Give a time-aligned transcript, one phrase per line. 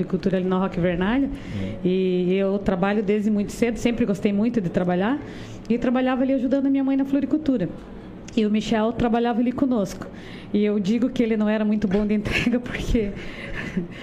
[0.00, 1.26] floricultura ali na Roque Vernalha.
[1.28, 1.74] Uhum.
[1.84, 5.18] E eu trabalho desde muito cedo, sempre gostei muito de trabalhar.
[5.68, 7.68] E trabalhava ali ajudando a minha mãe na floricultura.
[8.36, 10.06] E o Michel trabalhava ali conosco.
[10.52, 13.10] E eu digo que ele não era muito bom de entrega, porque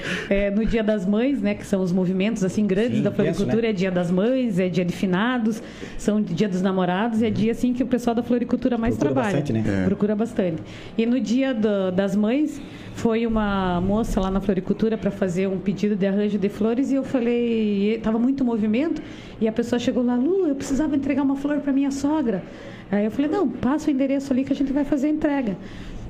[0.29, 3.51] é, no Dia das Mães, né, que são os movimentos assim grandes Sim, da floricultura,
[3.51, 3.69] penso, né?
[3.69, 5.61] é Dia das Mães, é Dia de Finados,
[5.97, 9.37] são Dia dos Namorados, é dia assim que o pessoal da floricultura mais Procura trabalha.
[9.37, 9.83] Bastante, né?
[9.83, 9.85] É.
[9.85, 10.61] Procura bastante.
[10.97, 12.61] E no Dia do, das Mães,
[12.97, 16.95] foi uma moça lá na floricultura para fazer um pedido de arranjo de flores e
[16.95, 19.01] eu falei, estava muito movimento,
[19.39, 22.43] e a pessoa chegou lá, Lu, eu precisava entregar uma flor para minha sogra.
[22.91, 25.57] Aí eu falei, não, passa o endereço ali que a gente vai fazer a entrega.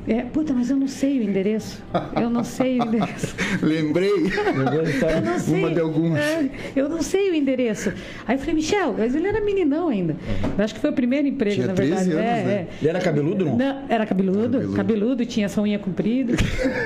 [0.07, 1.83] É, puta, mas eu não sei o endereço.
[2.19, 3.35] Eu não sei o endereço.
[3.61, 4.09] Lembrei.
[4.09, 5.59] eu não sei.
[5.59, 6.21] Uma de algumas.
[6.21, 7.91] É, eu não sei o endereço.
[8.25, 10.13] Aí eu falei, Michel, mas ele era meninão ainda.
[10.13, 10.51] Uhum.
[10.57, 12.11] Eu acho que foi o primeiro emprego, tinha na verdade.
[12.11, 12.51] Anos, é, né?
[12.51, 12.67] é.
[12.79, 13.57] Ele era cabeludo, não?
[13.57, 16.33] não era cabeludo, cabeludo, cabeludo, tinha essa unha comprida.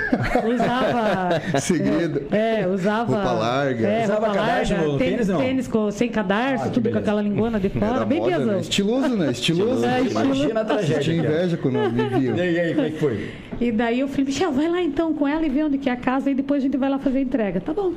[0.52, 1.60] usava.
[1.60, 2.24] Segredo.
[2.32, 3.14] É, usava.
[3.14, 3.88] Roupa larga.
[3.88, 5.38] É, usava roupa cadarço larga, no tênis, tênis, não?
[5.40, 7.00] tênis com, sem cadarço, ah, tudo beleza.
[7.00, 8.04] com aquela linguana de fora.
[8.04, 8.60] bem moda, Né?
[8.62, 9.30] Estiloso, né?
[9.32, 9.86] Estiloso.
[9.86, 11.00] É, Imagina a tragédia.
[11.02, 12.36] Tinha inveja quando me viu.
[12.36, 13.11] E aí, como é que foi?
[13.60, 15.94] E daí eu falei, Michel, vai lá então com ela e vê onde que é
[15.94, 17.62] a casa e depois a gente vai lá fazer a entrega.
[17.62, 17.94] Tá bom.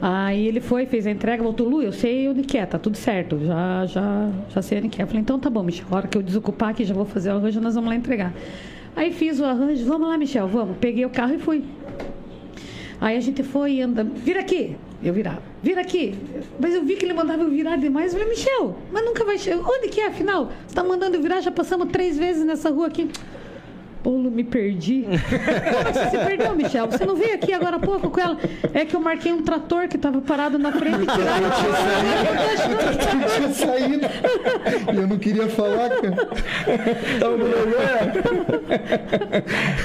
[0.00, 2.96] Aí ele foi, fez a entrega, voltou, Lu, eu sei onde que é, tá tudo
[2.96, 5.04] certo, já, já, já sei onde que é.
[5.04, 7.30] Eu falei, então tá bom, Michel, a hora que eu desocupar aqui, já vou fazer
[7.30, 8.34] o arranjo, nós vamos lá entregar.
[8.96, 10.76] Aí fiz o arranjo, vamos lá, Michel, vamos.
[10.78, 11.62] Peguei o carro e fui.
[13.00, 14.76] Aí a gente foi e anda, vira aqui.
[15.02, 16.14] Eu virava, vira aqui.
[16.58, 18.12] Mas eu vi que ele mandava eu virar demais.
[18.12, 19.58] Eu falei, Michel, mas nunca vai chegar.
[19.58, 20.50] Onde que é, afinal?
[20.66, 23.08] Você tá mandando eu virar, já passamos três vezes nessa rua aqui.
[24.02, 25.04] Polo, me perdi.
[25.06, 26.86] Como você se perdeu, Michel?
[26.88, 28.36] Você não veio aqui agora há pouco com ela?
[28.74, 30.98] É que eu marquei um trator que estava parado na frente.
[30.98, 31.06] Eu
[33.36, 34.06] tinha saído.
[34.92, 36.28] E eu não queria falar, cara.
[37.20, 37.44] Tava no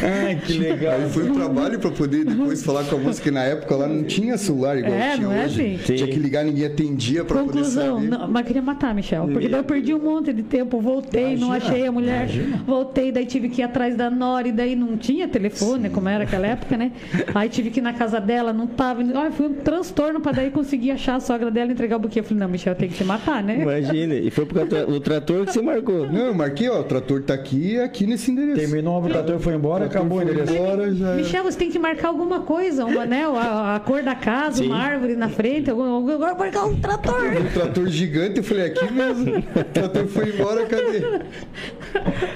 [0.03, 0.93] Ai, que legal.
[0.95, 3.87] Aí foi um trabalho para poder depois falar com a moça, que na época lá
[3.87, 5.75] não tinha celular igual é, tinha não é hoje.
[5.75, 5.95] Assim?
[5.95, 9.27] Tinha que ligar, ninguém atendia para poder Conclusão, não, mas queria matar, Michel.
[9.27, 10.79] Porque daí eu perdi um monte de tempo.
[10.81, 11.45] Voltei, Imagina.
[11.45, 12.23] não achei a mulher.
[12.23, 12.63] Imagina.
[12.65, 15.93] Voltei, daí tive que ir atrás da Nora, e daí não tinha telefone, Sim.
[15.93, 16.91] como era aquela época, né?
[17.33, 19.01] Aí tive que ir na casa dela, não tava.
[19.01, 22.19] Olha, foi um transtorno para daí conseguir achar a sogra dela e entregar o buquê.
[22.19, 23.61] Eu falei, não, Michel, tem que se matar, né?
[23.61, 26.11] Imagina, e foi por causa do trator que você marcou.
[26.11, 28.59] Não, eu marquei, ó, o trator tá aqui aqui nesse endereço.
[28.59, 30.53] Terminou, o trator foi embora, o acabou o endereço.
[30.53, 31.13] Embora, já...
[31.13, 34.67] Michel, você tem que marcar alguma coisa, um anel, a, a cor da casa, Sim.
[34.67, 37.25] uma árvore na frente, algum, agora marcar um trator.
[37.25, 39.37] Um trator gigante, eu falei, aqui mesmo.
[39.37, 41.21] O trator foi embora, cadê?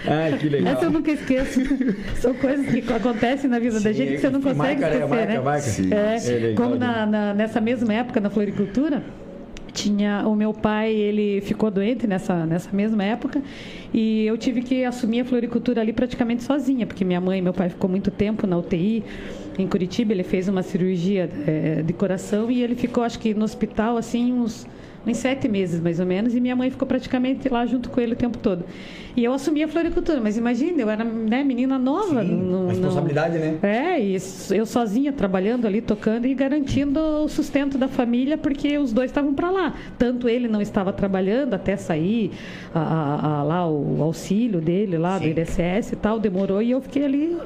[0.07, 0.73] Ai, que legal.
[0.73, 1.60] Essa eu nunca esqueço.
[2.19, 5.07] São coisas que acontecem na vida Sim, da gente que você não consegue marca, esquecer,
[5.07, 5.39] marca, né?
[5.39, 5.93] Marca, Sim.
[5.93, 9.03] É, é como na, na, nessa mesma época na floricultura,
[9.71, 13.41] tinha o meu pai ele ficou doente nessa nessa mesma época
[13.93, 17.53] e eu tive que assumir a floricultura ali praticamente sozinha porque minha mãe e meu
[17.53, 19.03] pai ficou muito tempo na UTI
[19.57, 23.45] em Curitiba ele fez uma cirurgia é, de coração e ele ficou acho que no
[23.45, 24.67] hospital assim uns
[25.05, 28.13] uns sete meses mais ou menos, e minha mãe ficou praticamente lá junto com ele
[28.13, 28.65] o tempo todo.
[29.15, 32.23] E eu assumi a floricultura, mas imagina, eu era né, menina nova.
[32.23, 33.43] Sim, no, responsabilidade, no...
[33.43, 33.57] né?
[33.61, 34.17] É, e
[34.51, 39.33] eu sozinha trabalhando ali, tocando e garantindo o sustento da família, porque os dois estavam
[39.33, 39.73] para lá.
[39.97, 42.31] Tanto ele não estava trabalhando até sair
[42.73, 45.33] a, a, lá o auxílio dele, lá Sim.
[45.33, 47.37] do INSS e tal, demorou, e eu fiquei ali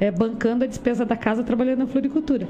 [0.00, 2.48] é, bancando a despesa da casa trabalhando na floricultura.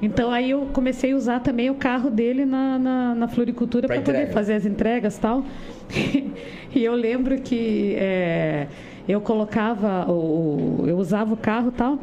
[0.00, 4.00] Então aí eu comecei a usar também o carro dele na, na, na floricultura para
[4.00, 5.44] poder fazer as entregas e tal.
[6.74, 8.68] e eu lembro que é,
[9.08, 11.98] eu colocava, o, eu usava o carro tal.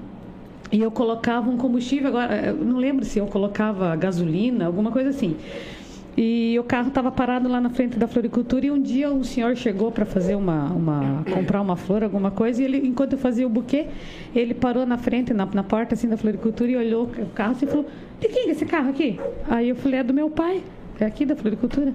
[0.71, 5.09] E eu colocava um combustível, agora, eu não lembro se eu colocava gasolina, alguma coisa
[5.09, 5.37] assim.
[6.17, 9.55] E o carro estava parado lá na frente da floricultura e um dia um senhor
[9.57, 13.45] chegou para fazer uma, uma comprar uma flor, alguma coisa, e ele, enquanto eu fazia
[13.45, 13.87] o buquê,
[14.33, 17.65] ele parou na frente, na, na porta assim da floricultura e olhou o carro e
[17.65, 17.85] falou:
[18.19, 20.63] "De quem é esse carro aqui?" Aí eu falei: "É do meu pai,
[20.99, 21.93] é aqui da floricultura."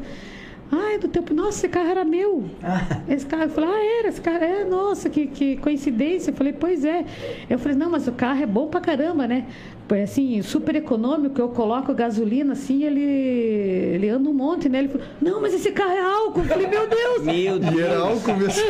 [0.72, 1.24] Ah, é do teu.
[1.34, 2.44] Nossa, esse carro era meu.
[3.08, 3.42] Esse carro.
[3.42, 4.44] Eu falei, ah, era, esse carro.
[4.44, 6.30] É, nossa, que, que coincidência.
[6.30, 7.04] Eu falei, pois é.
[7.48, 9.46] Eu falei, não, mas o carro é bom pra caramba, né?
[9.98, 14.78] Assim, super econômico, eu coloco gasolina assim, ele, ele anda um monte, né?
[14.78, 16.40] Ele falou, não, mas esse carro é álcool.
[16.40, 17.22] Eu falei, meu Deus!
[17.22, 17.74] Meu Deus!
[17.74, 18.64] E era álcool mesmo.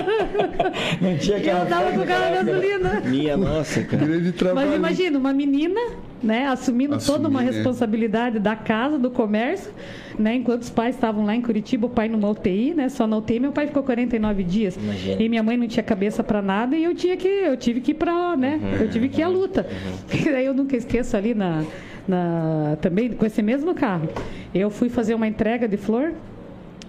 [1.01, 1.65] não tinha carro.
[1.65, 3.01] Eu tava com o carro a gasolina.
[3.05, 4.05] Minha nossa, cara.
[4.05, 4.69] Grande trabalho.
[4.69, 5.81] Mas imagina, uma menina,
[6.23, 9.73] né, assumindo Assumir, toda uma responsabilidade da casa, do comércio,
[10.19, 10.35] né?
[10.35, 12.89] Enquanto os pais estavam lá em Curitiba, o pai numa UTI, né?
[12.89, 14.77] Só na UTI, meu pai ficou 49 dias.
[14.77, 15.23] Imagina.
[15.23, 17.93] E minha mãe não tinha cabeça para nada e eu tinha que, eu tive que
[17.93, 18.61] ir para, né?
[18.63, 19.67] Uhum, eu tive que ir à luta.
[19.69, 20.21] Uhum.
[20.31, 21.65] E daí eu nunca esqueço ali na,
[22.07, 24.09] na também com esse mesmo carro.
[24.55, 26.13] Eu fui fazer uma entrega de flor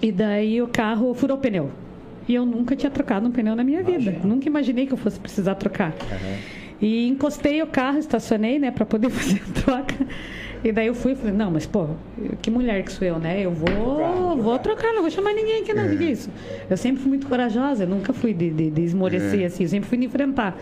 [0.02, 1.72] e daí o carro furou o pneu.
[2.28, 4.16] E eu nunca tinha trocado um pneu na minha vida.
[4.24, 5.90] Nunca imaginei que eu fosse precisar trocar.
[5.92, 6.61] Uhum.
[6.82, 9.96] E encostei o carro, estacionei, né, para poder fazer a troca.
[10.64, 11.88] E daí eu fui e falei, não, mas pô,
[12.42, 13.42] que mulher que sou eu, né?
[13.42, 16.30] Eu vou, vou trocar, não vou chamar ninguém aqui, não, que isso.
[16.70, 19.98] Eu sempre fui muito corajosa, nunca fui de, de, de esmorecer assim, eu sempre fui
[19.98, 20.56] de enfrentar.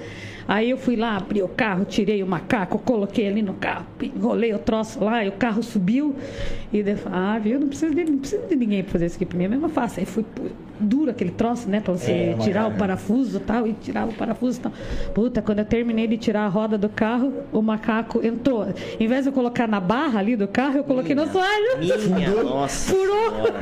[0.49, 4.51] Aí eu fui lá, abri o carro, tirei o macaco, coloquei ali no carro, enrolei
[4.51, 6.15] o troço lá, e o carro subiu.
[6.73, 9.15] E eu falei, ah, viu, não precisa de, não precisa de ninguém pra fazer isso
[9.15, 9.99] aqui pra mim, é mesmo fácil.
[9.99, 10.25] Aí fui
[10.79, 12.73] duro aquele troço, né, pra você É, tirar é.
[12.73, 14.71] o parafuso e tal, e tirar o parafuso e tal.
[15.13, 18.65] Puta, quando eu terminei de tirar a roda do carro, o macaco entrou.
[18.99, 21.77] Em vez de eu colocar na barra ali do carro, eu coloquei no assoalho.
[21.77, 22.91] Minha nossa.
[22.91, 23.53] Furou.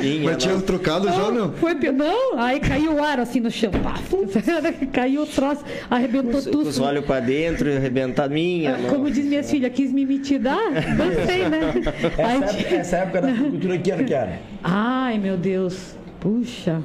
[0.00, 1.52] Minha Mas tinha trocado já ou não?
[1.52, 3.70] Foi, não, aí caiu o ar assim no chão.
[3.70, 3.94] Pá,
[4.92, 6.68] caiu o troço, arrebentou Com tudo.
[6.68, 8.32] os olhos pra dentro, arrebentado.
[8.32, 10.58] Minha Ah, Como diz minhas filhas, quis me mitidar?
[10.96, 11.72] Dancei, né?
[12.18, 14.38] Aí Essa, tinha- essa época da cultura que ano que era?
[14.62, 15.94] Ai, meu Deus.
[16.20, 16.82] Puxa.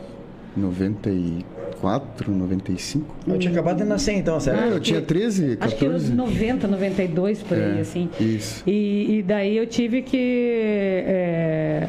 [0.56, 3.15] 94, 95?
[3.27, 4.69] Eu tinha acabado de nascer então, essa Ah, época.
[4.75, 6.13] eu tinha 13, Acho que anos 14.
[6.15, 8.09] 90, 92, por aí, É, assim.
[8.19, 8.63] isso.
[8.65, 10.18] E, e daí eu tive que
[11.06, 11.88] é,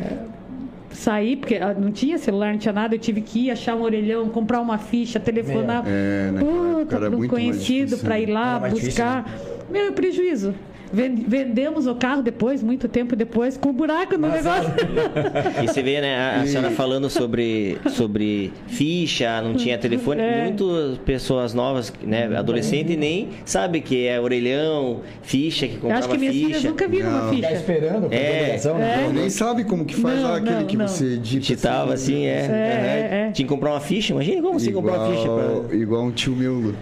[0.92, 3.82] sair, porque ah, não tinha celular, não tinha nada, eu tive que ir achar um
[3.82, 8.32] orelhão, comprar uma ficha, telefonar É, época puta, era um conhecido difícil, para ir né?
[8.32, 9.28] lá mais buscar.
[9.70, 10.54] Meu prejuízo.
[10.92, 14.70] Ven- Vendemos o carro depois, muito tempo depois, com um buraco no negócio.
[15.62, 20.20] E você vê, né, a, a senhora falando sobre, sobre ficha, não tinha telefone.
[20.20, 20.44] É.
[20.44, 26.08] Muitas pessoas novas, né, adolescente, nem sabe que é orelhão, ficha, que Eu comprava acho
[26.10, 26.68] que minhas filhas ficha.
[26.70, 27.34] nunca viram uma Não.
[27.34, 27.52] Ficha.
[27.52, 28.20] esperando pra É.
[28.22, 28.44] é.
[28.46, 29.02] ligação, né?
[29.06, 30.88] Não, nem sabe como que faz Não, lá aquele não, que não.
[30.88, 31.40] você digita.
[31.40, 32.30] Digitava assim, é.
[32.30, 32.54] É, Aham.
[32.54, 33.32] é, é.
[33.32, 34.12] Tinha que comprar uma ficha.
[34.12, 35.28] Imagina como você comprar uma ficha
[35.68, 35.76] pra.
[35.76, 36.74] Igual um tio meu,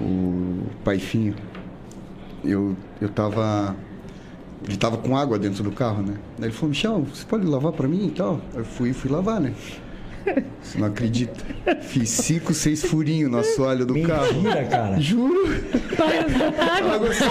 [0.00, 1.34] o Paifinho.
[2.44, 3.74] Eu, eu tava.
[4.66, 6.14] Ele tava com água dentro do carro, né?
[6.38, 8.40] Ele falou, Michel, você pode lavar pra mim e tal?
[8.54, 9.54] Eu fui fui lavar, né?
[10.62, 11.34] Você não acredita.
[11.82, 14.34] Fiz cinco, seis furinhos no assoalho do carro.
[14.34, 15.00] Mentira, cara.
[15.00, 15.40] Juro.
[15.98, 17.30] A água saiu,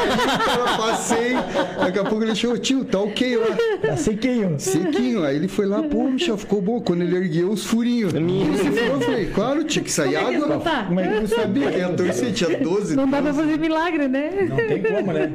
[0.59, 1.33] eu passei.
[1.79, 3.47] Daqui a pouco ele chegou, tio, tá ok lá.
[3.81, 4.59] Tá sequinho.
[4.59, 5.23] Sequinho.
[5.23, 6.81] Aí ele foi lá, pô, Michel, ficou bom.
[6.81, 8.11] Quando ele ergueu os furinhos.
[8.13, 10.47] Você falou, eu falei, claro, tinha que sair Como é que água.
[10.47, 10.83] não tá?
[10.85, 12.33] Como é que eu sabia que ia torcer?
[12.33, 12.95] Tinha 12.
[12.95, 13.43] Não dá pra 12.
[13.45, 14.47] fazer milagre, né?
[14.49, 15.31] Não tem como, né?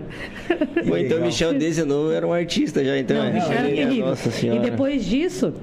[0.90, 1.20] Ou então.
[1.20, 3.16] Michel desde novo era um artista já, então.
[3.16, 3.32] Não, é.
[3.32, 4.06] Michel era Minha terrível.
[4.06, 4.60] Nossa E senhora.
[4.60, 5.54] depois disso,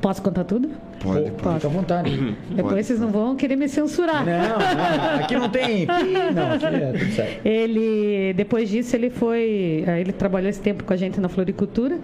[0.00, 0.68] posso contar tudo?
[1.02, 1.56] Pode, pode.
[1.56, 2.36] Fica à vontade.
[2.50, 2.84] Depois Pode.
[2.84, 4.24] vocês não vão querer me censurar.
[4.24, 5.86] Não, não, aqui não tem.
[6.32, 7.46] Não, aqui é tudo certo.
[7.46, 9.84] Ele, depois disso, ele foi.
[9.86, 11.98] aí Ele trabalhou esse tempo com a gente na floricultura.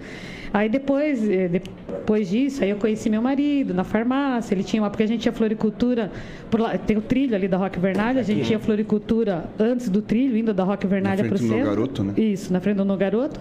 [0.53, 4.53] Aí depois, eh, depois disso, aí eu conheci meu marido na farmácia.
[4.53, 6.11] Ele tinha uma, porque a gente tinha floricultura.
[6.49, 8.21] Por lá, tem o trilho ali da Roque Vernalha.
[8.21, 11.49] A gente tinha floricultura antes do trilho, indo da Roque Vernalha Na para o frente
[11.49, 11.69] do centro.
[11.69, 12.13] Nogaroto, né?
[12.17, 13.39] Isso, na frente do Nogaroto.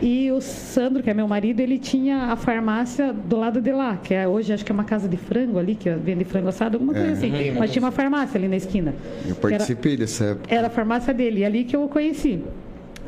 [0.00, 3.96] E o Sandro, que é meu marido, ele tinha a farmácia do lado de lá,
[4.02, 6.76] que é, hoje acho que é uma casa de frango ali, que vende frango assado,
[6.76, 7.30] alguma coisa assim.
[7.58, 8.94] Mas tinha uma farmácia ali na esquina.
[9.26, 10.54] Eu que era- participei dessa época.
[10.54, 12.40] era a farmácia dele, e ali que eu o conheci.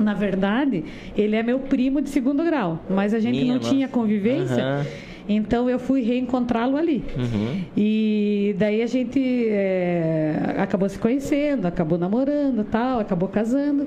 [0.00, 0.85] Na verdade,
[1.17, 4.62] ele é meu primo de segundo grau, mas a gente Minha não tinha convivência.
[4.62, 4.87] Aham.
[5.29, 7.05] Então eu fui reencontrá-lo ali.
[7.17, 7.62] Uhum.
[7.76, 13.87] E daí a gente é, acabou se conhecendo, acabou namorando, tal, acabou casando.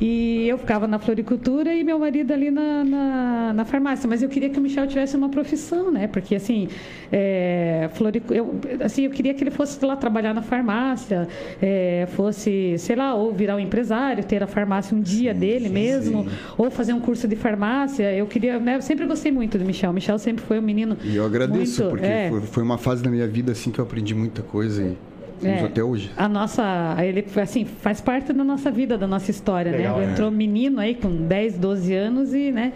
[0.00, 4.08] E eu ficava na floricultura e meu marido ali na, na, na farmácia.
[4.08, 6.06] Mas eu queria que o Michel tivesse uma profissão, né?
[6.06, 6.68] Porque assim,
[7.12, 11.28] é, floricu- eu, assim, eu queria que ele fosse lá trabalhar na farmácia,
[11.60, 16.26] é, fosse, sei lá, ou virar um empresário, ter a farmácia um dia dele mesmo,
[16.56, 18.10] ou fazer um curso de farmácia.
[18.14, 18.76] Eu queria, né?
[18.76, 19.90] Eu sempre gostei muito do Michel.
[19.90, 20.96] O Michel sempre foi um menino.
[21.04, 22.30] E eu agradeço, muito, porque é.
[22.50, 25.09] foi, uma fase da minha vida assim que eu aprendi muita coisa e
[25.48, 25.64] É.
[25.64, 26.10] até hoje.
[26.16, 30.06] A nossa, ele assim, faz parte da nossa vida, da nossa história, Legal, né?
[30.06, 30.12] né?
[30.12, 32.72] Entrou menino aí com 10, 12 anos e, né?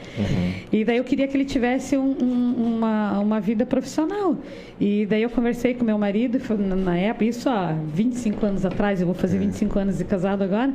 [0.73, 4.37] E daí eu queria que ele tivesse um- um- uma, uma vida profissional.
[4.81, 9.01] E daí eu conversei com meu marido, foi na- época, isso há 25 anos atrás,
[9.01, 10.73] eu vou fazer 25 anos de casado agora.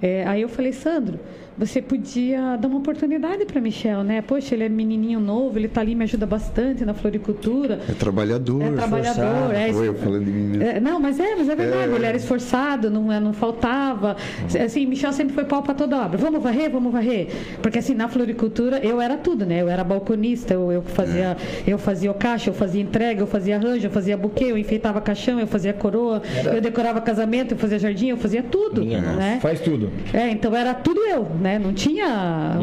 [0.00, 1.18] É, aí eu falei, Sandro,
[1.56, 4.22] você podia dar uma oportunidade para Michel, né?
[4.22, 7.80] Poxa, ele é menininho novo, ele tá ali, me ajuda bastante na floricultura.
[7.88, 8.62] É trabalhador.
[8.62, 9.52] É trabalhador, forçado.
[9.52, 10.62] é Oi, eu falando de mim mesmo.
[10.64, 11.92] é, não, mas é, mas é verdade.
[11.92, 14.16] Ele era esforçado, não, é, não faltava.
[14.64, 16.18] Assim, Michel sempre foi pau para toda obra.
[16.18, 17.28] Vamos varrer, vamos varrer.
[17.60, 19.60] Porque assim, na floricultura eu era tudo, né?
[19.60, 23.56] Eu era balconista, eu, eu fazia, eu fazia o caixa, eu fazia entrega, eu fazia
[23.56, 27.78] arranjo, eu fazia buquê, eu enfeitava caixão, eu fazia coroa, eu decorava casamento, eu fazia
[27.78, 29.16] jardim, eu fazia tudo, Minha nossa.
[29.16, 29.38] né?
[29.40, 29.90] Faz tudo.
[30.12, 31.58] É, então era tudo eu, né?
[31.58, 32.56] Não tinha,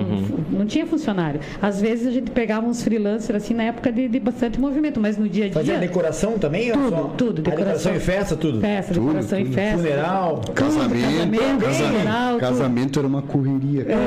[0.52, 1.40] não tinha funcionário.
[1.62, 5.18] Às vezes a gente pegava uns freelancers assim na época de, de bastante movimento, mas
[5.18, 6.72] no dia a dia decoração também?
[6.72, 7.96] Tudo, só- tudo, A decoração decoração.
[7.96, 8.60] e festa, tudo?
[8.62, 9.50] festa, Tudo, decoração tudo.
[9.50, 9.78] e festa.
[9.78, 10.42] Funeral.
[10.54, 13.86] Casamento, casamento, casamento, funeral, casamento era uma correria.
[13.86, 14.00] Cara.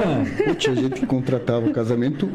[0.49, 2.29] Pô, Tinha gente que contratava o casamento,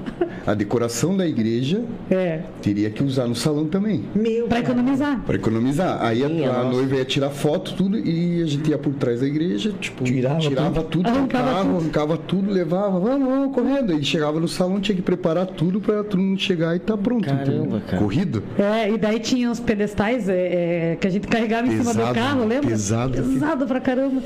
[0.46, 4.04] a decoração da igreja É, teria que usar no salão também.
[4.16, 4.48] Meu.
[4.48, 5.22] para economizar.
[5.26, 6.00] Pra economizar.
[6.04, 6.70] Aí a, Minha a nossa.
[6.70, 10.40] noiva ia tirar foto, tudo, e a gente ia por trás da igreja, tipo, Tirava
[10.40, 11.78] tirava, tudo, do Arrancava carro, tudo.
[11.82, 13.94] arrancava tudo, levava, vamos, vamos, correndo.
[13.94, 17.26] Aí chegava no salão, tinha que preparar tudo pra todo mundo chegar e tá pronto.
[17.26, 17.98] Caramba, cara.
[17.98, 18.44] Corrido.
[18.58, 21.98] É, e daí tinha os pedestais é, é, que a gente carregava em cima do
[21.98, 22.70] Pesado, carro, lembra?
[22.70, 23.14] pesado.
[23.14, 24.22] Pesado pra caramba.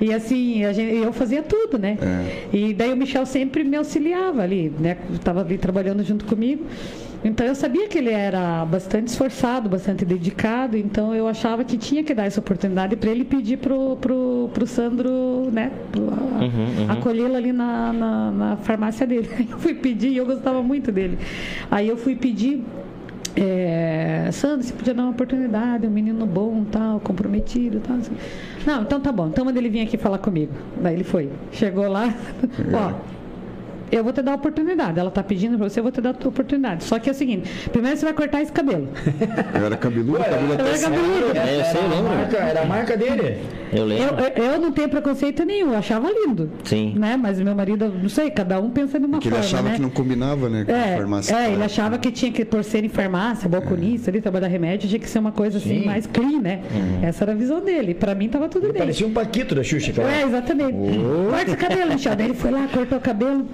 [0.00, 1.96] E assim, a gente, eu fazia tudo, né?
[2.00, 2.56] É.
[2.56, 4.96] E daí o Michel sempre me auxiliava ali, né?
[5.22, 6.64] Tava ali trabalhando junto comigo.
[7.24, 12.04] Então eu sabia que ele era bastante esforçado, bastante dedicado, então eu achava que tinha
[12.04, 16.10] que dar essa oportunidade para ele pedir pro, pro, pro Sandro, né, pro-
[16.88, 19.28] a- acolhê-lo ali na, na, na farmácia dele.
[19.38, 21.18] Aí eu fui pedir e eu gostava muito dele.
[21.70, 22.62] Aí eu fui pedir
[23.36, 27.96] é, Sandro, você podia dar uma oportunidade, um menino bom, tal, comprometido, tal.
[27.96, 28.12] assim.
[28.66, 29.28] Não, então tá bom.
[29.28, 30.52] Então manda ele vir aqui falar comigo.
[30.80, 31.30] Daí ele foi.
[31.52, 32.12] Chegou lá,
[32.74, 33.13] ó.
[33.92, 34.98] Eu vou te dar a oportunidade.
[34.98, 36.84] Ela tá pedindo pra você, eu vou te dar a tua oportunidade.
[36.84, 38.88] Só que é o seguinte: primeiro você vai cortar esse cabelo.
[39.58, 41.38] Eu era cabeludo, cabelo Eu até era cabeludo.
[41.38, 42.16] É, eu sei, eu Era a lembro.
[42.16, 43.40] marca, era a marca dele.
[43.74, 44.16] Eu lembro.
[44.36, 46.50] Eu, eu, não tenho preconceito nenhum, eu achava lindo.
[46.64, 46.94] Sim.
[46.96, 47.16] Né?
[47.16, 49.46] Mas meu marido, não sei, cada um pensa de uma Porque ele forma.
[49.46, 49.74] achava né?
[49.76, 50.64] que não combinava, né?
[50.64, 51.34] Com a É, farmácia.
[51.36, 55.08] é, ele achava que tinha que torcer em farmácia, balconista, ali, trabalhar remédio, tinha que
[55.08, 55.86] ser uma coisa assim, Sim.
[55.86, 56.60] mais clean, né?
[57.02, 57.94] Essa era a visão dele.
[57.94, 58.80] Pra mim tava tudo bem.
[58.82, 60.10] Parecia um Paquito da Xuxa, cara.
[60.12, 60.72] É, exatamente.
[61.30, 62.16] Corta o cabelo, Michel.
[62.16, 63.46] Daí ele foi lá, cortou o cabelo.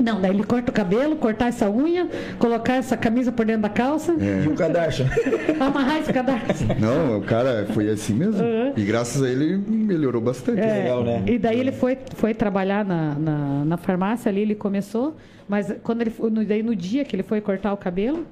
[0.00, 3.68] Não, daí ele corta o cabelo, cortar essa unha, colocar essa camisa por dentro da
[3.68, 5.06] calça, E o Kardashian.
[5.58, 6.64] amarrar esse cadarço.
[6.78, 8.42] Não, o cara foi assim mesmo.
[8.42, 8.72] Uhum.
[8.76, 10.60] E graças a ele melhorou bastante.
[10.60, 11.22] É, legal, né?
[11.26, 15.16] E daí ele foi, foi trabalhar na, na, na farmácia ali, ele começou,
[15.48, 18.26] mas quando ele foi, no, daí no dia que ele foi cortar o cabelo,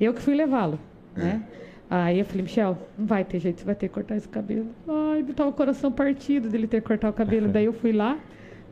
[0.00, 0.78] eu que fui levá-lo,
[1.16, 1.42] né?
[1.90, 4.66] Aí eu falei, Michel, não vai ter jeito, você vai ter que cortar esse cabelo.
[4.88, 7.46] Ai, me tava o coração partido dele ter que cortar o cabelo.
[7.52, 8.18] daí eu fui lá.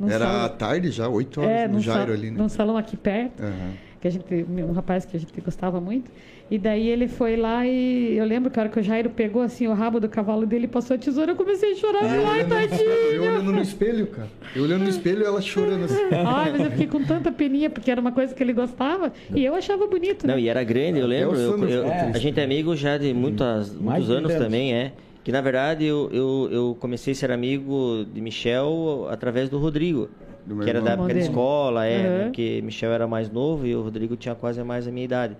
[0.06, 2.38] Era salão- à tarde já, 8 horas é, no Jairo sa- ali, né?
[2.38, 3.72] num salão aqui perto, Aham.
[4.00, 6.10] que a gente, um rapaz que a gente gostava muito.
[6.50, 9.72] E daí ele foi lá e eu lembro, cara, que o Jairo pegou assim o
[9.72, 12.02] rabo do cavalo dele, passou a tesoura, eu comecei a chorar.
[12.02, 13.22] E eu Ai, olhando, eu tadinho!
[13.22, 14.28] olhando no espelho, cara.
[14.54, 16.02] Eu olhando no espelho e ela chorando assim.
[16.26, 19.42] Ai, mas eu fiquei com tanta peninha, porque era uma coisa que ele gostava e
[19.42, 20.26] eu achava bonito.
[20.26, 20.40] Não, né?
[20.42, 21.36] e era grande, eu lembro.
[21.38, 24.92] eu- eu- a gente é amigo já de muitas, muitos anos 30 também, é.
[25.24, 30.08] Que na verdade eu, eu, eu comecei a ser amigo de Michel através do Rodrigo.
[30.44, 31.06] Do que era da irmão.
[31.06, 32.24] época da escola, é, né, Uhum.
[32.24, 35.36] porque Michel era mais novo e o Rodrigo tinha quase mais a minha idade.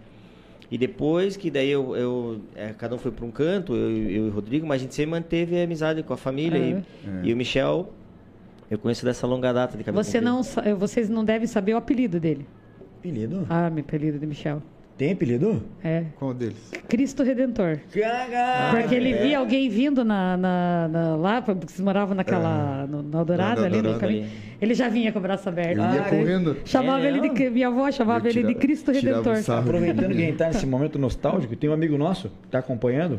[0.70, 4.26] E depois que daí eu, eu é, cada um foi para um canto, eu, eu
[4.26, 6.60] e o Rodrigo, mas a gente sempre manteve a amizade com a família.
[7.04, 7.20] Uhum.
[7.24, 7.92] E, e o Michel,
[8.70, 10.70] eu conheço dessa longa data de cabelo Você comprido.
[10.70, 12.46] não, vocês não devem saber o apelido dele.
[13.00, 13.44] Apelido?
[13.50, 14.62] Ah, meu apelido de Michel.
[14.96, 15.62] Tem apelido?
[15.82, 16.70] É Qual deles?
[16.88, 17.78] Cristo Redentor.
[17.92, 18.70] Caga!
[18.78, 22.86] Porque ele via alguém vindo na, na- na- lá, porque vocês moravam naquela.
[22.86, 24.28] No, no Eldorado No ali, no caminho.
[24.60, 25.78] Ele já vinha com o braço aberto.
[25.78, 26.56] Eu ia Ah, correndo.
[26.64, 27.50] Chamava É, ele de.
[27.50, 29.58] Minha avó chamava Eu ele de tirava- Cristo tirava Redentor.
[29.58, 33.18] Aproveitando que a gente tá nesse momento nostálgico, tem um amigo nosso que tá acompanhando,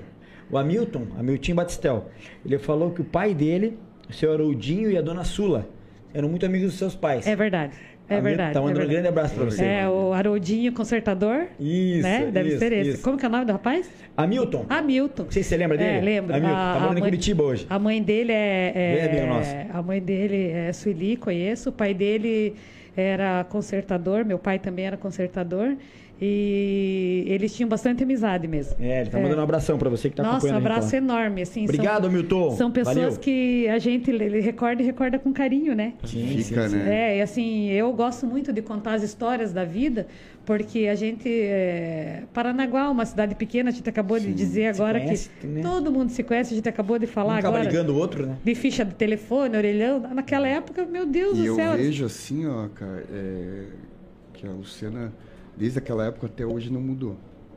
[0.49, 2.09] o Hamilton, Hamilton Batistel.
[2.45, 3.77] Ele falou que o pai dele,
[4.09, 5.67] o seu Haroldinho e a dona Sula,
[6.13, 7.25] eram muito amigos dos seus pais.
[7.27, 7.73] É verdade.
[8.09, 8.53] É verdade.
[8.53, 8.89] Tá é mandando um verdade.
[8.91, 9.63] grande abraço pra você.
[9.63, 11.45] É, o Haroldinho Consertador.
[11.59, 12.29] Isso, né?
[12.31, 12.89] Deve isso, ser esse.
[12.91, 13.01] isso.
[13.03, 13.89] Como que é o nome do rapaz?
[14.17, 14.65] Hamilton.
[14.69, 15.23] Hamilton.
[15.23, 15.97] Não sei se você lembra dele.
[15.97, 16.35] É, lembro.
[16.35, 17.65] Hamilton, A- tá morando em mãe- Curitiba hoje.
[17.69, 18.71] A mãe dele é.
[18.75, 19.55] é- Bem nosso.
[19.73, 21.69] A mãe dele é Sueli, conheço.
[21.69, 22.55] O pai dele
[22.95, 25.75] era consertador, meu pai também era consertador.
[26.25, 28.75] E eles tinham bastante amizade mesmo.
[28.79, 30.55] É, ele tá mandando um abração pra você que tá Nossa, um acompanhando.
[30.57, 30.97] a gente abraço lá.
[31.01, 31.41] enorme.
[31.41, 32.51] Assim, Obrigado, são, Hamilton.
[32.51, 33.19] São pessoas Valeu.
[33.19, 35.93] que a gente ele recorda e recorda com carinho, né?
[36.05, 36.83] Sim, Fica, sim, sim.
[36.83, 37.13] né?
[37.13, 40.07] É, e assim, eu gosto muito de contar as histórias da vida,
[40.45, 41.27] porque a gente.
[41.29, 45.61] É, Paranaguá, uma cidade pequena, a gente acabou de dizer agora conhece, que né?
[45.61, 47.69] todo mundo se conhece, a gente acabou de falar Um acaba agora.
[47.71, 48.37] ligando o outro, né?
[48.43, 49.99] De ficha de telefone, orelhão.
[50.13, 51.73] Naquela época, meu Deus E do eu céu.
[51.77, 53.63] vejo assim, ó, cara, é,
[54.33, 55.13] que a Luciana,
[55.57, 57.15] desde aquela época até hoje, não mudou.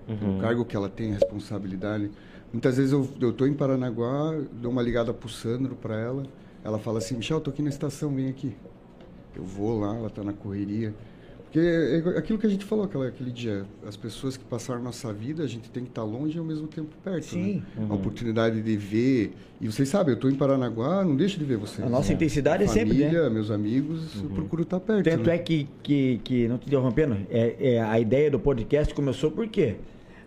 [0.09, 2.11] O cargo que ela tem, a responsabilidade.
[2.53, 6.23] Muitas vezes eu, eu tô em Paranaguá, dou uma ligada pro Sandro, para ela.
[6.63, 8.57] Ela fala assim, Michel, tô aqui na estação, vem aqui.
[9.35, 10.95] Eu vou lá, ela tá na correria.
[11.57, 15.11] Porque é aquilo que a gente falou aquela, aquele dia, as pessoas que passaram nossa
[15.11, 17.25] vida, a gente tem que estar longe e ao mesmo tempo perto.
[17.25, 17.63] Sim.
[17.75, 17.87] Né?
[17.89, 19.33] A oportunidade de ver.
[19.59, 21.87] E vocês sabem, eu tô em Paranaguá, não deixo de ver vocês.
[21.87, 23.31] A nossa intensidade é sempre, Família, né?
[23.31, 25.05] meus amigos, eu procuro estar perto.
[25.05, 25.35] Tanto né?
[25.35, 29.49] é que, que, que, não te interrompendo, é, é, a ideia do podcast começou por
[29.49, 29.77] quê?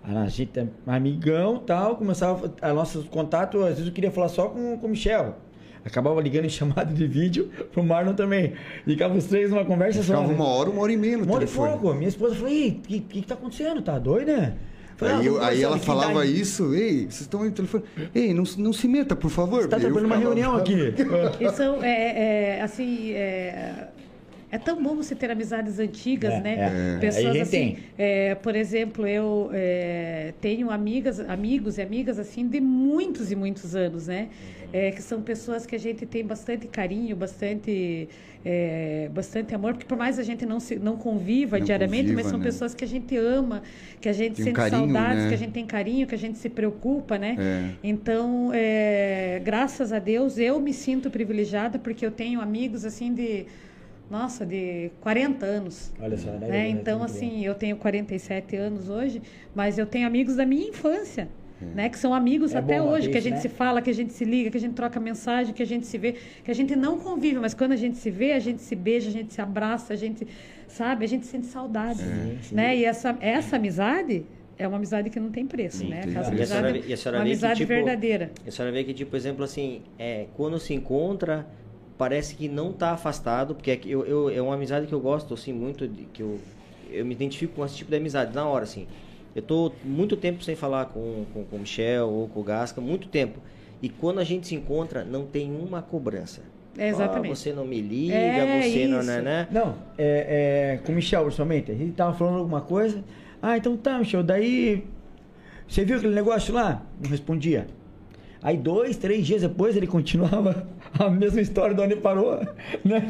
[0.04, 4.48] A gente é amigão tal, começava a nosso contato, às vezes eu queria falar só
[4.48, 5.38] com, com o Michel.
[5.86, 8.54] Acabava ligando em chamada de vídeo pro Marlon também.
[8.86, 10.14] Ficava os três numa conversa só.
[10.14, 10.34] Ficava né?
[10.34, 11.72] uma hora, uma hora e meia no Uma hora e telefone.
[11.80, 11.94] pouco.
[11.96, 13.82] Minha esposa falou, ei, o que, que que tá acontecendo?
[13.82, 14.54] Tá doido, né?
[14.98, 17.56] Falei, Aí, "Ah, eu- vamos aí ela falava dá- isso, ei, vocês estão aí no
[17.56, 17.84] telefone.
[18.14, 19.62] Ei, não, não se meta, por favor.
[19.62, 20.94] Você tá eu trabalhando uma ficava- reunião aqui.
[21.40, 23.88] E são, é, é, assim, é,
[24.52, 26.60] É tão bom você ter amizades antigas, É, né?
[26.96, 26.98] é.
[27.00, 27.94] Pessoas assim, tem.
[27.98, 33.76] é, por exemplo, eu é, tenho amigas, amigos e amigas assim de muitos e muitos
[33.76, 34.30] anos, né?
[34.72, 38.08] É, que são pessoas que a gente tem bastante carinho, bastante,
[38.46, 42.26] é, bastante amor, porque por mais a gente não se, não conviva Não diariamente, mas
[42.26, 42.44] conviva, são né?
[42.46, 43.64] pessoas que a gente ama,
[44.00, 45.28] que a gente Tem um sente carinho, saudades, né?
[45.28, 47.40] que a gente tem carinho, que a gente se preocupa, né?
[47.40, 47.78] É.
[47.84, 53.48] Então, é, graças a Deus, eu me sinto privilegiada porque eu tenho amigos assim de,
[54.10, 55.92] nossa, de 40 anos.
[56.02, 56.48] Olha só, né?
[56.48, 56.70] Né?
[56.70, 57.16] Então, Muito bom.
[57.18, 59.22] assim, eu tenho 47 anos hoje,
[59.54, 61.28] mas eu tenho amigos da minha infância.
[61.76, 63.42] Né, que são amigos É até hoje, ter que a isso, gente né?
[63.42, 65.86] se fala, que a gente se liga, que a gente troca mensagem, que a gente
[65.86, 68.62] se vê, que a gente não convive, mas quando a gente se vê, a gente
[68.62, 70.26] se beija, a gente se abraça, a gente,
[70.70, 72.00] sabe, a gente sente saudade.
[72.42, 72.56] sim.
[72.56, 72.78] Né?
[72.78, 74.26] E essa, essa amizade
[74.58, 76.00] é uma amizade que não tem preço, né?
[76.06, 76.34] Aquela preço.
[76.40, 78.32] E a senhora amizade, vê- e a senhora uma vê que, amizade tipo, verdadeira.
[78.48, 81.46] A senhora vê que, tipo, por exemplo, assim, é, quando se encontra,
[82.00, 85.00] parece que não tá afastado, porque é que eu, eu- é uma amizade que eu
[85.02, 86.40] gosto, assim, muito, de, que eu,
[86.90, 88.88] eu me identifico com esse tipo de amizade, na hora, assim.
[89.36, 92.80] Eu tô muito tempo sem falar com, com, com o Michel ou com o Gasca,
[92.82, 93.40] muito tempo.
[93.82, 96.42] E quando a gente se encontra, não tem uma cobrança.
[96.78, 97.34] É, exatamente.
[97.34, 99.08] Ah, você não me liga, É, você não, isso.
[99.08, 99.48] né, né?
[99.52, 101.70] Não, é, é, com o Michel, principalmente.
[101.72, 103.04] A gente tava falando alguma coisa.
[103.42, 104.24] Ah, então tá, Michel.
[104.24, 104.86] Daí.
[105.68, 106.82] Você viu aquele negócio lá?
[107.02, 107.68] Não respondia.
[108.42, 110.66] Aí, dois, três dias depois, ele continuava
[111.00, 112.40] a mesma história de onde parou.
[112.84, 113.02] Né,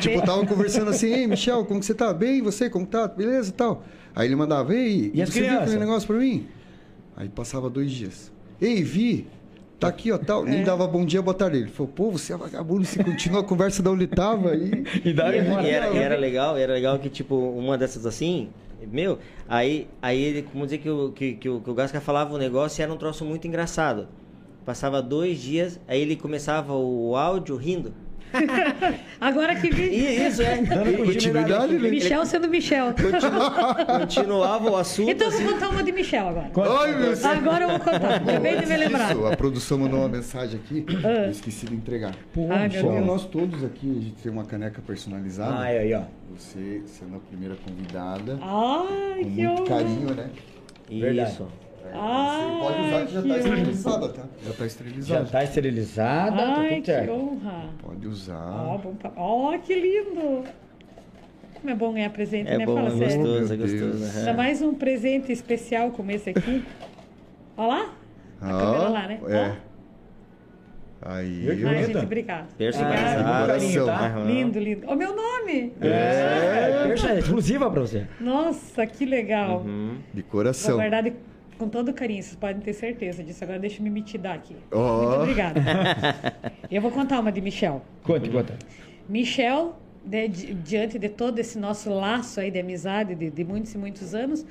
[0.00, 2.12] Tipo, tava conversando assim, ei, Michel, como que você tá?
[2.12, 3.06] Bem, e você, como tá?
[3.08, 3.82] Beleza e tal.
[4.14, 5.68] Aí ele mandava, ei, E as você viu crianças?
[5.68, 6.46] aquele negócio pra mim?
[7.16, 8.32] Aí passava dois dias.
[8.60, 9.26] Ei, vi,
[9.78, 10.46] tá aqui, ó, tal.
[10.46, 10.50] É.
[10.50, 11.58] Nem dava bom dia, boa tarde.
[11.58, 14.84] Ele falou, pô, você é vagabundo, você continua a conversa da onde tava aí.
[15.04, 18.48] E daí, E, e era, e era legal, era legal que, tipo, uma dessas assim,
[18.90, 19.18] meu,
[19.48, 22.38] aí, aí ele, como dizer que o, que, que, o, que o Gasca falava o
[22.38, 24.08] negócio e era um troço muito engraçado.
[24.70, 27.92] Passava dois dias, aí ele começava o áudio rindo.
[29.20, 30.26] Agora que vi.
[30.28, 30.62] Isso, é.
[30.62, 31.90] Dando continuidade, né?
[31.90, 32.94] Michel sendo Michel.
[32.94, 35.10] continu- continuava o assunto.
[35.10, 35.52] Então eu vou assim.
[35.54, 36.52] contar uma de Michel agora.
[36.82, 37.24] Ai, meu Deus.
[37.24, 38.14] Agora eu vou contar.
[38.14, 39.10] Acabei de me lembrar.
[39.10, 40.86] Isso, a produção mandou uma mensagem aqui,
[41.24, 42.14] eu esqueci de entregar.
[42.32, 43.04] Pô, Ai, Deus.
[43.04, 45.52] nós todos aqui, a gente tem uma caneca personalizada.
[45.52, 46.02] Ah, aí, ó.
[46.36, 49.66] Você sendo a primeira convidada, Ai, com que muito honra.
[49.68, 50.30] carinho, né?
[50.88, 51.36] Verdade.
[51.92, 53.38] Ai, Você pode usar que já tá honra.
[53.38, 54.22] esterilizada, tá?
[54.44, 55.24] Já tá Já esterilizada.
[55.26, 57.12] tá esterilizada, tá Ai, tudo que certo.
[57.12, 57.64] honra.
[57.82, 58.66] Pode usar.
[58.66, 60.44] Ó, pa- ó, que lindo.
[61.54, 62.64] Como é bom ganhar presente, É né?
[62.66, 63.16] bom, Fala é sério.
[63.18, 64.18] gostoso, é gostoso.
[64.18, 66.64] Ainda mais um presente especial como esse aqui.
[67.56, 67.94] Ó lá.
[68.40, 69.20] A câmera lá, né?
[69.28, 69.70] É.
[71.02, 71.42] Aí.
[71.56, 72.48] Que Ai, gente, obrigada.
[72.58, 73.28] Personalizado.
[73.28, 74.06] Ah, carinho, tá?
[74.06, 74.24] Aham.
[74.26, 74.86] Lindo, lindo.
[74.86, 75.72] Ó, meu nome.
[75.80, 78.06] É, persa- exclusiva pra você.
[78.20, 79.60] Nossa, que legal.
[79.60, 79.96] Uhum.
[80.12, 80.76] De Vou coração.
[80.76, 81.14] guardar de-
[81.60, 83.44] com todo carinho, vocês podem ter certeza disso.
[83.44, 84.56] Agora deixa eu me mitidar aqui.
[84.72, 85.02] Ó.
[85.02, 85.60] Muito obrigada.
[86.70, 87.82] eu vou contar uma de Michel.
[88.02, 88.56] Conta, conta.
[89.08, 93.78] Michel, di- diante de todo esse nosso laço aí de amizade de, de muitos e
[93.78, 94.46] muitos anos,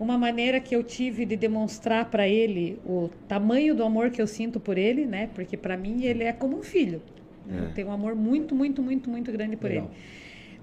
[0.00, 4.26] uma maneira que eu tive de demonstrar para ele o tamanho do amor que eu
[4.26, 5.28] sinto por ele, né?
[5.34, 7.00] Porque para mim ele é como um filho.
[7.46, 7.66] né?
[7.68, 9.84] Eu tenho um amor muito, muito, muito, muito grande por Legal.
[9.84, 9.94] ele.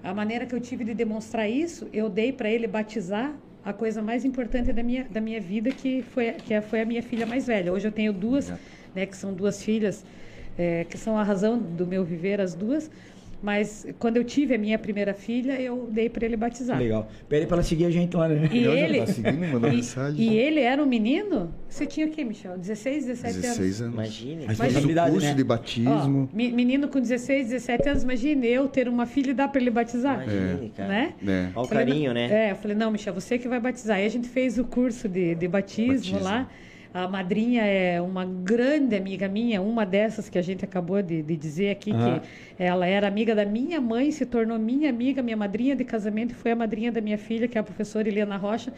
[0.04, 3.34] A maneira que eu tive de demonstrar isso, eu dei para ele batizar
[3.66, 6.86] a coisa mais importante da minha, da minha vida, que foi, que é- foi a
[6.86, 7.72] minha filha mais velha.
[7.72, 8.54] Hoje eu tenho duas,
[8.94, 10.04] né, que são duas filhas,
[10.56, 12.90] é, que são a razão do meu viver, as duas.
[13.46, 16.76] Mas quando eu tive a minha primeira filha, eu dei para ele batizar.
[16.76, 17.08] Legal.
[17.28, 18.48] Pede pra ela seguir a gente lá, né?
[18.52, 20.20] E ele, tá seguindo, mandou e, mensagem.
[20.32, 21.54] e ele era um menino?
[21.68, 22.58] Você tinha o quê, Michel?
[22.58, 23.42] 16, 17 anos?
[23.58, 23.94] 16 anos.
[23.94, 24.44] Imagine.
[24.48, 25.34] Mas- Fez o curso né?
[25.34, 26.28] de Ó, batismo.
[26.34, 29.70] me- menino com 16, 17 anos, imagine eu ter uma filha e dar para ele
[29.70, 30.24] batizar.
[30.24, 30.88] Imagine, cara.
[30.88, 31.14] Né?
[31.22, 31.52] né?
[31.54, 32.48] Olha o Falei, carinho, não- né?
[32.48, 33.98] É, eu falei, não, Michel, você que vai batizar.
[33.98, 36.18] Aí a gente fez o curso de, de batismo, Batismo.
[36.20, 36.48] lá.
[36.96, 41.36] A madrinha é uma grande amiga minha, uma dessas que a gente acabou de, de
[41.36, 42.20] dizer aqui, Aham.
[42.20, 42.26] que
[42.58, 46.34] ela era amiga da minha mãe, se tornou minha amiga, minha madrinha de casamento, e
[46.34, 48.72] foi a madrinha da minha filha, que é a professora Helena Rocha,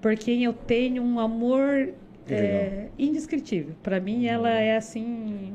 [0.00, 1.88] por quem eu tenho um amor
[2.30, 3.74] é, indescritível.
[3.82, 5.54] Para mim, ela é assim.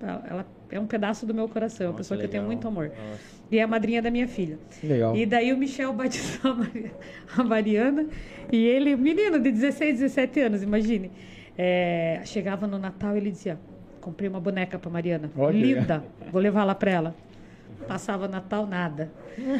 [0.00, 2.54] Ela é um pedaço do meu coração, é uma Nossa, pessoa que eu tenho legal.
[2.54, 2.88] muito amor.
[2.88, 3.20] Nossa.
[3.52, 4.58] E é a madrinha da minha filha.
[4.82, 5.14] Legal.
[5.14, 6.56] E daí o Michel batizou
[7.36, 8.06] a Mariana
[8.50, 11.10] e ele, menino de 16, 17 anos, imagine.
[11.60, 13.58] É, chegava no Natal e ele dizia:
[14.00, 15.28] Comprei uma boneca para Mariana.
[15.36, 15.56] Olha.
[15.56, 17.14] Linda, vou levar lá para ela.
[17.86, 19.10] Passava Natal, nada.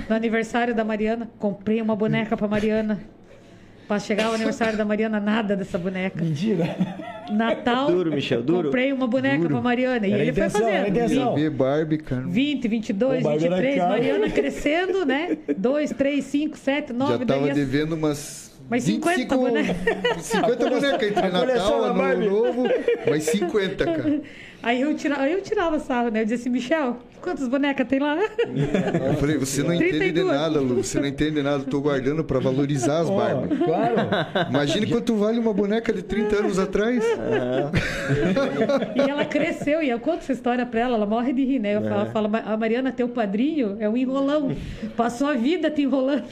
[0.09, 3.01] No aniversário da Mariana, comprei uma boneca para Mariana.
[3.89, 6.23] Para chegar o aniversário da Mariana, nada dessa boneca.
[6.23, 6.77] Mentira.
[7.33, 8.65] Natal, Duro, Michel, duro.
[8.65, 9.49] comprei uma boneca Duro.
[9.55, 10.07] para Mariana.
[10.07, 11.35] E Era ele foi intenção, a fazendo.
[11.35, 12.23] Bebê Barbie, cara.
[12.27, 13.91] 20, 22, O Barbie era 23, caro.
[13.91, 15.39] Mariana crescendo, né?
[15.57, 18.58] 2, 3, 5, 7, 9, Já tava devendo umas.
[18.69, 19.77] Mas 50 bonecas.
[20.25, 22.31] 50 bonecas entre Natal, Ano.
[22.31, 22.65] Novo,
[23.09, 24.21] mas 50, cara.
[24.63, 26.21] Aí eu, tira, aí eu tirava sarro, né?
[26.21, 28.17] Eu dizia assim, Michel, quantas bonecas tem lá?
[28.19, 30.27] Eu falei, você não entende de 32.
[30.37, 30.83] nada, Lu.
[30.83, 31.59] Você não entende de nada.
[31.63, 33.57] Eu tô guardando pra valorizar as Ó, barbas.
[33.59, 34.49] claro.
[34.51, 37.05] Imagine quanto vale uma boneca de 30 anos atrás.
[38.97, 41.77] E ela cresceu, e eu conto essa história pra ela, ela morre de rir, né?
[41.77, 44.55] Eu falo, falo, a Mariana, teu padrinho é um enrolão.
[44.97, 46.25] Passou a vida te enrolando.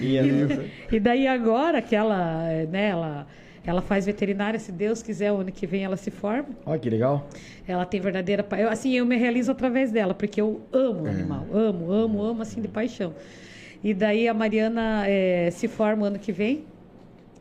[0.00, 3.26] E E, e daí agora que ela, né, ela,
[3.66, 6.50] ela faz veterinária, se Deus quiser, o ano que vem ela se forma.
[6.64, 7.28] Olha que legal.
[7.66, 8.46] Ela tem verdadeira.
[8.56, 11.44] Eu, assim, eu me realizo através dela, porque eu amo o animal.
[11.52, 13.12] Amo, amo, amo, assim, de paixão.
[13.82, 16.64] E daí a Mariana eh, se forma ano que vem.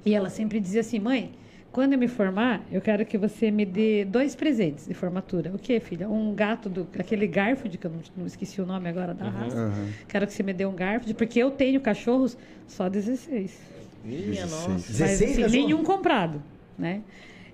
[0.03, 1.31] E ela sempre dizia assim: mãe,
[1.71, 5.51] quando eu me formar, eu quero que você me dê dois presentes de formatura.
[5.53, 6.09] O que, filha?
[6.09, 9.57] Um gato, do, aquele Garfield, que eu não, não esqueci o nome agora da raça.
[9.57, 9.89] Aham.
[10.07, 13.59] Quero que você me dê um Garfield, porque eu tenho cachorros só 16.
[14.05, 14.69] Minha nossa.
[14.69, 16.41] Mas, 16 assim, nenhum comprado,
[16.77, 17.01] né?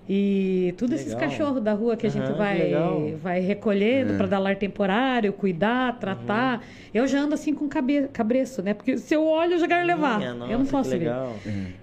[0.08, 1.30] E todos esses Legal.
[1.30, 6.64] cachorros da rua que a gente vai, vai recolhendo para dar lar temporário, cuidar, tratar.
[6.92, 8.74] Eu já ando assim com cabe, cabreço, né?
[8.74, 10.18] Porque se eu olho, eu já quero levar.
[10.18, 10.98] Minha eu não nossa, posso ver.
[10.98, 11.32] legal.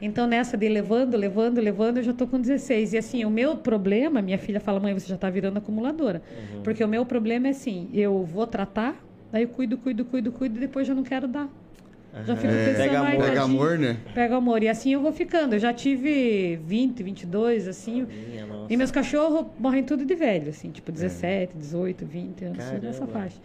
[0.01, 2.93] Então, nessa de levando, levando, levando, eu já tô com 16.
[2.93, 6.21] E assim, o meu problema, minha filha fala, mãe, você já tá virando acumuladora.
[6.55, 6.61] Uhum.
[6.61, 9.01] Porque o meu problema é assim, eu vou tratar,
[9.31, 11.49] daí eu cuido, cuido, cuido, cuido, e depois já não quero dar.
[12.25, 12.65] Já fico É.
[12.65, 13.11] pensando, Pega amor.
[13.11, 13.43] Pega tadinho.
[13.43, 13.97] amor, né?
[14.13, 14.63] Pega amor.
[14.63, 15.53] E assim eu vou ficando.
[15.55, 18.03] Eu já tive 20, 22, assim.
[18.05, 18.47] Minha.
[18.69, 22.85] E meus cachorros morrem tudo de velho, assim, tipo 17, 18, 20 anos, Caramba.
[22.87, 23.37] nessa faixa.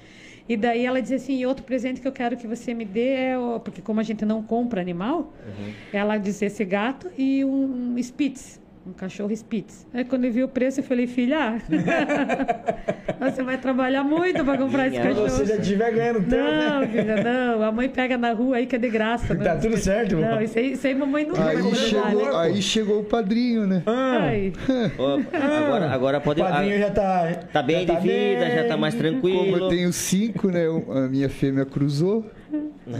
[0.48, 3.14] E daí ela dizia assim, "E outro presente que eu quero que você me dê
[3.14, 3.58] é, o...
[3.60, 5.32] porque como a gente não compra animal,
[5.92, 9.86] ela disse esse gato e um, um Spitz, um cachorro Spitz.
[9.94, 11.58] Aí quando eu vi o preço, eu falei, filha,
[13.20, 15.28] você vai trabalhar muito para comprar esse cachorro.
[15.28, 16.86] você já estiver ganhando tempo, Não, né?
[16.88, 17.62] filha, não.
[17.62, 19.34] A mãe pega na rua aí que é de graça.
[19.34, 19.60] Tá não.
[19.60, 20.42] tudo certo, Não, mano.
[20.42, 22.36] isso aí, isso aí mamãe vai Aí comprar, chegou, né?
[22.38, 23.82] aí chegou o padrinho, né?
[23.86, 24.52] Ai.
[24.98, 26.40] Ó, agora, agora O pode.
[26.42, 27.34] padrinho ah, já tá.
[27.52, 29.56] Tá bem já de vida, já tá mais Como tranquilo.
[29.58, 30.64] eu tenho cinco, né?
[30.90, 32.24] A minha fêmea cruzou.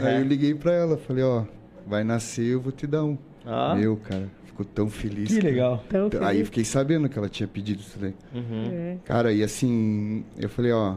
[0.03, 1.43] Aí eu liguei pra ela, falei, ó,
[1.85, 3.17] vai nascer, eu vou te dar um.
[3.45, 3.75] Ó.
[3.75, 4.23] Meu, cara,
[4.55, 5.27] ficou tão feliz.
[5.27, 5.49] Que cara.
[5.49, 5.83] legal.
[5.89, 6.47] Tão Aí feliz.
[6.47, 8.13] fiquei sabendo que ela tinha pedido isso daí.
[8.33, 8.69] Uhum.
[8.71, 8.97] É.
[9.05, 10.95] Cara, e assim, eu falei, ó,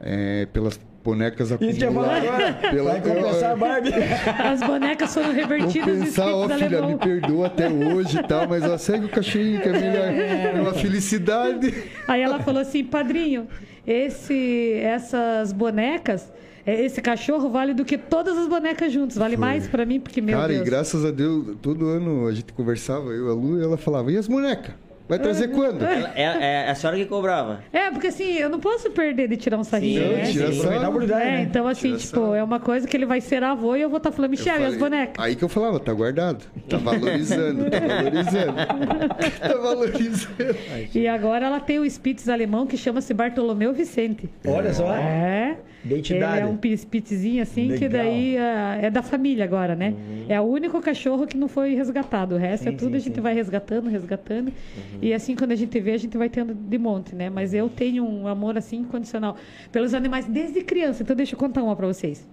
[0.00, 1.82] é, pelas bonecas acumuladas.
[2.28, 2.52] agora.
[2.70, 3.90] Pela- Vai compensar a Barbie.
[4.52, 8.22] As bonecas foram Vou revertidas e pensar, ó, espíritos filha, me perdoa até hoje e
[8.22, 10.08] tal, mas ó, segue o cachorrinho que é melhor.
[10.56, 11.74] É uma felicidade.
[12.06, 13.48] Aí ela falou assim, padrinho,
[13.84, 16.32] esse, essas bonecas,
[16.66, 19.16] esse cachorro vale do que todas as bonecas juntas.
[19.16, 19.40] Vale Foi.
[19.46, 20.62] mais pra mim, porque, meu Cara, Deus.
[20.62, 23.76] e graças a Deus, todo ano a gente conversava, eu e a Lu, e ela
[23.76, 24.74] falava, e as bonecas?
[25.08, 25.82] Vai trazer quando?
[25.84, 27.62] Ela- É, é a senhora que cobrava.
[27.70, 30.24] É, porque assim, eu não posso perder de tirar um sarrinho, Sim, né?
[30.30, 30.60] tira sim.
[30.62, 30.68] sarro.
[30.68, 31.42] Aproveitar a oportunidade, É, né?
[31.42, 33.98] então assim, Tira tipo, é uma coisa que ele vai ser avô e eu vou
[33.98, 35.22] estar falando, Eu Michel, e as bonecas?
[35.22, 36.44] Aí que eu falava, tá guardado.
[36.66, 38.54] Tá valorizando, tá valorizando.
[39.40, 40.56] tá valorizando.
[40.94, 44.30] E agora ela tem o Spitz alemão que chama-se Bartolomeu Vicente.
[44.46, 44.94] Olha só.
[44.94, 45.58] É.
[45.84, 46.38] Identidade.
[46.38, 48.04] Ele é um pi- Spitzzinho assim, que Legal.
[48.04, 49.94] daí ah, é da família agora, né?
[50.28, 52.36] É o único cachorro que não foi resgatado.
[52.36, 53.20] O resto é Sim, tudo sim, a gente sim.
[53.20, 54.52] vai resgatando, resgatando.
[55.00, 57.28] E assim, quando a gente vê, a gente vai tendo de monte, né?
[57.28, 59.36] Mas eu tenho um amor assim incondicional
[59.72, 61.02] pelos animais desde criança.
[61.02, 62.26] Então deixa eu contar uma pra vocês.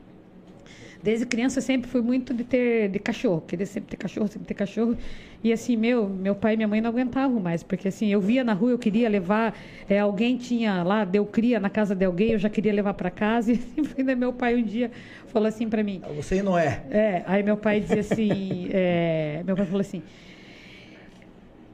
[1.01, 4.45] Desde criança eu sempre fui muito de ter de cachorro, queria sempre ter cachorro, sempre
[4.47, 4.97] ter cachorro.
[5.41, 8.43] E assim, meu, meu pai e minha mãe não aguentavam mais, porque assim, eu via
[8.43, 9.57] na rua, eu queria levar,
[9.89, 13.09] é, alguém tinha lá, deu cria na casa de alguém, eu já queria levar para
[13.09, 13.53] casa.
[13.79, 14.91] E ainda meu pai um dia
[15.27, 16.83] falou assim para mim, Você não é.
[16.89, 20.01] é, aí meu pai dizia assim, é, meu pai falou assim,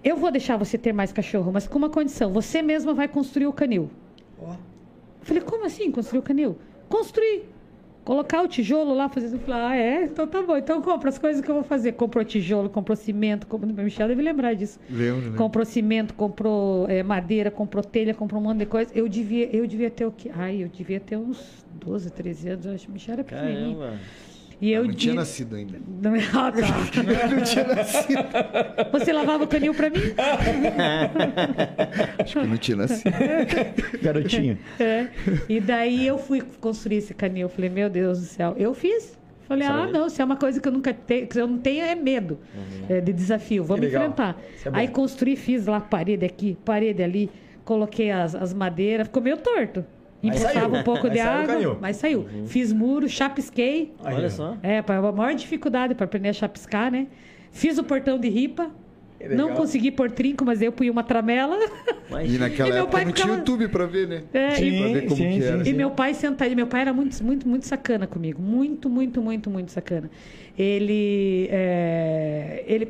[0.04, 3.48] eu vou deixar você ter mais cachorro, mas com uma condição, você mesma vai construir
[3.48, 3.90] o canil.
[4.40, 4.52] Ó.
[4.52, 4.58] Eu
[5.22, 6.58] falei, como assim construir o canil?
[6.88, 7.55] Construir.
[8.06, 9.36] Colocar o tijolo lá, fazer isso.
[9.36, 10.04] Eu falei, ah, é?
[10.04, 10.56] Então tá bom.
[10.56, 11.94] Então compra as coisas que eu vou fazer.
[11.94, 13.48] Comprou tijolo, comprou cimento.
[13.48, 13.74] Comprou...
[13.74, 14.80] Michel deve lembrar disso.
[14.88, 15.38] Lembro, né?
[15.38, 18.92] Comprou cimento, comprou eh, madeira, comprou telha, comprou um monte de coisa.
[18.94, 20.30] Eu devia, eu devia ter o quê?
[20.36, 22.66] Ai, eu devia ter uns 12, 13 anos.
[22.68, 23.80] Eu acho que o Michel era pequenininho.
[23.80, 24.00] Caramba.
[24.62, 25.78] E eu não tinha di- nascido ainda.
[26.02, 27.28] Não, ah, tá.
[27.30, 28.24] não tinha nascido.
[28.92, 30.00] Você lavava o canil pra mim?
[32.20, 33.12] Acho que não tinha nascido.
[34.02, 34.58] Garotinho.
[34.80, 35.08] É.
[35.50, 37.44] E daí eu fui construir esse canil.
[37.44, 38.56] Eu falei, meu Deus do céu.
[38.58, 39.18] Eu fiz.
[39.48, 41.84] Falei, ah, não, se é uma coisa que eu nunca tenho, que eu não tenho,
[41.86, 42.40] é medo
[42.90, 43.64] é, de desafio.
[43.64, 44.42] Vamos enfrentar.
[44.66, 44.70] É.
[44.74, 47.30] Aí construí, fiz lá parede aqui, parede ali,
[47.64, 49.86] coloquei as, as madeiras, ficou meio torto.
[50.28, 51.78] Empoçava um pouco de água, canil.
[51.82, 52.26] mas saiu.
[52.48, 53.94] Fiz muro, chapisquei.
[54.04, 54.58] Olha só.
[54.64, 57.08] É, a maior dificuldade para aprender a chapiscar, né?
[57.52, 58.70] Fiz o portão de ripa.
[59.20, 59.38] Legal.
[59.38, 61.58] Não consegui pôr trinco, mas eu pus uma tramela.
[62.12, 64.24] Mas, E naquela E meu época pai não tinha ficava- YouTube pra ver, né?
[64.32, 65.64] É, e- Sim, Pra ver como sim, que era.
[65.64, 68.40] sim, E meu pai sentado, meu pai era muito, muito, muito sacana comigo.
[68.42, 70.12] Muito, muito, muito, muito sacana.
[70.58, 71.48] Ele.
[71.52, 72.90] é, ele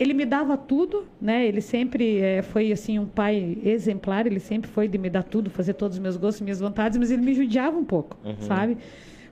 [0.00, 1.46] ele me dava tudo, né?
[1.46, 4.26] Ele sempre eh, foi assim um pai exemplar.
[4.26, 7.10] Ele sempre foi de me dar tudo, fazer todos os meus gostos, minhas vontades, mas
[7.10, 8.78] ele me judiava um pouco, sabe?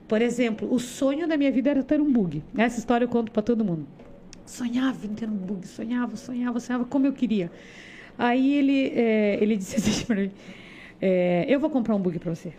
[0.07, 2.43] Por exemplo, o sonho da minha vida era ter um bug.
[2.55, 3.87] Essa história eu conto para todo mundo.
[4.45, 7.51] Sonhava em ter um bug, sonhava, sonhava, sonhava como eu queria.
[8.17, 10.31] Aí ele, eh, ele disse assim para mim:
[11.01, 12.53] eh, Eu vou comprar um bug para você.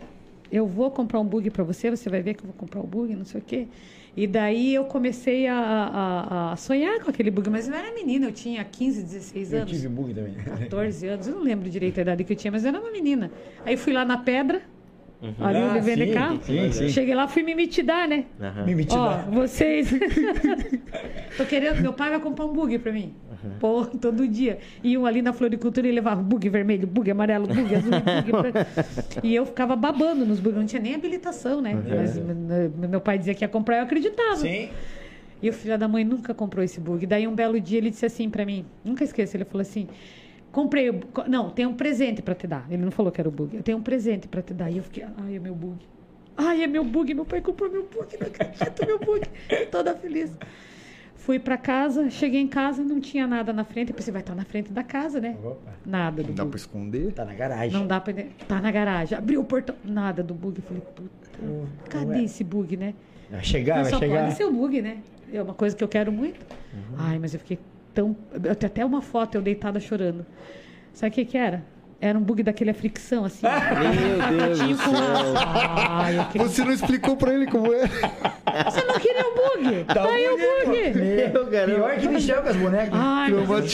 [0.51, 2.85] Eu vou comprar um bug para você, você vai ver que eu vou comprar um
[2.85, 3.67] bug, não sei o quê.
[4.15, 8.27] E daí eu comecei a, a- a sonhar com aquele bug, mas eu era menina,
[8.27, 9.71] eu tinha 15, 16 Eu anos.
[9.71, 10.33] tive bug também.
[10.35, 12.91] 14 anos, eu não lembro direito a idade que eu tinha, mas eu era uma
[12.91, 13.31] menina.
[13.65, 14.61] Aí fui lá na pedra,
[15.39, 16.39] ali Ah, onde vende sim, carro.
[16.43, 16.89] sim, sim.
[16.89, 18.25] Cheguei lá, fui me mitidar, né?
[18.41, 18.65] Aham.
[18.65, 19.89] Me meti Ó, vocês.
[21.37, 23.13] Tô querendo, meu pai vai comprar um bug pra mim.
[23.59, 24.59] Pô, todo dia.
[24.83, 28.59] Iam ali na floricultura e levavam bug vermelho, bug amarelo, bug azul, bug branco.
[29.23, 31.73] E eu ficava babando nos bugs, não tinha nem habilitação, né?
[31.95, 34.35] Mas m- meu pai dizia que ia comprar, eu acreditava.
[34.37, 34.69] Sim.
[35.41, 37.05] E o filho da mãe nunca comprou esse bug.
[37.07, 39.87] Daí um belo dia ele disse assim pra mim, nunca esqueço, ele falou assim:
[40.51, 40.91] "Comprei,
[41.27, 42.67] não, tem um presente pra te dar".
[42.69, 43.55] Ele não falou que era o bug.
[43.55, 44.69] Eu tenho um presente pra te dar.
[44.69, 45.77] E eu fiquei, ai, é meu bug.
[46.37, 49.21] Ai, é meu bug, meu pai comprou meu bug, não acredito, meu bug.
[49.71, 50.31] Toda feliz.
[51.21, 53.89] Fui pra casa, cheguei em casa, não tinha nada na frente.
[53.89, 55.37] Eu pensei, vai estar na frente da casa, né?
[55.43, 55.71] Opa.
[55.85, 57.13] Nada do Não dá pra esconder?
[57.13, 57.79] Tá na garagem.
[57.79, 58.11] Não dá pra.
[58.47, 59.15] Tá na garagem.
[59.15, 59.75] Abriu o portão.
[59.85, 60.57] Nada do bug.
[60.57, 61.29] Eu falei, puta,
[61.91, 62.95] cadê esse bug, né?
[63.29, 64.23] Vai chegar, Mas vai só chegar.
[64.23, 64.97] pode ser o bug, né?
[65.31, 66.43] É uma coisa que eu quero muito.
[66.97, 67.59] Ai, mas eu fiquei
[67.93, 68.15] tão.
[68.33, 70.25] Eu tenho até uma foto eu deitada chorando.
[70.91, 71.63] Sabe o que, que era?
[72.03, 73.45] Era um bug daquele a fricção, assim.
[73.45, 75.33] Meu Deus do céu.
[75.37, 76.27] Ai.
[76.35, 77.81] Você não explicou pra ele como é.
[77.87, 79.83] Você não queria o bug?
[79.83, 80.99] Dá Tá um aí o bug.
[80.99, 82.89] Meu, Pior que Michel com as bonecas.
[82.93, 83.71] Ai, mas eu Traumatizou.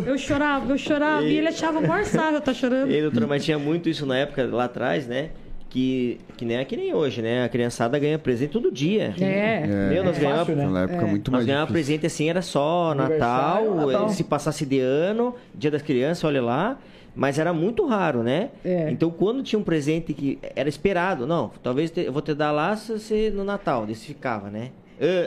[0.00, 1.22] chorava, eu chorava, eu chorava.
[1.24, 2.90] E ele achava o maior sarro tá chorando.
[2.90, 5.28] E, doutora, mas tinha muito isso na época, lá atrás, né?
[5.68, 7.44] Que, que nem é que nem hoje, né?
[7.44, 9.14] A criançada ganha presente todo dia.
[9.20, 9.66] É.
[9.90, 10.62] Meu, nós É ganhávamos fácil, né?
[10.64, 11.66] Naquela época muito Nós difícil.
[11.66, 14.06] presente assim, era só Natal, Natal.
[14.06, 16.78] eh, se passasse de ano, Dia das Crianças, olha lá.
[17.16, 18.50] Mas era muito raro, né?
[18.62, 18.90] É.
[18.90, 22.52] Então, quando tinha um presente que era esperado, não, talvez te- eu vou te dar
[22.52, 24.70] lá se você no Natal, desse ficava, né?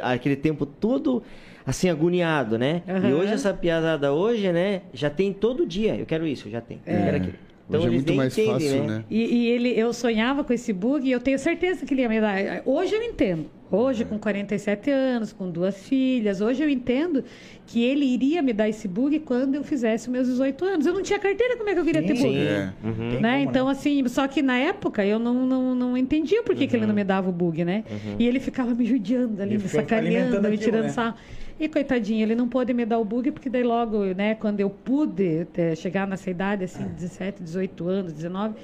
[0.03, 1.23] Ah, aquele tempo todo
[1.65, 2.83] assim, agoniado, né?
[2.87, 3.13] E Aham.
[3.15, 4.81] hoje essa piazada hoje, né?
[4.93, 5.95] Já tem todo dia.
[5.95, 6.79] Eu quero isso, eu já tenho.
[6.85, 7.35] Eu quero aquilo.
[7.69, 8.97] Então Hoje é muito mais entendem, fácil, né?
[8.97, 9.03] né?
[9.11, 12.09] E, e ele, eu sonhava com esse bug e eu tenho certeza que ele ia
[12.09, 12.35] me dar.
[12.65, 13.45] Hoje eu entendo.
[13.71, 17.23] Hoje, com 47 anos, com duas filhas, hoje eu entendo
[17.67, 20.85] que ele iria me dar esse bug quando eu fizesse os meus 18 anos.
[20.87, 22.23] Eu não tinha carteira, como é que eu queria ter Sim.
[22.23, 22.37] bug?
[22.39, 22.73] É.
[22.83, 23.19] Uhum.
[23.19, 23.37] Né?
[23.37, 26.75] como, Então, assim, só que na época eu não, não, não entendia por que, que
[26.75, 27.83] ele não me dava o bug, né?
[28.17, 30.89] E ele ficava me judiando ali, Ele me sacaneando, me tirando né?
[30.89, 31.15] sarro.
[31.59, 34.69] E coitadinho, ele não pôde me dar o bug, porque daí logo, né, quando eu
[34.69, 38.55] pude eh, chegar nessa idade, assim, 17, 18 anos, 19,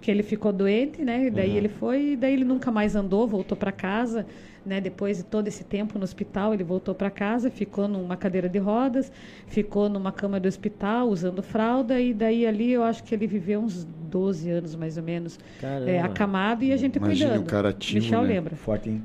[0.00, 1.26] que ele ficou doente, né?
[1.26, 4.26] E daí ele foi, e daí ele nunca mais andou, voltou para casa,
[4.64, 4.80] né?
[4.80, 8.58] Depois de todo esse tempo no hospital, ele voltou para casa, ficou numa cadeira de
[8.58, 9.12] rodas,
[9.46, 13.60] ficou numa cama do hospital, usando fralda, e daí ali eu acho que ele viveu
[13.60, 15.38] uns 12 anos, mais ou menos,
[15.86, 17.42] eh, acamado e a gente Imagine cuidando.
[17.44, 18.28] o cara ativo, Michel né?
[18.28, 18.56] lembra.
[18.56, 19.02] Forte, hein?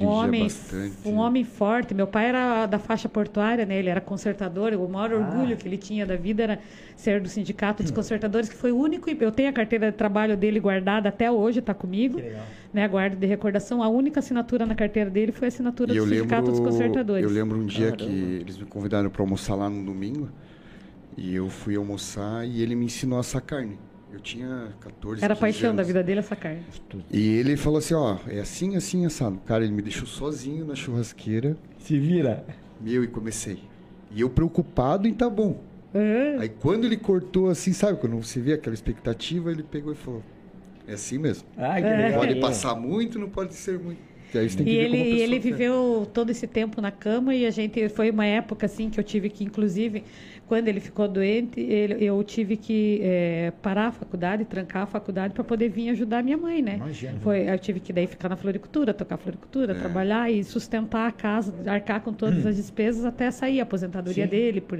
[0.00, 0.94] Um homem, bastante.
[1.04, 1.94] um homem forte.
[1.94, 3.78] Meu pai era da faixa portuária, né?
[3.78, 4.72] Ele era consertador.
[4.74, 5.16] O maior Ah.
[5.16, 6.58] orgulho que ele tinha da vida era
[6.96, 9.08] ser do sindicato dos consertadores, que foi o único.
[9.10, 12.16] Eu tenho a carteira de trabalho dele guardada até hoje, está comigo.
[12.16, 12.42] Que legal.
[12.72, 13.82] Né, a guarda de recordação.
[13.82, 17.24] A única assinatura na carteira dele foi a assinatura E do sindicato dos lembro, consertadores.
[17.24, 18.04] eu lembro um dia Caramba.
[18.04, 20.28] que eles me convidaram para almoçar lá no domingo.
[21.16, 23.78] E eu fui almoçar e ele me ensinou a assar carne.
[24.16, 25.86] Eu tinha 14, Era a 15 paixão da anos.
[25.88, 26.62] vida dele essa carne.
[27.12, 29.38] E ele falou assim, ó, é assim, assim, assado.
[29.44, 31.54] Cara, ele me deixou sozinho na churrasqueira.
[31.78, 32.42] Se vira.
[32.80, 33.58] Meu, e comecei.
[34.10, 35.60] E eu preocupado em tá bom.
[35.94, 37.98] Ah, Aí quando ele cortou assim, sabe?
[38.00, 40.22] Quando você vê aquela expectativa, ele pegou e falou,
[40.88, 41.46] é assim mesmo.
[41.58, 41.96] Ai, que É.
[41.96, 42.20] legal.
[42.20, 44.00] Pode passar muito, não pode ser muito.
[44.34, 47.34] E aí você tem que E ele, e ele viveu todo esse tempo na cama
[47.34, 50.04] e a gente foi uma época assim que eu tive que, inclusive,
[50.46, 55.34] quando ele ficou doente, ele- eu tive que eh, parar a faculdade, trancar a faculdade
[55.34, 56.76] para poder vir ajudar a minha mãe, né?
[56.76, 57.18] Imagina.
[57.20, 59.74] Foi, eu tive que daí ficar na floricultura, tocar floricultura, É.
[59.74, 64.30] trabalhar e sustentar a casa, arcar com todas as despesas até sair a aposentadoria Sim.
[64.30, 64.78] dele, por,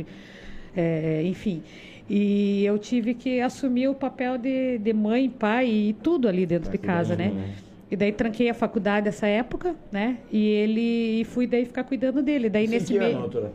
[0.76, 1.62] é, enfim.
[2.09, 6.70] E eu tive que assumir o papel de, de mãe, pai e tudo ali dentro
[6.70, 7.33] de casa, né?
[7.90, 10.18] E daí tranquei a faculdade nessa época, né?
[10.31, 12.48] E ele e fui daí ficar cuidando dele.
[12.48, 13.52] Daí em nesse que ano, meio, doutora?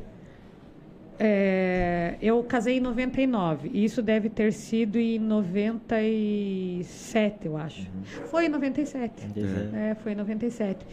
[1.24, 3.70] É, eu casei em 99.
[3.72, 7.88] E isso deve ter sido em 97, eu acho.
[8.30, 9.14] Foi em 97.
[9.92, 10.84] É, foi em 97.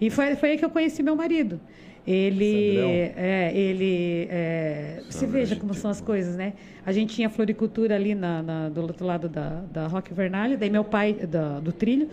[0.00, 1.60] E foi, foi aí que eu conheci meu marido.
[2.06, 6.52] Ele, é, ele, é, você veja como são as coisas, né?
[6.84, 10.70] A gente tinha floricultura ali na, na- do outro lado da, da Roque Vernalha, daí
[10.70, 12.08] meu pai, da- do trilho,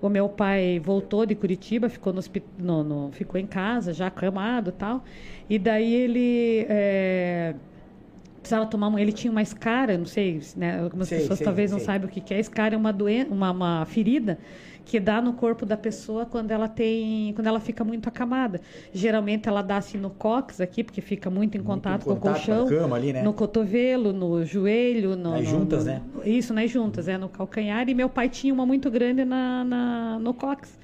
[0.00, 2.20] o meu pai voltou de Curitiba, ficou, no,
[2.58, 5.04] no- no- ficou em casa, já acamado e tal.
[5.48, 7.54] E daí ele é,
[8.40, 11.70] precisava tomar uma, ele tinha uma escara, não sei, né, algumas Sei, pessoas sei, talvez
[11.70, 12.40] não saibam o que que é.
[12.40, 14.38] Escara é uma doença, uma, uma ferida
[14.84, 18.60] que dá no corpo da pessoa quando ela tem, quando ela fica muito acamada.
[18.92, 22.44] Geralmente ela dá assim no cóccix aqui, porque fica muito em contato, com o contato
[22.46, 23.22] com a colchão, ali, né?
[23.22, 26.02] no cotovelo, no joelho, no, Nas no- juntas, no- né?
[26.24, 27.88] Isso, nas juntas, é no calcanhar.
[27.88, 30.78] E meu pai tinha uma muito grande na, na- no cóccix.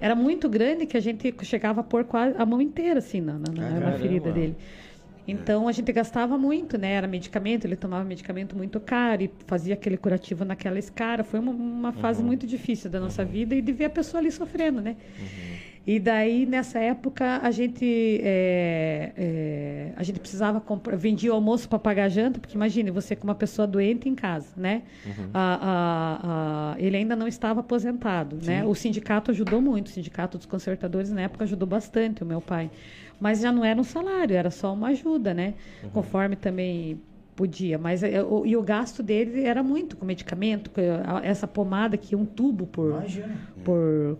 [0.00, 3.34] Era muito grande que a gente chegava a pôr quase a mão inteira assim na,
[3.34, 4.56] na- na- na ferida dele.
[5.26, 6.92] Então a gente gastava muito, né?
[6.92, 11.24] Era medicamento, ele tomava medicamento muito caro e fazia aquele curativo naquela escara.
[11.24, 14.30] Foi uma, uma fase muito difícil da nossa vida e de ver a pessoa ali
[14.30, 14.96] sofrendo, né?
[15.86, 17.84] E daí, nessa época, a gente,
[18.22, 22.90] é, é, a gente precisava comprar, vendia o almoço para pagar a janta, porque imagine,
[22.90, 24.82] você com uma pessoa doente em casa, né?
[25.34, 28.64] A- a- a- ele ainda não estava aposentado, né?
[28.64, 32.70] O sindicato ajudou muito, o sindicato dos consertadores na época ajudou bastante o meu pai.
[33.20, 35.54] Mas já não era um salário, era só uma ajuda, né?
[35.92, 37.00] Conforme também
[37.34, 37.76] podia.
[37.78, 41.96] Mas é, o- e o gasto dele era muito com medicamento, com a- essa pomada
[41.96, 43.34] que um tubo por Imagina.
[43.64, 44.18] por,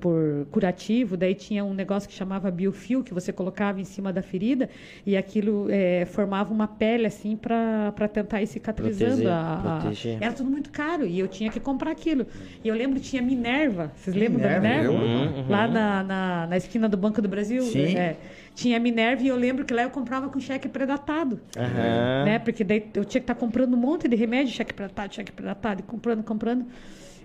[0.00, 4.22] por curativo, daí tinha um negócio que chamava biofil, que você colocava em cima da
[4.22, 4.68] ferida
[5.04, 9.22] e aquilo é, formava uma pele assim para tentar ir cicatrizando.
[9.22, 10.18] Proteger, a- a- proteger.
[10.20, 12.26] Era tudo muito caro e eu tinha que comprar aquilo.
[12.64, 15.24] E eu lembro que tinha Minerva, vocês lembram da Minerva, Minerva?
[15.34, 15.50] lembro.
[15.52, 17.62] Lá na, na, na esquina do Banco do Brasil?
[17.62, 17.96] Sim.
[17.96, 18.16] É,
[18.56, 22.24] tinha Minerva e eu lembro que lá eu comprava com cheque predatado Aham.
[22.24, 22.38] né?
[22.38, 25.80] Porque daí eu tinha que estar comprando um monte de remédio, cheque predatado, cheque predatado,
[25.80, 26.64] e comprando, comprando.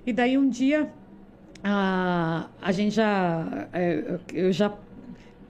[0.05, 0.89] E daí um dia
[1.63, 4.73] a, a gente já é, eu já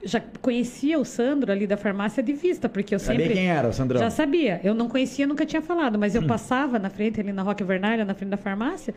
[0.04, 3.68] já conhecia o Sandro ali da farmácia de vista, porque eu Sabia sempre quem era,
[3.68, 4.00] o Sandrão?
[4.00, 4.60] já sabia.
[4.64, 8.04] Eu não conhecia, nunca tinha falado, mas eu passava na frente ali na Roque Vernalha,
[8.04, 8.94] na frente da farmácia,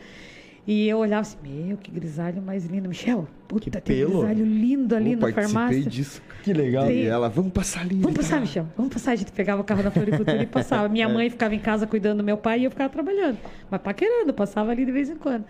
[0.66, 2.88] e eu olhava assim, meu, que grisalho mais lindo.
[2.88, 4.18] Michel, puta, que, pelo.
[4.18, 5.82] grisalho lindo ali Eu na farmácia.
[5.82, 6.20] disso.
[6.42, 6.90] Que legal.
[6.90, 7.94] E ela, vamos passar ali.
[8.00, 8.66] Vamos passar, Michel.
[8.76, 9.12] Vamos passar.
[9.12, 10.88] A gente pegava o carro da floricultura e passava.
[10.88, 13.38] Minha mãe ficava em casa cuidando do meu pai e eu ficava trabalhando.
[13.70, 15.44] Mas paquerando, passava ali de vez em quando.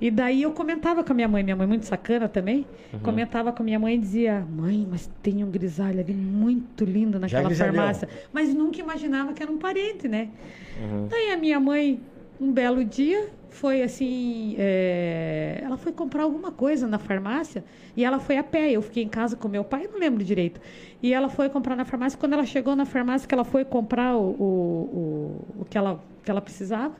[0.00, 2.66] E daí eu comentava com a minha mãe, minha mãe muito sacana também,
[3.02, 7.18] comentava com a minha mãe e dizia, mãe, mas tem um grisalho ali muito lindo
[7.18, 8.08] naquela farmácia.
[8.32, 10.28] Mas nunca imaginava que era um parente, né?
[11.08, 12.00] Daí a minha mãe,
[12.40, 17.64] um belo dia, foi assim, é, ela foi comprar alguma coisa na farmácia
[17.96, 18.72] e ela foi a pé.
[18.72, 20.60] Eu fiquei em casa com meu pai, não lembro direito.
[21.00, 22.18] E ela foi comprar na farmácia.
[22.18, 24.44] Quando ela chegou na farmácia, que ela foi comprar o, o,
[25.58, 26.96] o, o que, ela, que ela precisava,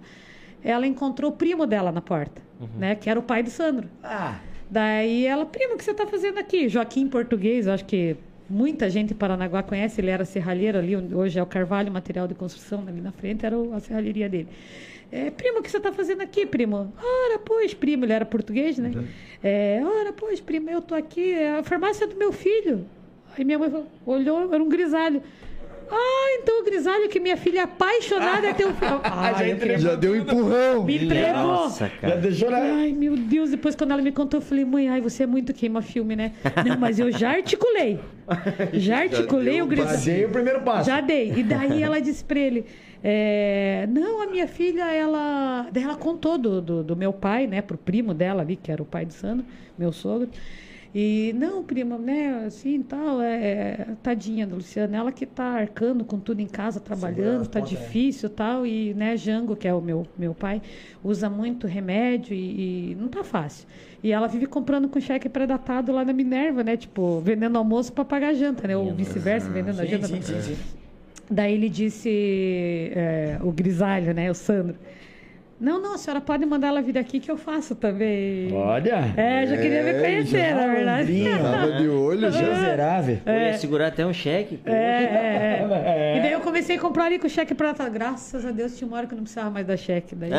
[0.62, 2.40] ela encontrou o primo dela na porta,
[2.78, 2.94] né?
[2.94, 3.88] Que era o pai do Sandro.
[4.02, 4.38] Ah,
[4.70, 6.68] Daí ela, primo, o que você está fazendo aqui?
[6.68, 8.16] Joaquim Português, acho que
[8.48, 12.34] muita gente em Paranaguá conhece, ele era serralheiro ali, hoje é o Carvalho Material de
[12.34, 14.48] Construção, ali na frente era a serralheria dele.
[15.16, 16.92] É, primo, o que você está fazendo aqui, primo?
[16.98, 18.90] Ora, pois, primo, ele era português, né?
[19.42, 22.84] É, ora, pois, primo, eu tô aqui, é a farmácia do meu filho.
[23.38, 25.22] Aí minha mãe falou- olhou, era um grisalho.
[25.90, 29.00] Ah, então o grisalho que minha filha é apaixonada é teu filho.
[29.04, 29.78] Ah, Já entregou.
[29.78, 30.82] Já deu um empurrão.
[30.84, 31.42] me entregou.
[31.42, 32.16] Nossa, já cara.
[32.16, 32.56] deixou na...
[32.58, 35.52] Ai, meu Deus, depois quando ela me contou, eu falei, mãe, ai, você é muito
[35.52, 36.32] queima-filme, né?
[36.66, 38.00] Não, mas eu já articulei.
[38.72, 39.90] Já articulei deu o grisalho.
[39.90, 40.88] Passei o primeiro passo.
[40.88, 41.30] Já dei.
[41.36, 42.64] E daí ela disse pra ele:
[43.06, 45.68] é, Não, a minha filha, ela.
[45.74, 48.86] Ela contou do, do, do meu pai, né, pro primo dela ali, que era o
[48.86, 49.44] pai do Sandro,
[49.76, 50.30] meu sogro.
[50.94, 56.20] E, não, prima, né, assim tal, é, tadinha da Luciana, ela que tá arcando com
[56.20, 57.66] tudo em casa, trabalhando, as tá né?
[57.66, 60.62] difícil tal, e, né, Jango, que é o meu, meu pai,
[61.02, 63.66] usa muito remédio e, e não tá fácil.
[64.04, 68.04] E ela vive comprando com cheque pré-datado lá na Minerva, né, tipo, vendendo almoço para
[68.04, 70.06] pagar janta, né, ou vice-versa, vendendo a janta.
[70.06, 70.83] sim, sim, sim.
[71.30, 74.76] Daí ele disse, é, o grisalho, né, o Sandro,
[75.60, 78.52] não, não, a senhora pode mandar ela vir aqui que eu faço também.
[78.52, 79.12] Olha.
[79.16, 81.12] É, já queria me É, conhecer, já na verdade.
[81.12, 81.38] Malandrinho.
[81.42, 82.40] Tava de olho já.
[82.42, 83.18] Miserável.
[83.24, 84.56] Eu ia segurar até um cheque.
[84.58, 84.70] pô.
[84.70, 85.64] É, é,
[86.14, 86.18] é.
[86.18, 88.96] E daí eu comecei a comprar ali com cheque pra Graças a Deus tinha uma
[88.98, 90.14] hora que eu não precisava mais dar cheque.
[90.14, 90.30] Daí,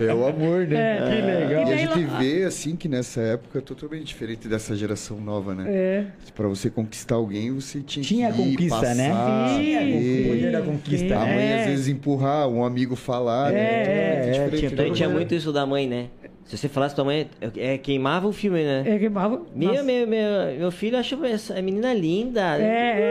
[0.00, 0.98] É o amor, né?
[0.98, 1.50] Que legal.
[1.50, 5.18] E a daí gente lá- vê, assim, que nessa época é totalmente diferente dessa geração
[5.20, 5.64] nova, né?
[5.68, 6.04] É.
[6.34, 9.08] Pra você conquistar alguém, você tinha, Tinha que conquista, né?
[9.10, 10.22] passar, Tinha ver.
[10.24, 11.16] o poder da conquista.
[11.18, 11.34] A né?
[11.34, 11.60] mãe, É.
[11.60, 13.58] às vezes, empurrar, um amigo falar, né?
[13.60, 14.82] É, Totalmente é, diferente, tinha né?
[14.84, 16.06] Então tinha muito isso da mãe, né?
[16.44, 18.82] Se você falasse tua mãe, é, queimava o filme, né?
[18.86, 19.42] É, queimava.
[19.54, 22.56] Meu, meu, meu, meu filho achava essa menina linda.
[22.58, 22.62] É,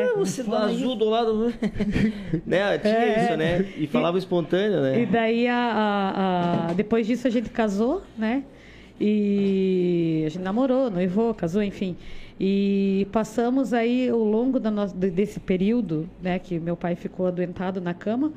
[0.05, 0.11] é.
[0.11, 1.53] Ah, Você do azul do lado.
[2.45, 2.77] né?
[2.79, 3.65] Tinha É, isso, né?
[3.77, 5.01] E falava espontâneo, né?
[5.01, 8.43] E daí, a, a- a- depois disso, a gente casou, né?
[8.99, 11.95] E a gente namorou, noivou, casou, enfim.
[12.39, 16.39] E passamos aí, ao longo da nossa, de- desse período, né?
[16.39, 18.31] Que meu pai ficou adoentado na cama.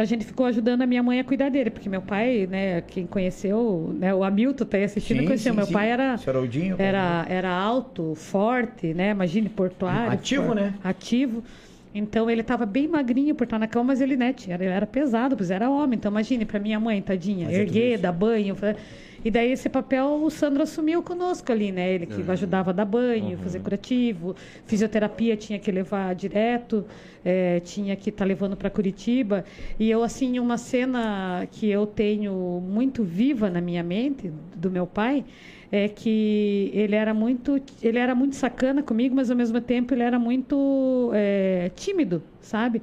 [0.00, 3.06] A gente ficou ajudando a minha mãe a cuidar dele, porque meu pai, né, quem
[3.06, 5.52] conheceu, né, o Hamilton tá aí assistindo, Sim, conheceu.
[5.52, 5.72] sim, meu sim.
[5.72, 6.16] pai era
[6.78, 9.10] era era alto, forte, né?
[9.10, 10.74] Imagine portuário, Ativo, né?
[10.82, 11.42] Ativo.
[11.94, 14.86] Então ele estava bem magrinho por estar na cama, mas ele, né, tinha- ele era
[14.86, 15.96] pesado, pois era homem.
[15.96, 18.54] Então imagine para minha mãe, tadinha, Fazia tudo erguer, dar banho,
[19.24, 21.92] e daí esse papel o Sandro assumiu conosco ali, né?
[21.92, 26.84] Ele que ajudava a dar banho, fazer curativo, fisioterapia tinha que levar direto,
[27.24, 29.44] eh, tinha que estar levando para Curitiba.
[29.78, 34.86] E eu, assim, uma cena que eu tenho muito viva na minha mente, do meu
[34.86, 35.24] pai,
[35.70, 40.02] é que ele era muito ele era muito sacana comigo mas ao mesmo tempo ele
[40.02, 42.80] era muito eh, tímido sabe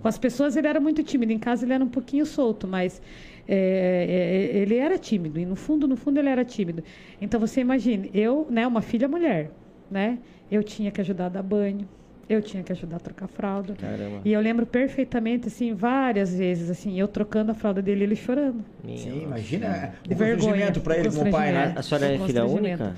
[0.00, 3.02] com as pessoas ele era muito tímido em casa ele era um pouquinho solto mas
[3.48, 6.82] eh, eh, ele era tímido e no fundo no fundo ele era tímido
[7.20, 9.50] então você imagine eu né uma filha mulher
[9.90, 10.18] né
[10.50, 11.88] eu tinha que ajudar a dar banho
[12.28, 14.20] eu tinha que ajudar a trocar fralda Caramba.
[14.24, 18.16] e eu lembro perfeitamente assim várias vezes assim eu trocando a fralda dele e ele
[18.16, 18.64] chorando
[18.96, 20.36] Sim, imagina o vergonha.
[20.36, 21.74] constrangimento pra ele como pai, né?
[21.76, 22.96] A senhora é filha única?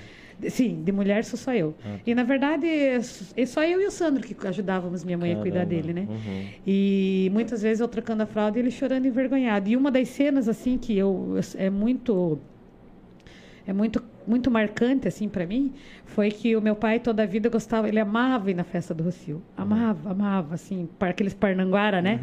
[0.51, 1.75] Sim, de mulher sou só eu.
[1.85, 1.99] Ah.
[2.07, 5.67] E na verdade, é só eu e o Sandro que ajudávamos minha mãe a cuidar
[5.67, 5.75] Caramba.
[5.75, 6.07] dele, né?
[6.09, 6.47] Uhum.
[6.67, 9.69] E muitas vezes eu trocando a fralda e ele chorando envergonhado.
[9.69, 12.39] E uma das cenas assim que eu é muito
[13.67, 15.73] é muito muito marcante assim para mim
[16.05, 19.03] foi que o meu pai toda a vida gostava, ele amava ir na festa do
[19.05, 19.43] Rocio.
[19.57, 22.21] Amava, amava assim, para aqueles parnanguara, né?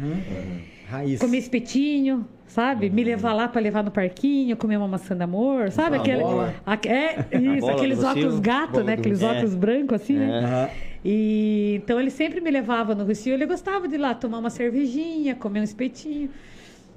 [0.84, 1.20] Raiz.
[1.20, 2.90] Comer espetinho, sabe?
[2.90, 5.96] Me levar lá para levar no parquinho, comer uma maçã de amor, sabe?
[5.96, 6.22] Aquele,
[6.66, 7.26] aque- é,
[7.56, 8.94] isso, aqueles óculos gato, né?
[8.94, 9.26] Aqueles É.
[9.26, 10.40] óculos brancos assim, né?
[10.40, 10.68] Aham.
[11.04, 14.50] E então ele sempre me levava no Rocio, ele gostava de ir lá tomar uma
[14.50, 16.28] cervejinha, comer um espetinho.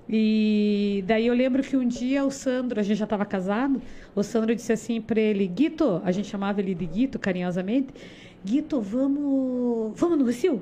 [0.07, 3.81] E daí eu lembro que um dia o Sandro, a gente já estava casado,
[4.13, 7.93] o Sandro disse assim para ele, Guito, a gente chamava ele de Guito carinhosamente,
[8.45, 10.61] Guito, vamos, vamos no Rocio?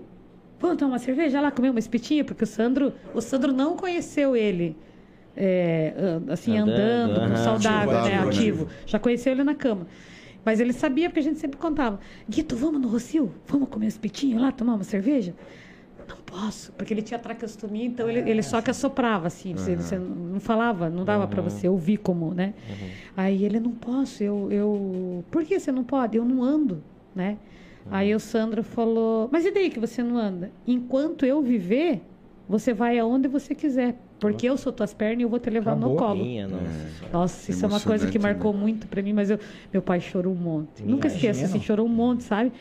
[0.60, 4.36] Vamos tomar uma cerveja lá, comer uma espetinha, porque o Sandro, o Sandro não conheceu
[4.36, 4.76] ele
[5.36, 5.94] é,
[6.30, 7.36] assim Andando, andando, aham.
[7.38, 8.30] saudável, né, Saudável, né?
[8.30, 8.68] ativo.
[8.86, 9.88] Já conheceu ele na cama.
[10.44, 12.00] Mas ele sabia porque a gente sempre contava.
[12.28, 13.34] Guito, vamos no Rocio?
[13.48, 15.36] Vamos comer um espetinho lá, tomar uma cerveja?
[16.12, 19.98] Não posso, porque ele tinha traqueostomia, então ele, ele só que assoprava, assim, você, você
[19.98, 22.54] não falava, não dava para você ouvir como, né?
[23.16, 25.24] Aí ele, não posso, eu, eu...
[25.32, 26.18] Por que você não pode?
[26.18, 26.84] Eu não ando,
[27.16, 27.38] né?
[27.90, 30.52] Aí o Sandro falou, mas e daí que você não anda?
[30.68, 32.02] Enquanto eu viver,
[32.48, 35.76] você vai aonde você quiser, porque eu sou tuas pernas e eu vou te levar
[35.76, 35.98] no Acabou.
[35.98, 36.24] colo.
[36.24, 36.64] Minha nossa.
[36.66, 37.10] senhora.
[37.14, 38.60] Nossa, isso é uma coisa que Emocionante, marcou né?
[38.60, 39.40] muito pra mim, mas eu,
[39.74, 40.84] meu pai chorou um monte.
[40.84, 41.16] Nunca Imagino.
[41.16, 42.52] esqueço, assim, chorou um monte, sabe?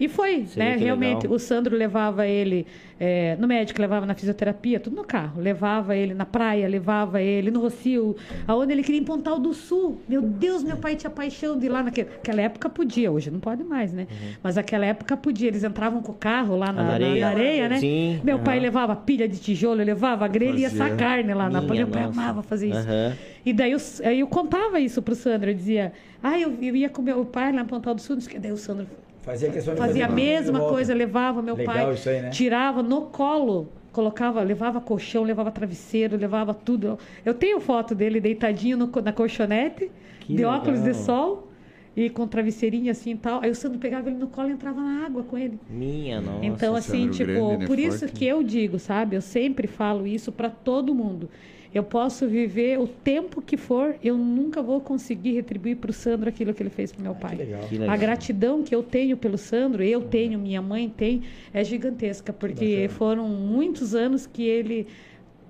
[0.00, 0.76] E foi, Sei, né?
[0.76, 1.36] Realmente, legal.
[1.36, 2.66] o Sandro levava ele
[2.98, 5.40] eh, no médico, levava na fisioterapia, tudo no carro.
[5.42, 8.16] Levava ele na praia, levava ele no Rocio,
[8.48, 10.00] aonde ele queria em Pontal do Sul.
[10.08, 13.40] Meu Deus, meu pai tinha paixão de ir lá naquele, naquela época podia, hoje não
[13.40, 14.06] pode mais, né?
[14.42, 15.48] Mas naquela época podia.
[15.48, 17.26] Eles entravam com o carro lá na, Na na areia.
[17.28, 17.76] areia, né?
[17.78, 18.62] Sim, Meu pai aham.
[18.62, 22.42] levava pilha de tijolo, levava grelha e assar carne lá na Minha Meu pai amava
[22.42, 22.78] fazer isso.
[22.88, 23.12] Aham.
[23.44, 23.78] E daí eu,
[24.16, 25.92] eu contava isso pro Sandro, eu dizia,
[26.22, 28.86] ah, eu, eu ia com meu pai lá em Pontal do Sul, daí o Sandro
[29.22, 32.30] Fazia questão de fazia a mesma coisa, levava meu Legal pai, isso aí, né?
[32.30, 36.98] tirava no colo, colocava, levava colchão, levava travesseiro, levava tudo.
[37.24, 39.90] Eu, tenho foto dele deitadinho no na colchonete,
[40.20, 41.02] Que de óculos de legal.
[41.02, 41.48] sol
[41.96, 43.40] e com travesseirinho assim e tal.
[43.42, 45.58] Aí o Sandro pegava ele no colo e entrava na água com ele.
[45.68, 46.46] Minha nossa.
[46.46, 47.66] Então, assim, tipo, grande, né?
[47.66, 48.14] por isso Forte.
[48.14, 49.16] que eu digo, sabe?
[49.16, 51.28] Eu sempre falo isso para todo mundo.
[51.72, 56.28] Eu posso viver o tempo que for, eu nunca vou conseguir retribuir para o Sandro
[56.28, 57.36] aquilo que ele fez para meu pai.
[57.36, 57.60] Que legal.
[57.68, 57.94] Que legal.
[57.94, 61.22] A gratidão que eu tenho pelo Sandro, eu tenho, minha mãe tem,
[61.54, 64.88] é gigantesca, porque foram muitos anos que ele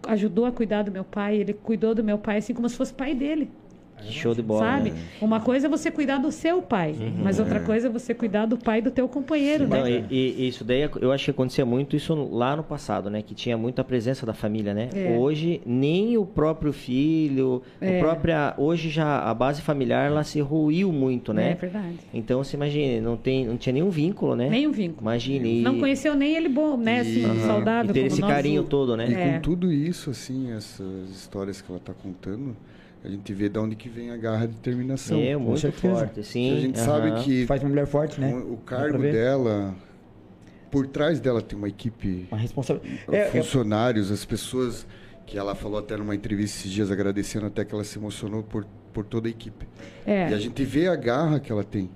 [0.06, 2.92] ajudou a cuidar do meu pai, ele cuidou do meu pai assim como se fosse
[2.92, 3.50] pai dele.
[4.00, 4.60] Que show de bola.
[4.60, 4.90] sabe?
[4.90, 4.96] né?
[5.20, 8.56] Uma coisa é você cuidar do seu pai, mas outra coisa é você cuidar do
[8.58, 10.04] pai do teu companheiro, Não, né?
[10.10, 13.22] e, e isso daí eu acho que acontecia muito isso lá no passado, né?
[13.22, 14.88] Que tinha muita presença da família, né?
[14.94, 15.16] É.
[15.18, 17.98] Hoje nem o próprio filho, É.
[17.98, 21.52] a própria hoje já a base familiar ela se ruiu muito, né?
[21.52, 21.96] É verdade.
[22.12, 24.48] Então você imagina, não tem, não tinha nenhum vínculo, né?
[24.48, 25.02] Nenhum vínculo.
[25.02, 25.62] Imagine.
[25.62, 27.00] Não conheceu nem ele bom, né?
[27.00, 27.90] Assim, E- saudável.
[27.90, 28.30] E ter esse nós.
[28.30, 29.08] carinho todo, né?
[29.08, 29.32] E É.
[29.34, 32.56] com tudo isso, assim, essas histórias que ela está contando,
[33.04, 35.18] a gente vê de onde que vem a garra de determinação.
[35.18, 36.56] É, muito forte, sim.
[36.56, 38.34] a gente sabe que Faz uma mulher forte, né?
[38.34, 39.74] o- o cargo dela,
[40.70, 43.04] por trás dela tem uma equipe, Uma responsabilidade.
[43.14, 44.86] É, é, funcionários, as pessoas
[45.26, 48.66] que ela falou até numa entrevista esses dias, agradecendo até que ela se emocionou por,
[48.92, 49.66] por toda a equipe.
[50.06, 50.30] É.
[50.30, 51.88] E a gente vê a garra que ela tem.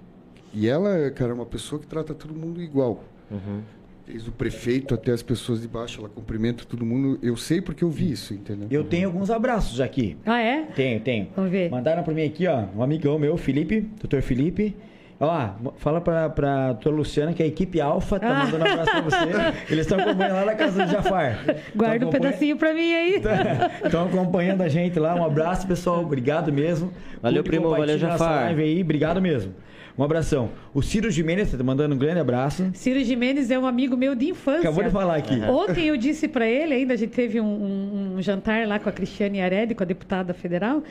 [0.53, 3.03] E ela, cara, é uma pessoa que trata todo mundo igual.
[3.31, 3.61] Uhum.
[4.07, 7.19] Desde o prefeito até as pessoas de baixo, ela cumprimenta todo mundo.
[7.23, 8.69] Eu sei porque eu vi isso, entendeu?
[8.71, 10.17] eu tenho alguns abraços aqui.
[10.27, 10.63] Ah, é?
[10.77, 11.29] Tenho, tenho.
[11.35, 11.71] Vamos ver.
[11.71, 14.77] Mandaram pra mim aqui, ó, um amigão meu, Felipe, doutor Felipe.
[15.19, 15.49] Ó,
[15.79, 18.45] fala pra, pra tua Luciana que a equipe Alfa tá Ah.
[18.45, 19.17] mandando um abraço pra você.
[19.73, 21.39] Eles estão acompanhando lá na casa do Jafar.
[21.75, 23.23] Guarda Tão um acompanha- pedacinho pra mim aí.
[23.85, 25.15] Estão acompanhando a gente lá.
[25.15, 26.03] Um abraço, pessoal.
[26.03, 26.93] Obrigado mesmo.
[27.23, 27.71] Valeu, Curte primo.
[27.71, 28.45] Valeu, Jafar.
[28.47, 28.83] live aí.
[28.83, 29.55] Obrigado mesmo.
[29.97, 30.51] Um abração.
[30.75, 32.69] O Ciro Jimenez tá mandando um grande abraço.
[32.75, 34.61] Ciro Jimenez é um amigo meu de infância.
[34.63, 35.41] Acabou de falar aqui.
[35.43, 38.89] Ontem eu disse para ele, ainda a gente teve um, um- um jantar lá com
[38.89, 40.83] a Cristiane Aredi, com a deputada federal,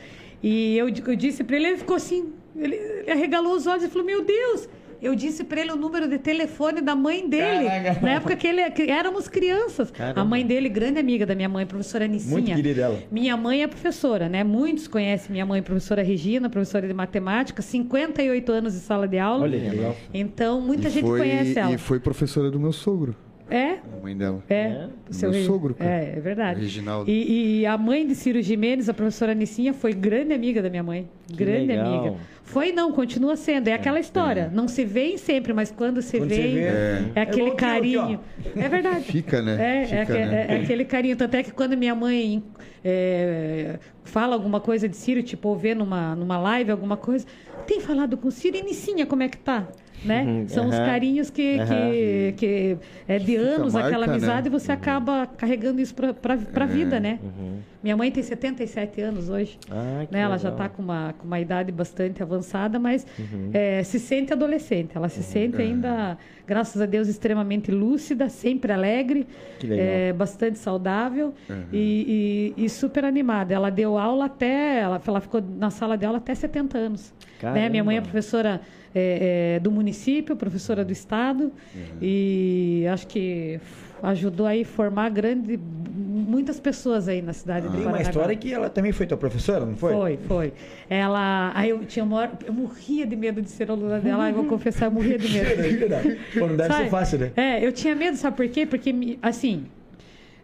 [0.42, 3.88] e eu, eu disse para ele, ele ficou assim, ele, ele arregalou os olhos e
[3.88, 4.68] falou: Meu Deus!
[5.04, 8.00] Eu disse para ele o número de telefone da mãe dele, Caraca.
[8.00, 9.90] na época que, ele, que éramos crianças.
[9.90, 10.22] Caramba.
[10.22, 12.32] A mãe dele, grande amiga da minha mãe, professora Nicinha.
[12.32, 12.98] Muito querida ela.
[13.10, 14.42] Minha mãe é professora, né?
[14.42, 19.42] Muitos conhecem minha mãe, professora Regina, professora de matemática, 58 anos de sala de aula.
[19.42, 19.94] Olha legal.
[20.12, 21.72] Então, muita E gente foi- conhece ela.
[21.72, 23.14] E foi professora do meu sogro,
[23.50, 23.72] É?
[23.72, 24.42] a mãe dela.
[24.48, 24.88] É, É?
[25.10, 25.90] seu Meu sogro, cara.
[25.90, 26.60] É, é verdade.
[26.60, 27.10] Reginaldo.
[27.10, 30.82] E, e a mãe de Ciro Jimenez, a professora Nicinha, foi grande amiga da minha
[30.82, 31.08] mãe.
[31.30, 31.94] grande legal.
[31.94, 32.16] amiga.
[32.42, 33.68] Foi não, continua sendo.
[33.68, 34.50] É aquela história.
[34.52, 37.60] Não se vem sempre, mas quando se Quando vem, vê, é, é aquele igual aqui,
[37.60, 38.20] carinho.
[38.56, 39.04] É verdade.
[39.04, 39.56] Fica, né?
[39.58, 40.46] É, é, Fica, né?
[40.48, 41.16] é- é aquele carinho.
[41.16, 42.42] Tanto é que quando minha mãe
[42.84, 47.26] é, fala alguma coisa de Ciro, tipo, ou vê numa, numa live alguma coisa,
[47.66, 49.66] tem falado com o Ciro e Nicinha, como é que tá?
[50.04, 50.22] Né?
[50.24, 50.84] Uhum, São os aham.
[50.86, 52.76] carinhos que, que, que
[53.08, 54.12] é de anos marca, aquela né?
[54.12, 56.34] amizade e você acaba carregando isso pra, pra
[56.64, 56.66] É.
[56.66, 57.18] vida, né?
[57.22, 57.58] Uhum.
[57.82, 59.58] Minha mãe tem 77 anos hoje.
[59.70, 60.20] Ah, Né?
[60.20, 63.50] Ela já está com uma, com uma idade bastante avançada, mas Uhum.
[63.54, 64.90] é, se sente adolescente.
[64.94, 69.26] Ela se sente ainda, graças a Deus, extremamente lúcida, sempre alegre,
[69.70, 71.32] é, bastante saudável
[71.72, 73.54] e, e- e super animada.
[73.54, 77.12] Ela deu aula até, ela, ela ficou na sala de aula até 70 anos.
[77.42, 77.68] Né?
[77.68, 78.60] Minha mãe é professora
[78.94, 81.52] é, é, do município, professora do estado
[82.00, 83.58] e acho que
[84.02, 88.52] ajudou aí a formar grande, muitas pessoas aí na cidade de Tem uma história que
[88.52, 89.92] ela também foi tua professora, não foi?
[89.94, 90.52] Foi, foi.
[90.88, 91.52] Ela.
[91.54, 94.44] Aí eu tinha uma hora, eu morria de medo de ser aluna dela, eu vou
[94.44, 95.44] confessar, eu morria de medo.
[95.94, 96.38] É.
[96.38, 96.84] Pô, não deve Sabe?
[96.84, 97.32] ser fácil, né?
[97.36, 98.66] É, eu tinha medo, sabe por quê?
[98.66, 99.64] Porque, me- assim,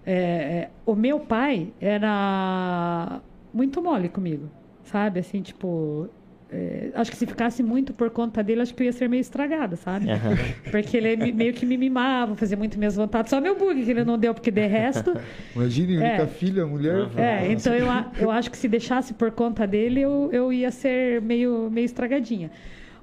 [0.07, 3.21] é, o meu pai era
[3.53, 4.49] muito mole comigo,
[4.85, 5.21] sabe?
[5.21, 6.09] Assim, tipo.
[6.53, 9.21] É, acho que se ficasse muito por conta dele, acho que eu ia ser meio
[9.21, 10.11] estragada, sabe?
[10.11, 10.37] Aham.
[10.71, 13.31] Porque ele me- meio que me mimava, fazia muito minhas vontades.
[13.31, 15.17] Só meu bug que ele não deu, porque de resto.
[15.55, 16.27] Imagine, única É.
[16.27, 17.09] filha, mulher.
[17.17, 20.71] É, então eu, a- eu acho que se deixasse por conta dele, eu, eu ia
[20.71, 22.51] ser meio, meio estragadinha.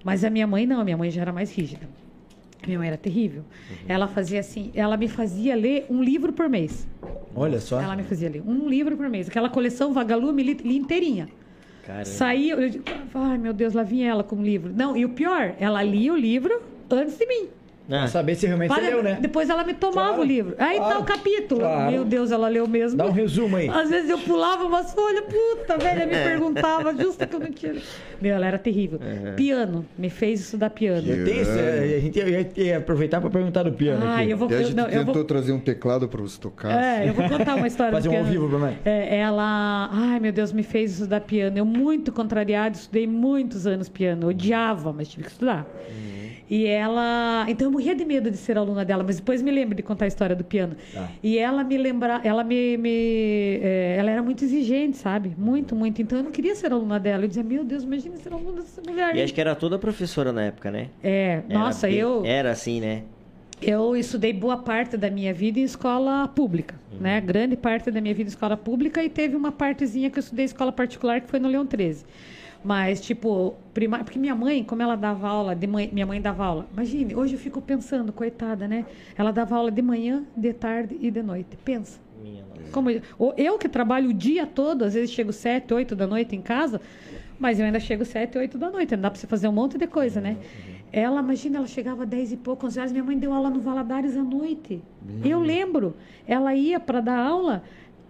[0.03, 1.87] Mas a minha mãe não, a minha mãe já era mais rígida.
[2.65, 3.43] Minha mãe era terrível.
[3.87, 6.85] Ela fazia assim, ela me fazia ler um livro por mês.
[7.33, 7.79] Olha só.
[7.81, 9.29] Ela me fazia ler um livro por mês.
[9.29, 11.29] Aquela coleção Vagalume li, li inteirinha.
[12.05, 12.83] Saía, eu digo,
[13.13, 14.73] ai meu Deus, lá vinha ela com o livro.
[14.73, 17.47] Não, e o pior, ela lia o livro antes de mim.
[17.87, 19.17] Pra saber se realmente Para- você leu, né?
[19.21, 20.55] Depois ela me tomava Claro, o livro.
[20.57, 21.61] Aí tá claro, o capítulo.
[21.61, 21.91] claro.
[21.91, 22.97] Meu Deus, ela leu mesmo.
[22.97, 23.69] Dá um resumo aí.
[23.69, 27.75] Às vezes eu pulava umas folhas, puta, velha, me perguntava, justo que eu não tinha.
[28.21, 28.99] Meu, ela era terrível.
[29.35, 31.01] Piano, me fez estudar piano.
[31.01, 31.41] Tenho
[31.95, 34.31] a gente ia, ia aproveitar pra perguntar do piano Ah, aqui.
[34.31, 36.71] eu vou, E a eu, não, tentou vou, trazer um teclado para você tocar.
[36.71, 38.75] é, eu vou contar uma história Fazer um ao vivo pra nós.
[38.83, 41.57] É, ela, ai meu Deus, me fez estudar piano.
[41.57, 44.27] Eu muito contrariada, estudei muitos anos piano.
[44.27, 45.65] Odiava, mas tive que estudar.
[46.49, 49.75] E ela, então eu morria de medo de ser aluna dela, mas depois me lembro
[49.75, 50.75] de contar a história do piano.
[50.93, 51.09] Tá.
[51.21, 55.33] E ela me lembra, ela me, me é, ela era muito exigente, sabe?
[55.37, 56.01] Muito, muito.
[56.01, 57.23] Então eu não queria ser aluna dela.
[57.23, 59.15] Eu dizia, meu Deus, imagina ser aluna dessa mulher.
[59.15, 60.87] E acho que era toda professora na época, né?
[61.03, 63.03] É, Era nossa, eu Era assim, né?
[63.61, 67.19] eu estudei boa parte da minha vida em escola pública, né?
[67.19, 70.43] Grande parte da minha vida em escola pública e teve uma partezinha que eu estudei
[70.43, 72.05] em escola particular que foi no Leão 13.
[72.67, 76.43] Mas, tipo, primário, porque minha mãe, como ela dava aula, de manhã, minha mãe dava
[76.43, 76.67] aula.
[76.73, 78.85] Imagine, hoje eu fico pensando, coitada, né?
[79.17, 81.57] Ela dava aula de manhã, de tarde e de noite.
[81.63, 81.97] Pensa.
[82.21, 82.69] Minha nossa.
[82.73, 83.01] Como eu,
[83.37, 86.81] eu que trabalho o dia todo, às vezes chego sete, oito da noite em casa,
[87.39, 88.97] mas eu ainda chego sete, oito da noite.
[88.97, 90.35] Não dá para você fazer um monte de coisa, né?
[90.91, 92.91] Ela, imagina, ela chegava dez e pouco, onze horas.
[92.91, 94.81] Minha mãe deu aula no Valadares à noite.
[95.23, 95.95] Eu lembro.
[96.27, 97.63] Ela ia para dar aula.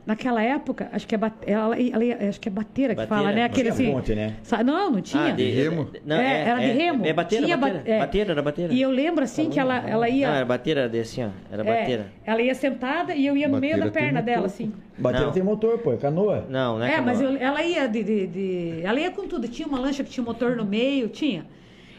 [0.08, 3.08] Naquela época, acho que é, bate- ela, ela acho que é bateira que Bateira?
[3.24, 3.40] fala, né?
[3.42, 3.92] Não Aquele tinha assim.
[3.92, 4.36] ponte, né?
[4.66, 5.26] Não, não tinha.
[5.26, 5.90] Ah, de, Remo?
[6.06, 7.06] Não, É, era de remo.
[7.06, 7.84] É, bateira, Tinha bateira.
[7.84, 8.00] ba- é.
[8.00, 8.74] Bateira, era bateira.
[8.74, 10.30] E eu lembro assim que ela, ela ia.
[10.30, 11.30] Não, era bateira era de assim, ó.
[11.52, 12.06] Era é, bateira.
[12.26, 14.74] ela ia sentada e eu ia no meio Bateira da perna motor, dela, assim.
[14.98, 15.34] Bateria Não.
[15.34, 16.46] tem motor, pô, é canoa.
[16.50, 17.34] Não, não é É, mas canoa.
[17.34, 19.46] eu- ela ia de, de- de- Ela ia com tudo.
[19.50, 21.46] Tinha uma lancha que tinha motor no meio, tinha.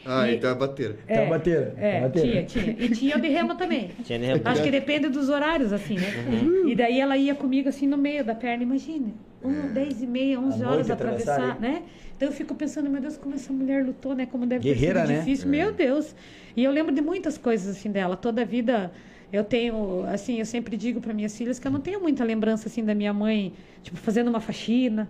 [0.04, 0.96] Ah, E- então é bateira.
[1.06, 2.28] Tá bateira, É, tá bateira.
[2.44, 2.76] tinha, tinha.
[2.78, 3.90] E tinha o de remo também.
[4.04, 4.40] Tinha de remo.
[4.44, 6.06] Acho que depende dos horários, assim, né?
[6.28, 6.68] Uhum.
[6.68, 9.08] E daí ela ia comigo assim no meio da perna, imagina.
[9.42, 11.82] Um, dez e meia, onze horas atravessar, atravessar, né?
[12.16, 14.26] Então eu fico pensando, meu Deus, como essa mulher lutou, né?
[14.26, 15.18] Como deve Guerreira, ter sido né?
[15.20, 15.48] difícil.
[15.48, 16.14] Meu Deus.
[16.56, 18.16] E eu lembro de muitas coisas assim dela.
[18.16, 18.90] Toda a vida
[19.32, 22.66] eu tenho, assim, eu sempre digo para minhas filhas que eu não tenho muita lembrança
[22.68, 25.08] assim da minha mãe, tipo, fazendo uma faxina.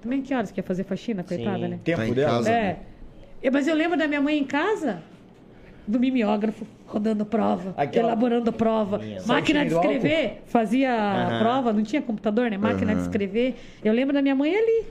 [0.00, 1.68] Também que horas que ia fazer faxina, coitada, Sim.
[1.68, 1.80] né?
[1.82, 2.30] Tempo Tá dela.
[2.30, 2.50] casa.
[2.52, 2.70] É.
[2.72, 2.97] Eu-
[3.52, 5.02] Mas eu lembro da minha mãe em casa,
[5.86, 8.98] do mimeógrafo, rodando prova, Aquela- elaborando prova.
[8.98, 9.22] Minha.
[9.26, 11.38] Máquina de escrever, fazia Aham.
[11.38, 12.58] prova, não tinha computador, né?
[12.58, 13.54] Máquina de escrever.
[13.84, 14.84] Eu lembro da minha mãe ali.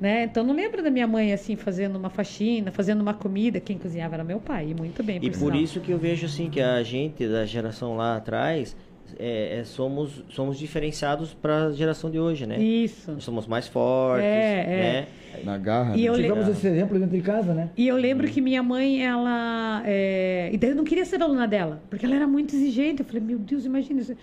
[0.00, 0.24] Né?
[0.24, 4.16] Então não lembro da minha mãe assim fazendo uma faxina, fazendo uma comida, quem cozinhava
[4.16, 5.18] era meu pai, e muito bem.
[5.22, 5.54] E por sinal.
[5.56, 8.74] isso que eu vejo assim que a gente da geração lá atrás
[9.18, 12.58] é, é, somos somos diferenciados para a geração de hoje, né?
[12.62, 13.12] Isso.
[13.12, 14.66] Nós somos mais fortes, É, é.
[14.66, 15.06] né?
[15.44, 15.96] Na garra.
[15.96, 16.08] E né?
[16.08, 17.70] eu le- Tivemos esse exemplo dentro de casa, né?
[17.76, 19.82] E eu lembro que minha mãe, ela.
[19.86, 23.00] é, E daí eu não queria ser aluna dela, porque ela era muito exigente.
[23.00, 24.14] Eu falei, meu Deus, imagina isso.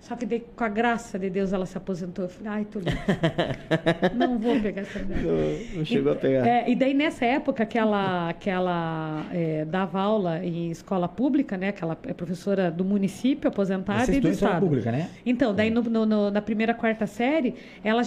[0.00, 2.24] Só que daí, com a graça de Deus, ela se aposentou.
[2.24, 2.94] Eu falei, ai, tô livre.
[4.16, 5.22] não vou pegar essa mulher.
[5.22, 6.46] Não, não chegou a pegar.
[6.46, 11.56] É, e daí nessa época que ela, que ela é, dava aula em escola pública,
[11.56, 11.72] né?
[11.72, 14.62] Que ela é professora do município, aposentada Você e do estudou em escola estado.
[14.66, 15.10] pública, né?
[15.26, 18.02] Então, daí no, no- no- na primeira, quarta série, ela,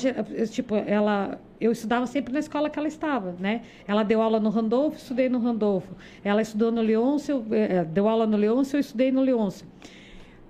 [0.49, 3.61] tipo, ela, eu estudava sempre na escola que ela estava, né?
[3.87, 5.93] Ela deu aula no Randolfo, estudei no Randolfo.
[6.23, 9.67] Ela estudou no Leôncio, eu, eh, deu aula no Leôncio, eu estudei no Leôncio.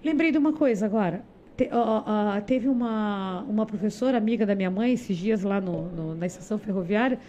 [0.03, 1.29] Lembrei de uma coisa agora.
[1.62, 5.84] Te- ó, ó, teve uma, uma professora, amiga da minha mãe, esses dias lá no,
[5.91, 7.20] no- na estação ferroviária,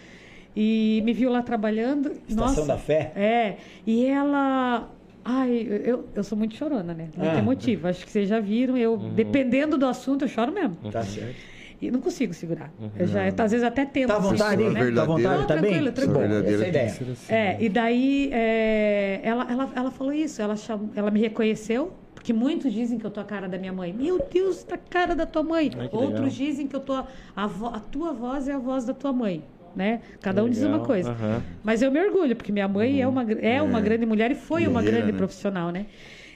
[0.57, 2.13] e me viu lá trabalhando.
[2.29, 3.13] Estação Nossa, da Fé?
[3.15, 3.57] É,
[3.87, 4.89] e ela.
[5.25, 7.09] Ai, eu, eu sou muito chorona, né?
[7.17, 7.39] Muito Ah.
[7.39, 7.91] emotiva.
[7.91, 8.77] Acho que vocês já viram.
[8.77, 10.77] Eu, dependendo do assunto, eu choro mesmo.
[10.91, 11.37] Tá certo.
[11.81, 12.73] E não consigo segurar.
[12.99, 14.09] Eu já, às vezes até tento.
[14.09, 14.91] Tá à vontade, né?
[14.93, 15.63] Tá à vontade, Não, tá bem?
[15.73, 16.35] tranquilo, tranquilo.
[16.49, 16.87] Essa é ideia.
[16.87, 17.05] assim.
[17.29, 22.33] É, e daí é, ela, ela, ela falou isso, ela, cham- ela me reconheceu, porque
[22.33, 23.93] muitos dizem que eu tô a cara da minha mãe.
[23.93, 25.73] Meu Deus, tá a cara da tua mãe.
[25.77, 26.29] Ai, Outros legal.
[26.29, 27.05] dizem que eu tô.
[27.35, 29.43] A, vo- a tua voz é a voz da tua mãe.
[29.75, 30.03] Né?
[30.21, 31.11] Cada um diz uma Legal, coisa.
[31.11, 31.43] aham.
[31.65, 33.83] Mas eu me orgulho, porque minha mãe é, uma, gr- é uma É.
[33.83, 35.19] grande mulher e foi uma grande né?
[35.19, 35.87] profissional, né?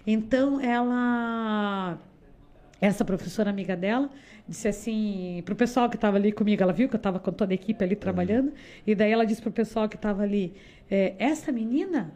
[0.05, 1.97] Então ela
[2.81, 4.11] essa professora amiga dela
[4.49, 7.53] disse assim pro pessoal que estava ali comigo, ela viu que eu estava com toda
[7.53, 8.53] a equipe ali trabalhando,
[8.87, 10.53] e daí ela disse pro pessoal que estava ali,
[10.91, 12.13] é, essa menina,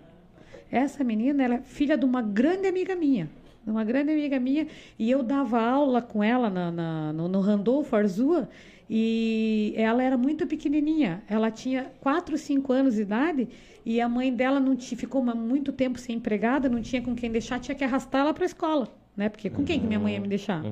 [0.72, 3.28] essa menina, ela é filha de uma grande amiga minha,
[3.66, 4.66] uma grande amiga minha,
[4.98, 8.48] e eu dava aula com ela na, na- no, no Randolfo Arzua,
[8.92, 13.48] e ela era muito pequenininha, ela tinha 4, 5 anos de idade,
[13.86, 17.30] e a mãe dela não tinha, ficou muito tempo sem empregada, não tinha com quem
[17.30, 18.88] deixar, tinha que arrastar ela para a escola.
[19.16, 19.28] Né?
[19.28, 20.62] Porque com quem que minha mãe ia me deixar?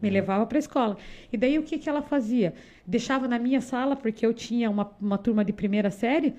[0.00, 0.96] Me levava para a escola.
[1.32, 2.54] E daí o que, que ela fazia?
[2.86, 6.34] Deixava na minha sala, porque eu tinha uma, uma turma de primeira série,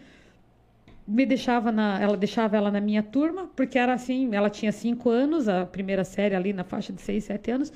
[1.09, 5.09] me deixava na, ela deixava ela na minha turma, porque era assim, ela tinha cinco
[5.09, 7.73] anos, a primeira série ali na faixa de seis, sete anos,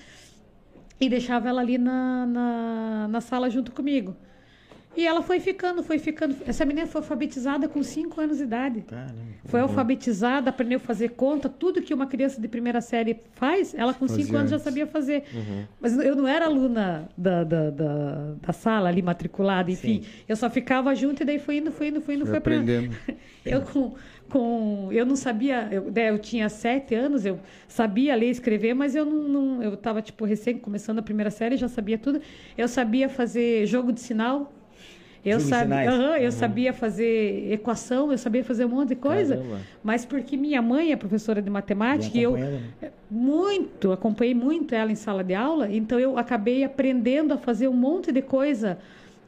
[1.00, 4.16] e deixava ela ali na, na, na sala junto comigo.
[4.96, 6.36] E ela foi ficando, foi ficando.
[6.46, 8.82] Essa menina foi alfabetizada com cinco anos de idade.
[8.82, 9.14] Caramba.
[9.46, 13.94] Foi alfabetizada, aprendeu a fazer conta, tudo que uma criança de primeira série faz, ela
[13.94, 15.24] com cinco Fazia anos já sabia fazer.
[15.82, 20.04] Mas eu não era aluna da, da, da, da sala ali, matriculada, enfim.
[20.28, 22.94] Eu só ficava junto e daí foi indo, foi indo, foi indo, Foi aprendendo.
[22.94, 23.20] aprendendo.
[23.46, 23.94] Eu com,
[24.30, 27.38] com eu não sabia, eu, né, eu tinha sete anos, eu
[27.68, 31.30] sabia ler e escrever, mas eu não, não eu estava tipo recém começando a primeira
[31.30, 32.22] série, já sabia tudo.
[32.58, 34.54] Eu sabia fazer jogo de sinal.
[35.26, 35.90] Eu, sabia.
[35.90, 39.60] Aham, eu sabia fazer equação, eu sabia fazer um monte de coisa, Caramba.
[39.82, 42.60] mas porque minha mãe é professora de matemática e eu né?
[43.10, 47.74] muito, acompanhei muito ela em sala de aula, então eu acabei aprendendo a fazer um
[47.74, 48.78] monte de coisa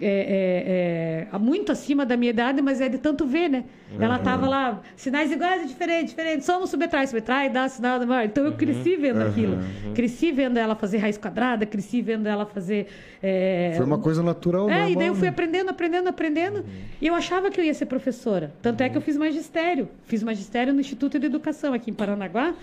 [0.02, 3.64] é, é, é, muito acima da minha idade, mas é de tanto ver, né?
[3.98, 8.26] Ela tava lá, sinais iguais e diferentes, diferentes, somos subtrai, subtrai, dá sinal do mar.
[8.26, 9.58] Então eu cresci vendo aquilo.
[9.93, 12.88] Cresci vendo ela fazer raiz quadrada, cresci vendo ela fazer.
[13.24, 15.30] é, Foi uma coisa natural, é, normal, e daí eu fui né?
[15.30, 16.66] aprendendo, aprendendo, aprendendo.
[17.02, 18.52] E eu achava que eu ia ser professora.
[18.62, 19.88] Tanto é que eu fiz magistério.
[20.06, 22.54] Fiz magistério no Instituto de Educação aqui em Paranaguá.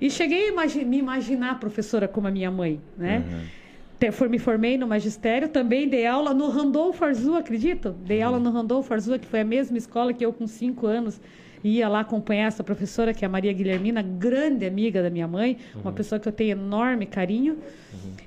[0.00, 3.22] E cheguei a imagi- me imaginar professora como a minha mãe, né?
[4.28, 7.92] Me formei no magistério, também dei aula no Randolph Arzu, acredito?
[8.04, 11.20] Dei aula no Randolph Arzu, que foi a mesma escola que eu com cinco anos
[11.64, 15.58] ia lá acompanhar essa professora, que é a Maria Guilhermina, grande amiga da minha mãe,
[15.74, 17.58] uma pessoa que eu tenho enorme carinho.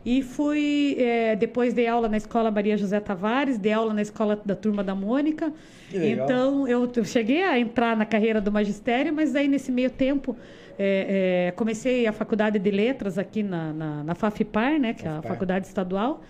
[0.06, 4.42] E fui, eh, depois dei aula na escola Maria José Tavares, dei aula na escola
[4.44, 5.54] da turma da Mônica.
[5.94, 10.36] Então, eu, eu cheguei a entrar na carreira do magistério, mas aí nesse meio tempo
[10.80, 15.10] eh, eh, comecei a faculdade de letras aqui na, na, na FAFIPAR, né, que é
[15.10, 16.22] a faculdade estadual.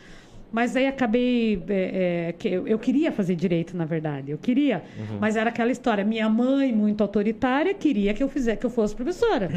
[0.52, 1.62] Mas aí acabei.
[1.70, 4.32] é, é, que eu, eu queria fazer direito, na verdade.
[4.32, 4.84] Eu queria.
[5.20, 6.04] Mas era aquela história.
[6.04, 9.50] Minha mãe, muito autoritária, queria que eu fizesse, que eu fosse professora.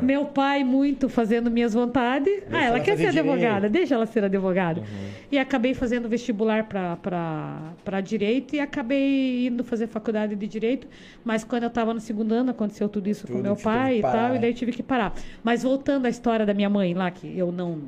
[0.00, 2.32] Meu pai, muito fazendo minhas vontades.
[2.50, 3.30] ah, ela ela quer ser direito.
[3.30, 4.82] advogada, deixa ela ser advogada.
[5.30, 10.86] E acabei fazendo vestibular para direito e acabei indo fazer faculdade de direito.
[11.24, 13.76] Mas quando eu estava no segundo ano, aconteceu tudo isso com Tudo meu você teve
[13.76, 15.14] pai e tal, e daí tive que parar.
[15.42, 17.82] Mas voltando à história da minha mãe lá, que eu não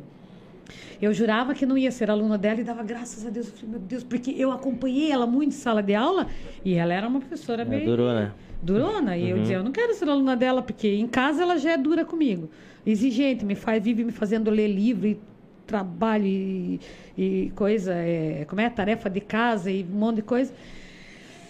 [1.00, 3.48] Eu jurava que não ia ser aluna dela e dava graças a Deus.
[3.48, 6.26] Eu falei, meu Deus, porque eu acompanhei ela muito em sala de aula
[6.64, 8.32] e ela era uma professora É, bem durou, né?
[8.62, 9.16] durona.
[9.16, 11.76] E eu dizia, eu não quero ser aluna dela, porque em casa ela já é
[11.76, 12.48] dura comigo.
[12.86, 15.18] Exigente, me faz, vive me fazendo ler livro e
[15.66, 16.80] trabalho e,
[17.16, 18.68] e coisa, é, como é?
[18.68, 20.52] Tarefa de casa e um monte de coisa.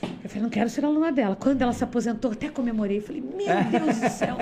[0.03, 1.37] Eu falei, não quero ser aluna dela.
[1.37, 3.01] Quando ela se aposentou, até comemorei.
[3.01, 4.37] Falei, meu Deus do céu,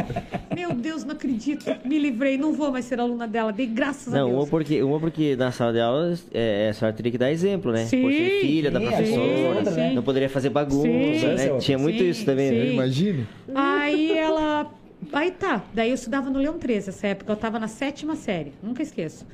[0.55, 1.65] meu Deus, não acredito.
[1.85, 3.53] Me livrei, não vou mais ser aluna dela.
[3.53, 4.51] Dei graças a Não, uma Deus.
[4.51, 7.85] porque, uma porque na sala de aula é, a senhora teria que dar exemplo, né?
[7.87, 8.03] Sim.
[8.03, 9.95] Por ser filha da professora, sim, sim.
[9.95, 11.27] não poderia fazer bagunça, Sim.
[11.27, 11.37] né?
[11.39, 11.59] Sim.
[11.59, 12.57] Tinha muito Sim, isso também, sim.
[12.59, 12.73] né?
[12.73, 13.27] Imagine.
[13.55, 14.71] Aí ela.
[15.13, 15.65] Aí tá.
[15.73, 17.33] Daí eu estudava no Leão 13 essa época.
[17.33, 18.53] Eu estava na sétima série.
[18.63, 19.27] Nunca esqueço.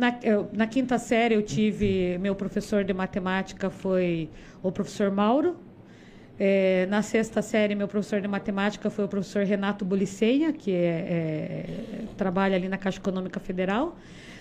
[0.00, 2.16] Na, eu- na quinta série eu tive.
[2.18, 4.30] Meu professor de matemática foi
[4.62, 5.56] o professor Mauro.
[6.38, 11.04] É, na sexta série, meu professor de matemática foi o professor Renato Buliceia, que é-
[11.10, 11.64] é-
[12.16, 13.94] trabalha ali na Caixa Econômica Federal.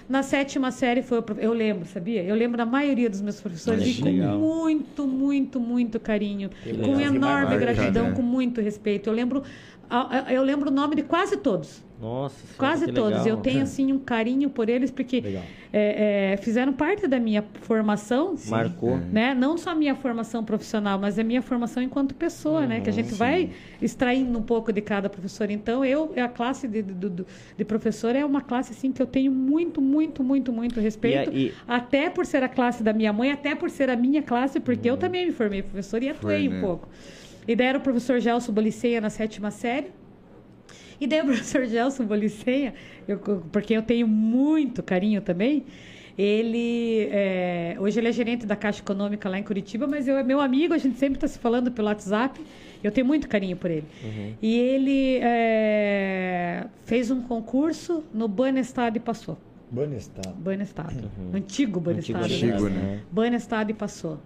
[0.08, 2.24] Na sétima série foi o eu lembro, sabia?
[2.24, 4.40] Eu lembro da maioria dos meus professores Olha e que com legal.
[4.40, 7.02] muito, muito, muito carinho, com legal.
[7.02, 8.16] enorme Marca, gratidão, né?
[8.16, 9.08] com muito respeito.
[9.10, 9.44] Eu lembro,
[10.30, 11.84] eu lembro o nome de quase todos.
[12.00, 13.10] Nossa, senhora, Quase todos.
[13.20, 13.28] legal.
[13.28, 15.22] Eu tenho assim um carinho por eles porque
[15.74, 18.36] é, é, fizeram parte da minha formação.
[18.48, 18.96] Marcou.
[18.98, 19.34] Né?
[19.34, 22.80] Não só a minha formação profissional, mas a minha formação enquanto pessoa, né?
[22.80, 23.50] Que a gente vai
[23.82, 25.52] extraindo um pouco de cada professor.
[25.52, 27.10] Então, eu, a classe de, de,
[27.58, 31.32] de- professor é uma classe assim que eu tenho muito, muito, muito, muito respeito.
[31.34, 34.24] E e- Até por ser a classe da minha mãe, até por ser a minha
[34.24, 36.62] classe, porque eu também me formei professor e atuei Foi, um né?
[36.62, 36.88] pouco.
[37.50, 39.88] E daí era o professor Gelson Boliceia na sétima série.
[41.02, 42.76] E daí o professor Gelson Boliceia,
[43.08, 43.18] eu,
[43.52, 45.66] porque eu tenho muito carinho também,
[46.16, 50.22] ele é, hoje ele é gerente da Caixa Econômica lá em Curitiba, mas eu é
[50.22, 52.40] meu amigo, a gente sempre está se falando pelo WhatsApp.
[52.84, 53.88] Eu tenho muito carinho por ele.
[54.40, 59.40] E ele é, fez um concurso no Banestado e passou.
[59.72, 60.36] Banestado.
[60.36, 61.12] Banestado.
[61.34, 62.26] Antigo Banestado.
[62.26, 62.56] Antigo né?
[62.58, 63.00] Antigo, né?
[63.12, 64.20] Banestado e passou.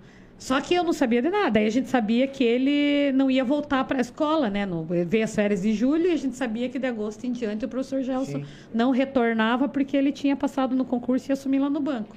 [0.44, 1.58] Só que eu não sabia de nada.
[1.58, 4.66] Aí a gente sabia que ele não ia voltar para a escola, né?
[4.66, 7.64] No, veio as férias de julho e a gente sabia que de agosto em diante
[7.64, 8.46] o professor Gelson Sim.
[8.74, 12.14] não retornava porque ele tinha passado no concurso e ia assumir lá no banco.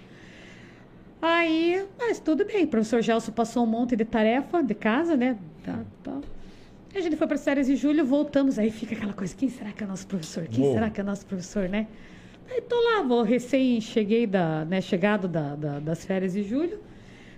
[1.22, 2.64] Aí, mas tudo bem.
[2.64, 5.38] O professor Gelson passou um monte de tarefa de casa, né?
[5.62, 6.18] Tá, tá.
[6.96, 8.58] A gente foi para as férias de julho, voltamos.
[8.58, 10.48] Aí fica aquela coisa: quem será que é nosso professor?
[10.48, 11.86] Quem será que é nosso professor, né?
[12.50, 16.80] Aí tô lá, vou recém cheguei da, né, chegado da, da- das férias de julho.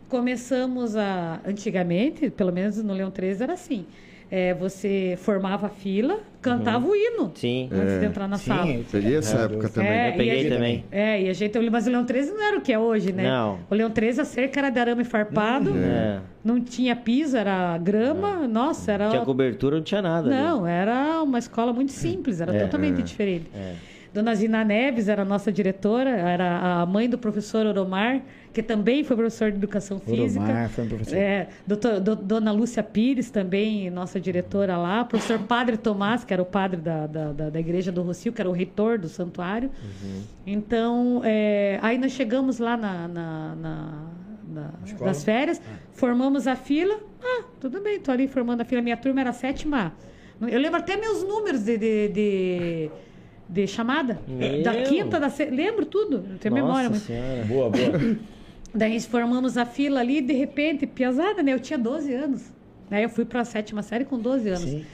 [0.08, 3.84] Começamos a antigamente, pelo menos no Leão 13 era assim.
[4.30, 7.68] É, você formava a fila, cantava o hino Sim.
[7.72, 8.66] antes de entrar na sala.
[8.92, 9.72] Peguei essa É, época Deus.
[9.72, 9.90] também.
[9.90, 10.84] É, Eu peguei gente- também.
[10.92, 13.22] É, e a gente, mas o Leão 13 não era o que é hoje, né?
[13.22, 13.58] Não.
[13.70, 16.20] O Leão 13, a cerca era de arame farpado, É.
[16.44, 19.08] não tinha piso, era grama, nossa, era...
[19.08, 20.28] Tinha cobertura, não tinha nada.
[20.28, 20.36] ali.
[20.42, 23.02] Não, era uma escola muito simples, era É, totalmente é.
[23.04, 23.46] diferente.
[23.54, 23.74] É.
[24.12, 29.04] Dona Zina Neves era a nossa diretora, era a mãe do professor Oromar, que também
[29.04, 30.44] foi professor de educação física.
[30.44, 31.16] Oromar foi um professor.
[31.16, 35.04] É, doutor- do- Dona Lúcia Pires, também nossa diretora lá.
[35.04, 38.40] Professor Padre Tomás, que era o padre da, da, da- da igreja do Rocio, que
[38.40, 39.70] era o reitor do santuário.
[40.46, 44.04] Então, é, aí nós chegamos lá na, na- na-
[45.24, 45.60] férias,
[45.92, 46.98] formamos a fila.
[47.22, 48.80] Ah, tudo bem, tô ali formando a fila.
[48.80, 49.92] Minha turma era a sétima.
[50.40, 52.90] Eu lembro até meus números de, de, de,
[53.48, 54.20] de chamada.
[54.26, 54.62] Meu.
[54.62, 55.44] Da quinta, da se...
[55.46, 56.24] lembro tudo.
[56.28, 56.94] Não tenho Nossa memória.
[56.98, 57.44] Senhora.
[57.44, 58.16] Boa, boa.
[58.74, 61.54] Daí formamos a fila ali, de repente, piazada, né?
[61.54, 62.52] Eu tinha 12 anos.
[62.90, 64.70] Daí eu fui para a sétima série com 12 anos.
[64.70, 64.84] Sim.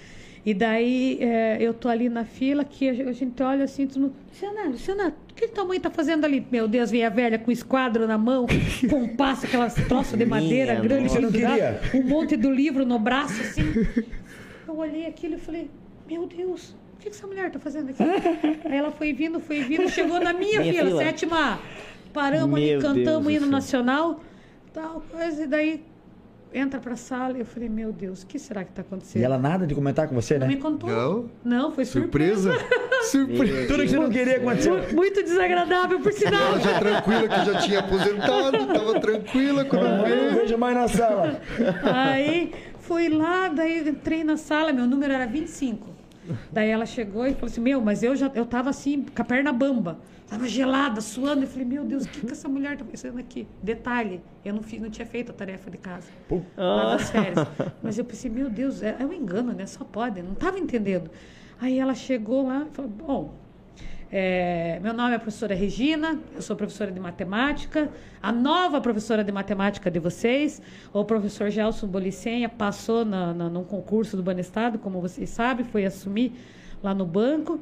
[0.46, 4.64] E daí é, eu tô ali na fila, que a gente olha assim, mundo, Luciana,
[4.64, 6.46] Luciana, o que tua mãe tá fazendo ali?
[6.52, 8.46] Meu Deus, veio a velha com esquadro na mão,
[8.90, 11.08] com um passo, aquelas troços de madeira grande,
[11.94, 13.62] um monte do livro no braço, assim.
[14.68, 15.70] Eu olhei aquilo e falei,
[16.06, 18.02] meu Deus, que, que essa mulher tá fazendo aqui?
[18.64, 21.02] Aí ela foi vindo, foi vindo, chegou na minha, Minha fila, fila.
[21.04, 21.58] sétima.
[22.12, 24.20] Paramos Meu ali, Deus cantamos o hino nacional,
[24.72, 25.84] tal coisa, e daí
[26.52, 27.36] entra pra sala.
[27.36, 29.20] Eu falei, meu Deus, o que será que tá acontecendo?
[29.20, 30.54] E ela nada de comentar com você, Não né?
[30.54, 30.88] me contou.
[30.88, 31.30] Não?
[31.44, 32.52] Não, foi surpresa.
[32.52, 32.84] Surpresa?
[33.04, 33.66] Surpresa.
[33.66, 34.94] Tudo que você não queria aconteceu.
[34.94, 36.40] Muito desagradável, por sinal.
[36.52, 40.34] Ela já tranquila que já tinha aposentado, tava tranquila quando Eu não veio.
[40.36, 41.40] vejo mais na sala.
[41.82, 45.92] Aí fui lá, daí entrei na sala, meu número era 25.
[46.52, 49.24] Daí ela chegou e falou assim: Meu, mas eu já eu tava assim, com a
[49.24, 49.98] perna bamba.
[50.26, 51.42] Tava gelada, suando.
[51.42, 53.46] Eu falei: Meu Deus, o que, que essa mulher tá fazendo aqui?
[53.62, 56.08] Detalhe: eu não, fiz, não tinha feito a tarefa de casa.
[56.56, 56.96] Ah.
[56.96, 57.46] das férias.
[57.82, 59.66] Mas eu pensei: Meu Deus, é, é um engano, né?
[59.66, 60.22] Só pode.
[60.22, 61.10] Não tava entendendo.
[61.60, 63.34] Aí ela chegou lá e falou: Bom,
[64.16, 67.90] é, meu nome é professora Regina, eu sou professora de matemática.
[68.22, 70.62] A nova professora de matemática de vocês,
[70.92, 75.84] o professor Gelson Bolicenha, passou na, na, num concurso do Banestado, como vocês sabem, foi
[75.84, 76.32] assumir
[76.80, 77.58] lá no banco.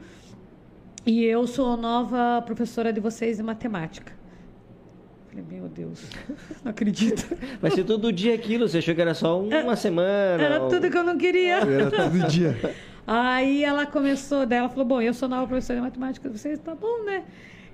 [1.07, 4.13] E eu sou nova professora de vocês de matemática.
[5.31, 6.05] Falei, meu Deus,
[6.63, 7.35] não acredito.
[7.63, 10.43] Vai ser todo dia aquilo, você achou que era só uma semana?
[10.43, 11.61] Era ou- tudo que eu não queria.
[11.61, 12.55] Era todo dia.
[13.07, 16.75] Aí ela começou, daí ela falou, bom, eu sou nova professora de matemática vocês, tá
[16.75, 17.25] bom, né?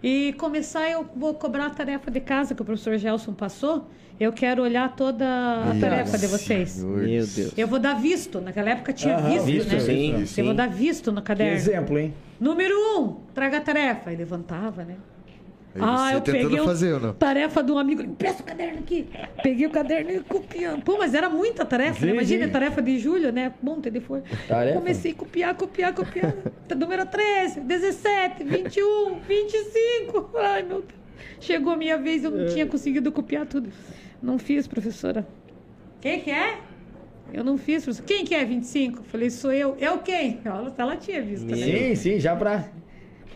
[0.02, 3.88] E começar, eu vou cobrar a tarefa de casa que o professor Gelson passou.
[4.18, 6.82] Eu quero olhar toda a tarefa de vocês.
[6.82, 7.52] Meu Deus.
[7.56, 8.40] Eu vou dar visto.
[8.40, 9.80] Naquela época tinha Aham, visto, visto, né?
[9.80, 10.42] sim, Eu sim.
[10.44, 11.54] vou dar visto no Que caderno.
[11.56, 12.14] exemplo, hein?
[12.40, 14.10] Número um, traga a tarefa.
[14.10, 14.96] Aí levantava, né?
[15.80, 17.12] Aí você tentando o- fazer ou não?
[17.14, 18.02] tarefa de um amigo.
[18.02, 19.06] Empresta o caderno aqui.
[19.42, 20.82] Peguei o caderno e copiando.
[20.82, 22.04] Pô, mas era muita tarefa.
[22.04, 22.12] né?
[22.12, 23.52] Imagina a tarefa de julho, né?
[24.06, 24.24] Folha.
[24.48, 24.78] Tarefa.
[24.78, 26.34] Comecei a copiar, copiar, copiar.
[26.76, 30.30] Número 13, 17, 21, 25.
[30.36, 30.98] Ai, meu Deus.
[31.40, 33.70] Chegou a minha vez, eu não tinha conseguido copiar tudo.
[34.22, 35.26] Não fiz, professora.
[36.00, 36.58] Quem que é?
[37.32, 38.06] Eu não fiz, professora.
[38.08, 39.02] Quem que é 25?
[39.04, 39.76] Falei, sou eu.
[39.78, 40.40] Eu quem?
[40.44, 41.56] Ela, ela tinha visto, né?
[41.56, 42.64] Sim, sim, já pra.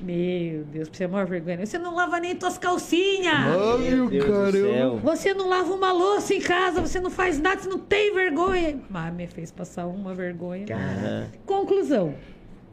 [0.03, 1.64] Meu Deus, pra você é maior vergonha.
[1.64, 3.34] Você não lava nem tuas calcinhas.
[3.34, 4.50] Ai, Meu o Deus do caramba.
[4.53, 4.98] céu.
[5.03, 8.80] Você não lava uma louça em casa, você não faz nada, você não tem vergonha.
[8.90, 10.66] Mas me fez passar uma vergonha.
[10.74, 11.26] Aham.
[11.46, 12.14] Conclusão.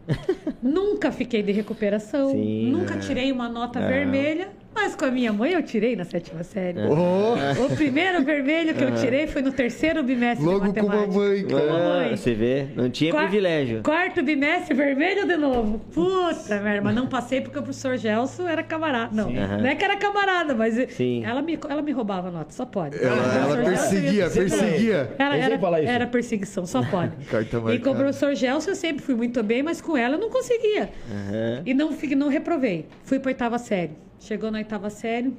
[0.62, 2.72] nunca fiquei de recuperação, Sim.
[2.72, 3.88] nunca tirei uma nota Não.
[3.88, 6.80] vermelha, mas com a minha mãe eu tirei na sétima série.
[6.80, 10.96] Oh, O primeiro vermelho que eu tirei foi no terceiro bimestre logo de com a
[10.96, 11.20] matemática.
[11.20, 12.10] mãe, cara.
[12.14, 13.82] Ah, você vê, não tinha Qua- privilégio.
[13.84, 15.80] Quarto bimestre, vermelho de novo.
[15.94, 19.10] Puta merda, mas não passei porque o professor Gelson era camarada.
[19.14, 19.58] Não, Aham.
[19.58, 21.26] não é que era camarada, mas Sim.
[21.26, 22.98] ela me, ela me roubava nota, só pode.
[23.04, 25.14] Ela, ela professor Gelson perseguia, ia- perseguia.
[25.20, 27.14] Era, era, era perseguição, só pode.
[27.74, 30.30] E com o professor Gelson eu sempre fui muito bem, mas com ela eu não
[30.30, 30.90] conseguia.
[31.12, 31.64] Aham.
[31.66, 32.86] E não, não reprovei.
[33.04, 33.92] Fui para oitava série.
[34.20, 35.34] Chegou na oitava série.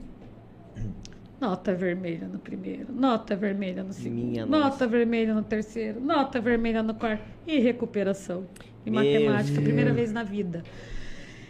[1.40, 4.86] Nota vermelha no primeiro, nota vermelha no segundo, Minha nota nossa.
[4.86, 8.44] vermelha no terceiro, nota vermelha no quarto e recuperação.
[8.84, 9.64] Em Meu matemática, Deus.
[9.64, 10.62] primeira vez na vida.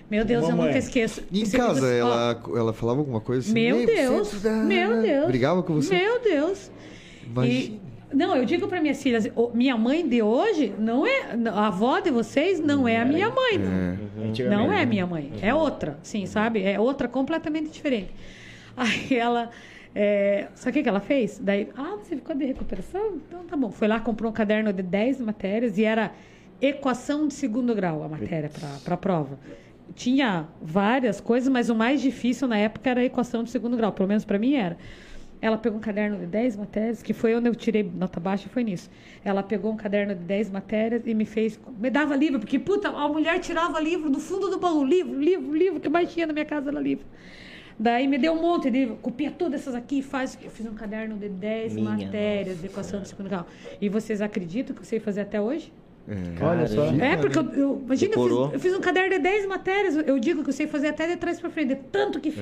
[0.09, 0.67] Meu Deus, eu Mamãe.
[0.67, 1.23] nunca esqueço.
[1.33, 3.53] E em casa, diz assim, ó, ela, ela falava alguma coisa assim?
[3.53, 5.27] Meu "Ei, Deus, meu Deus.
[5.27, 5.95] Brigava com você?
[5.95, 6.71] Meu Deus.
[7.27, 7.55] Imagina.
[7.77, 7.81] E,
[8.13, 12.11] não, eu digo para minhas filhas, minha mãe de hoje não é a avó de
[12.11, 13.55] vocês não é a minha mãe.
[13.55, 14.27] É.
[14.29, 14.87] Antigamente, Não é né?
[14.87, 16.63] minha mãe, é outra, sim, sabe?
[16.63, 18.11] É outra completamente diferente.
[18.77, 19.51] Aí ela.
[19.93, 21.41] É, sabe o que, que ela fez?
[21.43, 23.15] Daí, ah, você ficou de recuperação?
[23.27, 23.71] Então tá bom.
[23.71, 26.13] Foi lá, comprou um caderno de 10 matérias e era
[26.61, 28.51] equação de segundo grau a matéria
[28.85, 29.39] para a prova.
[29.95, 33.93] Tinha várias coisas, mas o mais difícil na época era a equação de segundo grau,
[33.93, 34.77] pelo menos para mim era.
[35.43, 38.63] Ela pegou um caderno de 10 matérias, que foi onde eu tirei nota baixa, foi
[38.63, 38.91] nisso.
[39.25, 41.59] Ela pegou um caderno de 10 matérias e me fez.
[41.79, 44.85] Me dava livro, porque, puta, a mulher tirava livro do fundo do baú.
[44.85, 47.05] Livro, livro, livro, o que mais tinha na minha casa era livro.
[47.79, 50.39] Daí me deu um monte de livro, copia todas essas aqui e faz.
[50.43, 53.47] Eu fiz um caderno de 10 Minha matérias de equação de segundo grau.
[53.81, 55.73] E vocês acreditam que eu sei fazer até hoje?
[56.07, 56.45] É.
[56.45, 56.85] Olha só.
[57.03, 60.19] É, porque eu, eu- imagina, eu fiz, eu fiz um caderno de 10 matérias, eu
[60.19, 62.33] digo que eu sei fazer até de trás para frente, de tanto que É.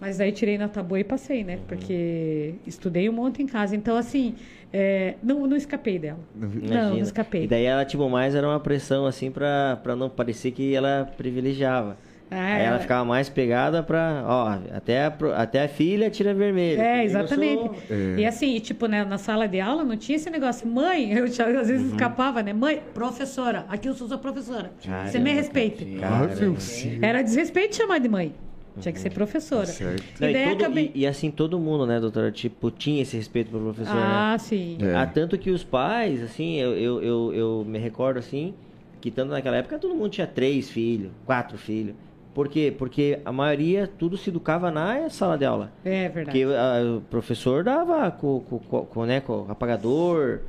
[0.00, 1.58] Mas aí tirei nota boa e passei, né?
[1.66, 3.74] Porque estudei um monte em casa.
[3.74, 4.34] Então, assim,
[4.72, 6.20] é, não, não escapei dela.
[6.34, 6.90] Não vi- Não, Imagina.
[6.90, 7.44] não escapei.
[7.44, 11.10] E daí ela, tipo, mais era uma pressão, assim, pra, pra não parecer que ela
[11.16, 11.96] privilegiava.
[12.30, 16.78] É, Aí ela ficava mais pegada pra, ó, até a, até a filha tira vermelho.
[16.78, 17.62] É, exatamente.
[17.62, 18.20] sou- É.
[18.20, 20.68] E assim, e, tipo, né, na sala de aula não tinha esse negócio.
[20.68, 22.52] Mãe, eu já- às vezes escapava, né?
[22.52, 24.70] Mãe, professora, aqui eu sou sua professora.
[24.78, 25.84] Você Caramba, me respeita.
[26.02, 26.98] Ah, meu sim.
[27.00, 28.34] Era desrespeito chamar de mãe.
[28.80, 29.66] Tinha que ser professora.
[29.66, 30.02] Certo.
[30.20, 30.92] Não, E e, todo- acabei.
[30.94, 32.30] e- e assim, todo mundo, né, doutora?
[32.30, 34.00] Tipo, tinha esse respeito pelo professor, né?
[34.02, 34.78] Ah, sim.
[34.80, 34.94] É.
[34.94, 38.54] Ah, tanto que os pais, assim, eu, eu, eu, eu me recordo, assim,
[39.00, 41.94] que tanto naquela época todo mundo tinha três filhos, quatro filhos.
[42.34, 42.72] Por quê?
[42.76, 45.72] Porque a maioria tudo se educava na sala de aula.
[45.84, 46.38] É verdade.
[46.38, 50.40] Porque ah, o professor dava com, com, com, com, né, com o apagador,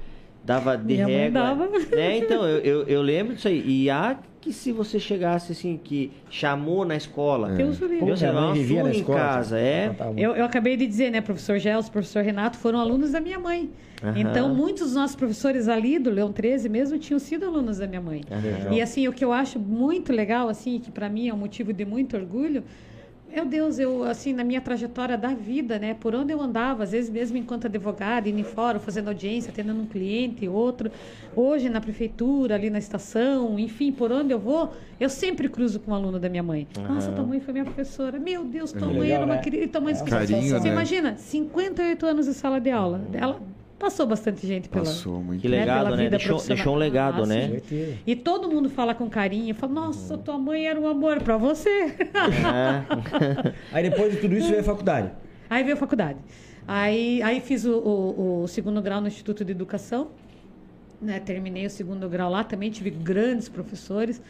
[0.44, 1.42] dava de Minha mãe régua.
[1.42, 1.68] dava.
[1.68, 2.18] Né?
[2.20, 3.64] Então, eu, eu, eu lembro disso aí.
[3.66, 8.44] E há que se você chegasse assim, que chamou na escola, Deus Minha dava mãe
[8.50, 9.20] uma vivia na surra em escola.
[9.20, 9.96] casa, é.
[10.18, 11.22] Eu, eu acabei de dizer, né?
[11.22, 13.70] Professor Gels, professor Renato foram alunos da minha mãe.
[14.02, 14.14] Aham.
[14.18, 18.02] Então, muitos dos nossos professores ali do Leão 13 mesmo tinham sido alunos da minha
[18.02, 18.22] mãe.
[18.32, 18.74] Aham.
[18.74, 21.74] E assim, o que eu acho muito legal, assim, que para mim é um motivo
[21.74, 22.64] de muito orgulho,
[23.32, 26.92] meu Deus, eu, assim, na minha trajetória da vida, né, por onde eu andava, às
[26.92, 30.92] vezes mesmo enquanto advogada, indo em fórum, fazendo audiência, atendendo um cliente, outro,
[31.36, 35.92] hoje na prefeitura, ali na estação, enfim, por onde eu vou, eu sempre cruzo com
[35.92, 36.68] um aluno da minha mãe.
[36.88, 38.20] Nossa, tua mãe foi minha professora.
[38.20, 39.42] Meu Deus, tua mãe era uma né?
[39.42, 39.94] querida, tua mãe...
[39.94, 40.74] É Carinho, Você né?
[40.74, 43.02] imagina, 58 anos de sala de aula.
[43.14, 43.40] Ela
[43.80, 44.84] passou bastante gente pela...
[44.86, 45.42] Passou muito.
[45.42, 46.04] Que né, legado, pela né?
[46.04, 46.56] vida Deixou, profissional.
[46.58, 47.42] deixou um legado, Ah, né?
[47.48, 47.52] sim.
[47.54, 47.98] Certeza.
[48.06, 51.70] E todo mundo fala com carinho, fala, nossa, tua mãe era um amor pra você.
[51.70, 53.54] É.
[53.74, 55.12] Aí depois de tudo isso veio a faculdade.
[55.50, 56.20] aí veio a faculdade.
[56.68, 60.10] Aí, aí fiz o, o- o segundo grau no Instituto de Educação.
[61.02, 61.20] né?
[61.20, 64.22] Terminei o segundo grau lá, também tive grandes professores.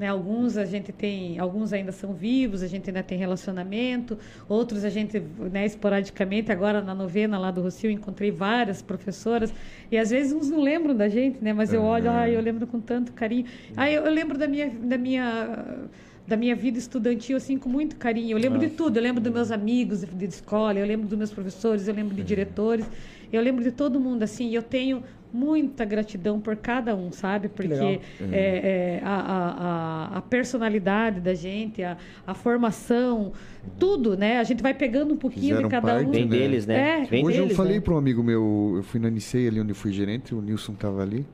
[0.00, 0.08] Né?
[0.08, 4.16] Alguns a gente tem, alguns ainda são vivos, a gente ainda tem relacionamento,
[4.48, 5.22] outros a gente,
[5.52, 9.52] né, esporadicamente, agora na novena lá do Rocio, encontrei várias professoras,
[9.92, 11.52] e às vezes uns não lembram da gente, né?
[11.52, 13.44] Mas eu olho, ah, eu lembro com tanto carinho.
[13.76, 15.88] Ah, eu, eu lembro da minha, da minha
[16.26, 18.30] da minha vida estudantil assim com muito carinho.
[18.30, 21.32] Eu lembro de tudo, eu lembro dos meus amigos de escola, eu lembro dos meus
[21.32, 22.86] professores, eu lembro de diretores,
[23.32, 24.54] eu lembro de todo mundo assim.
[24.54, 27.48] Eu tenho muita gratidão por cada um, sabe?
[27.48, 28.00] Porque é,
[28.32, 33.32] é, a, a, a- a personalidade da gente, a, a formação,
[33.78, 34.38] tudo, né?
[34.38, 36.10] A gente vai pegando um pouquinho Fizeram de cada parte, um.
[36.10, 36.30] Vem né?
[36.30, 37.00] deles, né?
[37.02, 37.80] É, Vem Hoje eu deles, falei né?
[37.80, 41.02] para um amigo meu, eu fui na Nicei ali onde fui gerente, o Nilson tava
[41.02, 41.24] ali.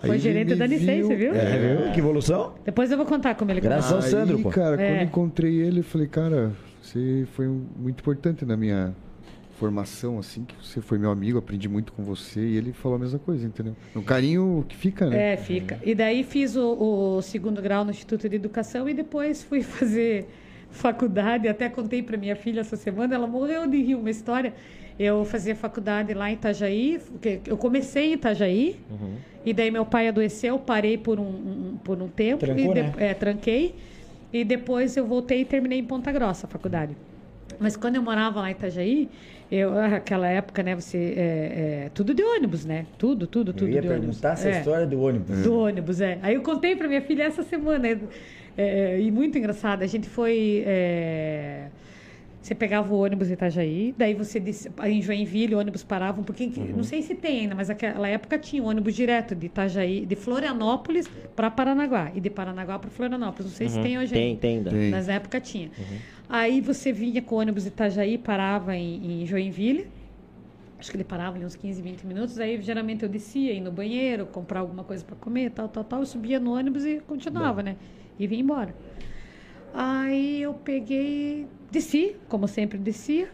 [0.00, 1.34] Foi Aí gerente ele da Nicei, você viu?
[1.34, 1.92] É, viu?
[1.92, 2.54] Que evolução?
[2.64, 4.18] Depois eu vou contar como ele Graças começou.
[4.20, 4.50] ao Sandro, pô.
[4.50, 5.00] cara, quando É.
[5.00, 8.94] eu encontrei ele, eu falei, cara, você foi muito importante na minha
[9.60, 12.98] formação, assim, que você foi meu amigo, aprendi muito com você, e ele falou a
[12.98, 13.76] mesma coisa, entendeu?
[13.94, 15.34] Um carinho que fica, né?
[15.34, 15.78] É, fica.
[15.84, 20.26] E daí fiz o, o segundo grau no Instituto de Educação e depois fui fazer
[20.70, 21.46] faculdade.
[21.46, 24.54] Até contei para minha filha essa semana, ela morreu de rir uma história.
[24.98, 29.14] Eu fazia faculdade lá em Itajaí, porque eu comecei em Itajaí, Uhum.
[29.44, 32.82] e daí meu pai adoeceu, parei por um, um- por um tempo, Trancou, e de-
[32.82, 32.92] né?
[32.98, 33.74] é, tranquei,
[34.32, 36.94] e depois eu voltei e terminei em Ponta Grossa a faculdade.
[37.58, 39.08] Mas quando eu morava lá em Itajaí,
[39.50, 42.86] eu, aquela época, né, você, é, é, tudo de ônibus, né?
[42.96, 44.06] Tudo, tudo, tudo Eu ia de ônibus.
[44.20, 44.58] perguntar essa É.
[44.58, 45.42] história do ônibus.
[45.42, 46.18] Do ônibus, é.
[46.22, 47.88] Aí eu contei pra minha filha essa semana.
[47.88, 47.98] é,
[48.56, 49.82] é, e muito engraçado.
[49.82, 50.62] A gente foi.
[50.66, 51.66] é,
[52.42, 56.50] você pegava o ônibus em Itajaí, daí você disse, em Joinville, o ônibus paravam, porque
[56.74, 60.16] não sei se tem ainda, mas naquela época tinha um ônibus direto de Itajaí, de
[60.16, 63.50] Florianópolis para Paranaguá e de Paranaguá para Florianópolis.
[63.50, 64.40] Não sei se tem hoje Tem, ainda.
[64.40, 64.70] tem ainda.
[64.70, 64.90] Tem.
[64.90, 65.70] Mas na época tinha.
[66.32, 69.88] Aí você vinha com o ônibus de Itajaí, parava em, em Joinville.
[70.78, 72.38] Acho que ele parava ali uns 15, 20 minutos.
[72.38, 76.00] Aí geralmente eu descia, ia no banheiro, comprar alguma coisa para comer, tal, tal, tal.
[76.00, 77.76] Eu subia no ônibus e continuava, né?
[78.16, 78.72] E vinha embora.
[79.74, 83.28] Aí eu peguei, desci, como sempre descia.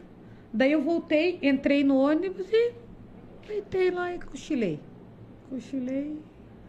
[0.50, 2.72] Daí eu voltei, entrei no ônibus e
[3.46, 4.80] deitei lá e cochilei.
[5.50, 6.18] Cochilei,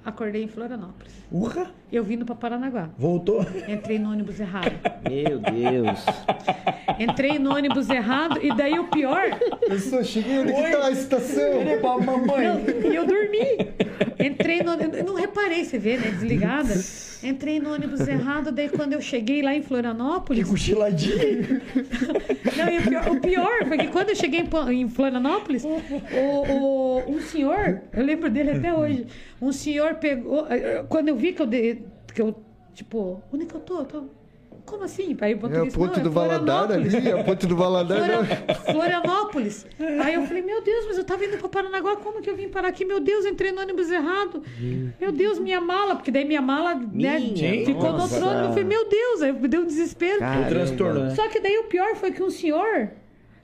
[0.03, 1.13] acordei em Florianópolis.
[1.31, 1.71] Urra!
[1.91, 2.89] Eu vindo para Paranaguá.
[2.97, 3.45] Voltou?
[3.67, 4.71] Entrei no ônibus errado.
[5.09, 6.05] Meu Deus.
[6.99, 9.23] Entrei no ônibus errado e daí o pior,
[9.61, 11.61] Eu só cheguei onde que tá a estação.
[11.61, 12.45] Ele pra mamãe.
[12.91, 13.69] e eu dormi.
[14.19, 16.73] Entrei no eu não reparei, você vê, né, desligada.
[17.23, 21.61] Entrei no ônibus errado, daí quando eu cheguei lá em Que Florianópolis, cochiladinho.
[22.55, 25.69] não, e o pior, o pior foi que quando eu cheguei em, Florianópolis, o,
[26.19, 29.07] o- um senhor, eu lembro dele até hoje,
[29.41, 31.47] um senhor pegou, eh, quando eu vi que eu,
[32.25, 32.43] de- que eu
[32.73, 33.79] tipo, onde que eu tô?
[33.79, 34.03] Eu tô-
[34.65, 35.15] como assim?
[35.21, 38.05] Aí o É a motorista, ponte "Não, do Valadares Florianópolis." ali, a ponte do Valadares.
[38.05, 39.65] Flora- Florianópolis.
[40.03, 42.49] Aí eu falei, meu Deus, mas eu tava indo para Paranaguá, como que eu vim
[42.49, 42.83] parar aqui?
[42.83, 44.43] Meu Deus, entrei no ônibus errado.
[44.99, 46.83] Meu Deus, minha mala, porque daí minha mala né,
[47.19, 48.41] Minha ficou no outro ônibus.
[48.47, 50.19] Eu falei, meu Deus, aí me deu um desespero.
[50.19, 50.45] Caramba.
[50.47, 51.15] O transtorno, né?
[51.15, 52.89] Só que daí o pior foi que um senhor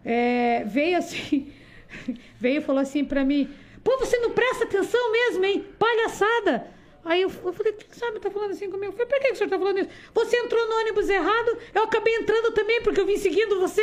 [0.04, 1.48] é, veio assim,
[2.38, 3.50] veio e falou assim pra mim,
[3.84, 5.64] pô, você não presta atenção mesmo, hein?
[5.80, 6.68] Palhaçada.
[7.06, 8.93] Aí eu, eu falei, quem sabe tá falando assim comigo?
[8.93, 9.89] Eu falei, por que, que o senhor tá falando isso?
[10.14, 13.82] Você entrou no ônibus errado, eu acabei entrando também, porque eu vim seguindo você.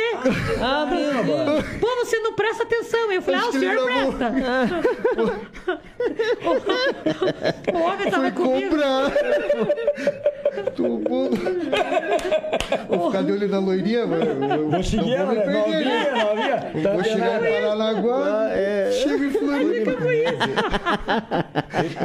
[0.59, 1.65] Ah, meu Deus.
[1.79, 3.09] Pô, você não presta atenção.
[3.09, 4.33] Aí Eu falei, ah, o senhor presta.
[7.73, 8.69] o, o homem tava Foi comigo.
[8.71, 9.11] comprar.
[10.75, 11.29] Tomou.
[12.89, 14.69] Vou ficar de olho na loirinha, mano.
[14.69, 15.45] Vou seguir ela, né?
[15.45, 16.57] Novinha, novinha.
[16.83, 17.51] Tá Vou chegar em?
[17.53, 18.49] Paranaguá,
[18.91, 19.91] chego em Floripa.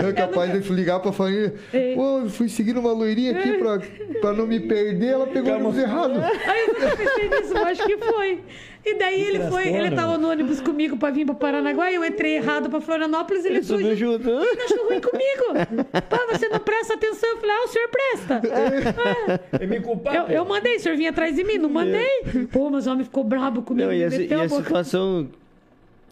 [0.08, 1.54] É capaz de ligar pra família.
[1.94, 3.78] Pô, eu fui seguindo uma loirinha aqui pra,
[4.20, 6.20] pra não me perder, ela pegou o ônibus errado.
[6.20, 8.40] Aí eu pensei nisso, eu acho que foi.
[8.88, 12.36] E daí ele foi, ele tava no ônibus comigo pra vir pra Paranaguá, eu entrei
[12.36, 14.12] errado pra Florianópolis, ele Subiu fugiu.
[14.12, 14.30] junto.
[14.30, 15.90] Ele achou ruim comigo.
[16.08, 17.28] Pá, você não presta atenção.
[17.30, 18.42] Eu falei, ah, o senhor presta.
[18.44, 20.14] Ah, É me culpar.
[20.14, 22.08] eu, eu mandei, o senhor vinha atrás de mim, não mandei.
[22.52, 25.28] Pô, mas o homem ficou brabo comigo, Não, e me e a situação.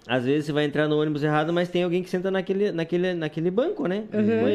[0.07, 3.15] Às vezes você vai entrar no ônibus errado, mas tem alguém que senta naquele, naquele,
[3.15, 4.05] naquele banco, né?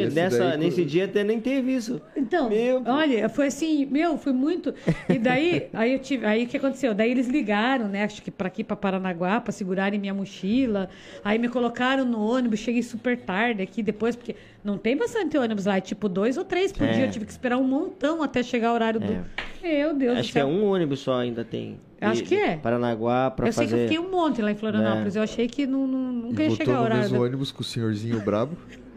[0.05, 1.99] Esse nessa, daí, nesse dia até nem teve isso.
[2.15, 4.73] Então, Meu, olha, foi assim, meu, foi muito.
[5.09, 6.93] E daí, aí eu tive, aí o que aconteceu?
[6.93, 10.87] Daí eles ligaram, né, acho que para aqui para Paranaguá, para segurarem minha mochila.
[11.23, 15.65] Aí me colocaram no ônibus, cheguei super tarde aqui depois, porque não tem bastante ônibus
[15.65, 16.91] lá, é tipo dois ou três por É.
[16.93, 17.05] dia.
[17.05, 19.25] Eu tive que esperar um montão até chegar o horário do.
[19.61, 20.47] Meu Deus do Acho que é céu.
[20.47, 21.79] um ônibus só ainda tem.
[22.01, 22.55] Acho que é.
[22.57, 23.75] Paranaguá pra Eu sei fazer.
[23.75, 25.15] que eu fiquei um monte lá em Florianópolis.
[25.17, 27.03] Eu achei que não, não, nunca E ia chegar o no horário.
[27.03, 28.55] mesmo do- ônibus com o senhorzinho brabo.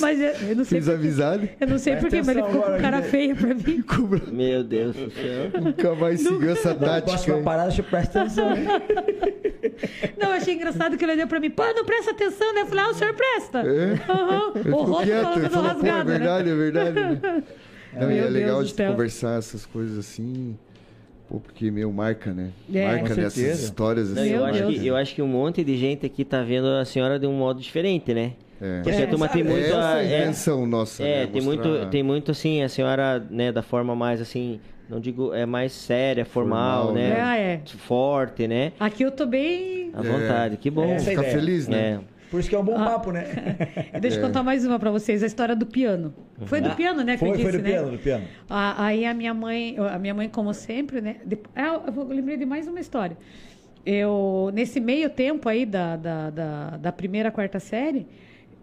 [0.00, 0.78] Mas eu, eu não sei.
[0.80, 1.48] Fiz avisado.
[1.60, 3.84] Eu não sei porquê, mas ele ficou com cara feia pra mim.
[4.32, 5.60] Meu Deus do céu.
[5.60, 7.02] Nunca mais seguiu essa tática.
[7.02, 8.50] próxima parada, deixa eu prestar atenção.
[10.18, 12.62] Não, eu achei engraçado que ele olhou pra mim, pô, não presta atenção, né?
[12.62, 13.58] Eu falei, ah, o senhor presta.
[13.60, 13.98] É?
[14.60, 16.18] Ele O rosto quieto, falou, é rasgado, né?
[16.18, 16.92] verdade, é verdade.
[17.00, 17.42] né?
[17.92, 18.90] Não, e Meu é legal Deus de do céu.
[18.92, 20.56] conversar essas coisas assim,
[21.28, 22.50] pô, porque, meu, marca, né?
[22.72, 22.86] É.
[22.86, 23.64] marca certeza.
[23.64, 24.30] histórias Não, assim.
[24.30, 26.84] eu, Meu acho que, eu acho que um monte de gente aqui tá vendo a
[26.84, 28.34] senhora de um modo diferente, né?
[28.60, 28.82] É.
[28.82, 29.74] Porque É, a turma tem muito.
[29.74, 31.26] A- é a é, nossa, é, né?
[31.32, 35.46] tem, muito, tem muito assim, a senhora, né, da forma mais assim, não digo, é
[35.46, 37.08] mais séria, formal, Formal, né?
[37.14, 37.20] né?
[37.20, 37.60] Ah, é.
[37.64, 38.72] Forte, né?
[38.78, 39.90] Aqui eu tô bem.
[39.94, 40.84] À vontade, que bom.
[40.92, 41.30] É, Fica ideia.
[41.32, 42.00] feliz, né?
[42.06, 42.20] É.
[42.30, 42.84] Por isso que é um bom Ah.
[42.90, 43.24] papo, né?
[44.00, 46.14] Deixa eu contar mais uma pra vocês, a história do piano.
[46.44, 47.70] Foi do Ah, piano, né, que foi, eu disse, foi do né?
[47.70, 48.24] piano, do piano.
[48.48, 51.16] A- Aí a minha mãe, a minha mãe, como sempre, né?
[51.56, 53.16] Ah, eu lembrei de mais uma história.
[53.84, 58.06] Eu, nesse meio tempo aí da, da, da, da primeira quarta série,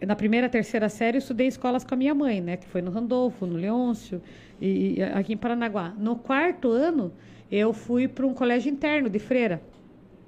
[0.05, 2.57] na primeira, terceira série, eu estudei escolas com a minha mãe, né?
[2.57, 4.21] Que foi no Randolfo, no Leôncio,
[4.61, 5.93] e, e aqui em Paranaguá.
[5.97, 7.11] No quarto ano,
[7.51, 9.61] eu fui para um colégio interno de freira,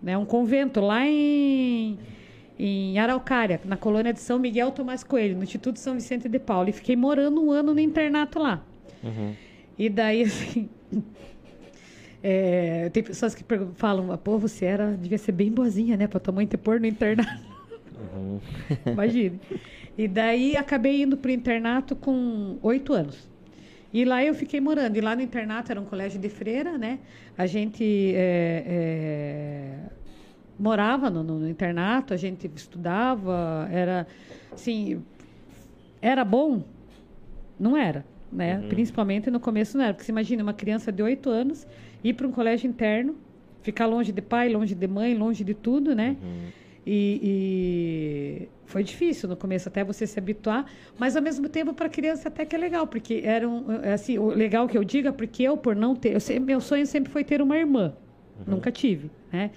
[0.01, 0.17] né?
[0.17, 1.99] Um convento lá em,
[2.57, 6.69] em Araucária, na colônia de São Miguel Tomás Coelho, no Instituto São Vicente de Paulo.
[6.69, 8.63] E fiquei morando um ano no internato lá.
[9.03, 9.33] Uhum.
[9.77, 10.67] E daí, assim.
[12.23, 13.45] é, tem pessoas que
[13.75, 16.07] falam, pô, você era, devia ser bem boazinha, né?
[16.07, 17.48] Pra tua mãe te pôr no internato.
[17.99, 18.39] Uhum.
[18.93, 19.39] Imagine.
[19.97, 23.27] E daí acabei indo pro internato com oito anos.
[23.93, 24.95] E lá eu fiquei morando.
[24.97, 26.99] E lá no internato era um colégio de freira, né?
[27.37, 29.73] A gente é, é,
[30.59, 34.05] morava no, no- internato, a gente estudava, era
[34.53, 35.01] assim,
[36.01, 36.63] era bom?
[37.59, 38.61] Não era, né?
[38.69, 39.93] Principalmente no começo não era.
[39.93, 41.67] Porque você imagina uma criança de oito anos
[42.03, 43.15] ir para um colégio interno,
[43.61, 46.15] ficar longe de pai, longe de mãe, longe de tudo, né?
[46.91, 47.19] E,
[48.41, 50.65] e foi difícil no começo até você se habituar,
[50.97, 53.63] mas ao mesmo tempo para criança até que é legal, porque era um,
[53.93, 56.87] assim, o legal que eu diga, porque eu por não ter, eu sempre- meu sonho
[56.87, 57.93] sempre foi ter uma irmã.
[58.47, 59.51] Nunca tive, né?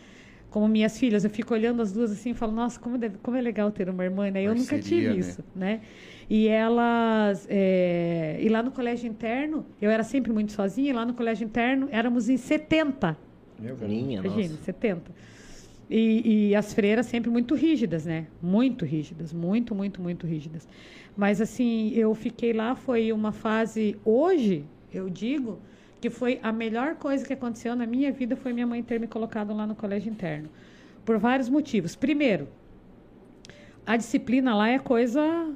[0.51, 3.35] Como minhas filhas, eu fico olhando as duas assim e falo, nossa, como, deve- como
[3.35, 4.43] é legal ter uma irmã, né?
[4.43, 5.15] Eu nunca tive né?
[5.15, 5.81] isso, né?
[6.29, 11.07] E elas, é, e lá no colégio interno, eu era sempre muito sozinha, e lá
[11.07, 13.17] no colégio interno éramos em 70
[13.59, 13.89] Meu cara.
[13.89, 14.65] Minha, Imagina, nossa.
[14.65, 15.11] 70.
[15.93, 18.27] E, e as freiras sempre muito rígidas, né?
[18.41, 20.67] Muito rígidas, muito, muito, muito rígidas.
[21.15, 23.99] Mas assim, eu fiquei lá, foi uma fase.
[24.03, 25.59] Hoje, eu digo
[26.01, 29.07] que foi a melhor coisa que aconteceu na minha vida foi minha mãe ter me
[29.07, 30.49] colocado lá no colégio interno.
[31.05, 31.95] Por vários motivos.
[31.95, 32.49] Primeiro,
[33.85, 35.53] a disciplina lá é coisa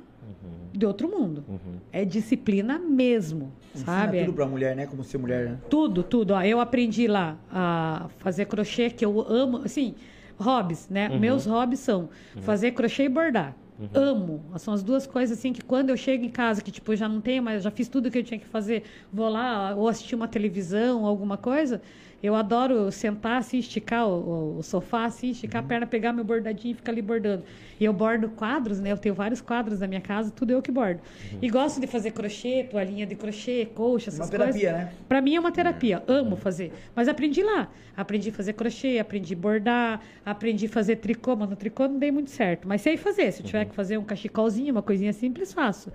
[0.71, 1.45] de outro mundo.
[1.91, 4.21] É disciplina mesmo, Ensina sabe?
[4.21, 4.87] tudo pra mulher, né?
[4.87, 5.59] Como ser mulher, né?
[5.71, 6.33] Tudo, tudo.
[6.35, 9.95] Ó, eu aprendi lá a fazer crochê, que eu amo, assim,
[10.39, 11.09] hobbies, né?
[11.21, 12.09] Meus hobbies são
[12.43, 13.55] fazer crochê e bordar.
[13.95, 14.43] Amo.
[14.59, 17.09] São as duas coisas assim que quando eu chego em casa, que tipo, eu já
[17.09, 20.15] não tenho, mas já fiz tudo que eu tinha que fazer, vou lá ou assistir
[20.15, 21.83] uma televisão, alguma coisa.
[22.23, 26.73] Eu adoro sentar assim, esticar o, o- sofá, assim, esticar a perna, pegar meu bordadinho
[26.73, 27.45] e ficar ali bordando.
[27.79, 28.91] E eu bordo quadros, né?
[28.91, 31.01] Eu tenho vários quadros na minha casa, tudo eu que bordo.
[31.43, 34.61] E gosto de fazer crochê, toalhinha de crochê, coxa, essas Uma coisas.
[34.61, 34.93] terapia, né?
[35.07, 36.73] Para mim é uma terapia, amo fazer.
[36.95, 37.69] Mas aprendi lá.
[37.97, 41.99] Aprendi a fazer crochê, aprendi a bordar, aprendi a fazer tricô, mas no tricô não
[41.99, 42.67] dei muito certo.
[42.67, 43.31] Mas sei fazer.
[43.33, 45.93] Se eu tiver que fazer um cachecolzinho, uma coisinha simples, faço.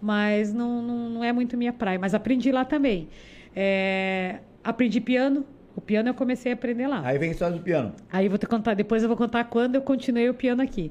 [0.00, 1.98] Mas não, não, não é muito minha praia.
[1.98, 3.08] Mas aprendi lá também.
[3.54, 5.44] É, aprendi piano.
[5.78, 7.02] O piano eu comecei a aprender lá.
[7.04, 7.94] Aí vem a história do piano.
[8.10, 10.90] Aí vou te contar, depois eu vou contar quando eu continuei o piano aqui.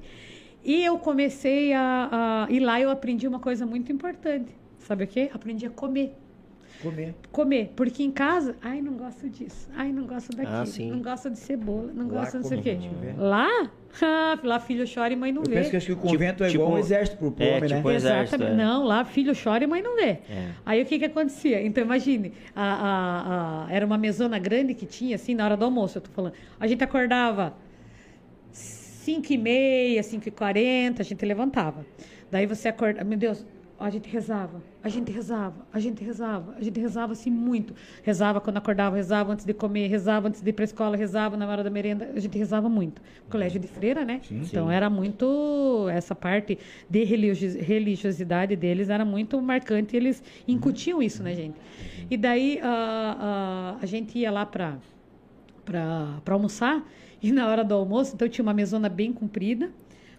[0.63, 2.47] E eu comecei a, a.
[2.49, 4.55] E lá eu aprendi uma coisa muito importante.
[4.79, 5.29] Sabe o quê?
[5.33, 6.15] Aprendi a comer
[6.81, 7.15] Comer.
[7.31, 7.73] comer.
[7.75, 10.91] Porque em casa, ai, não gosto disso, ai, não gosto daquilo, Ah, sim.
[10.91, 12.77] não gosto de cebola, não Lá gosto de não sei o quê.
[13.17, 13.71] Lá?
[14.01, 15.55] Ah, lá filho chora e mãe não Eu vê.
[15.55, 17.69] penso que acho que o convento é tipo- igual um exército pro, pro é, homem,
[17.69, 17.95] tipo né?
[17.95, 18.61] exército, Exatamente.
[18.61, 18.63] é.
[18.65, 20.19] Não, lá filho chora e mãe não vê.
[20.29, 20.49] É.
[20.65, 21.65] Aí o que que acontecia?
[21.65, 25.65] Então imagine, a, a- a- era uma mesona grande que tinha, assim, na hora do
[25.65, 26.33] almoço, eu tô falando.
[26.59, 27.55] A gente acordava
[28.51, 31.85] 5 e meia, 5 e 40, a gente levantava.
[32.29, 33.45] Daí você acorda, meu Deus,
[33.79, 37.75] a gente rezava, a gente rezava, a gente rezava, a gente rezava assim muito.
[38.03, 41.47] Rezava quando acordava, rezava antes de comer, rezava antes de ir para escola, rezava na
[41.47, 43.01] hora da merenda, a gente rezava muito.
[43.29, 44.19] Colégio de freira, né?
[44.49, 46.57] então era muito essa parte
[46.89, 51.55] de religio- religiosidade deles era muito marcante, eles incutiam isso na gente.
[52.09, 54.77] E daí a, a, a gente ia lá para
[55.65, 56.83] para almoçar
[57.21, 59.69] e na hora do almoço, então tinha uma mesona bem comprida.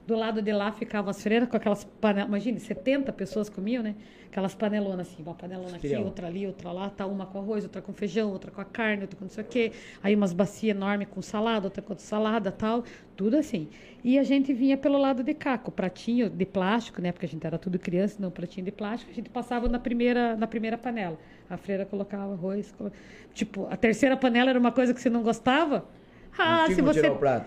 [0.08, 2.30] Do lado de lá ficavam as freiras com aquelas panelas.
[2.30, 3.94] Imagine, 70 pessoas comiam, né?
[4.30, 7.82] Aquelas panelonas assim, uma panelona aqui, outra ali, outra lá, tá uma com arroz, outra
[7.82, 9.70] com feijão, outra com a carne, outra com não sei o quê.
[10.02, 13.68] Aí umas bacias enormes com salada, outra com salada tal, tudo assim.
[14.02, 17.12] E a gente vinha pelo lado de cá, com o pratinho de plástico, né?
[17.12, 20.34] Porque a gente era tudo criança, não pratinho de plástico, a gente passava na primeira,
[20.36, 21.18] na primeira panela.
[21.50, 22.74] A freira colocava arroz.
[23.34, 25.84] Tipo, a terceira panela era uma coisa que você não gostava,
[26.36, 27.02] Ah, se você,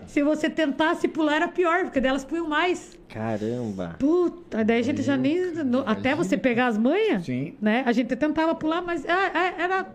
[0.06, 2.98] se você tentasse pular era pior, porque delas punham mais.
[3.08, 3.96] Caramba.
[3.98, 5.52] Puta, daí a gente já nem.
[5.64, 7.54] no- até você pegar as manhas, Sim.
[7.60, 7.82] né?
[7.86, 9.86] A gente tentava pular, mas ah, ah, era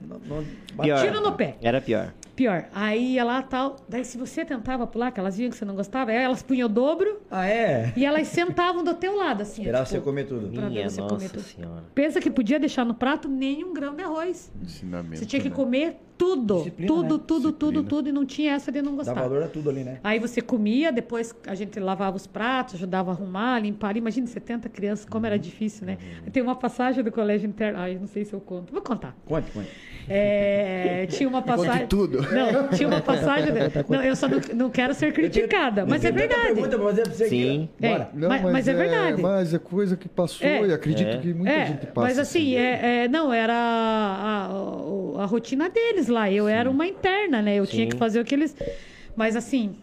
[0.00, 0.44] Não- não-
[0.84, 1.00] Pior.
[1.00, 1.56] tiro no pé.
[1.60, 2.12] Era pior.
[2.40, 2.64] Pior.
[2.72, 3.76] Aí ia lá tal.
[3.86, 6.64] Daí se você tentava pular, que elas viam que você não gostava, aí elas punham
[6.64, 7.92] o dobro Ah, é?
[7.94, 9.60] e elas sentavam do teu lado, assim.
[9.60, 10.48] Esperava tipo, você comer tudo.
[10.48, 11.42] Minha você nossa comer tudo.
[11.42, 11.84] senhora.
[11.94, 14.50] Pensa que podia deixar no prato nem um grão de arroz.
[14.62, 15.18] Ensinamento.
[15.18, 15.54] Você tinha que né?
[15.54, 16.56] comer tudo.
[16.58, 17.08] Disciplina, tudo, né?
[17.26, 17.88] tudo, tudo, Disciplina.
[17.90, 18.08] tudo.
[18.08, 19.14] E não tinha essa de não Dá gostar.
[19.20, 20.00] valor a tudo ali, né?
[20.02, 23.98] Aí você comia, depois a gente lavava os pratos, ajudava a arrumar, limpar.
[23.98, 25.98] Imagina 70 crianças, como era difícil, né?
[26.32, 27.78] Tem uma passagem do colégio interno.
[27.78, 28.72] Ai, não sei se eu conto.
[28.72, 29.14] Vou contar.
[29.26, 29.68] Conte, conte.
[30.08, 31.86] É, tinha uma passagem.
[31.86, 32.20] tudo.
[32.22, 33.52] Não, tinha uma passagem.
[33.88, 36.54] Não, eu só não, não quero ser criticada, mas é Eu tenho tanta verdade.
[36.54, 37.30] pergunta pra fazer pra você aqui.
[37.30, 37.68] Sim.
[37.80, 38.06] É.
[38.14, 39.22] Não, Mas- mas é verdade.
[39.22, 40.66] Mas é coisa que passou É.
[40.66, 41.18] e acredito É.
[41.18, 42.00] que muita É, gente passa.
[42.08, 42.60] mas assim, né?
[42.60, 46.30] é, é, não, era a, a- a rotina deles lá.
[46.30, 47.56] Eu era uma interna, né?
[47.56, 47.90] Eu tinha Sim.
[47.90, 48.54] que fazer o que eles.
[49.16, 49.76] Mas assim,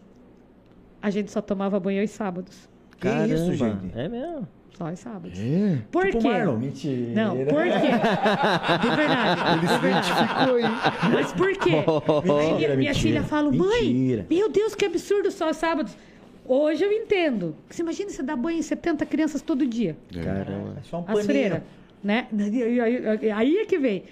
[1.02, 2.68] a gente só tomava banho aos sábados.
[3.00, 3.34] Que Caramba.
[3.34, 3.92] isso, gente?
[3.96, 4.48] É mesmo.
[4.78, 5.40] Só aos sábados.
[5.40, 5.80] É.
[5.92, 6.28] Por Tipo quê?
[6.28, 7.12] Marlon, mentira.
[7.16, 7.90] Não, por quê?
[8.82, 9.42] De verdade.
[9.58, 11.12] Ele se identificou aí.
[11.14, 11.72] Mas por quê?
[12.30, 13.68] Aí minha, minha mentira, filha fala, mentira.
[13.68, 15.98] mãe, meu Deus, que absurdo só aos sábados.
[16.46, 17.56] Hoje eu entendo.
[17.70, 19.98] Você imagina você dar banho em 70 crianças todo dia.
[20.14, 20.76] Caramba.
[20.78, 21.26] É só um As paninho.
[21.26, 21.62] freiras,
[22.04, 22.28] né?
[22.40, 24.04] Aí, aí- aí é que vem.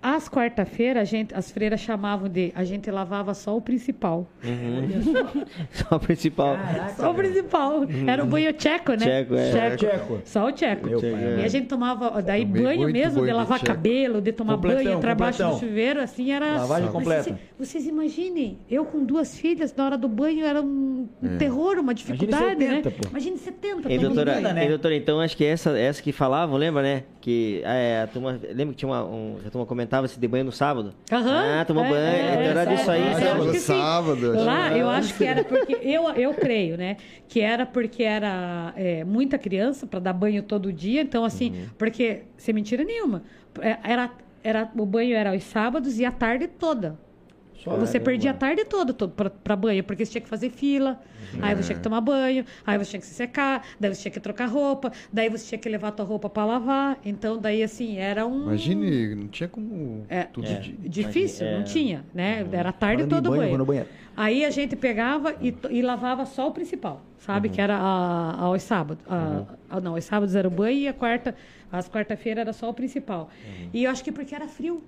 [0.00, 4.26] Às quarta-feira, a gente, as freiras chamavam de a gente lavava só o principal.
[5.72, 6.56] Só o principal.
[6.96, 7.80] Só o principal.
[8.06, 8.98] Era o banho tcheco, né?
[8.98, 9.76] Tcheco, é.
[9.76, 10.20] Tcheco.
[10.24, 10.88] Só o tcheco.
[10.88, 11.00] Meu.
[11.38, 13.72] E a gente tomava daí Tomei banho mesmo, de banho de lavar tcheco.
[13.72, 15.68] cabelo, de tomar Completão, banho, entrar abaixo do completão.
[15.68, 16.56] chuveiro, assim era.
[16.56, 17.22] Lavagem Mas completa.
[17.22, 21.78] Vocês, vocês imaginem, eu com duas filhas, na hora do banho era um, um terror,
[21.78, 22.96] uma dificuldade, 70, né?
[23.02, 23.08] pô.
[23.10, 23.92] Imagine 70.
[23.92, 24.54] E doutora, banho.
[24.54, 24.64] né?
[24.64, 27.02] e, doutora, então acho que essa, essa que falavam, lembra, né?
[27.20, 28.38] Que é, a turma.
[28.54, 29.04] Lembra que tinha uma.
[29.04, 30.94] Um, a turma comentava se de banho no sábado?
[31.10, 31.60] Aham.
[31.60, 32.00] Ah, tomou É, banho.
[32.04, 33.42] é, então era é, disso aí, é, sábado.
[33.42, 33.66] acho que sim.
[33.72, 35.78] Sábado, acho Lá, eu acho que era porque.
[35.82, 36.96] Eu, eu creio, né?
[37.28, 41.00] Que era porque era é, muita criança para dar banho todo dia.
[41.02, 41.66] Então, assim, Uhum.
[41.78, 43.22] porque, sem mentira nenhuma,
[43.60, 44.10] é, era,
[44.44, 46.98] era, o banho era aos sábados e a tarde toda.
[47.62, 50.48] Só Você perdia a tarde toda todo pra, pra banho, porque você tinha que fazer
[50.50, 51.00] fila,
[51.42, 54.12] aí você tinha que tomar banho, aí você tinha que se secar, daí você tinha
[54.12, 56.98] que trocar roupa, daí você tinha que levar a tua roupa pra lavar.
[57.04, 58.44] Então, daí, assim, era um.
[58.44, 60.22] Imagine, não tinha como É.
[60.24, 60.54] tudo É.
[60.60, 60.72] de...
[60.88, 61.56] Difícil, É.
[61.58, 62.46] não tinha, né?
[62.52, 63.86] Era a tarde todo banho, banho.
[64.16, 67.48] Aí a gente pegava e, e lavava só o principal, sabe?
[67.48, 67.80] Que era a,
[68.32, 69.04] a- aos sábados.
[69.08, 71.34] A- a- não, aos sábados era o banho e a quarta,
[71.70, 73.28] as quarta-feira era só o principal.
[73.72, 74.82] E eu acho que porque era frio.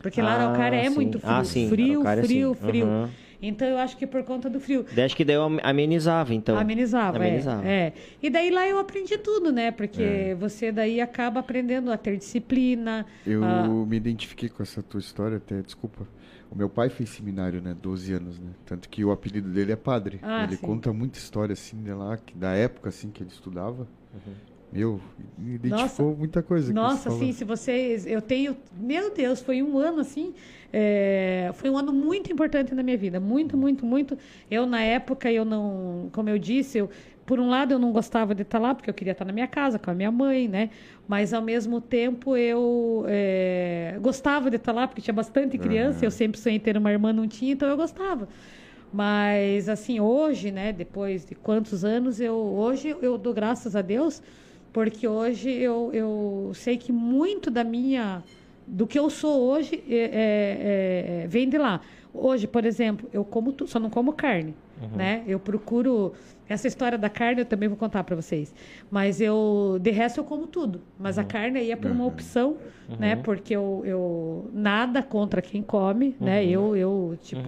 [0.00, 0.94] Porque lá Ah, Araucária é sim.
[0.94, 1.32] muito frio.
[1.32, 2.66] Ah, sim, Frio, Araucária, frio, sim.
[2.66, 2.86] frio.
[2.86, 3.08] Uhum.
[3.42, 4.84] Então eu acho que por conta do frio.
[4.94, 6.58] Daí acho que daí eu amenizava, então.
[6.58, 7.66] Amenizava, é, Amenizava.
[7.66, 7.92] é.
[8.22, 9.70] E daí lá eu aprendi tudo, né?
[9.70, 13.06] Porque você daí acaba aprendendo a ter disciplina.
[13.26, 16.06] Eu a- me identifiquei com essa tua história até, desculpa.
[16.50, 17.74] O meu pai fez seminário, né?
[17.80, 18.50] 12 anos, né?
[18.66, 20.18] Tanto que o apelido dele é padre.
[20.22, 20.66] Ah, ele sim.
[20.66, 23.86] conta muita história, assim, de lá, que, da época, assim, que ele estudava.
[24.72, 25.00] Meu,
[25.36, 26.72] me identificou muita coisa.
[26.72, 28.06] Nossa, assim, se vocês.
[28.06, 28.56] Eu tenho.
[28.78, 30.32] Meu Deus, foi um ano assim.
[30.72, 33.18] é, foi um ano muito importante na minha vida.
[33.18, 34.16] Muito, muito, muito.
[34.48, 36.08] Eu, na época, eu não.
[36.12, 36.88] Como eu disse, eu,
[37.26, 39.48] por um lado, eu não gostava de estar lá, porque eu queria estar na minha
[39.48, 40.70] casa com a minha mãe, né?
[41.08, 46.04] Mas, ao mesmo tempo, eu é, gostava de estar lá, porque tinha bastante criança.
[46.04, 48.28] Eu sempre sonhei ter uma irmã, não tinha, então eu gostava.
[48.92, 54.20] Mas, assim, hoje, né, depois de quantos anos, eu hoje eu dou graças a Deus,
[54.72, 58.22] porque hoje eu, eu sei que muito da minha.
[58.66, 61.80] do que eu sou hoje é, é- é- vem de lá.
[62.14, 64.54] Hoje, por exemplo, eu como tu, só não como carne,
[64.96, 65.22] né?
[65.26, 66.12] Eu procuro
[66.48, 68.54] essa história da carne eu também vou contar para vocês.
[68.90, 72.56] Mas eu de resto eu como tudo, mas a carne aí é por uma opção,
[72.98, 73.16] né?
[73.16, 76.44] Porque eu, eu nada contra quem come, né?
[76.44, 77.40] Eu eu tipo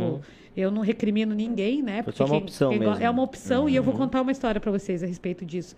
[0.56, 2.02] eu não recrimino ninguém, né?
[2.02, 3.04] Porque uma opção quem mesmo.
[3.04, 5.74] É uma opção e eu vou contar uma história para vocês a respeito disso.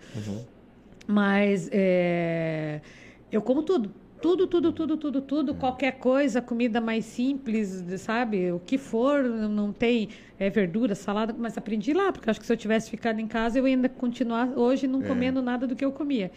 [1.07, 2.81] Mas é,
[3.31, 3.93] eu como tudo.
[4.21, 5.53] Tudo, tudo, tudo, tudo, tudo.
[5.53, 8.51] Qualquer coisa, comida mais simples, sabe?
[8.51, 10.09] O que for, não tem
[10.39, 11.35] é, verdura, salada.
[11.37, 13.87] Mas aprendi lá, porque acho que se eu tivesse ficado em casa, eu ia ainda
[13.87, 16.31] continuar hoje não comendo nada do que eu comia.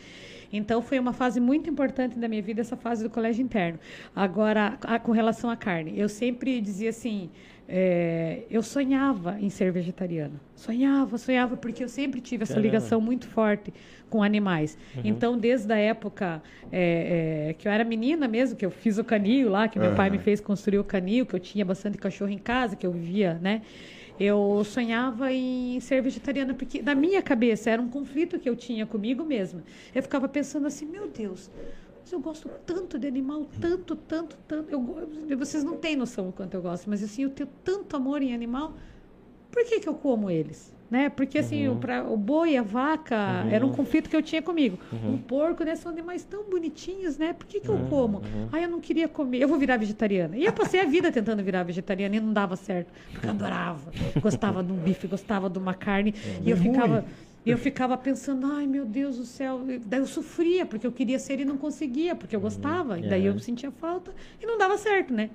[0.52, 3.78] Então, foi uma fase muito importante da minha vida, essa fase do colégio interno.
[4.14, 7.30] Agora, a- com relação à carne, eu sempre dizia assim:
[7.70, 10.40] é, eu sonhava em ser vegetariana.
[10.56, 13.74] Sonhava, sonhava, porque eu sempre tive essa ligação muito forte
[14.08, 14.78] com animais.
[15.04, 16.42] Então, desde a época
[16.72, 19.94] é, é, que eu era menina mesmo, que eu fiz o canil lá, que meu
[19.94, 22.90] pai me fez construir o canil, que eu tinha bastante cachorro em casa, que eu
[22.90, 23.60] vivia, né?
[24.18, 28.84] Eu sonhava em ser vegetariana, porque na minha cabeça era um conflito que eu tinha
[28.84, 29.62] comigo mesma.
[29.94, 31.48] Eu ficava pensando assim, meu Deus,
[32.08, 34.70] Mas eu gosto tanto de animal, tanto, tanto, tanto.
[34.70, 38.22] Eu, vocês não têm noção o quanto eu gosto, mas assim, eu tenho tanto amor
[38.22, 38.72] em animal.
[39.52, 40.74] Por que, que eu como eles?
[40.90, 41.10] Né?
[41.10, 43.14] Porque assim, o, pra- o boi, a vaca,
[43.50, 44.78] era um conflito que eu tinha comigo.
[45.06, 45.76] Um porco, né?
[45.76, 47.34] São animais tão bonitinhos, né?
[47.34, 48.22] Por que, que eu como?
[48.50, 49.42] Ah, eu não queria comer.
[49.42, 50.34] Eu vou virar vegetariana.
[50.34, 52.90] E eu passei a vida tentando virar vegetariana e não dava certo.
[53.12, 53.90] Porque eu adorava.
[54.22, 56.14] Gostava de um bife, gostava de uma carne.
[56.42, 57.04] E eu Ruim.
[57.48, 59.60] E eu ficava pensando, ai meu Deus do céu.
[59.86, 62.98] Daí eu sofria, porque eu queria ser e não conseguia, porque eu gostava.
[62.98, 64.12] E daí eu sentia falta
[64.42, 65.30] e não dava certo, né?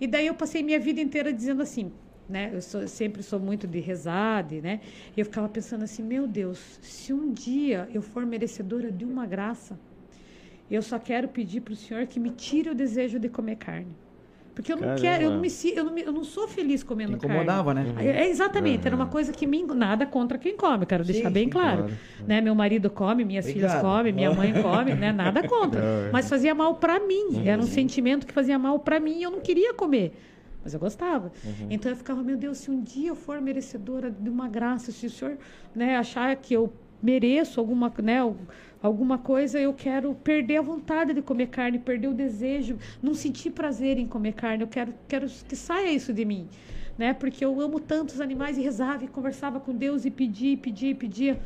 [0.00, 1.92] E daí eu passei minha vida inteira dizendo assim,
[2.28, 2.50] né?
[2.52, 4.80] Eu sou- sempre sou muito de rezar, de, né?
[5.16, 9.26] E eu ficava pensando assim, meu Deus, se um dia eu for merecedora de uma
[9.26, 9.78] graça,
[10.70, 13.94] eu só quero pedir para o Senhor que me tire o desejo de comer carne.
[14.60, 15.00] Porque eu não Caramba.
[15.00, 17.34] quero, eu não, me, eu, não me- eu não sou feliz comendo carne.
[17.34, 17.86] Incomodava, né?
[17.98, 21.44] É, exatamente, era uma coisa que me nada contra quem come, quero deixar Sim, bem
[21.44, 21.84] sim, claro.
[21.84, 21.94] claro.
[22.26, 22.42] Né?
[22.42, 23.80] Meu marido come, minhas filhas Obrigado.
[23.96, 25.12] comem, minha mãe come, né?
[25.12, 26.10] Nada contra.
[26.12, 29.30] Mas fazia mal para mim, era um sentimento que fazia mal para mim e eu
[29.30, 30.12] não queria comer.
[30.62, 31.32] Mas eu gostava.
[31.70, 35.06] Então eu ficava, meu Deus, se um dia eu for merecedora de uma graça, se
[35.06, 35.38] o senhor
[35.74, 36.70] né, achar que eu
[37.02, 38.18] mereço alguma, né,
[38.82, 43.50] alguma coisa, eu quero perder a vontade de comer carne, perder o desejo, não sentir
[43.50, 44.62] prazer em comer carne.
[44.62, 46.48] Eu quero, quero que saia isso de mim.
[46.98, 47.14] Né?
[47.14, 51.40] Porque eu amo tantos animais e rezava e conversava com Deus e pedia, pedia, pedia.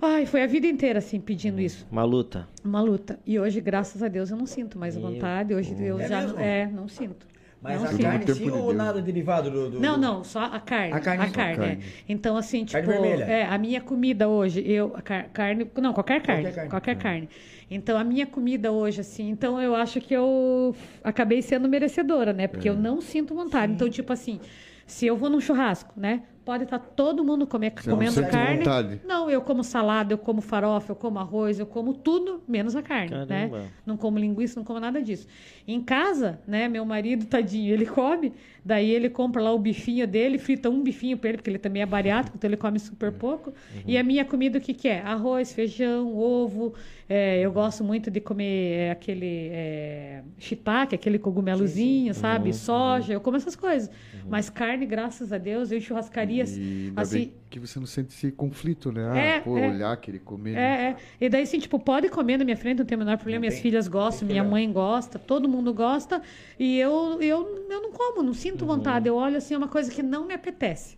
[0.00, 1.86] Ai, foi a vida inteira assim pedindo isso.
[1.90, 2.48] Uma luta.
[2.64, 3.20] Uma luta.
[3.24, 5.54] E hoje, graças a Deus, eu não sinto mais Meu vontade.
[5.54, 6.38] Hoje eu É já mesmo?
[6.40, 7.24] é, não sinto.
[7.62, 8.74] Mas não a carne sim de ou Deus.
[8.76, 9.70] nada derivado do.
[9.70, 10.92] do- Não, não, só a carne.
[10.92, 11.40] A carne só.
[11.40, 11.54] é.
[11.56, 11.78] Carne.
[12.08, 12.72] Então, assim, tipo.
[12.84, 13.24] Carne vermelha.
[13.24, 14.92] É, a minha comida hoje, eu.
[14.96, 15.70] a car- carne.
[15.80, 16.50] Não, qualquer carne.
[16.50, 16.68] carne.
[16.70, 17.28] Qualquer carne.
[17.70, 19.30] Então, a minha comida hoje, assim.
[19.30, 20.74] Então, eu acho que eu
[21.04, 22.48] acabei sendo merecedora, né?
[22.48, 23.72] Porque eu não sinto vontade.
[23.72, 24.40] Então, tipo assim,
[24.86, 26.22] se eu vou num churrasco, né?
[26.44, 28.58] Pode estar todo mundo comer, Você não comendo carne.
[28.58, 29.00] vontade?
[29.06, 32.82] Não, eu como salada, eu como farofa, eu como arroz, eu como tudo, menos a
[32.82, 33.26] carne, né?
[33.48, 33.64] Caramba.
[33.86, 35.26] Não como linguiça, não como nada disso.
[35.68, 38.32] Em casa, né, meu marido, tadinho, ele come,
[38.64, 41.82] daí ele compra lá o bifinho dele, frita um bifinho pra ele, porque ele também
[41.82, 43.52] é bariátrico, então ele come super pouco.
[43.86, 45.00] E a minha comida, o que que é?
[45.00, 46.74] Arroz, feijão, ovo.
[47.08, 52.52] é, eu gosto muito de comer é, aquele é, shiitake, aquele cogumelozinho, sabe?
[52.52, 53.90] Soja, eu como essas coisas.
[54.28, 57.32] Mas carne, graças a Deus, eu em E assim...
[57.50, 59.08] que você não sente esse conflito, né?
[59.12, 59.68] Ah, É, pô, é.
[59.68, 60.52] olhar, querer comer.
[60.54, 60.60] né?
[60.60, 60.96] É, é.
[61.20, 63.40] E daí, assim, tipo, pode comer na minha frente, não tem o menor problema.
[63.40, 66.22] Minhas tem- filhas gostam, minha mãe gosta, todo mundo gosta.
[66.58, 69.08] E eu, eu, eu não como, não sinto vontade.
[69.08, 70.96] Eu olho, assim, é uma coisa que não me apetece.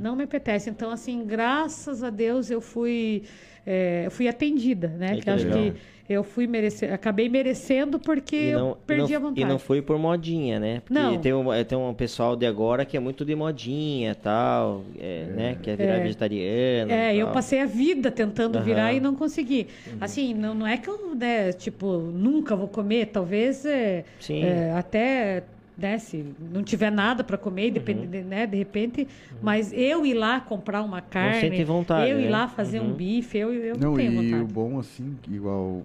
[0.00, 0.70] Não me apetece.
[0.70, 3.24] Então, assim, graças a Deus eu fui,
[3.66, 5.16] é, eu fui atendida, né?
[5.16, 5.74] Que que acho que
[6.08, 9.40] eu fui merecer, acabei merecendo porque não, eu perdi não, a vontade.
[9.40, 10.80] E não foi por modinha, né?
[10.80, 11.18] Porque Não.
[11.18, 15.24] Tem, um, tem um pessoal de agora que é muito de modinha e tal, é,
[15.34, 15.56] né?
[15.62, 16.00] Quer virar É.
[16.00, 16.92] vegetariano.
[16.92, 18.64] É, eu passei a vida tentando Aham.
[18.64, 19.68] virar e não consegui.
[19.98, 24.44] Assim, não, não é que eu, né, tipo, nunca vou comer, talvez é, Sim.
[24.44, 25.44] é, até,
[25.76, 29.08] né, se não tiver nada para comer, depende, de- né, de repente,
[29.42, 32.30] mas eu ir lá comprar uma carne, sente vontade, eu ir né?
[32.30, 32.94] lá fazer um Uhum.
[32.94, 34.52] bife, eu, eu não, Não, tenho e o vontade.
[34.52, 35.82] bom, assim, igual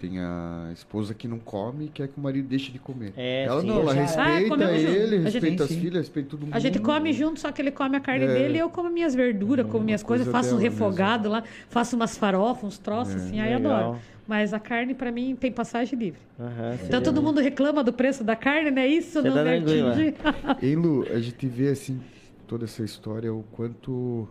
[0.00, 3.12] tem a esposa que não come e quer que o marido deixe de comer.
[3.16, 3.66] É, ela sim.
[3.66, 4.94] não, ela Já- respeita Ah, comemos junto.
[4.94, 5.80] ele, A gente- respeita Sim, as sim.
[5.80, 6.54] filhas, respeita todo mundo.
[6.54, 8.28] A gente come junto, só que ele come a carne É.
[8.32, 11.96] dele e eu como minhas verduras, como minhas coisas, coisa faço um refogado lá, faço
[11.96, 13.72] umas farofas, uns troços, assim, aí Legal.
[13.90, 13.98] adoro.
[14.28, 16.20] Mas a carne, para mim, tem passagem livre.
[16.38, 18.86] Aham, Então todo mundo reclama do preço da carne, né?
[18.86, 20.14] Isso Você não tá me atinge.
[20.60, 21.98] Ei, Lu, a gente vê, assim,
[22.46, 24.28] toda essa história, o quanto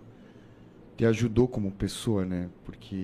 [0.95, 2.47] te ajudou como pessoa, né?
[2.63, 2.95] Porque,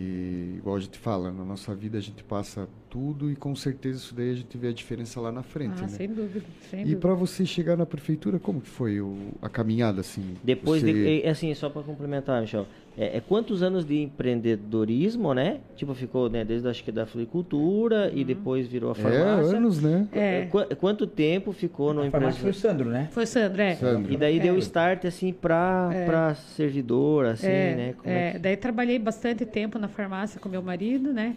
[0.55, 4.13] igual a gente fala, na nossa vida a gente passa tudo e com certeza isso
[4.13, 5.87] daí a gente vê a diferença lá na frente, Ah, né?
[5.87, 10.01] sem dúvida, sem E para você chegar na prefeitura, como que foi o- a caminhada,
[10.01, 10.35] assim?
[10.43, 10.93] Depois você...
[10.93, 11.23] de.
[11.25, 12.67] é, Assim, só para complementar, Michel.
[12.95, 15.57] É, é quantos anos de empreendedorismo, né?
[15.75, 18.19] Tipo, ficou, né, desde acho que da floricultura Uhum.
[18.19, 19.57] e depois virou a É, farmácia.
[19.57, 20.07] anos, né?
[20.11, 20.45] É.
[20.51, 22.53] Qu- Quanto tempo ficou no A farmácia foi o?
[22.53, 23.09] Sandro, né?
[23.11, 23.73] Foi Sandro, é.
[23.75, 24.13] Sandro.
[24.13, 24.41] E daí É.
[24.41, 27.93] deu start assim pra, pra servidor, assim, é, né?
[27.97, 31.35] Como é, é que- Daí trabalhei bastante tempo na farmácia com meu marido, né?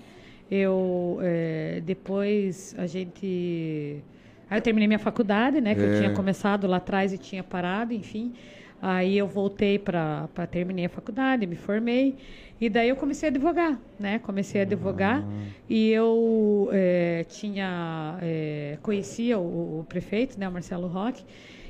[0.51, 4.03] Eu é, depois a gente.
[4.49, 5.75] Aí eu terminei minha faculdade, né?
[5.75, 5.99] Que eu É.
[5.99, 8.33] tinha começado lá atrás e tinha parado, enfim.
[8.81, 12.15] Aí eu voltei para terminei a faculdade, me formei
[12.61, 14.19] e daí eu comecei a advogar, né?
[14.21, 15.25] Comecei a advogar
[15.69, 20.49] e eu é, tinha é, conhecia o, o prefeito, né?
[20.49, 21.25] O Marcelo Roque.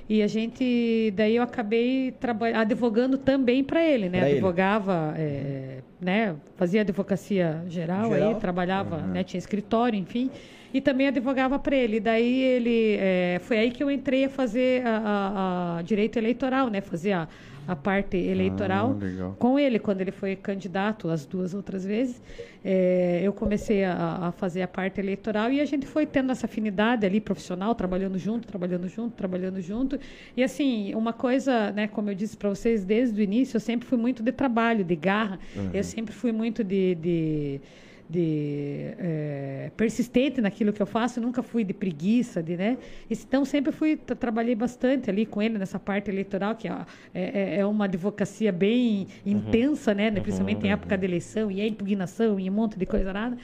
[0.08, 2.14] E a gente, daí eu acabei
[2.54, 4.18] advogando também para ele, né?
[4.18, 4.38] Pra ele.
[4.38, 6.34] Advogava, é, né?
[6.56, 8.28] Fazia advocacia geral, Geral.
[8.30, 9.24] aí, trabalhava, né?
[9.24, 10.30] Tinha escritório, enfim.
[10.74, 12.00] E também advogava para ele.
[12.00, 16.68] Daí ele, é, foi aí que eu entrei a fazer a, a- a direito eleitoral,
[16.68, 16.80] né?
[16.80, 17.28] Fazer a,
[17.66, 22.20] a parte eleitoral Ah, com ele quando ele foi candidato as duas outras vezes.
[22.64, 26.46] É, eu comecei a, a fazer a parte eleitoral e a gente foi tendo essa
[26.46, 29.98] afinidade ali profissional, trabalhando junto, trabalhando junto, trabalhando junto.
[30.36, 33.86] E assim, uma coisa, né, como eu disse para vocês desde o início, eu sempre
[33.86, 35.38] fui muito de trabalho, de garra.
[35.72, 37.60] Eu sempre fui muito de, de
[38.08, 42.78] de é, persistente naquilo que eu faço, nunca fui de preguiça, de, né?
[43.10, 46.84] Então sempre fui tra- trabalhei bastante ali com ele nessa parte eleitoral que ó,
[47.14, 50.10] é, é- é uma advocacia bem intensa, né?
[50.20, 53.36] Principalmente em época de eleição e a impugnação e um monte de coisa nada.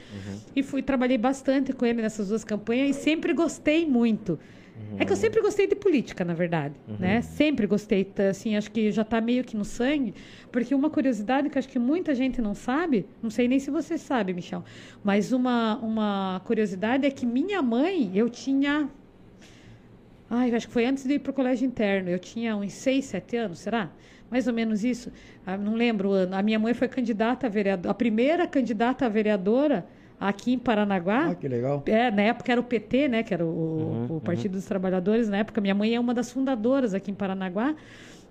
[0.55, 4.39] E fui trabalhei bastante com ele nessas duas campanhas e sempre gostei muito.
[4.97, 7.21] É que eu sempre gostei de política, na verdade, né?
[7.21, 10.13] Sempre gostei, assim, acho que já está meio que no sangue,
[10.51, 13.97] porque uma curiosidade que acho que muita gente não sabe, não sei nem se você
[13.97, 14.63] sabe, Michel,
[15.03, 18.89] mas uma, uma curiosidade é que minha mãe, eu tinha
[20.35, 22.09] Ai, acho que foi antes de ir para o colégio interno.
[22.09, 23.91] Eu tinha uns 6, 7 anos, será?
[24.31, 25.11] Mais ou menos isso.
[25.45, 26.35] Ah, não lembro o ano.
[26.35, 29.85] A minha mãe foi candidata a vereadora, a primeira candidata a vereadora
[30.19, 31.29] aqui em Paranaguá.
[31.31, 31.83] Ah, que legal.
[31.85, 33.23] É, na época era o PT, né?
[33.23, 35.27] Que era o, o Partido dos Trabalhadores.
[35.29, 37.75] Na época, minha mãe é uma das fundadoras aqui em Paranaguá.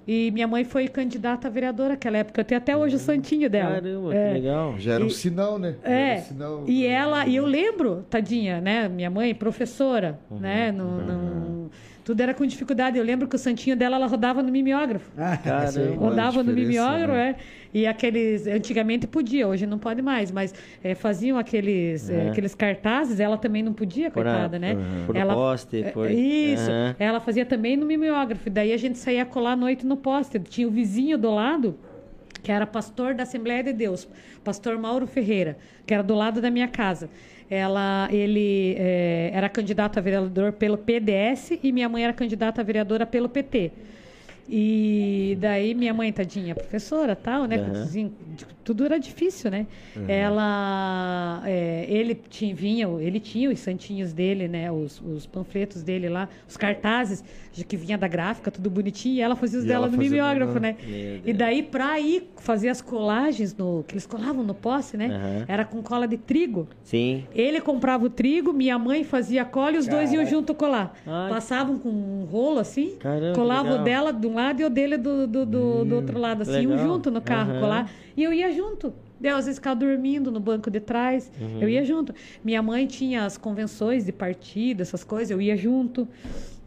[0.07, 2.41] E minha mãe foi candidata a vereadora naquela época.
[2.41, 3.75] Eu tenho até hoje o santinho dela.
[3.75, 4.29] Caramba, É.
[4.29, 4.75] que legal.
[4.79, 5.77] Já era um E- sinal, né?
[5.85, 8.89] É, era um sinal, e ela, e eu lembro, tadinha, né?
[8.89, 10.73] Minha mãe, professora, Uhum, né?
[10.73, 11.71] No, no-
[12.05, 12.99] tudo era com dificuldade.
[12.99, 15.09] Eu lembro que o santinho dela, ela rodava no mimeógrafo.
[15.17, 15.39] Ah,
[15.95, 17.37] a Rodava no mimeógrafo, né?
[17.39, 17.62] é.
[17.75, 18.47] E aqueles.
[18.47, 20.55] Antigamente podia, hoje não pode mais, mas
[20.85, 22.29] é, faziam aqueles, é, É.
[22.29, 24.77] aqueles cartazes, ela também não podia, Por a- coitada, né?
[25.07, 26.11] Por ela, poste, é, por...
[26.11, 26.71] Isso.
[26.71, 26.97] Aham.
[26.99, 28.51] Ela fazia também no mimeógrafo.
[28.51, 30.39] Daí a gente saía colar à noite no poste.
[30.39, 31.75] Tinha o vizinho do lado,
[32.43, 34.07] que era pastor da Assembleia de Deus,
[34.45, 37.09] pastor Mauro Ferreira, que era do lado da minha casa.
[37.49, 42.65] Ela, ele eh, era candidato a vereador pelo PDS e minha mãe era candidata a
[42.65, 43.71] vereadora pelo PT.
[44.55, 47.57] E daí minha mãe, tadinha, professora, tal, né?
[47.57, 47.83] Aham.
[47.85, 48.13] Assim,
[48.65, 49.67] tudo era difícil, né?
[50.09, 54.71] Ela, é, ele tinha, vinha, ele tinha os santinhos dele, né?
[54.71, 59.17] Os, os panfletos dele lá, os cartazes de que vinha da gráfica, tudo bonitinho.
[59.17, 60.77] E ela fazia os E dela ela no mimeógrafo, né?
[61.25, 65.07] E daí pra ir fazer as colagens no que eles colavam no poste, né?
[65.07, 65.45] Aham.
[65.49, 66.69] Era com cola de trigo.
[66.83, 67.25] Sim.
[67.35, 70.95] Ele comprava o trigo, minha mãe fazia a cola e os dois iam junto colar.
[71.07, 71.29] Ai.
[71.29, 74.97] Passavam com um rolo assim, Caramba, colava o dela de um lado e o dele
[74.97, 76.87] do, do, do, do outro lado, assim, um legal.
[76.87, 77.61] junto no carro, Aham.
[77.61, 77.91] colar.
[78.17, 78.93] E eu ia junto.
[79.23, 81.31] Eu, às vezes ficava dormindo no banco de trás,
[81.61, 82.13] eu ia junto.
[82.45, 86.09] Minha mãe tinha as convenções de partido, essas coisas, eu ia junto.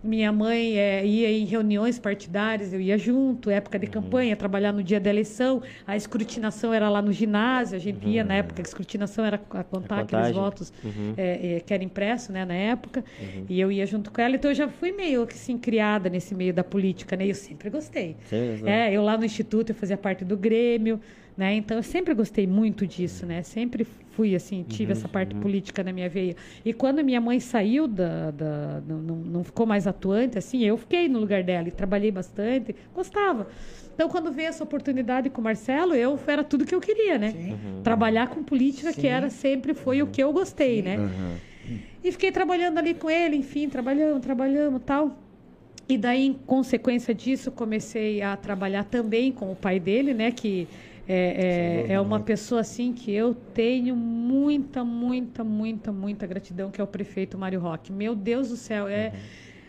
[0.02, 4.84] Minha mãe eh, ia em reuniões partidárias, eu ia junto, época de campanha, trabalhar no
[4.84, 5.64] dia da eleição.
[5.86, 9.64] A escrutinação era lá no ginásio, a gente ia na época, a escrutinação era a
[9.64, 10.72] contar A aqueles votos
[11.18, 13.04] eh, eh, que era impresso né, na época.
[13.50, 16.36] E eu ia junto com ela, então eu já fui meio que assim, criada nesse
[16.36, 17.28] meio da política, né?
[17.28, 18.16] Eu sempre gostei.
[18.52, 18.70] Gostou.
[18.70, 21.02] É, eu lá no instituto eu fazia parte do Grêmio,
[21.38, 21.56] né?
[21.56, 23.44] Então eu sempre gostei muito disso, né?
[23.44, 26.36] Sempre fui assim, tive essa parte política na minha veia.
[26.64, 31.10] E quando minha mãe saiu da, da não, não, ficou mais atuante, assim, eu fiquei
[31.10, 33.48] no lugar dela e trabalhei bastante, gostava.
[33.94, 37.34] Então, quando veio essa oportunidade com o Marcelo, eu era tudo que eu queria, né?
[37.84, 40.98] Trabalhar com política, que era sempre foi o que eu gostei, né?
[42.04, 45.18] E fiquei trabalhando ali com ele, enfim, trabalhamos, trabalhamos tal.
[45.88, 50.32] E daí, em consequência disso, comecei a trabalhar também com o pai dele, né?
[50.32, 50.68] Que
[51.08, 56.82] é, é, é uma pessoa assim que eu tenho muita, muita, muita, muita gratidão, que
[56.82, 57.92] é o prefeito Mário Roque.
[57.92, 59.14] Meu Deus do céu, é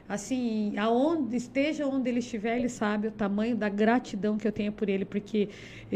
[0.09, 4.73] assim, aonde esteja onde ele estiver, ele sabe o tamanho da gratidão que eu tenho
[4.73, 5.49] por ele, porque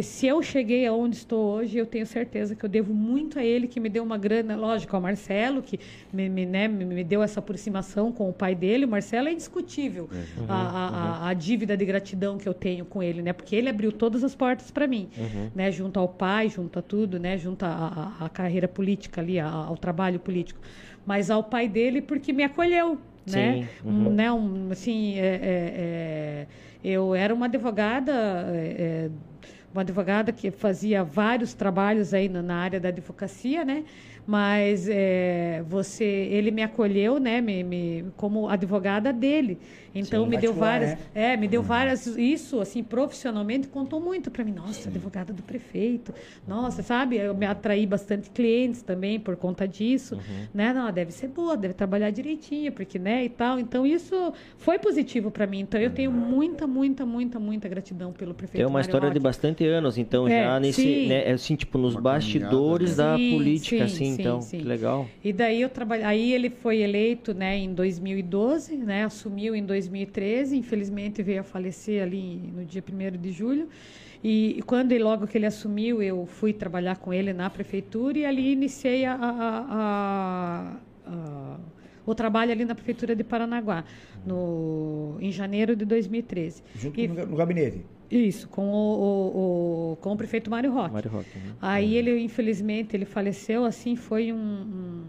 [0.03, 3.66] se eu cheguei aonde estou hoje, eu tenho certeza que eu devo muito a ele,
[3.69, 5.78] que me deu uma grana, lógico, ao Marcelo, que
[6.12, 8.85] me, me, né, me- deu essa aproximação com o pai dele.
[8.85, 10.09] O Marcelo é indiscutível
[10.49, 10.89] a, a,
[11.27, 13.32] a- a dívida de gratidão que eu tenho com ele, né?
[13.32, 15.09] Porque ele abriu todas as portas para mim,
[15.55, 15.70] né?
[15.70, 17.39] Junto ao pai, junto a tudo, né?
[17.39, 20.61] Junto à carreira política ali, a- ao trabalho político.
[21.07, 22.99] Mas ao pai dele porque me acolheu,
[23.31, 23.55] né?
[23.55, 24.32] Sim, Um, né?
[24.32, 26.47] Um, assim, é, é, é,
[26.85, 28.12] eu era uma advogada,
[28.55, 29.11] é, é,
[29.73, 33.85] uma advogada que fazia vários trabalhos aí na, na área da advocacia, né?
[34.31, 37.40] Mas é, você, ele me acolheu, né?
[37.40, 39.59] Me, me- como advogada dele.
[39.93, 42.07] Então me deu várias, é, me deu várias.
[42.07, 44.52] Isso, assim, profissionalmente contou muito para mim.
[44.52, 46.15] Nossa, advogada do prefeito.
[46.47, 47.16] Nossa, sabe?
[47.16, 50.16] Eu me atraí bastante clientes também por conta disso,
[50.55, 50.73] né?
[50.73, 53.59] Não, deve ser boa, deve trabalhar direitinho, porque, né, e tal.
[53.59, 55.61] Então isso foi positivo para mim.
[55.61, 58.59] Então eu tenho muita, muita, muita, muita gratidão pelo prefeito.
[58.59, 59.24] Tem uma Mário história de Roque.
[59.24, 61.07] bastante bastante anos, então, É, já nesse, sim.
[61.09, 64.59] né, assim, tipo, nos Uma bastidores da Sim, política, sim, assim, sim, então, sim.
[64.59, 65.06] que legal.
[65.24, 66.05] E daí eu trabalhei.
[66.05, 69.05] Aí ele foi eleito, né, em 2012, né?
[69.05, 70.56] Assumiu em 2013.
[70.56, 73.68] Infelizmente veio a falecer ali no dia 1 de julho.
[74.22, 78.18] E, e quando ele, logo que ele assumiu, eu fui trabalhar com ele na prefeitura
[78.18, 80.76] e ali iniciei a, a- a-
[81.06, 81.56] a-
[82.06, 83.84] o trabalho ali na prefeitura de Paranaguá,
[84.26, 86.62] no, em janeiro de 2013.
[86.74, 87.82] Junto E- no, no gabinete.
[88.11, 90.93] Isso, com o, o- o- com o prefeito Mário Roque.
[90.95, 91.53] Mário Roque, né?
[91.61, 95.05] Aí ele, infelizmente, ele faleceu, assim, foi um- um-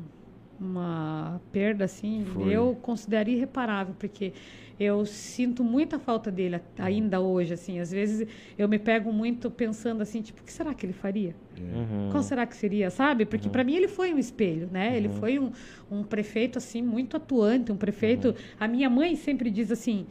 [0.60, 2.54] uma perda, assim, Foi.
[2.54, 4.32] eu considero irreparável, porque
[4.80, 9.50] eu sinto muita falta dele a- ainda hoje, assim, às vezes eu me pego muito
[9.50, 11.36] pensando assim, tipo, o que será que ele faria?
[11.60, 12.10] Uhum.
[12.12, 13.26] Qual será que seria, sabe?
[13.26, 14.96] Porque para mim ele foi um espelho, né?
[14.96, 15.52] Ele foi um,
[15.90, 18.36] um prefeito assim muito atuante, um prefeito.
[18.60, 20.06] A minha mãe sempre diz assim,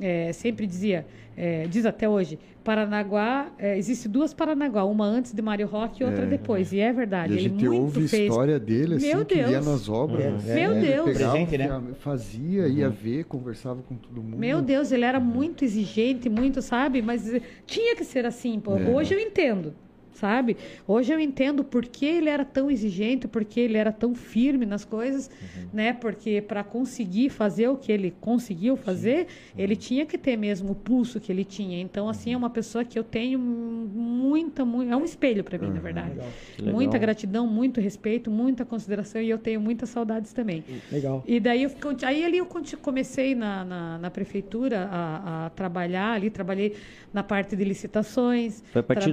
[0.00, 1.06] é, sempre dizia,
[1.36, 6.06] é, diz até hoje, Paranaguá, é, existe duas Paranaguá, uma antes de Mário Roque e
[6.06, 6.26] outra É.
[6.26, 6.72] depois.
[6.72, 7.32] E é verdade.
[7.32, 8.22] E a ele gente muito ouve fez.
[8.22, 9.66] história dele, assim, Meu que ia Deus.
[9.66, 10.24] nas obras.
[10.42, 10.48] Uhum.
[10.48, 10.54] né?
[10.54, 11.04] Meu Ele Deus.
[11.12, 11.82] pegava, Presente, né?
[12.00, 14.38] Fazia, ia ver, conversava com todo mundo.
[14.38, 17.02] Meu Deus, ele era muito exigente, muito, sabe?
[17.02, 17.30] Mas
[17.66, 18.58] tinha que ser assim.
[18.58, 18.76] Pô.
[18.78, 18.88] É.
[18.88, 19.74] Hoje eu entendo,
[20.14, 20.56] sabe?
[20.86, 24.64] Hoje eu entendo por que ele era tão exigente, por que ele era tão firme
[24.64, 25.30] nas coisas,
[25.72, 25.92] né?
[25.92, 29.26] Porque para conseguir fazer o que ele conseguiu fazer,
[29.56, 31.80] ele tinha que ter mesmo o pulso que ele tinha.
[31.80, 35.70] Então, assim, é uma pessoa que eu tenho muita, muito, é um espelho para mim,
[35.70, 36.10] na verdade.
[36.10, 36.28] Legal.
[36.58, 36.74] Legal.
[36.74, 40.64] Muita gratidão, muito respeito, muita consideração e eu tenho muitas saudades também.
[40.90, 41.22] Legal.
[41.26, 41.70] E daí eu
[42.04, 42.48] aí ali eu
[42.80, 46.74] comecei na, na, na prefeitura a, a trabalhar ali, trabalhei
[47.12, 48.62] na parte de licitações.
[48.72, 49.12] Foi a partir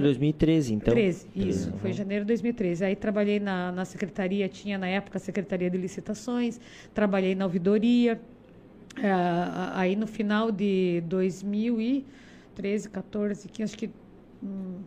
[0.80, 1.30] Traba- 2013, então?
[1.30, 2.84] 13, isso, foi em janeiro de 2013.
[2.84, 6.60] Aí trabalhei na, na secretaria, tinha na época a Secretaria de Licitações,
[6.94, 8.20] trabalhei na ouvidoria.
[8.96, 13.94] É, a- aí no final de 2013, 14, 15, acho que
[14.42, 14.84] hum,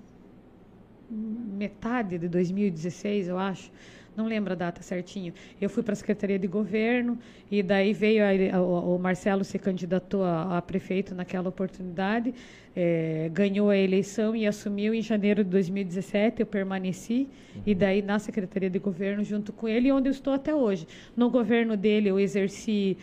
[1.10, 3.72] metade de 2016, eu acho.
[4.16, 5.34] Não lembro a data certinho.
[5.60, 7.18] Eu fui para a Secretaria de Governo
[7.52, 12.34] e daí veio a- a- o, Marcelo se candidatou a, a prefeito naquela oportunidade,
[12.76, 16.40] eh, ganhou a eleição e assumiu em janeiro de 2017.
[16.42, 17.28] Eu permaneci
[17.66, 20.88] e daí na Secretaria de Governo junto com ele, onde eu estou até hoje.
[21.16, 22.98] No governo dele eu exerci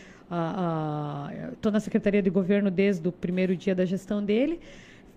[1.53, 4.59] estou na Secretaria de Governo desde o primeiro dia da gestão dele.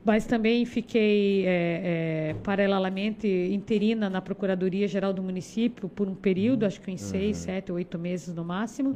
[0.06, 6.80] Mas também fiquei, é, é, paralelamente, interina na Procuradoria-Geral do município por um período, acho
[6.80, 8.94] que em seis, sete, oito meses no máximo.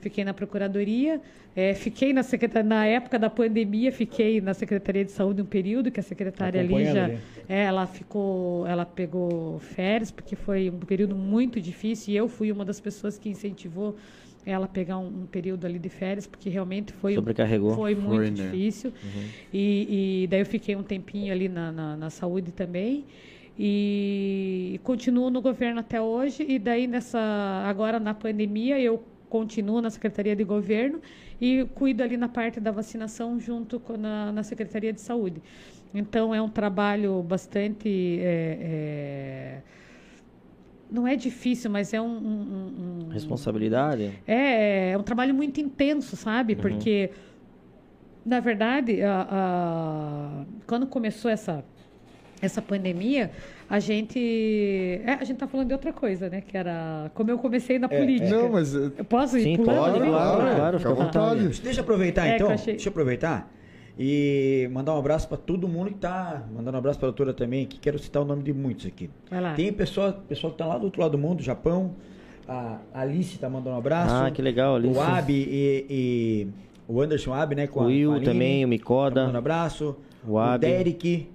[0.00, 1.20] Fiquei na Procuradoria.
[1.54, 2.22] é, fiquei na,
[2.64, 6.68] na época da pandemia, fiquei na Secretaria de Saúde um período, que a secretária ali
[6.68, 7.04] Acompanhando já...
[7.04, 7.18] ali.
[7.46, 12.50] É, ela ficou, ela pegou férias, porque foi um período muito difícil e eu fui
[12.50, 13.94] uma das pessoas que incentivou
[14.46, 17.74] ela pegar um, um período ali de férias, porque realmente foi, Sobrecarregou.
[17.74, 18.44] foi muito Foi, né?
[18.44, 18.92] difícil.
[19.52, 23.04] E, e daí eu fiquei um tempinho ali na, na, na saúde também.
[23.58, 26.44] E continuo no governo até hoje.
[26.48, 27.18] E daí, nessa
[27.66, 31.00] agora na pandemia, eu continuo na Secretaria de Governo
[31.40, 35.42] e cuido ali na parte da vacinação junto com na, na Secretaria de Saúde.
[35.92, 37.88] Então, é um trabalho bastante.
[38.20, 39.62] é, é,
[40.90, 44.12] não é difícil, mas é um- um- um, Responsabilidade?
[44.26, 46.54] é, é um trabalho muito intenso, sabe?
[46.56, 47.10] Porque,
[48.24, 51.64] na verdade, a- a- quando começou essa,
[52.40, 53.30] essa pandemia,
[53.68, 55.00] a gente.
[55.04, 56.40] é, a gente tá falando de outra coisa, né?
[56.40, 58.30] Que era como eu comecei na política.
[58.30, 60.08] Não, mas é, Eu posso ir Sim, pulando pode, ali?
[60.10, 61.60] claro, claro, claro, fica à vontade.
[61.62, 62.46] Deixa eu aproveitar É, então.
[62.48, 63.52] eu achei- Deixa eu aproveitar
[63.98, 66.42] e mandar um abraço para todo mundo que tá.
[66.54, 69.08] Mandando um abraço para a doutora também, que quero citar o nome de muitos aqui.
[69.30, 69.54] Vai lá.
[69.54, 71.94] Tem pessoa, pessoal que tá lá do outro lado do mundo, Japão.
[72.48, 74.14] A Alice tá mandando um abraço.
[74.14, 74.96] Ah, que legal, Alice.
[74.96, 76.48] O Abi e, e
[76.86, 77.66] o Anderson Abi, né?
[77.66, 79.20] Com O a, Will com a também, o tá Micoda.
[79.22, 79.96] mandando um abraço.
[80.26, 80.66] O Abi.
[80.66, 81.28] Derek,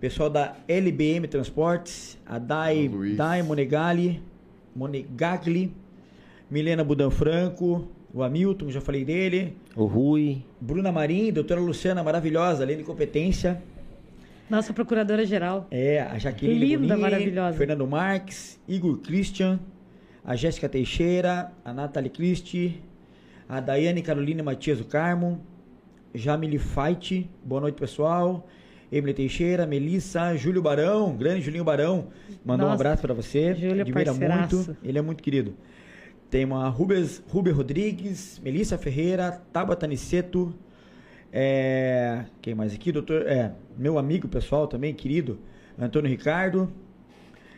[0.00, 3.14] pessoal da LBM Transportes, a Dai, O.
[3.16, 4.20] Dai Monegali,
[4.74, 5.72] Monegagli,
[6.50, 7.86] Milena Budan Franco,
[8.16, 9.54] o Hamilton, já falei dele.
[9.76, 10.42] O Rui.
[10.58, 13.62] Bruna Marim, doutora Luciana, maravilhosa, além de competência.
[14.48, 15.66] Nossa procuradora-geral.
[15.70, 17.58] É, a Jaqueline Linda, Bonini, maravilhosa.
[17.58, 19.60] Fernando Marques, Igor Christian,
[20.24, 22.80] a Jéssica Teixeira, a Nathalie Christie,
[23.46, 25.42] a Daiane Carolina Matias do Carmo,
[26.14, 28.48] Jamile Fight, boa noite pessoal.
[28.90, 32.06] Emily Teixeira, Melissa, Júlio Barão, grande Julinho Barão,
[32.42, 33.52] mandou um Nossa, abraço para você.
[33.54, 34.56] Júlio é admira parceiraço.
[34.56, 35.54] muito, ele é muito querido.
[36.30, 40.54] Tem uma Rubens, Ruber Rodrigues, Melissa Ferreira, Tabata Niceto,
[41.38, 42.90] é, quem mais aqui?
[42.90, 45.38] Doutor, é, meu amigo pessoal também, querido,
[45.78, 46.72] Antônio Ricardo.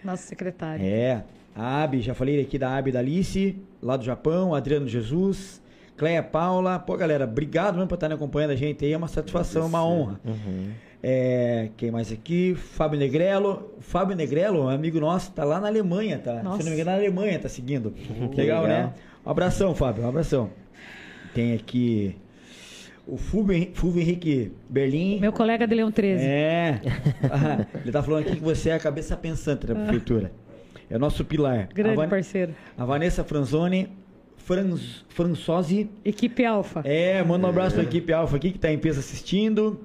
[0.03, 0.85] Nosso secretário.
[0.85, 1.23] É,
[1.55, 5.63] a Abi, já falei aqui da Abi da Alice, lá do Japão, Adriano Jesus,
[5.97, 6.79] Cleia Paula.
[6.79, 10.21] Pô, galera, obrigado mesmo por estarem acompanhando a gente aí, é uma satisfação, uma honra.
[10.25, 10.73] Uhum.
[11.03, 12.55] É, quem mais aqui?
[12.57, 13.73] Fábio Negrelo.
[13.81, 16.43] Fábio Negrelo, um amigo nosso, tá lá na Alemanha, tá?
[16.43, 16.59] Nossa.
[16.59, 17.95] Se não me engano, na Alemanha tá seguindo.
[18.37, 18.67] Legal, legal.
[18.67, 18.93] né?
[19.25, 20.51] Um abração, Fábio, um abração.
[21.35, 22.17] Tem aqui
[23.07, 25.21] o Fulvio, Fulvio Henrique Berlim.
[25.21, 26.25] Meu colega de Leão 13.
[26.25, 26.81] É.
[27.31, 30.33] Ah, Ele tá falando aqui que você é a cabeça pensante da prefeitura.
[30.91, 31.69] É o nosso pilar.
[31.73, 32.55] Grande a, Van- parceiro.
[32.77, 33.89] a Vanessa Franzoni,
[34.39, 35.89] Franz, Françosi.
[36.05, 36.81] Equipe Alfa.
[36.85, 39.79] É, manda um abraço pra equipe Alfa aqui que tá em peso assistindo.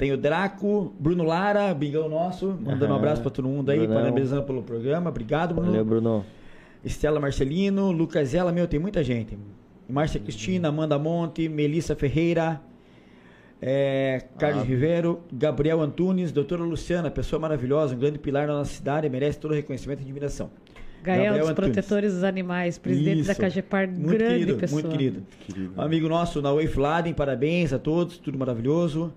[0.00, 2.96] Tem o Draco, Bruno Lara, bigão nosso, mandando um Aham.
[2.96, 3.96] abraço pra todo mundo aí, Brunão.
[3.96, 5.10] parabenizando pelo programa.
[5.10, 5.72] Obrigado, Bruno.
[5.72, 6.24] Valeu, Bruno.
[6.82, 9.36] Estela Marcelino, Lucas Ela, meu, tem muita gente.
[9.86, 12.62] Márcia Cristina, Amanda Monte, Melissa Ferreira,
[13.60, 19.06] é, Carlos Rivero, Gabriel Antunes, doutora Luciana, pessoa maravilhosa, um grande pilar na nossa cidade,
[19.10, 20.48] merece todo o reconhecimento e admiração.
[21.02, 21.72] Gael Gabriel dos Antunes.
[21.74, 23.40] Protetores dos Animais, presidente da Isso.
[23.42, 24.80] Cagepar, Muito grande querido, pessoa.
[24.80, 25.22] Muito querido.
[25.46, 25.74] Querido.
[25.76, 29.12] Um amigo nosso, Naue Fladen, parabéns a todos, tudo maravilhoso.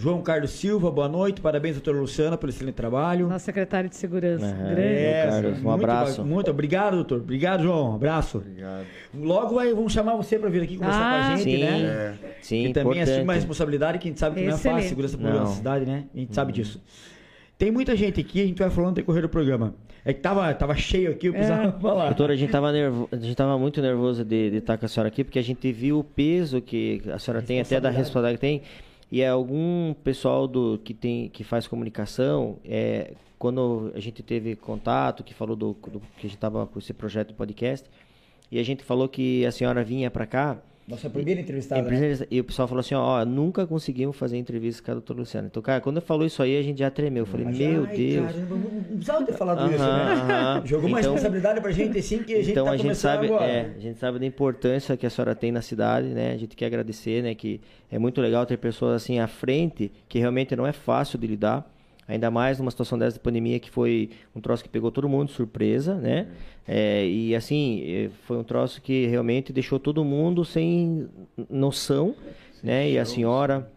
[0.00, 3.26] João Carlos Silva, boa noite, parabéns, doutora Luciana, pelo excelente trabalho.
[3.28, 4.46] Nosso secretário de Segurança.
[4.46, 4.68] Aham.
[4.74, 4.80] Grande.
[4.80, 6.24] É, Carlos, um muito abraço.
[6.24, 7.18] Muito obrigado, doutor.
[7.18, 7.90] Obrigado, João.
[7.90, 8.38] Um abraço.
[8.38, 8.86] Obrigado.
[9.12, 11.64] Logo vai, vamos chamar você para vir aqui conversar Ah, com a gente, sim.
[11.64, 11.80] né?
[11.82, 14.74] É, Sim, que também assume uma responsabilidade que a gente sabe que não é Excelente.
[14.76, 16.04] fácil, segurança pública na cidade, né?
[16.14, 16.80] A gente sabe disso.
[17.58, 19.74] Tem muita gente aqui, a gente vai falando no decorrer do programa.
[20.04, 22.06] É que tava, tava cheio aqui, eu precisava falar.
[22.06, 23.08] Doutora, a gente tava, nervo...
[23.10, 25.72] a gente tava muito nervoso de, de estar com a senhora aqui, porque a gente
[25.72, 28.62] viu o peso que a senhora tem, até da responsabilidade que tem.
[29.10, 34.54] E é algum pessoal do que tem que faz comunicação, é, quando a gente teve
[34.54, 37.88] contato, que falou do, do que a gente tava com esse projeto de podcast,
[38.50, 41.90] e a gente falou que a senhora vinha para cá, Nossa primeira entrevistada.
[41.90, 42.16] né?
[42.30, 45.46] E o pessoal falou assim, ó, nunca conseguimos fazer entrevista com a doutora Luciana.
[45.50, 47.22] Então, cara, quando falou isso aí, a gente já tremeu.
[47.22, 48.26] Eu falei, Mas, meu ai, Deus.
[48.32, 50.32] Caramba, não precisava ter falado isso, Aham, né?
[50.34, 50.62] aham.
[50.66, 53.26] Jogou uma Então- responsabilidade pra gente, assim, que a gente então tá a gente sabe,
[53.26, 53.44] agora.
[53.44, 56.32] é, a gente sabe da importância que a senhora tem na cidade, né?
[56.32, 57.34] A gente quer agradecer, né?
[57.34, 57.60] Que
[57.92, 61.70] é muito legal ter pessoas assim à frente, que realmente não é fácil de lidar.
[62.08, 65.28] Ainda mais numa situação dessa de pandemia que foi um troço que pegou todo mundo
[65.28, 66.28] de surpresa, né?
[66.66, 71.06] É, e assim, eh, foi um troço que realmente deixou todo mundo sem
[71.50, 72.14] noção,
[72.62, 72.90] né?
[72.90, 73.70] E a senhora,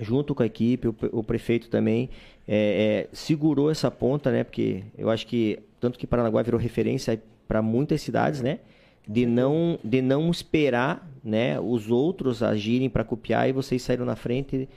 [0.00, 2.10] junto com a equipe, o, o prefeito também,
[2.48, 4.42] é, é, segurou essa ponta, né?
[4.42, 8.58] Porque eu acho que tanto que Paranaguá virou referência para muitas cidades, né?
[9.06, 11.60] De não, de não esperar, né?
[11.60, 14.68] Os outros agirem para copiar e vocês saíram na frente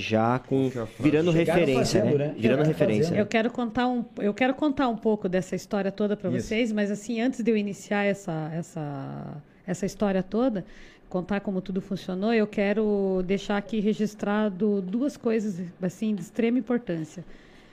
[0.00, 2.26] já com virando Chegaram referência, fazendo, né?
[2.26, 2.34] né?
[2.36, 3.04] Virando Chegaram referência.
[3.04, 3.18] fazendo.
[3.18, 6.90] Eu quero contar um, eu quero contar um pouco dessa história toda para vocês, mas
[6.90, 10.64] assim, antes de eu iniciar essa, essa, essa história toda,
[11.08, 17.24] contar como tudo funcionou, eu quero deixar aqui registrado duas coisas assim de extrema importância.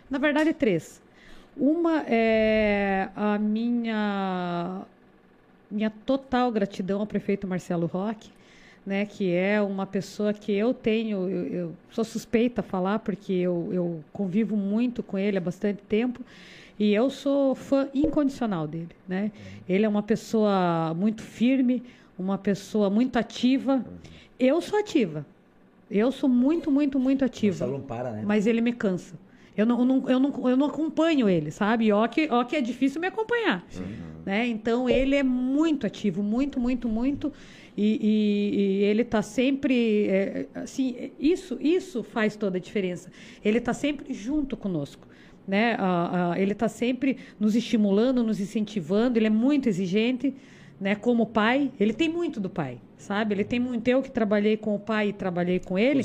[0.10, 1.02] Na verdade, três.
[1.58, 4.82] Uma é a minha
[5.70, 8.30] minha total gratidão ao prefeito Marcelo Roque,
[8.86, 13.34] né, que é uma pessoa que eu tenho, eu, eu sou suspeita a falar porque
[13.34, 16.22] eu, eu convivo muito com ele há bastante tempo
[16.80, 19.32] e eu sou fã incondicional dele, né?
[19.70, 21.84] Ele é uma pessoa muito firme,
[22.18, 23.86] uma pessoa muito ativa.
[24.40, 25.24] Eu sou ativa.
[25.90, 27.68] Eu sou muito, muito, muito ativa.
[27.68, 28.24] Não para, né?
[28.26, 29.14] Mas ele me cansa.
[29.56, 31.92] Eu não, eu não, eu não, eu não acompanho ele, sabe?
[31.92, 33.64] Ó que, ó que é difícil me acompanhar.
[34.26, 34.48] Né?
[34.48, 37.34] Então, ele é muito ativo, muito, muito, muito.
[37.78, 40.08] E, e- e ele está sempre...
[40.08, 43.12] é, assim, isso, isso faz toda a diferença.
[43.44, 45.08] Ele está sempre junto conosco.
[45.48, 45.76] Né?
[46.38, 49.18] Ele está sempre nos estimulando, nos incentivando.
[49.18, 50.34] Ele é muito exigente,
[50.80, 50.96] né?
[50.96, 51.72] Como pai.
[51.80, 53.34] Ele tem muito do pai, sabe?
[53.36, 53.88] Ele tem muito...
[53.88, 56.04] Eu que trabalhei com o pai e trabalhei com ele,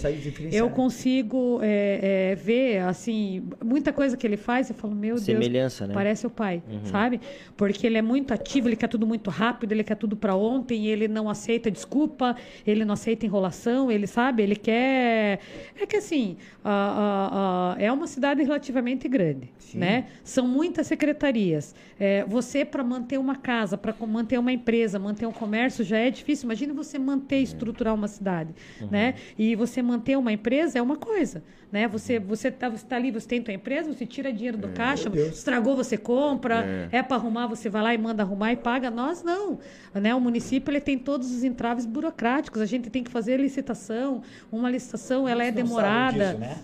[0.57, 5.85] eu consigo é, é, ver, assim, muita coisa que ele faz, eu falo, meu Semelhança,
[5.85, 5.95] Deus, né?
[5.95, 7.21] parece o pai, sabe?
[7.57, 10.87] Porque ele é muito ativo, ele quer tudo muito rápido, ele quer tudo para ontem,
[10.87, 12.35] ele não aceita desculpa,
[12.67, 15.39] ele não aceita enrolação, ele sabe, ele quer...
[15.81, 20.07] É que assim, a- a- a- é uma cidade relativamente grande, né?
[20.25, 21.75] São muitas secretarias.
[21.99, 26.11] É, você, para manter uma casa, para manter uma empresa, manter um comércio, já é
[26.11, 26.47] difícil.
[26.47, 28.55] Imagina você manter, estruturar uma cidade,
[28.91, 29.15] né?
[29.39, 31.43] E você manter uma empresa é uma coisa,
[31.73, 31.89] né?
[31.89, 35.11] Você você tá, você tá ali, você tem tua empresa, você tira dinheiro do caixa,
[35.11, 35.39] Meu Deus.
[35.39, 38.91] estragou, você compra, é, para arrumar, você vai lá e manda arrumar e paga.
[38.91, 39.59] Nós não,
[39.95, 40.15] né?
[40.15, 42.61] O município ele tem todos os entraves burocráticos.
[42.61, 44.23] A gente tem que fazer licitação.
[44.53, 46.29] Uma licitação ela é demorada.
[46.29, 46.57] disso, né?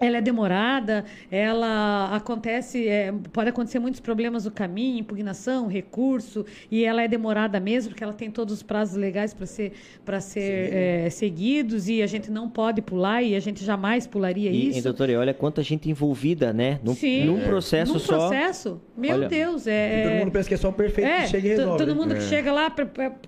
[0.00, 6.84] Ela é demorada, ela acontece, é, pode acontecer muitos problemas no caminho, impugnação, recurso, e
[6.84, 9.72] ela é demorada mesmo, porque ela tem todos os prazos legais para ser,
[10.04, 14.50] pra ser é, seguidos, e a gente não pode pular, e a gente jamais pularia
[14.50, 14.78] E, isso.
[14.78, 16.80] e doutora, e olha quanta gente envolvida, né?
[16.82, 17.24] Num, Sim.
[17.26, 18.18] num processo Num só.
[18.18, 20.02] processo, meu Olha, Deus, E é...
[20.08, 21.78] todo mundo pensa que é só o perfeito É, que chega e resolve.
[21.78, 22.72] todo mundo que chega lá,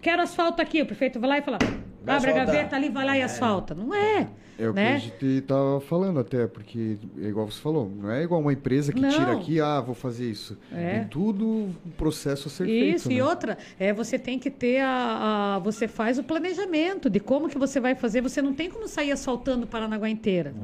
[0.00, 1.58] quero asfalto aqui, o prefeito vai lá e fala,
[2.06, 3.74] Vai Abre a gaveta ali, vai lá e asfalta.
[3.74, 4.28] Não é.
[4.58, 4.94] É o que né?
[4.94, 8.92] a gente tava falando até, porque é igual você falou, não é igual uma empresa
[8.92, 9.10] que Não.
[9.10, 10.56] tira aqui, ah, vou fazer isso.
[10.72, 11.00] É.
[11.00, 13.12] Tem tudo um processo a ser Isso, feito.
[13.14, 13.28] e né?
[13.28, 17.58] outra, é, você tem que ter a, a- Você faz o planejamento de como que
[17.58, 18.20] você vai fazer.
[18.22, 20.54] Você não tem como sair asfaltando Paranaguá inteira.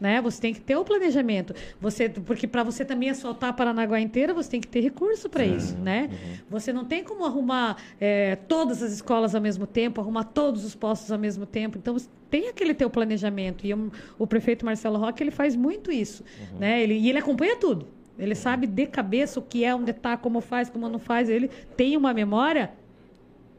[0.00, 0.20] Né?
[0.22, 1.54] Você tem que ter o planejamento.
[1.80, 5.76] Você, porque para você também asfaltar Paranaguá inteira, você tem que ter recurso para isso.
[5.78, 6.10] Né?
[6.50, 10.74] Você não tem como arrumar é, todas as escolas ao mesmo tempo, arrumar todos os
[10.74, 11.78] postos ao mesmo tempo.
[11.78, 13.66] Então, você tem aquele teu planejamento.
[13.66, 16.24] E o, o prefeito Marcelo Roque, ele faz muito isso.
[16.58, 16.82] Né?
[16.82, 17.86] Ele, e ele acompanha tudo.
[18.18, 21.28] Ele sabe de cabeça o que é, onde está, como faz, como não faz.
[21.28, 22.70] Ele tem uma memória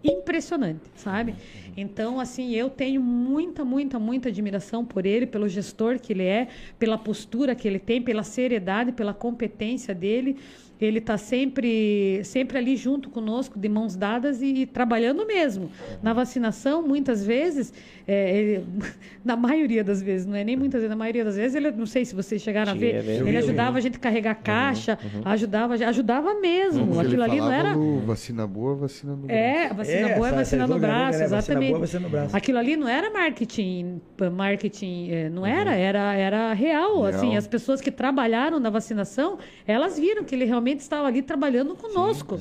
[0.03, 1.35] impressionante, sabe?
[1.75, 6.47] Então, assim, eu tenho muita, muita, muita admiração por ele, pelo gestor que ele é,
[6.77, 10.37] pela postura que ele tem, pela seriedade, pela competência dele.
[10.79, 15.69] Ele está sempre, sempre ali junto conosco, de mãos dadas e, e trabalhando mesmo.
[16.03, 17.73] Na vacinação, muitas vezes,
[18.07, 18.65] é, ele-
[19.23, 21.85] na maioria das vezes, não é nem muitas vezes, na maioria das vezes, ele, não
[21.85, 23.25] sei se vocês chegaram a ver, a ver.
[23.27, 26.87] ele ajudava a gente a carregar caixa, ajudava, ajudava mesmo.
[26.87, 27.73] Como Aquilo ali não era.
[27.73, 31.11] no vacina boa, vacina no É, a vacina boa é vacina no braço, galera?
[31.11, 31.69] Vacina exatamente.
[31.69, 32.35] boa, vacina no braço.
[32.35, 34.01] Aquilo ali não era marketing,
[34.33, 35.47] marketing, eh, não Uhum.
[35.47, 37.05] era, era, era real, Real.
[37.05, 41.75] Assim, as pessoas que trabalharam na vacinação, elas viram que ele realmente estava ali trabalhando
[41.75, 42.37] conosco,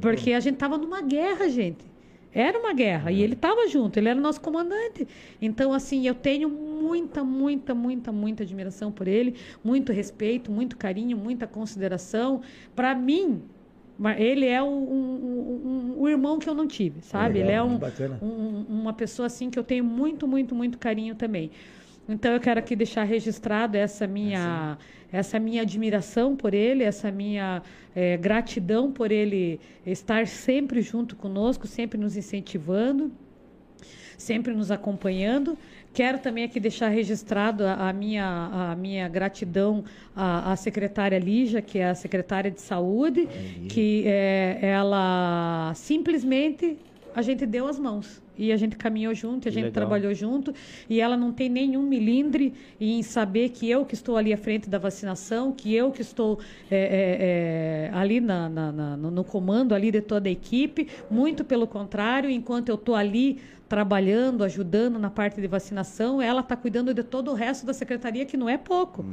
[0.00, 1.84] porque a gente estava numa guerra, gente.
[2.32, 5.08] Era uma guerra e ele estava junto, ele era nosso comandante.
[5.40, 9.34] Então, assim, eu tenho muita, muita, muita, muita admiração por ele,
[9.64, 12.42] muito respeito, muito carinho, muita consideração.
[12.74, 13.40] Para mim,
[14.18, 17.38] ele é um, um- um- um irmão que eu não tive, sabe?
[17.38, 17.78] Legal, ele é um,
[18.22, 21.50] um- uma pessoa assim que eu tenho muito, muito, muito carinho também.
[22.08, 24.78] Então eu quero aqui deixar registrado essa minha,
[25.10, 27.62] essa minha admiração por ele, essa minha
[27.94, 33.10] eh, gratidão por ele estar sempre junto conosco, sempre nos incentivando,
[34.16, 35.58] sempre nos acompanhando.
[35.92, 39.82] Quero também aqui deixar registrado a, a minha, a minha gratidão
[40.14, 43.26] à, à secretária Lígia, que é a secretária de saúde,
[43.68, 46.78] que eh, ela simplesmente
[47.14, 48.22] a gente deu as mãos.
[48.38, 49.72] E a gente caminhou junto, a gente legal.
[49.72, 50.52] trabalhou junto,
[50.88, 54.68] e ela não tem nenhum milindre em saber que eu que estou ali à frente
[54.68, 56.38] da vacinação, que eu que estou
[56.70, 60.88] é, é, é, ali na- na- na- no no comando ali de toda a equipe,
[61.10, 63.38] muito pelo contrário, enquanto eu estou ali
[63.68, 68.24] trabalhando, ajudando na parte de vacinação, ela está cuidando de todo o resto da secretaria,
[68.24, 69.04] que não é pouco.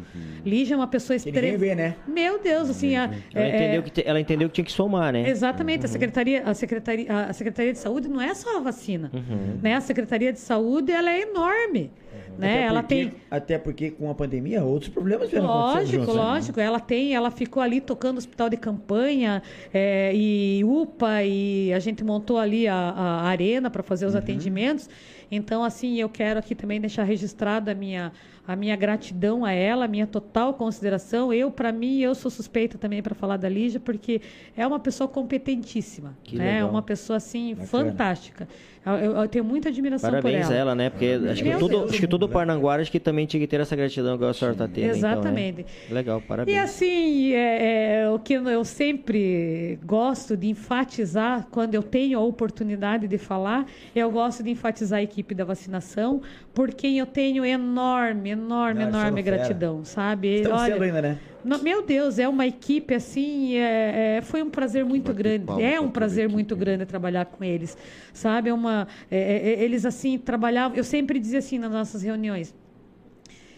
[0.45, 1.57] Lígia é uma pessoa Que extremamente...
[1.59, 1.95] vê, né?
[2.07, 2.95] Meu Deus, assim...
[2.95, 5.27] a- Ela, é- entendeu é- que te- ela entendeu que tinha que somar, né?
[5.29, 9.57] Exatamente, a secretaria, a secretaria, a secretaria de saúde não é só a vacina, Uhum.
[9.61, 9.75] né?
[9.75, 11.91] A secretaria de saúde ela é enorme,
[12.37, 12.55] né?
[12.55, 16.21] Até Ela porque- tem Até porque com a pandemia, outros problemas vieram Lógico, juntos, né?
[16.21, 16.59] lógico.
[16.59, 19.41] Ela tem, ela ficou ali tocando hospital de campanha
[19.73, 24.09] é, e UPA e a gente montou ali a, a arena para fazer Uhum.
[24.09, 24.89] os atendimentos.
[25.31, 28.11] Então, assim, eu quero aqui também deixar registrado a minha
[28.45, 31.31] a minha gratidão a ela, a minha total consideração.
[31.31, 34.19] Eu, para mim, eu sou suspeita também para falar da Lígia, porque
[34.57, 36.49] é uma pessoa competentíssima, Que né?
[36.49, 36.69] É legal.
[36.69, 37.67] uma pessoa assim Bacana.
[37.67, 38.47] fantástica.
[38.85, 40.61] Eu, eu- eu tenho muita admiração Parabéns por a ela.
[40.61, 40.89] ela, né?
[40.89, 41.91] Porque acho que, Meu todo, Deus.
[41.91, 44.53] acho que todo Parnanguara acho que também tinha que ter essa gratidão que a senhora
[44.55, 44.89] está tendo.
[44.89, 45.61] Exatamente.
[45.61, 45.95] Então, né?
[45.95, 46.55] Legal, parabéns.
[46.57, 52.21] E assim, é, é, o que eu sempre gosto de enfatizar, quando eu tenho a
[52.21, 53.65] oportunidade de falar,
[53.95, 56.21] eu gosto de enfatizar a equipe da vacinação,
[56.53, 59.37] por quem eu tenho enorme, enorme, Ah, enorme são fera.
[59.37, 60.27] gratidão, sabe?
[60.41, 61.17] Estamos Olha, sendo ainda, né?
[61.43, 65.45] não, meu Deus, é uma equipe assim, é, é, foi um prazer muito grande.
[65.61, 66.59] É um prazer muito né?
[66.59, 67.77] grande trabalhar com eles,
[68.13, 68.49] sabe?
[68.49, 68.72] É uma,
[69.09, 70.77] é, é, é, eles assim trabalhavam.
[70.77, 72.53] Eu sempre dizia assim nas nossas reuniões.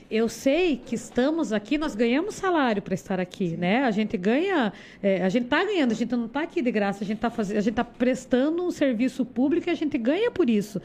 [0.09, 3.83] Eu sei que estamos aqui, nós ganhamos salário para estar aqui, né?
[3.83, 4.71] A gente ganha,
[5.01, 7.31] é, a gente está ganhando, a gente não está aqui de graça, a gente está
[7.31, 10.79] fazendo, a gente está prestando um serviço público e a gente ganha por isso.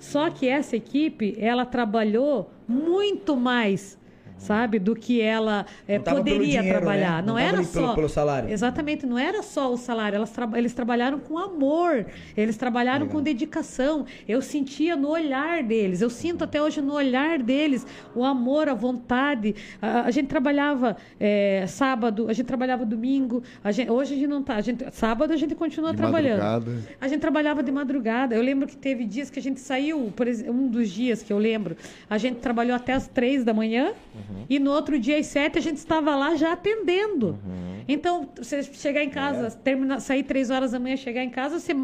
[0.00, 3.96] Só que essa equipe, ela trabalhou muito mais,
[4.36, 7.22] sabe, do que ela é, poderia dinheiro, trabalhar.
[7.22, 7.26] né?
[7.26, 8.50] Não, Não era ali pelo- só pelo salário.
[8.50, 10.16] Exatamente, não era só o salário.
[10.16, 12.04] Elas tra- eles trabalharam com amor,
[12.36, 14.04] eles trabalharam com dedicação.
[14.28, 18.74] Eu sentia no olhar deles, eu sinto até hoje no olhar deles o amor, a
[18.74, 19.54] vontade.
[19.80, 23.42] A, a gente trabalhava é, sábado, a gente trabalhava domingo.
[23.62, 24.56] a gente- hoje a gente não tá.
[24.56, 26.42] A gente, sábado a gente continua De trabalhando.
[26.42, 26.82] madrugada.
[27.00, 28.34] A gente trabalhava de madrugada.
[28.34, 31.32] Eu lembro que teve dias que a gente saiu, por exemplo, um dos dias que
[31.32, 31.76] eu lembro,
[32.10, 33.92] a gente trabalhou até as três da manhã
[34.48, 37.38] e no outro dia às sete a gente estava lá já atendendo.
[37.88, 41.74] Então, você chegar em casa, terminar, sair três horas da manhã, chegar em casa, você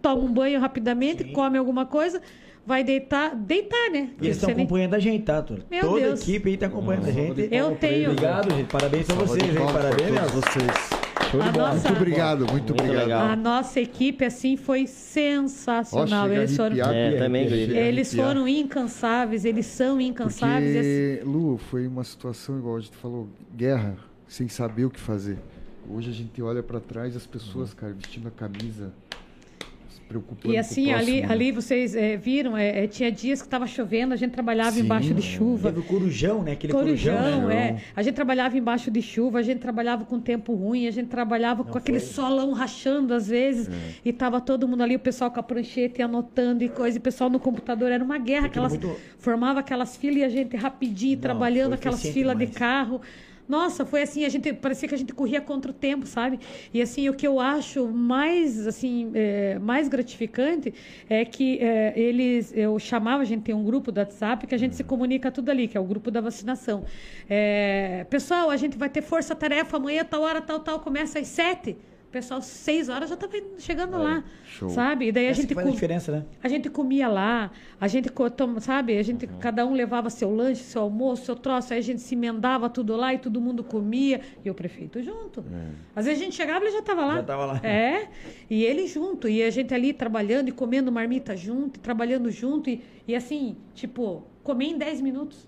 [0.00, 2.20] toma um banho rapidamente, come alguma coisa,
[2.66, 4.10] vai deitar, deitar, né?
[4.20, 5.64] E eles estão Você nem- acompanhando a gente, tá, Túlio?
[5.80, 6.20] Toda Deus.
[6.20, 7.48] a equipe aí tá acompanhando a gente.
[7.50, 8.70] Eu tenho- Obrigado, gente.
[8.70, 10.40] Parabéns a vocês, pra Parabéns, Nelson.
[10.40, 10.97] vocês.
[11.30, 11.68] Show de A bola.
[11.74, 13.02] nossa- Muito obrigado, muito, Muito obrigado.
[13.04, 13.26] legal.
[13.26, 16.30] A nossa equipe, assim, foi sensacional.
[16.32, 20.74] Eles foram, É, também, eles foram incansáveis, eles são incansáveis.
[20.74, 23.96] e assim- Porque, Lu, foi uma situação igual a gente falou, guerra,
[24.26, 25.38] sem saber o que fazer.
[25.90, 28.92] Hoje a gente olha pra trás as pessoas, cara, vestindo a camisa,
[30.08, 31.28] preocupando E com assim, o ali, né?
[31.30, 35.12] ali vocês eh, viram, eh, tinha dias que estava chovendo, a gente trabalhava Sim, embaixo
[35.12, 35.22] de é.
[35.22, 35.68] chuva.
[35.68, 36.52] Teve o corujão, né?
[36.52, 37.76] Aquele corujão, Corujão, né?
[37.78, 37.82] é.
[37.94, 41.62] A gente trabalhava embaixo de chuva, a gente trabalhava com tempo ruim, a gente trabalhava
[41.62, 43.72] com aquele solão rachando às vezes, É.
[44.04, 47.00] e tava todo mundo ali, o pessoal com a prancheta e anotando e coisa, e
[47.00, 50.56] o pessoal no computador, era uma guerra, aquelas, muito- formava aquelas filas e a gente
[50.56, 53.00] rapidinho, Não, trabalhando aquelas filas de carro.
[53.48, 56.38] Nossa, foi assim, a gente parecia que a gente corria contra o tempo, sabe?
[56.72, 60.74] E assim, o que eu acho mais assim, é, mais gratificante
[61.08, 64.58] é que é, eles, eu chamava, a gente tem um grupo do WhatsApp que a
[64.58, 66.84] gente se comunica tudo ali, que é o grupo da vacinação.
[67.28, 71.76] É, pessoal, a gente vai ter força-tarefa amanhã, tal hora, tal, tal, começa às sete.
[72.08, 74.70] O pessoal, seis horas já estava chegando lá, show.
[74.70, 75.08] sabe?
[75.08, 76.24] E daí a Essa gente que faz a diferença, né?
[76.42, 78.10] a gente comia lá, a gente,
[78.60, 82.00] sabe, a gente, cada um levava seu lanche, seu almoço, seu troço, aí a gente
[82.00, 85.44] se emendava tudo lá e todo mundo comia, e o prefeito junto.
[85.94, 87.16] Às vezes a gente chegava e ele já estava lá.
[87.16, 87.60] Já tava lá.
[87.62, 88.08] É,
[88.48, 92.70] e ele junto, e a gente ali trabalhando e comendo marmita junto, e trabalhando junto,
[92.70, 95.46] e, e assim, tipo, comer em 10 minutos.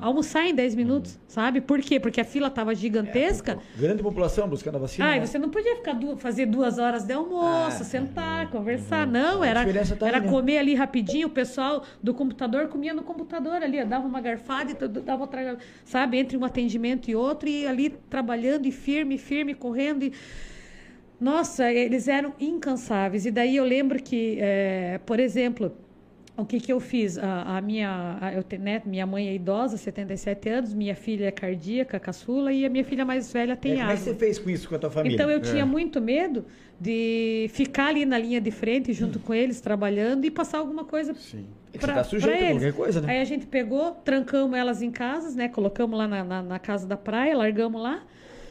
[0.00, 1.60] Almoçar em 10 minutos, sabe?
[1.60, 2.00] Por quê?
[2.00, 3.58] Porque a fila estava gigantesca.
[3.76, 5.06] Grande população buscando a vacina.
[5.06, 5.26] Ah, né?
[5.26, 9.06] você não podia ficar du- fazer duas horas de almoço, Ah, sentar, conversar.
[9.06, 10.30] Não, era, diferença tá aí, era né?
[10.30, 11.26] comer ali rapidinho.
[11.26, 15.58] O pessoal do computador comia no computador ali, ó, dava uma garfada e dava outra,
[15.84, 20.04] sabe, entre um atendimento e outro, e ali trabalhando e firme, firme, correndo.
[20.04, 20.12] E...
[21.20, 23.26] Nossa, eles eram incansáveis.
[23.26, 25.70] E daí eu lembro que, eh, por exemplo,
[26.42, 27.18] o que, que eu fiz?
[27.18, 31.30] A, a minha, a- eu, né, minha mãe é idosa, 77 anos, minha filha é
[31.30, 33.96] cardíaca, caçula, e a minha filha mais velha É, tem é que asma.
[33.96, 35.14] você fez com isso com a tua família?
[35.16, 35.40] Então eu É.
[35.42, 36.44] tinha muito medo
[36.80, 41.14] de ficar ali na linha de frente junto com eles, trabalhando e passar alguma coisa
[41.14, 41.46] Sim.
[41.72, 42.62] É pra, tá sujeito pra a eles.
[42.62, 43.12] qualquer coisa, né?
[43.12, 45.48] Aí a gente pegou, trancamos elas em casas, né?
[45.48, 48.02] Colocamos lá na, na, na casa da praia, largamos lá.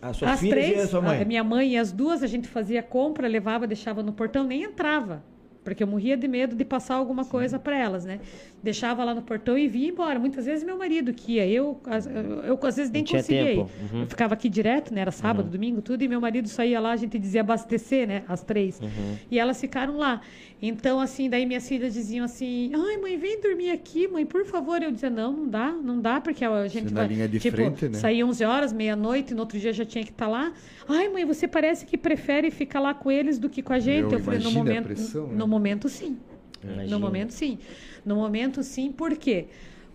[0.02, 1.22] As suas as filhas três, e a sua mãe.
[1.22, 4.64] a minha mãe e as duas, a gente fazia compra, levava, deixava no portão, nem
[4.64, 5.22] entrava.
[5.70, 8.20] Porque eu morria de medo de passar alguma coisa para elas, né?
[8.62, 10.20] Deixava lá no portão e vinha embora.
[10.20, 11.48] Muitas vezes meu marido que ia.
[11.48, 11.80] Eu,
[12.14, 13.60] eu, eu às vezes nem conseguia ir.
[13.60, 14.02] Uhum.
[14.02, 15.02] Eu ficava aqui direto, né?
[15.02, 16.04] Era sábado, domingo, tudo.
[16.04, 18.24] E meu marido só ia lá, a gente dizia abastecer, né?
[18.28, 18.80] As três.
[18.82, 19.16] Uhum.
[19.32, 20.22] E elas ficaram lá.
[20.62, 24.82] Então, assim, daí minhas filhas diziam assim: ai, mãe, vem dormir aqui, mãe, por favor.
[24.82, 27.08] Eu dizia: não, não dá, não dá, porque a gente vai.
[27.08, 27.98] linha de tipo, frente, né?
[27.98, 30.52] saía 11 horas, meia-noite, no outro dia já tinha que estar lá.
[30.88, 34.12] Ai, mãe, você parece que prefere ficar lá com eles do que com a gente.
[34.12, 35.36] Eu Eu, falei: no momento, pressão, né?
[35.36, 36.18] no momento, sim.
[36.62, 36.88] Imagina.
[36.88, 37.58] No momento, sim.
[38.06, 39.48] No momento, sim, por quê?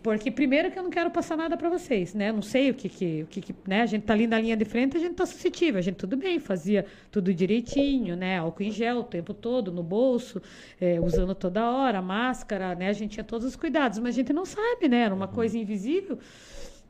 [0.04, 2.30] Porque primeiro que eu não quero passar nada para vocês, né?
[2.30, 3.80] Não sei o que que, o que, que né?
[3.80, 5.78] A gente tá ali na linha de frente, a gente tá suscetível.
[5.78, 8.38] A gente tudo bem, fazia tudo direitinho, né?
[8.38, 10.42] Álcool em gel o tempo todo no bolso,
[10.78, 12.88] eh, usando toda hora, máscara, né?
[12.90, 15.04] A gente tinha todos os cuidados, mas a gente não sabe, né?
[15.04, 16.18] Era uma coisa invisível.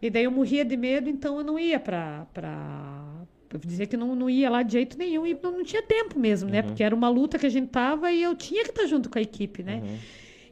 [0.02, 4.16] E daí eu morria de medo, então eu não ia para para dizer que não,
[4.16, 6.62] não ia lá de jeito nenhum e não, não tinha tempo mesmo, né?
[6.62, 9.20] Porque era uma luta que a gente tava e eu tinha que estar junto com
[9.20, 9.80] a equipe, né?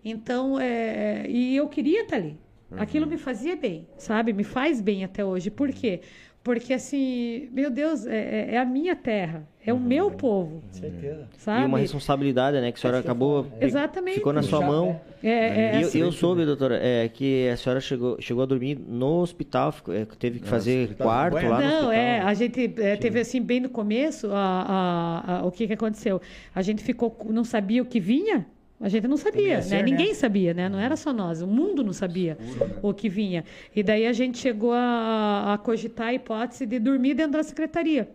[0.05, 2.37] Então, é, e eu queria estar ali.
[2.77, 4.33] Aquilo me fazia bem, sabe?
[4.33, 5.51] Me faz bem até hoje.
[5.51, 6.01] Por quê?
[6.43, 8.17] Porque, assim, meu Deus, é,
[8.51, 11.29] é- é a minha terra, é o meu povo, Com certeza.
[11.37, 11.63] sabe?
[11.63, 12.73] E uma responsabilidade, né?
[12.73, 13.45] Que a senhora acabou.
[13.45, 14.17] pe- Exatamente.
[14.17, 14.87] Ficou na sua Puxar, mão.
[14.87, 15.01] né?
[15.23, 18.47] É, é, E eu, assim, eu soube, doutora, é, que a senhora chegou, chegou a
[18.47, 21.93] dormir no hospital, ficou- é, teve que fazer hospital, quarto lá no Não, hospital.
[21.93, 25.75] é, a gente é, teve assim, bem no começo, a, a- a- o que que
[25.75, 26.21] aconteceu?
[26.55, 28.45] A gente ficou, não sabia o que vinha,
[28.83, 29.63] a gente não sabia, ia né?
[29.63, 29.83] ser, né?
[29.83, 30.69] Ninguém sabia, né?
[30.69, 32.37] Não era só nós, o mundo não sabia
[32.83, 33.45] o que vinha.
[33.75, 38.11] E daí a gente chegou a, a cogitar a hipótese de dormir dentro da secretaria,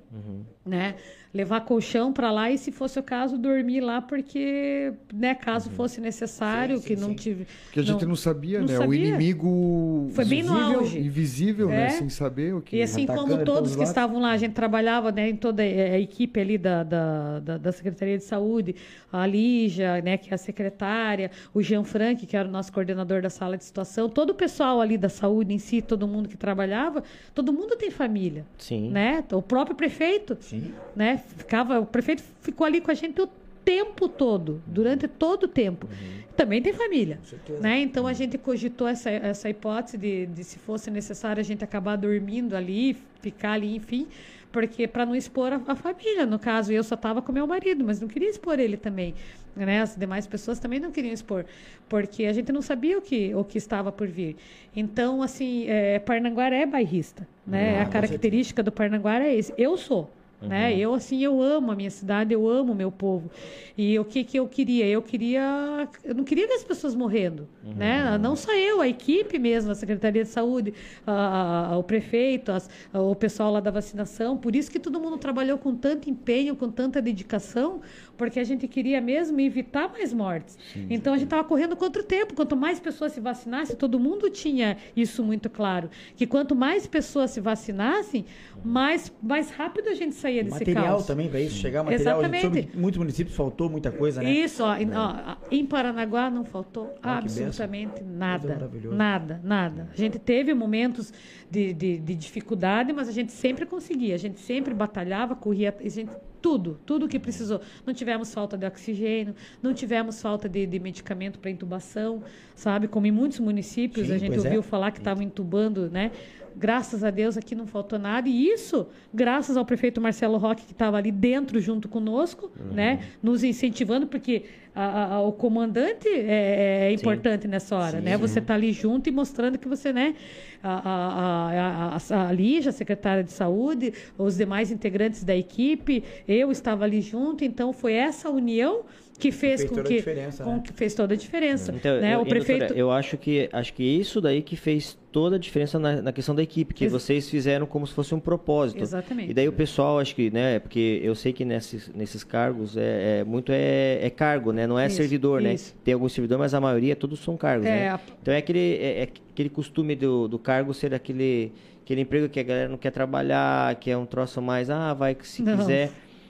[0.66, 0.96] né?
[1.34, 6.00] Levar colchão para lá e, se fosse o caso, dormir lá, porque, né, caso fosse
[6.00, 7.16] necessário, Sim, sim, que não sim.
[7.16, 7.48] tive...
[7.66, 8.76] Porque a gente não, sabia, não né?
[8.76, 9.08] O sabia.
[9.10, 11.00] inimigo Foi bem no invisível- auge.
[11.00, 11.76] invisível, É.
[11.76, 11.90] né?
[11.90, 12.78] Sem saber o que.
[12.78, 13.90] E assim atacando como todos todos os que lados.
[13.90, 17.58] estavam lá, a gente trabalhava né, em toda a a equipe ali da, da, da,
[17.58, 18.76] da Secretaria de Saúde,
[19.12, 23.22] a Lígia, né, que é a secretária, o Jean Frank, que era o nosso coordenador
[23.22, 26.38] da sala de situação, todo o pessoal ali da saúde em si, todo mundo que
[26.38, 28.90] trabalhava, todo mundo tem família, Sim.
[28.92, 29.24] né?
[29.32, 30.74] O próprio prefeito, Sim.
[30.96, 31.17] né?
[31.18, 33.28] Ficava, o prefeito ficou ali com a gente o
[33.68, 35.90] tempo todo, durante todo o tempo.
[36.38, 37.20] Também tem família,
[37.60, 37.82] né?
[37.82, 41.98] Então a gente cogitou essa, essa hipótese de, de se fosse necessário a gente acabar
[41.98, 44.08] dormindo ali, ficar ali, enfim,
[44.54, 47.84] porque para não expor a, a família, no caso, eu só estava com meu marido,
[47.84, 49.14] mas não queria expor ele também,
[49.54, 49.82] né?
[49.82, 51.44] As demais pessoas também não queriam expor,
[51.90, 54.38] porque a gente não sabia o que o que estava por vir.
[54.74, 57.80] Então, assim, é, é bairrista, né?
[57.80, 59.54] Ah, a característica do Parnanguara é esse.
[59.58, 60.78] Eu sou Né?
[60.78, 63.30] Eu, assim, eu amo a minha cidade, eu amo o meu povo.
[63.76, 64.86] E o que, que eu queria?
[64.86, 65.88] Eu queria...
[66.04, 68.18] Eu não queria ver as pessoas morrendo, né?
[68.20, 70.74] Não só eu, a equipe mesmo, a Secretaria de Saúde,
[71.08, 74.38] a- a- o prefeito, as- o pessoal lá da vacinação.
[74.38, 77.82] Por isso que todo mundo trabalhou com tanto empenho, com tanta dedicação,
[78.18, 80.58] porque a gente queria mesmo evitar mais mortes.
[80.90, 82.34] então, a gente estava correndo contra o tempo.
[82.34, 87.32] Quanto mais pessoas se vacinassem, todo mundo tinha isso muito claro, que quanto mais pessoas
[87.32, 88.26] se vacinassem,
[88.64, 91.06] mais, mais rápido a gente saía desse Material caos.
[91.06, 92.22] também, para isso chegar material.
[92.22, 92.78] Exatamente.
[92.78, 94.32] Muitos municípios faltou muita coisa, né?
[94.32, 98.70] Isso, ó, em, ó, em Paranaguá não faltou Ah, absolutamente nada.
[98.92, 99.90] Nada, nada.
[99.94, 101.14] A gente teve momentos
[101.50, 104.16] de, de, de dificuldade, mas a gente sempre conseguia.
[104.16, 106.10] A gente sempre batalhava, corria, a gente,
[106.48, 107.60] tudo, tudo que precisou.
[107.86, 112.24] Não tivemos falta de oxigênio, não tivemos falta de, de medicamento para intubação,
[112.56, 112.88] sabe?
[112.88, 114.38] Como em muitos municípios Sim, a gente é.
[114.38, 116.10] ouviu falar que estavam entubando, né?
[116.56, 118.30] Graças a Deus aqui não faltou nada.
[118.30, 123.02] E isso, graças ao prefeito Marcelo Roque, que estava ali dentro junto conosco, né?
[123.22, 124.46] Nos incentivando, porque
[124.84, 128.18] a- a- o comandante é, é importante nessa hora, né?
[128.18, 130.16] Você está ali junto e mostrando que você, né?
[130.64, 136.52] A, a, a, a, a Lígia, secretária de saúde, os demais integrantes da equipe, eu
[136.52, 138.84] estava ali junto, então foi essa união
[139.20, 140.04] que fez, fez com que,
[140.44, 140.62] com né?
[140.64, 141.72] que fez toda a diferença.
[141.76, 142.14] Então, né?
[142.16, 145.40] eu, o prefeito doutora, eu acho que acho que isso daí que fez toda a
[145.40, 148.84] diferença na, na questão da equipe, que Ex- vocês fizeram como se fosse um propósito.
[148.84, 149.32] Exatamente.
[149.32, 153.22] E daí o pessoal, acho que, né, porque eu sei que nesses, nesses cargos é,
[153.22, 155.54] é muito é, é cargo, né, não é Isso, servidor, né?
[155.54, 155.74] isso.
[155.84, 157.90] Tem alguns servidores, mas a maioria todos são cargos, É, né?
[157.90, 161.52] a- Então é aquele é, é aquele costume do, do cargo ser aquele
[161.84, 165.16] aquele emprego que a galera não quer trabalhar, que é um troço mais, ah, vai
[165.16, 165.58] que se Não.
[165.58, 165.90] quiser.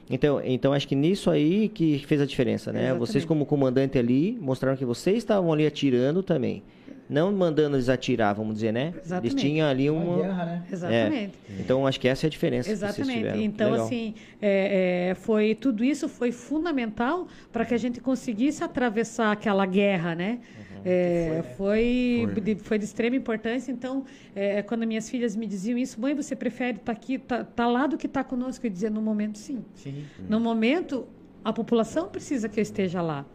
[0.09, 2.79] Então, então acho que nisso aí que fez a diferença, né?
[2.81, 2.99] Exatamente.
[2.99, 6.63] Vocês como comandante ali mostraram que vocês estavam ali atirando também.
[7.09, 8.89] Não mandando eles atirar, vamos dizer, né?
[8.93, 9.35] Eles Exatamente.
[9.35, 10.63] tinham ali Uma uma guerra, né?
[10.71, 11.33] Exatamente.
[11.49, 11.61] É.
[11.61, 13.43] Então acho que essa é a diferença que vocês Exatamente.
[13.43, 13.85] Então, Legal.
[13.85, 19.65] assim, é, é, foi tudo isso foi fundamental para que a gente conseguisse atravessar aquela
[19.65, 20.39] guerra, né?
[20.85, 22.41] É, foi, Foi.
[22.41, 23.71] De, foi de extrema importância.
[23.71, 24.05] Então,
[24.35, 27.87] é, quando minhas filhas me diziam isso, mãe, você prefere estar aqui, tá, tá lá
[27.87, 28.65] do que estar conosco?
[28.65, 29.65] Eu dizia, no momento, sim.
[29.75, 30.05] Sim.
[30.29, 31.07] No momento,
[31.43, 33.25] a população precisa que eu esteja lá.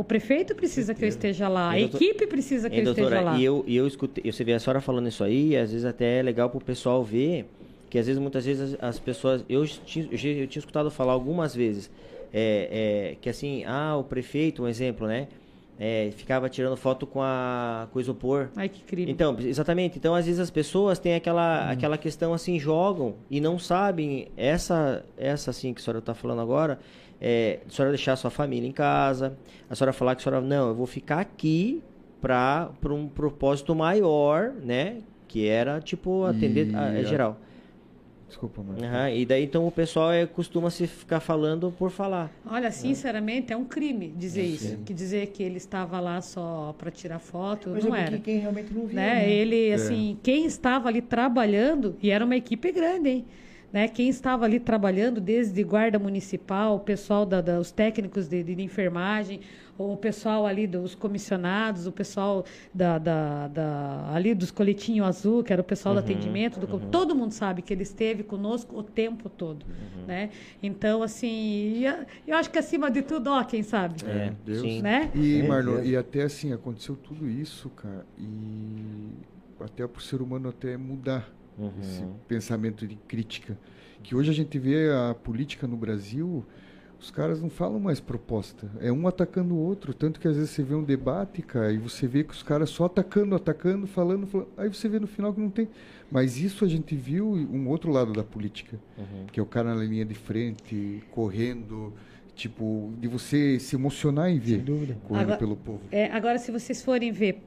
[0.00, 1.72] O prefeito precisa que eu esteja lá.
[1.72, 3.38] A doutor- equipe precisa que Hein, eu esteja doutora, lá.
[3.38, 5.84] e eu, e eu escutei, você vê a senhora falando isso aí, e às vezes
[5.84, 7.44] até é legal pro pessoal ver,
[7.90, 11.54] que às vezes, muitas vezes, as, as pessoas, eu tinha, eu tinha escutado falar algumas
[11.54, 11.90] vezes,
[12.32, 15.28] é, é, que assim, ah, o prefeito, um exemplo, né,
[15.78, 19.10] é, ficava tirando foto com a com o isopor, Ai, que crime.
[19.10, 19.98] Então, exatamente.
[19.98, 25.04] Então, às vezes as pessoas têm aquela, aquela questão assim, jogam e não sabem essa,
[25.18, 26.78] essa assim que a senhora está falando agora,
[27.20, 29.36] é, a senhora deixar a sua família em casa,
[29.68, 31.82] a senhora falar que a senhora, não, eu vou ficar aqui
[32.20, 34.98] para um propósito maior, né?
[35.28, 37.38] Que era, tipo, atender a, E é a- geral.
[38.28, 38.78] Desculpa, mano.
[38.84, 42.30] Aham, E daí, então, o pessoal é, costuma se ficar falando por falar.
[42.46, 44.78] Olha, sinceramente, é um crime dizer isso.
[44.84, 48.10] Que dizer que ele estava lá só para tirar foto, Mas não é era.
[48.12, 48.94] porque quem realmente não viu.
[48.94, 49.14] Né?
[49.14, 49.30] né?
[49.32, 53.24] Ele, assim, quem estava ali trabalhando, e era uma equipe grande, hein?
[53.72, 53.86] Né?
[53.88, 58.60] Quem estava ali trabalhando, desde guarda municipal, o pessoal, da, da- os técnicos de, de
[58.62, 59.40] enfermagem,
[59.78, 62.44] o pessoal ali dos comissionados, o pessoal
[62.74, 67.14] da, da, da- ali dos coletinhos azul, que era o pessoal do atendimento, do, todo
[67.14, 69.64] mundo sabe que ele esteve conosco o tempo todo,
[70.06, 70.30] né?
[70.62, 71.84] Então, assim, e
[72.26, 74.60] eu acho que acima de tudo, ó, quem sabe, É, Deus.
[74.60, 74.82] sim.
[74.82, 75.10] né?
[75.14, 75.86] E, É, Marlon, mesmo.
[75.86, 79.08] e até assim, aconteceu tudo isso, cara, e
[79.60, 81.30] até pro ser humano até mudar
[81.80, 83.58] esse pensamento de crítica.
[84.02, 86.44] Que hoje a gente vê a política no Brasil,
[87.00, 88.70] os caras não falam mais proposta.
[88.80, 89.94] É um atacando o outro.
[89.94, 92.68] Tanto que às vezes você vê um debate, cara, e você vê que os caras
[92.68, 94.48] só atacando, atacando, falando, falando.
[94.56, 95.68] Aí você vê no final que não tem.
[96.10, 98.78] Mas isso a gente viu um outro lado da política.
[99.32, 101.92] Que é o cara na linha de frente, correndo.
[102.40, 104.54] Tipo, de você se emocionar em ver.
[104.54, 104.96] Sem dúvida.
[105.06, 105.80] Correndo Agora- pelo povo.
[105.92, 107.42] É, agora, se vocês forem ver,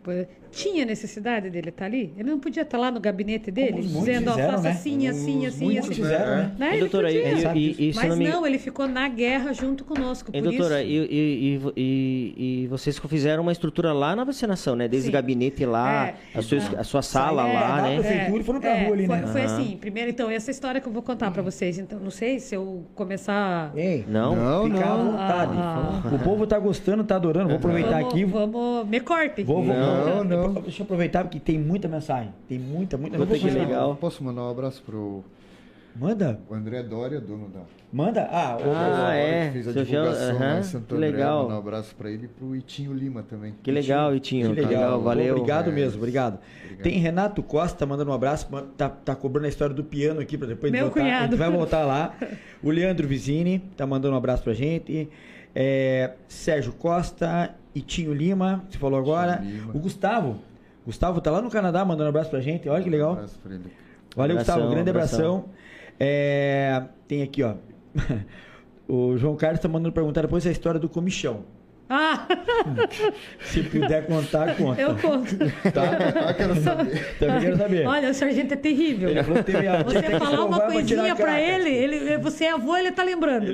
[0.52, 2.14] tinha necessidade dele estar ali?
[2.16, 4.70] Ele não podia estar lá no gabinete dele, dizendo, ó, fizeram, faça né?
[4.70, 5.94] assim, assim, Os assim, assim.
[5.96, 6.56] fizeram, né?
[6.60, 6.68] Né?
[6.68, 7.56] E, Ele doutora, e, podia.
[7.56, 10.30] e, e, se Mas não me- não, ele ficou na guerra junto conosco.
[10.32, 12.34] E, por doutora, isso, e, e, e, vo- e-
[12.64, 14.88] e vocês fizeram uma estrutura lá na vacinação, né?
[14.88, 15.10] Desde Sim.
[15.10, 16.16] o gabinete lá, É.
[16.36, 18.00] a, sua, a sua sala É, lá, né?
[18.00, 19.28] prefeitura e foram pra É, rua ali, foi, né?
[19.28, 19.56] foi Aham.
[19.60, 21.80] assim, primeiro, então, essa história que eu vou contar pra vocês.
[21.80, 23.74] Então, não sei se eu começar...
[23.76, 24.36] Ei, Não?
[24.36, 25.52] Não, fica à vontade.
[25.56, 26.02] Ah.
[26.12, 27.50] O povo tá gostando, tá adorando.
[27.50, 28.26] Vou aproveitar vamos, aqui.
[28.26, 29.46] Vamos, me cortem.
[29.46, 30.54] Vou, vou, Não, não.
[30.54, 32.34] Deixa eu aproveitar porque tem muita mensagem.
[32.48, 33.52] Tem muita, muita mensagem.
[33.52, 33.96] legal.
[33.96, 35.24] Posso mandar um abraço pro
[35.96, 36.40] Manda?
[36.50, 37.60] O André Dória, dono da.
[37.92, 38.28] Manda?
[38.32, 39.46] Ah, o- Ah, Dória, é.
[39.48, 41.12] que Fez a Seu divulgação lá aham, em Santo que André.
[41.12, 41.44] legal.
[41.44, 43.54] Mandar um abraço pra ele e pro Itinho Lima também.
[43.62, 44.56] Que legal, Itinho.
[44.56, 45.36] Que legal, Pô, valeu.
[45.36, 46.40] Obrigado É, mesmo, obrigado.
[46.64, 46.84] obrigado.
[46.84, 50.48] Tem Renato Costa mandando um abraço, tá, tá cobrando a história do piano aqui para
[50.48, 51.00] depois Meu voltar.
[51.00, 51.24] A cunhado.
[51.26, 52.14] gente vai voltar lá.
[52.64, 55.10] O Leandro Vizini tá mandando um abraço pra gente.
[55.54, 59.42] É, Sérgio Costa, Itinho Lima, você falou agora.
[59.44, 59.74] Lima.
[59.76, 60.40] O Gustavo.
[60.86, 62.68] Gustavo tá lá no Canadá mandando um abraço pra gente.
[62.70, 63.10] Olha que legal.
[63.12, 63.66] Um abraço pra ele.
[64.16, 64.74] Valeu, Abração, Gustavo.
[64.74, 65.20] Grande abração.
[65.36, 65.63] abração.
[66.06, 67.56] É, tem aqui, ó.
[68.86, 71.46] O João Carlos tá mandando perguntar depois a história do comichão.
[71.90, 72.28] Ah,
[73.46, 74.82] Se puder contar, conta.
[74.82, 75.38] eu conto.
[75.72, 76.30] Tá?
[76.30, 77.16] Ah, quero saber.
[77.18, 77.88] Também quero saber.
[77.88, 79.10] Olha, o sargento é terrível.
[79.10, 82.52] Ele falou que teve a- Você falar uma escovar coisinha pra ele, ele, você é
[82.52, 83.46] avô, ele tá lembrando.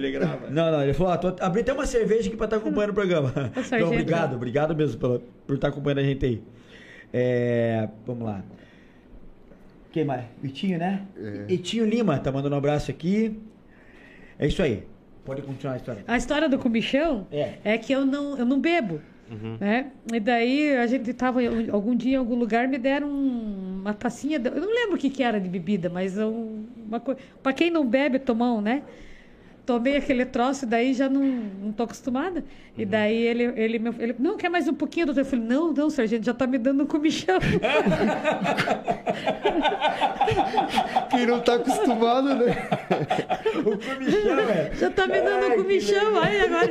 [0.49, 2.93] Não, não, ele falou, ah, tô, abri até uma cerveja aqui pra estar acompanhando o
[2.95, 3.29] programa.
[3.55, 3.79] Ô, sargento.
[3.81, 6.41] Não, obrigado, obrigado mesmo pela, por estar acompanhando a gente aí.
[7.13, 8.41] É, vamos lá.
[9.91, 10.23] Quem mais?
[10.41, 11.01] Vitinho, né?
[11.17, 11.45] É.
[11.45, 13.39] Vitinho Lima tá mandando um abraço aqui.
[14.37, 14.83] É isso aí.
[15.25, 16.03] Pode continuar a história.
[16.07, 17.77] A história do comichão É.
[17.77, 19.01] que eu não, eu não bebo.
[19.59, 19.91] Né?
[20.11, 21.39] E daí a gente tava
[21.71, 24.39] algum dia em algum lugar, me deram um- uma tacinha.
[24.39, 27.19] de- eu não lembro o que, que era de bebida, mas um, uma coisa.
[27.43, 28.81] Pra quem não bebe, tomão, né?
[29.69, 32.43] Tomei aquele troço, daí já não, não tô acostumada.
[32.75, 35.21] E daí ele, ele, me- ele, não, quer mais um pouquinho, doutor?
[35.21, 37.37] Eu falei, não, não, sargento, já tá me dando um comichão.
[41.09, 42.55] Quem não tá acostumado, né?
[43.57, 44.71] O comichão, é.
[44.75, 46.19] já tá me dando um comichão.
[46.19, 46.69] Aí agora.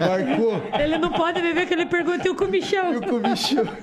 [0.00, 0.62] Marcou.
[0.80, 2.92] Ele não pode beber que ele pergunta e o comichão.
[2.94, 3.64] E o comichão.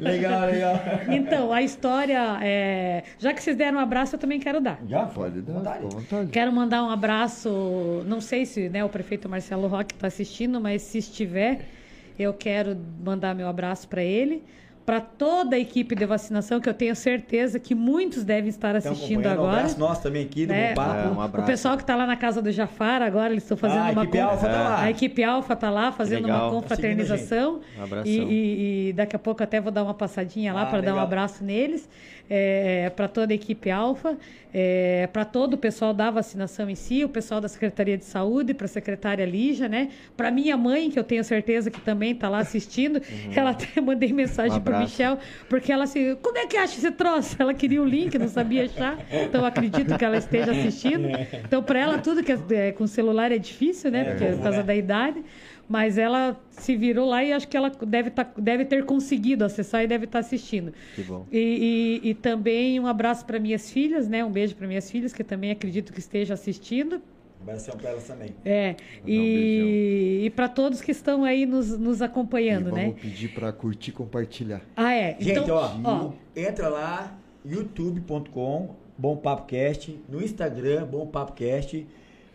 [0.00, 0.80] Legal, legal.
[1.08, 3.02] Então, a história é.
[3.18, 4.78] Já que vocês deram um abraço, eu também quero dar.
[4.86, 5.06] Já?
[5.06, 6.30] Pode dar, Vontade.
[6.30, 10.82] Quero mandar um abraço, não sei se né, o prefeito Marcelo Roque está assistindo, mas
[10.82, 11.60] se estiver,
[12.18, 14.42] eu quero mandar meu abraço para ele,
[14.86, 19.20] para toda a equipe de vacinação, que eu tenho certeza que muitos devem estar assistindo
[19.20, 19.38] acompanhando.
[19.38, 19.56] Um agora.
[19.60, 20.74] abraço nosso também aqui do né?
[20.74, 20.98] Papo.
[20.98, 21.46] É, um o abraço.
[21.46, 24.02] pessoal que está lá na casa do Jafar agora, eles estão fazendo Ah, a uma
[24.02, 24.80] equipe con- Alfa tá lá.
[24.82, 26.38] A equipe Alfa está lá fazendo legal.
[26.38, 27.60] uma Tá confraternização.
[27.78, 28.12] Um abração.
[28.12, 30.94] E, e- e daqui a pouco até vou dar uma passadinha lá Ah, para dar
[30.94, 31.88] um abraço neles.
[32.96, 34.16] Para toda a equipe Alfa,
[35.12, 38.66] para todo o pessoal da vacinação em si, o pessoal da Secretaria de Saúde, para
[38.66, 39.90] a secretária Lígia, né?
[40.16, 43.02] Para minha mãe, que eu tenho certeza que também está lá assistindo,
[43.34, 44.80] ela até mandei mensagem Um para.
[44.80, 45.18] Michel,
[45.48, 47.36] porque ela assim, como é que acha esse troço?
[47.38, 51.08] Ela queria o link, não sabia achar, então acredito que ela esteja assistindo.
[51.44, 54.04] Então, para ela, tudo que é, é, com celular é difícil, né?
[54.04, 55.22] Porque, por causa da idade.
[55.68, 59.82] Mas ela se virou lá e acho que ela deve, tá, deve ter conseguido acessar
[59.82, 60.72] e deve estar assistindo.
[60.94, 61.26] Que bom.
[61.32, 64.24] E, e- e também um abraço para minhas filhas, né?
[64.24, 67.00] Um beijo para minhas filhas, que também acredito que esteja assistindo.
[67.40, 68.30] Abração pra elas também.
[68.44, 68.74] É,
[69.04, 72.94] um e, e para todos que estão aí nos, nos E acompanhando, vamos né?
[73.00, 74.62] pedir pra curtir e compartilhar.
[74.76, 75.16] Ah, é.
[75.20, 81.86] Gente, então, ó, ó, entra lá, youtube.com, Bom Papo Cast, no Instagram, Bom Papo Cast,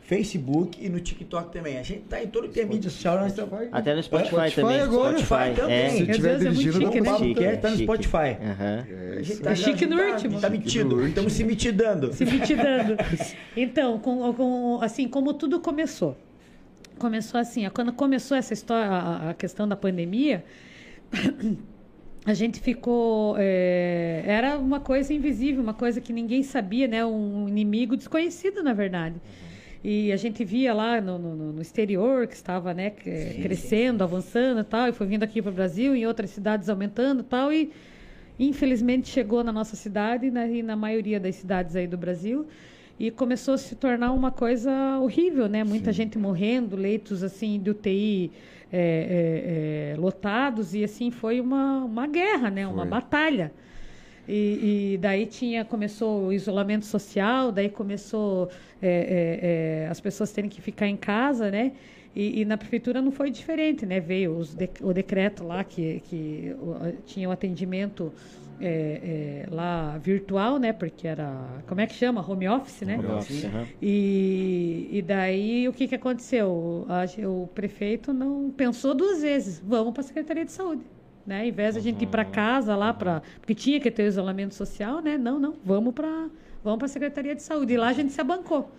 [0.10, 1.78] Facebook e no TikTok também.
[1.78, 3.68] A gente tá em todo que é mídia social, nós estamos...
[3.72, 4.82] Até no Spotify, Spotify também.
[4.82, 5.18] agora.
[5.20, 5.76] Spotify também.
[5.76, 5.90] É.
[5.92, 7.02] Se Meu tiver Deus, é muito dirigindo, né?
[7.12, 7.78] Papo Chique, Cast tá no.
[7.78, 8.18] Spotify.
[8.18, 10.42] A gente É chique no tá- último.
[10.42, 12.12] Tá metido, estamos se mitidando.
[12.12, 12.98] se mitidando.
[13.56, 16.18] Então, com, com- assim, como tudo começou.
[16.98, 20.44] Começou assim, quando começou essa história, a, a questão da pandemia,
[22.26, 23.36] a gente ficou.
[23.38, 27.06] é, era uma coisa invisível, uma coisa que ninguém sabia, né?
[27.06, 29.16] Um inimigo desconhecido, na verdade.
[29.84, 32.90] E a gente via lá no, no- no exterior que estava né,
[33.42, 37.22] crescendo, avançando e tal, e foi vindo aqui para o Brasil, em outras cidades aumentando
[37.22, 37.72] e tal, e
[38.38, 42.46] infelizmente chegou na nossa cidade e na, e na maioria das cidades aí do Brasil
[43.00, 45.64] e começou a se tornar uma coisa horrível, né?
[45.64, 48.32] Muita gente morrendo, leitos assim de UTI
[48.72, 52.68] é, é, é, lotados e assim foi uma, uma guerra, né?
[52.68, 52.90] Uma Foi.
[52.90, 53.54] batalha.
[54.30, 58.48] E, e daí tinha começou o isolamento social, daí começou
[58.82, 58.88] é,
[59.82, 61.72] é, é, as pessoas terem que ficar em casa, né?
[62.16, 64.00] E, e na prefeitura não foi diferente, né?
[64.00, 66.76] Veio de- o decreto lá que, que o-
[67.06, 68.12] tinha o atendimento
[68.62, 70.74] é, é, lá virtual, né?
[70.74, 71.32] Porque era
[71.68, 72.22] como é que chama?
[72.30, 72.98] Home office, né?
[72.98, 73.66] Home office, aham.
[73.82, 76.86] E, e daí o que, que aconteceu?
[77.26, 79.60] O prefeito não pensou duas vezes.
[79.66, 80.84] Vamos para a Secretaria de Saúde.
[81.30, 81.42] Né?
[81.42, 84.08] Ao invés de a gente ir para casa lá, pra, porque tinha que ter o
[84.08, 85.16] isolamento social, né?
[85.16, 86.28] Não, não, vamos para
[86.64, 87.74] vamos a Secretaria de Saúde.
[87.74, 88.72] E lá a gente se abancou.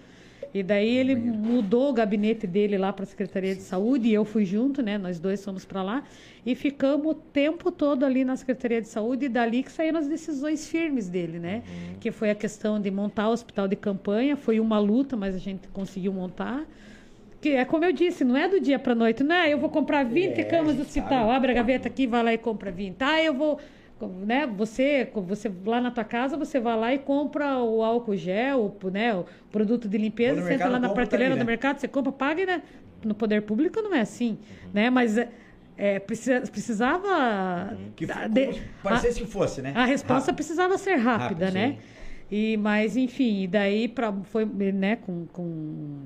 [0.52, 4.24] E daí ele mudou o gabinete dele lá para a Secretaria de Saúde e eu
[4.24, 4.98] fui junto, né?
[4.98, 6.02] Nós dois fomos para lá
[6.44, 10.08] e ficamos o tempo todo ali na Secretaria de Saúde e dali que saíram as
[10.08, 11.62] decisões firmes dele, né?
[12.00, 15.38] Que foi a questão de montar o hospital de campanha, foi uma luta, mas a
[15.38, 16.66] gente conseguiu montar.
[17.40, 19.50] Que é como eu disse, não é do dia para noite, não é?
[19.52, 21.30] Eu vou comprar 20 É, camas a do hospital, sabe.
[21.36, 22.96] abre a gaveta aqui, vai lá e compra 20.
[23.00, 23.58] Ah, eu vou
[24.24, 28.74] né, você, você lá na tua casa, você vai lá e compra o álcool gel,
[28.82, 31.50] o, né, o produto de limpeza, entra mercado, lá na tá prateleira ali, do né?
[31.50, 32.62] mercado, você compra, paga né,
[33.04, 34.38] no poder público não é assim,
[34.72, 34.88] né?
[34.88, 35.28] Mas é,
[35.76, 39.72] é, precisa- precisava Que da- f- de- parecesse que fosse, né?
[39.76, 40.34] a resposta Rápido.
[40.36, 41.72] precisava ser rápida, Rápido, né?
[41.72, 41.78] sim.
[42.30, 45.98] E, mas, enfim, e daí pra, foi né, com, com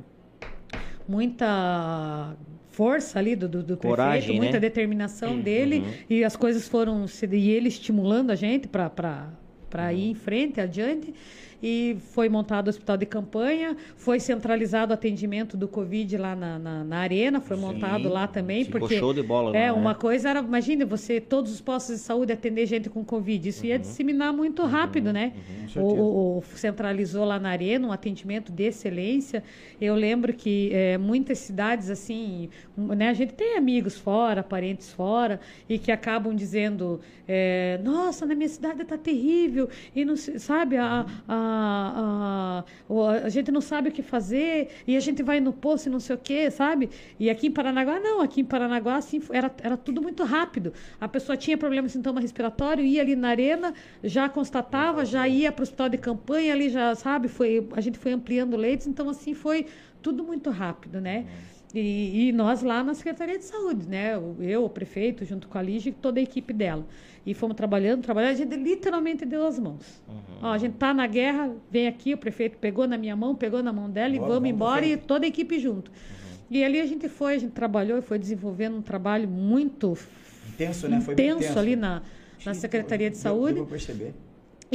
[1.08, 2.36] muita
[2.70, 4.60] força ali do, do, do Coragem, prefeito, muita né?
[4.60, 10.60] determinação dele, e as coisas foram, e ele estimulando a gente para ir em frente,
[10.60, 11.14] adiante.
[11.62, 16.58] E foi montado o hospital de campanha, foi centralizado o atendimento do Covid lá na,
[16.58, 19.72] na, na arena, foi montado lá também, Ficou porque show de bola é né?
[19.72, 23.64] uma coisa era, imagine você todos os postos de saúde atender gente com covid, isso
[23.66, 25.32] ia disseminar muito rápido, né?
[25.72, 29.42] com o, o- centralizou lá na arena um atendimento de excelência.
[29.80, 33.08] Eu lembro que é, muitas cidades assim, né?
[33.08, 38.48] A gente tem amigos fora, parentes fora e que acabam dizendo, é, nossa, na minha
[38.48, 43.92] cidade está terrível e não sabe a, a, a, o- a gente não sabe o
[43.92, 46.90] que fazer e a gente vai no posto e não sei o que, sabe?
[47.18, 50.72] E aqui em Paranaguá não, aqui em Paranaguá assim era, era tudo muito rápido.
[51.00, 55.62] A pessoa tinha problema sintoma respiratório, ia ali na arena, já constatava, já ia para
[55.62, 59.34] o hospital de campanha ali já sabe, foi a gente foi ampliando leitos, então assim
[59.34, 59.66] foi
[60.02, 61.26] tudo muito rápido, né?
[61.74, 64.14] E, e nós lá na Secretaria de Saúde, né?
[64.38, 66.86] Eu, o prefeito, junto com a Lígia e toda a equipe dela.
[67.26, 70.00] E fomos trabalhando, trabalhando, a gente literalmente deu as mãos.
[70.40, 73.62] Ó, a gente tá na guerra, vem aqui, o prefeito pegou na minha mão, pegou
[73.62, 75.90] na mão dela e Bora, vamos embora e toda a equipe junto.
[76.48, 79.96] E ali a gente foi, a gente trabalhou e foi desenvolvendo um trabalho muito
[80.48, 81.00] Intenso, né?
[81.00, 81.58] Foi intenso intenso.
[81.58, 82.02] ali na,
[82.44, 83.54] na Secretaria de Saúde.
[83.54, 84.14] Deu pra perceber.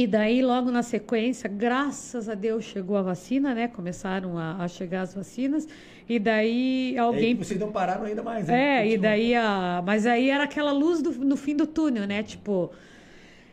[0.00, 3.68] E daí, logo na sequência, graças a Deus, chegou a vacina, né?
[3.68, 5.68] Começaram a, a chegar as vacinas.
[6.08, 7.36] E daí E aí alguém.
[7.36, 8.78] que vocês não pararam ainda mais, né?
[8.80, 9.82] É, e daí a.
[9.84, 12.22] Mas aí era aquela luz do, no fim do túnel, né?
[12.22, 12.70] Tipo.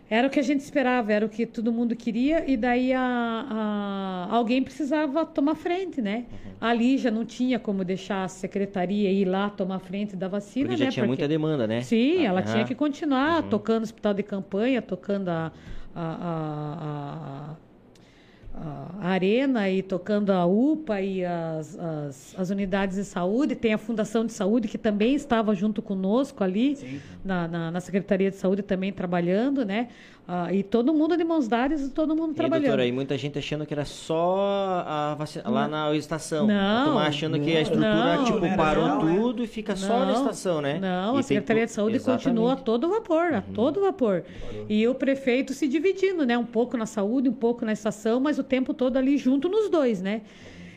[0.09, 3.01] Era o que a gente esperava, era o que todo mundo queria, e daí a,
[3.01, 6.25] a- alguém precisava tomar frente, né?
[6.31, 6.51] Uhum.
[6.61, 10.77] Ali já não tinha como deixar a secretaria ir lá tomar frente da vacina, Porque
[10.77, 10.91] já né?
[10.91, 11.81] tinha muita demanda, né?
[11.81, 12.53] Sim, ela Aham.
[12.53, 13.49] tinha que continuar Uhum.
[13.49, 15.51] tocando o hospital de campanha, tocando a,
[16.01, 17.55] a,
[18.55, 23.55] a, a- a arena e tocando a UPA e as, as, as unidades de saúde.
[23.55, 26.75] Tem a Fundação de Saúde, que também estava junto conosco ali,
[27.23, 29.89] na, na, na Secretaria de Saúde também trabalhando, né?
[30.29, 32.63] Ah, e todo mundo de mãos dadas e todo mundo E, trabalhando.
[32.65, 36.45] doutora, aí muita gente achando que era só a vacina, lá na estação.
[36.45, 36.99] Não.
[36.99, 39.15] Achando que a estrutura, Não, tipo, não parou não, né?
[39.15, 40.79] tudo e fica só na Não, estação, né?
[40.81, 42.23] Não, E a Secretaria de Saúde Exatamente.
[42.25, 44.23] continua a todo vapor, a todo vapor.
[44.67, 46.37] E o prefeito se dividindo, né?
[46.37, 49.69] Um pouco na saúde, um pouco na estação, mas o tempo todo ali junto nos
[49.69, 50.23] dois, né?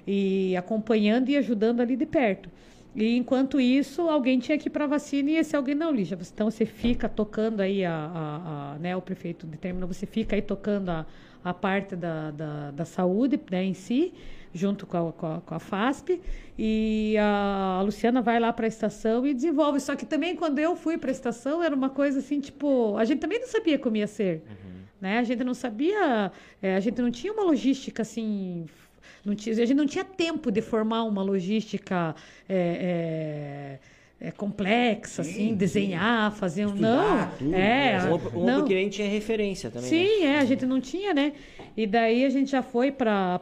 [0.06, 2.48] E acompanhando e ajudando ali de perto.
[2.94, 6.18] E enquanto isso, alguém tinha que ir para vacina e esse alguém não, Lígia.
[6.34, 8.96] Então você fica tocando aí a, a- a- né?
[8.96, 11.06] O prefeito determina, você fica aí tocando a,
[11.44, 14.12] a parte da, da, da saúde, né, em si,
[14.52, 16.20] junto com a, com a, com a FASP,
[16.58, 19.78] e a Luciana vai lá para a estação e desenvolve.
[19.78, 23.04] Só que também quando eu fui para a estação era uma coisa assim, tipo, a
[23.04, 24.42] gente também não sabia como ia ser,
[25.00, 25.18] né?
[25.20, 28.66] A gente não sabia, é, a gente não tinha uma logística assim,
[29.24, 32.14] não tinha, a gente não tinha tempo de formar uma logística
[32.48, 33.78] é,
[34.20, 35.54] é, é, complexa, Sim, assim, sim.
[35.54, 38.10] desenhar, fazer um Estudar não, tudo, é, né?
[38.10, 38.58] Um, um não.
[38.60, 39.96] porque nem tinha referência também, né?
[39.96, 41.32] Sim, é, a gente não tinha, né?
[41.76, 43.40] E daí a gente já foi para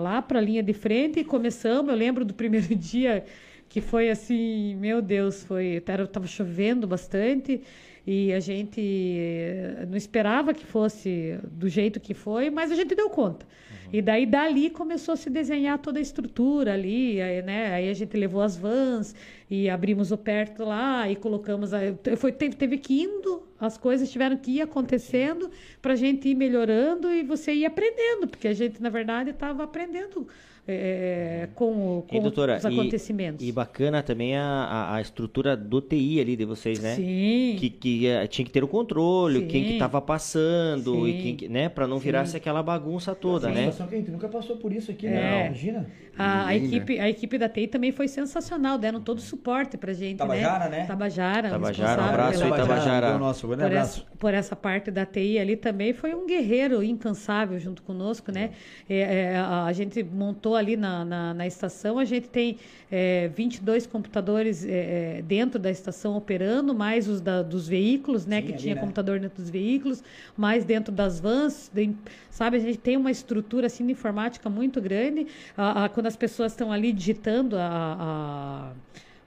[0.00, 1.90] lá, para a linha de frente e começamos.
[1.90, 3.24] Eu lembro do primeiro dia
[3.68, 7.60] que foi assim, meu Deus, foi, era, tava chovendo bastante
[8.06, 12.94] e a gente eh, não esperava que fosse do jeito que foi, mas a gente
[12.94, 13.46] deu conta.
[13.92, 17.74] E daí dali começou a se desenhar toda a estrutura ali, aí, né?
[17.74, 19.14] Aí a gente levou as vans
[19.50, 21.80] e abrimos o perto lá e colocamos a,
[22.16, 25.50] foi teve, teve que indo, as coisas tiveram que ir acontecendo
[25.80, 29.62] para a gente ir melhorando e você ir aprendendo, porque a gente na verdade estava
[29.64, 30.26] aprendendo
[30.66, 33.46] é, com, o- com E, doutora, os e- acontecimentos.
[33.46, 36.94] E, bacana também a, a, a estrutura do TI ali de vocês, né?
[36.94, 37.56] Sim.
[37.58, 39.46] Que, que eh, tinha que ter o controle, Sim.
[39.48, 41.22] quem que tava passando, e Sim.
[41.22, 41.68] quem que, né?
[41.68, 43.60] Pra não virasse aquela bagunça toda, Uma né?
[43.62, 45.10] situação que a gente nunca passou por isso aqui, É.
[45.10, 45.46] né?
[45.46, 45.86] Imagina.
[46.16, 46.56] A, a né?
[46.56, 50.68] equipe, a equipe da TI também foi sensacional, deram todo o suporte pra gente, Tabajara,
[50.68, 50.86] né?
[50.86, 53.06] Tabajara, Tabajara, um responsável abraço aí, pela- Tabajara.
[53.08, 54.00] deu o nosso por abraço.
[54.00, 58.50] essa, por essa parte da TI ali também foi um guerreiro incansável junto conosco, né?
[58.88, 58.98] É,
[59.32, 62.56] é, a, a gente montou ali na, na, na estação, a gente tem
[62.90, 68.40] é, 22 computadores é, é, dentro da estação operando, mais os da- dos veículos, né?
[68.40, 68.80] Sim, que ali, tinha né?
[68.80, 70.02] computador dentro dos veículos,
[70.36, 71.94] mais dentro das vans, de-
[72.30, 72.56] sabe?
[72.56, 75.26] A gente tem uma estrutura assim de informática muito grande.
[75.56, 78.72] A- a- quando as pessoas estão ali digitando a- a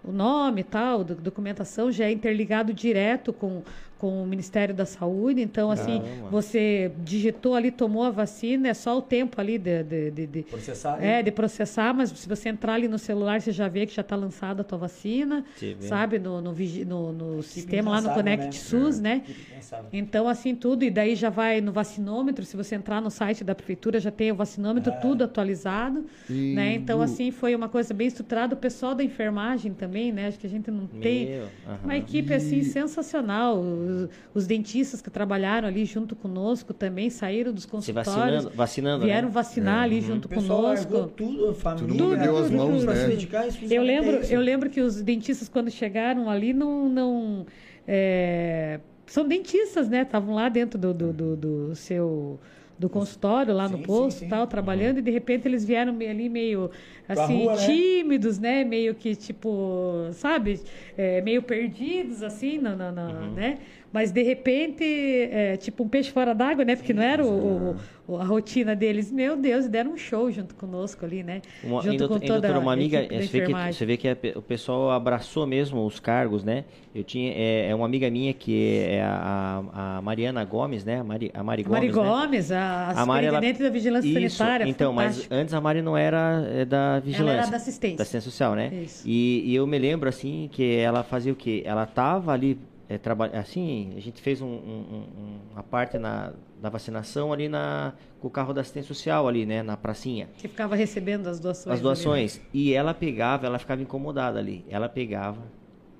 [0.03, 3.61] o nome e tal, do- documentação já é interligado direto com,
[3.97, 5.41] com o Ministério da Saúde.
[5.41, 10.11] Então, assim, você digitou ali, tomou a vacina, é só o tempo ali de, de,
[10.11, 11.03] de- de- Processar.
[11.03, 14.01] é, de processar, mas se você entrar ali no celular, você já vê que já
[14.01, 15.75] está lançada a tua vacina, vê.
[15.79, 16.19] sabe?
[16.19, 18.51] No, no, no- no sistema lá no incansável, Connect né?
[18.51, 19.15] SUS, né?
[19.17, 19.89] Equipe incansável.
[19.91, 23.55] Então, assim, tudo, e daí já vai no vacinômetro, se você entrar no site da
[23.55, 26.73] prefeitura, já tem o vacinômetro tudo atualizado, E né?
[26.75, 28.53] Então, assim, foi uma coisa bem estruturada.
[28.53, 30.27] O pessoal da enfermagem também, né?
[30.27, 31.27] Acho que a gente não tem...
[31.27, 31.79] Meu, aham.
[31.83, 33.63] Uma equipe, assim, E- sensacional.
[33.87, 38.15] Os, os dentistas que trabalharam ali junto conosco também saíram dos Se consultórios.
[38.43, 39.33] vacinando, vacinando Vieram né?
[39.33, 41.07] vacinar ali junto O pessoal conosco.
[41.15, 41.87] tudo, a família.
[41.87, 42.95] Mundo deu as tudo mãos, né?
[42.95, 46.87] se dedicar Eu lembro, eu lembro que os dentistas, quando chegaram ali, não.
[46.89, 47.45] não
[47.87, 50.01] é, são dentistas, né?
[50.01, 52.39] Estavam lá dentro do, do, do- do seu.
[52.79, 54.27] Do consultório lá no Sim, posto sim, e sim.
[54.29, 56.69] tal, trabalhando, e de repente eles vieram meio ali meio
[57.09, 57.65] assim, rua, né?
[57.65, 58.63] tímidos, né?
[58.63, 60.59] Meio que, tipo, sabe,
[60.95, 63.33] É, meio perdidos, assim, na, na- na- Uhum.
[63.33, 63.57] né?
[63.91, 66.75] Mas de repente, é, tipo um peixe fora d'água, né?
[66.75, 67.75] Porque não era o,
[68.07, 69.11] o- a rotina deles.
[69.11, 71.41] Meu Deus, e deram um show junto conosco ali, né?
[71.63, 73.97] Uma, junto e doutor- com toda doutora, uma a amiga, você vê, que, você vê
[73.97, 76.65] que a o pessoal abraçou mesmo os cargos, né?
[76.93, 79.63] Eu tinha, é, é uma amiga minha que é a,
[79.97, 80.99] a Mariana Gomes, né?
[80.99, 82.09] A Mari, a Mari A Mari Gomes, né?
[82.21, 84.67] Gomes, a, A Mari, ela- superintendente da Vigilância Isso, Sanitária.
[84.69, 87.41] Então, mas antes a Mari não era é, da vigilância.
[87.41, 87.97] era da assistência.
[87.97, 88.69] Da assistência social, né?
[88.83, 89.03] Isso.
[89.07, 91.61] E, e eu me lembro, assim, que ela fazia o quê?
[91.65, 92.57] Ela tava ali,
[92.89, 96.31] é, traba- assim, a gente fez um, um- um- uma parte na,
[96.61, 99.61] da vacinação ali na, com o carro da assistência social ali, né?
[99.61, 100.29] Na pracinha.
[100.37, 101.75] Que ficava recebendo as doações.
[101.75, 102.41] As doações.
[102.53, 104.63] E ela pegava, ela ficava incomodada ali.
[104.69, 105.41] Ela pegava,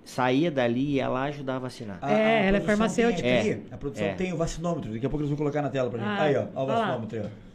[0.04, 2.00] saía dali e ia lá ajudar a vacinar.
[2.02, 3.22] A- É, a ela é farmacêutica.
[3.28, 3.62] Tem É.
[3.72, 4.14] A produção É.
[4.14, 4.92] tem o vacinômetro.
[4.94, 6.08] Daqui a pouco eles vão colocar na tela pra gente.
[6.10, 6.46] Ah, aí, ó.
[6.56, 7.47] Ó o vacinômetro aí, ó.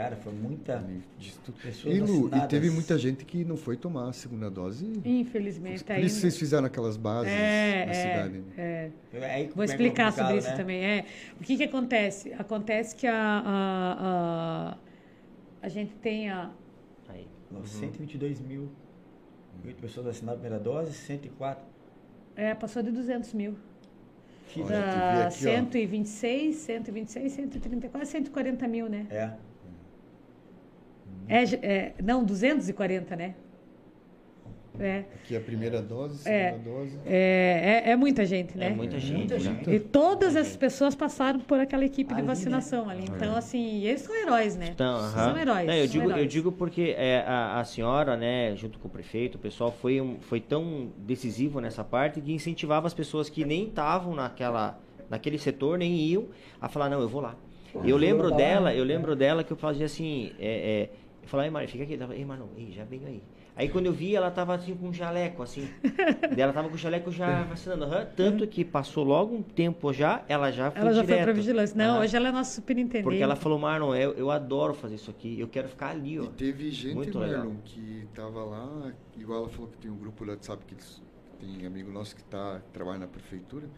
[0.00, 0.82] Cara, foi muita.
[1.62, 4.90] Pessoas E, Lu, e teve muita gente que não foi tomar a segunda dose.
[5.04, 8.38] Infelizmente, Por isso vocês fizeram aquelas bases É, na é, cidade.
[8.38, 8.44] né?
[8.56, 8.90] é.
[9.10, 10.56] Como Vou é que é explicar sobre complicado, isso né?
[10.56, 10.82] também.
[10.82, 11.04] É.
[11.38, 12.32] O que que acontece?
[12.32, 14.78] Acontece que a, a, a,
[15.60, 16.50] a gente tem a...
[17.06, 17.26] Aí.
[17.50, 18.70] Não, 122 mil.
[19.66, 21.62] Oito pessoas vacinadas a primeira dose, 104.
[22.36, 23.54] É, passou de 200 mil.
[24.56, 25.50] Olha, vê Da aqui, ó.
[25.50, 29.06] 126, 126, 130, quase 140 mil, né?
[29.10, 29.49] É.
[31.28, 33.34] É, é, não, 240, né?
[34.78, 36.58] É, Aqui a primeira dose, segunda É.
[36.58, 36.98] dose.
[37.04, 38.68] é, é, é muita gente, né?
[38.68, 39.18] É muita gente.
[39.18, 39.40] muita né?
[39.40, 39.70] gente.
[39.70, 43.04] E todas essas pessoas passaram por aquela equipe de Ali, vacinação ali.
[43.04, 44.70] Então, assim, eles são heróis, né?
[44.72, 45.10] Então, aham.
[45.10, 45.66] São heróis.
[45.66, 46.32] Não, eu, são digo, eu heróis.
[46.32, 50.18] digo porque é, a, a senhora, né, junto com o prefeito, o pessoal foi, um,
[50.20, 54.78] foi tão decisivo nessa parte que incentivava as pessoas que nem estavam naquela,
[55.10, 56.26] naquele setor, nem iam,
[56.58, 57.36] a falar, não, eu vou lá.
[57.84, 58.78] Eu lembro dela, né?
[58.78, 60.90] eu lembro dela que eu fazia assim, é, é, eu
[61.30, 61.94] falava, ei, Mari, fica aqui.
[61.94, 63.22] Ela ei, Marlon, ei, já venho aí.
[63.56, 65.68] Aí quando eu vi, ela tava assim com um jaleco, assim.
[66.30, 67.84] Daí ela tava com o jaleco já vacinando.
[67.84, 68.06] aham.
[68.16, 71.24] Tanto que passou logo um tempo já, ela já foi Ela já foi direto.
[71.24, 71.76] pra vigilância.
[71.76, 72.00] Não, Aham.
[72.04, 73.02] hoje ela é nossa superintendente.
[73.04, 76.24] Porque ela falou, Marlon, eu, eu adoro fazer isso aqui, eu quero ficar ali, ó.
[76.24, 77.44] E teve gente, Muito legal.
[77.44, 81.02] Marlon, que tava lá, igual ela falou que tem um grupo lá, sabe que eles,
[81.38, 83.68] tem amigo nosso que tá, que trabalha na prefeitura.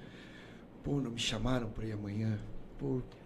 [0.82, 2.38] Pô, não me chamaram pra ir amanhã.
[2.78, 3.21] Pô, É,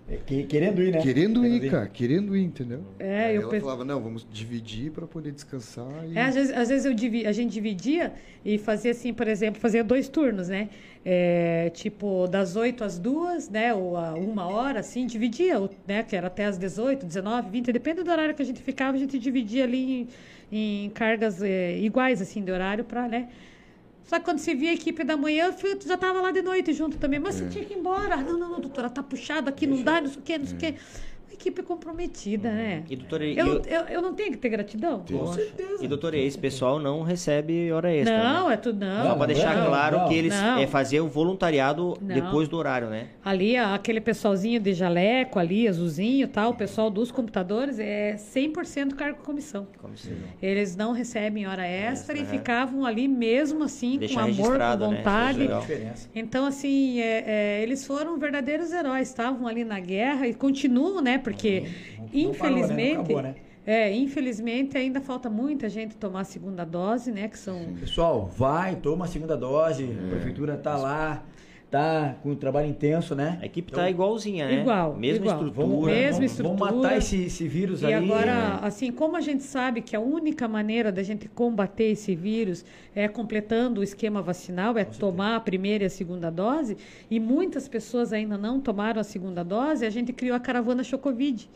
[0.49, 1.01] Querendo ir, né?
[1.03, 2.85] querendo ir, cara, querendo ir, entendeu?
[2.97, 5.89] É, Aí eu ela penso- falava, não, vamos dividir pra poder descansar.
[6.09, 6.16] E...
[6.16, 8.12] É, às vezes, às vezes eu divi- a gente dividia
[8.45, 10.69] e fazia assim, por exemplo, fazia dois turnos, né?
[11.05, 13.74] É, tipo, das 8 às 2, né?
[13.74, 16.05] Ou a uma hora, assim, dividia, o- né?
[16.05, 19.01] Que era até às 18, 19, 20, depende do horário que a gente ficava, a
[19.01, 20.09] gente dividia ali
[20.53, 23.28] em, em cargas é, iguais, assim, de horário para, né?
[24.07, 26.73] Só que quando você via a equipe da manhã, eu já tava lá de noite
[26.73, 27.19] junto também.
[27.19, 28.16] Mas você tinha que ir embora.
[28.16, 30.57] Não, não, não, doutora, tá puxado aqui, não dá, não sei o quê, não sei
[30.57, 30.74] o quê.
[31.39, 32.83] Equipe comprometida, né?
[32.89, 35.05] E doutora, Eu, eu- eu, eu não tenho que ter gratidão?
[35.11, 35.85] Com certeza.
[35.85, 38.55] e doutora, esse pessoal não recebe hora extra, Não, né?
[38.55, 39.05] é tudo não.
[39.07, 42.15] Só pra deixar não, claro não, que eles é, faziam voluntariado Não.
[42.15, 43.09] depois do horário, né?
[43.23, 48.17] Ali, a- aquele pessoalzinho de jaleco ali, azulzinho e tal, o pessoal dos computadores, é
[48.17, 49.67] 100% cargo comissão.
[49.83, 49.91] Não.
[50.41, 52.31] Eles não recebem hora extra e aham.
[52.31, 54.77] ficavam ali mesmo assim, Deixa com amor, com né?
[54.77, 55.47] vontade.
[55.47, 56.09] Diferença.
[56.15, 57.25] Então, assim, é,
[57.59, 61.19] é, eles foram verdadeiros heróis, estavam ali na guerra e continuam, né?
[61.31, 62.23] Porque, Não- não parou, né?
[62.23, 63.35] Não infelizmente, acabou, né?
[63.66, 67.27] é, infelizmente ainda falta muita gente tomar a segunda dose, né?
[67.27, 69.85] Que são Pessoal, vai, toma a segunda dose.
[69.85, 71.24] A prefeitura tá lá.
[71.71, 73.39] Tá com um trabalho intenso, né?
[73.43, 74.61] A equipe tá igualzinha, né?
[74.61, 75.37] Igual, Mesma igual.
[75.47, 75.67] estrutura.
[75.69, 76.59] Vamos, Mesma vamos, estrutura.
[76.71, 77.95] vamos matar esse, esse vírus E aí.
[77.95, 82.65] agora, assim, como a gente sabe que a única maneira da gente combater esse vírus
[82.95, 86.77] é completando o esquema vacinal, é tomar a primeira e a segunda dose,
[87.11, 91.49] e muitas pessoas ainda não tomaram a segunda dose, a gente criou a caravana Chocovid,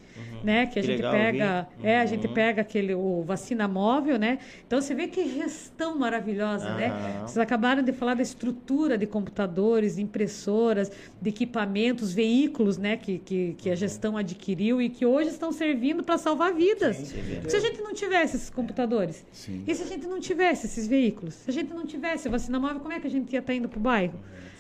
[0.43, 0.67] né?
[0.67, 1.87] Que a Que gente legal, pega, vi.
[1.87, 2.35] é, a gente Uhum.
[2.35, 4.39] pega aquele o vacina móvel, né?
[4.67, 7.21] Então você vê que gestão maravilhosa, né?
[7.25, 10.91] Vocês acabaram de falar da estrutura de computadores, de impressoras,
[11.21, 12.97] de equipamentos, veículos, né?
[12.97, 16.97] Que, que, que a gestão adquiriu e que hoje estão servindo para salvar vidas.
[17.49, 19.63] Se a gente não tivesse esses computadores, Sim.
[19.67, 22.81] e se a gente não tivesse esses veículos, se a gente não tivesse vacina móvel,
[22.81, 24.19] como é que a gente ia estar indo para o bairro?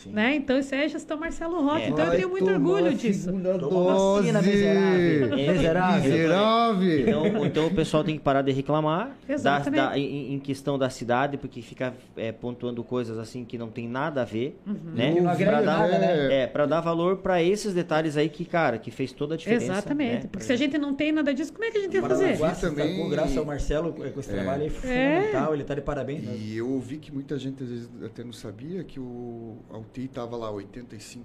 [0.08, 0.36] Né?
[0.36, 1.82] Então isso aí é gestão Marcelo Roque.
[1.82, 1.88] É.
[1.88, 3.30] Então eu tenho muito orgulho disso.
[3.32, 4.32] dose.
[4.32, 5.36] vacina, miserável.
[5.36, 6.10] Miserável.
[6.10, 7.00] Miserável.
[7.00, 9.80] Então, então o pessoal tem que parar de reclamar da, Exatamente.
[9.82, 13.88] da- em, em questão da cidade, porque fica é, pontuando coisas assim que não tem
[13.88, 14.58] nada a ver,
[14.94, 15.14] né?
[15.20, 16.42] Não agrega Pra dar, né?
[16.42, 19.64] É, pra dar valor pra esses detalhes aí que, cara, que fez toda a diferença.
[19.72, 20.22] Exatamente.
[20.24, 20.28] né?
[20.30, 22.38] Porque se a gente não tem nada disso, como é que a gente ia fazer?
[22.60, 26.22] Também- graças ao Marcelo, com esse trabalho aí fundamental, ele tá de parabéns.
[26.22, 26.34] né?
[26.38, 29.56] E eu ouvi que muita gente às vezes até não sabia que o,
[29.90, 31.20] UTI estava lá 85%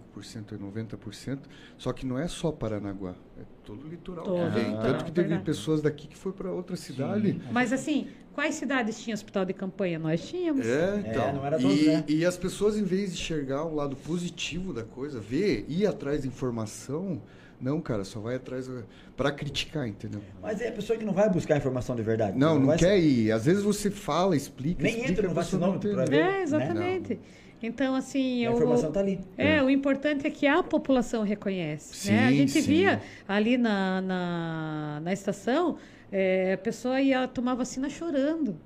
[0.52, 1.40] e 90%,
[1.78, 4.64] só que não é só Paranaguá, é todo o litoral Todo que o vem.
[4.66, 5.46] litoral, Tanto que teve verdade.
[5.46, 7.40] pessoas daqui que foi para outra cidade.
[7.52, 10.00] Mas assim, quais cidades tinham hospital de campanha?
[10.00, 10.66] Nós tínhamos.
[10.66, 11.34] É, então.
[11.34, 12.04] não era todos, e, né?
[12.08, 16.24] e as pessoas, em vez de enxergar o lado positivo da coisa, ver, ir atrás
[16.24, 17.22] de informação,
[17.62, 18.70] não, cara, só vai atrás
[19.16, 20.22] para criticar, entendeu?
[20.42, 22.38] Mas é a pessoa que não vai buscar informação de verdade.
[22.38, 23.32] Não, não vai quer ir.
[23.32, 26.20] Às vezes você fala, explica, Nem explica, entra no não vacinômetro pra ver.
[26.20, 27.20] É, exatamente.
[27.64, 29.19] Então, assim, A eu- informação tá ali.
[29.38, 32.11] É, o importante é que a população reconhece.
[32.11, 32.26] né?
[32.26, 32.61] A Sim, gente sim.
[32.61, 35.77] via ali na, na, na estação,
[36.11, 38.57] é, a pessoa ia tomar vacina chorando.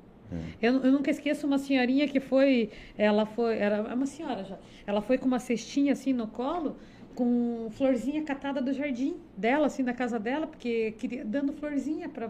[0.62, 5.02] Eu, eu nunca esqueço uma senhorinha que foi, ela foi, era uma senhora já, ela
[5.02, 6.76] foi com uma cestinha assim no colo,
[7.24, 12.30] com florzinha catada do jardim dela, assim, da casa dela, porque queria, dando florzinha para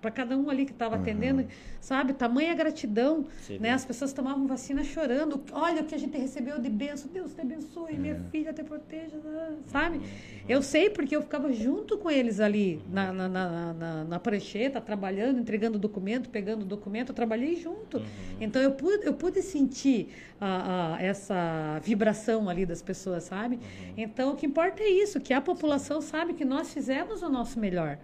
[0.00, 1.44] para cada um ali que estava atendendo,
[1.80, 2.12] sabe?
[2.12, 3.70] Tamanha gratidão, Você né?
[3.72, 5.42] As pessoas tomavam vacina chorando.
[5.50, 7.10] Olha o que a gente recebeu de benção.
[7.12, 8.30] Deus te abençoe, minha É.
[8.30, 10.00] filha te proteja, ah, sabe?
[10.48, 14.80] Eu sei porque eu ficava junto com eles ali na, na, na, na, na prancheta,
[14.80, 17.08] trabalhando, entregando documento, pegando documento.
[17.10, 18.00] Eu trabalhei junto.
[18.40, 20.08] Então eu pude, eu pude sentir
[20.40, 23.58] a, a- essa vibração ali das pessoas, sabe?
[23.96, 27.58] Então o que importa é isso, que a população sabe que nós fizemos o nosso
[27.58, 27.98] melhor.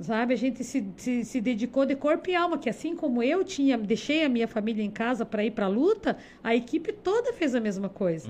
[0.00, 3.44] Sabe, a gente se, se, se dedicou de corpo e alma, que assim como eu
[3.44, 7.32] tinha, deixei a minha família em casa para ir para a luta, a equipe toda
[7.32, 8.28] fez a mesma coisa,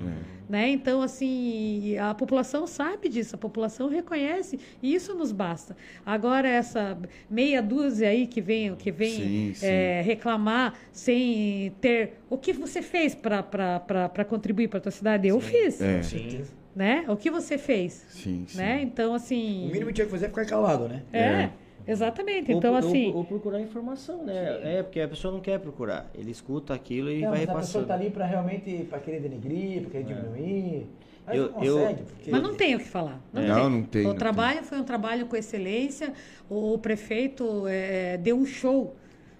[0.49, 0.67] né?
[0.69, 5.77] Então, assim, a população sabe disso, a população reconhece e isso nos basta.
[6.03, 6.97] Agora essa
[7.29, 9.65] meia dúzia aí que vem, que vem Sim, sim.
[9.67, 15.39] é, reclamar sem ter o que você fez para contribuir para a tua cidade, eu
[15.39, 16.41] fiz, É, Sim.
[16.75, 17.05] né?
[17.07, 18.57] O que você fez, sim, sim.
[18.57, 18.81] né?
[18.81, 21.03] Então, assim, O mínimo que tinha que fazer é ficar calado, né?
[21.13, 21.49] é,
[21.91, 22.51] exatamente.
[22.51, 24.59] Ou Então, ou- assim, Ou, procurar informação, né?
[24.77, 26.09] É, porque a pessoa não quer procurar.
[26.15, 27.87] Ele escuta aquilo e Não, vai mas a pessoa repassando.
[27.87, 30.87] tá ali pra realmente pra querer denegrir, pra querer diminuir.
[31.25, 32.31] Mas Eu- não eu- porque...
[32.31, 33.21] Mas não tem o que falar.
[33.31, 33.69] Não, Não, tem.
[33.69, 36.13] não tem, O não trabalho foi um trabalho com excelência.
[36.49, 38.95] O, prefeito eh, deu um show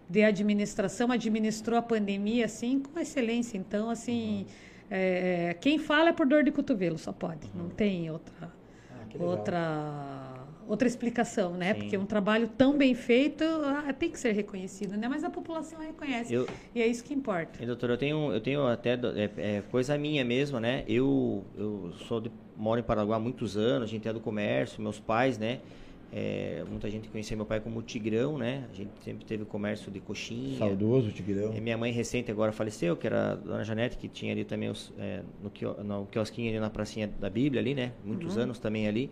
[0.07, 3.57] de administração, administrou a pandemia assim com excelência.
[3.57, 4.45] Então, assim,
[4.89, 7.49] eh, quem fala é por dor de cotovelo, só pode.
[7.55, 8.51] Não tem outra
[8.91, 10.28] Ah, outra
[10.69, 11.73] outra explicação, né?
[11.73, 11.79] Sim.
[11.79, 15.07] Porque um trabalho tão bem feito ah, tem que ser reconhecido, né?
[15.09, 17.61] Mas a população reconhece Eu- e é isso que importa.
[17.61, 20.83] E, doutor, eu tenho, eu tenho até é, é, coisa minha mesmo, né?
[20.87, 24.81] Eu, eu sou de, moro em Paraguai há muitos anos, a gente é do comércio,
[24.81, 25.59] meus pais, né?
[26.11, 28.67] É, muita gente conhecia meu pai como Tigrão, né?
[28.71, 30.57] A gente sempre teve comércio de coxinha.
[30.57, 31.53] Saudoso, Tigrão.
[31.53, 34.91] Minha mãe recente agora faleceu, que era a dona Janete, que tinha ali também os,
[34.97, 37.91] é, no, no quiosquinho ali na pracinha da Bíblia ali, né?
[38.03, 39.11] Muitos anos também ali.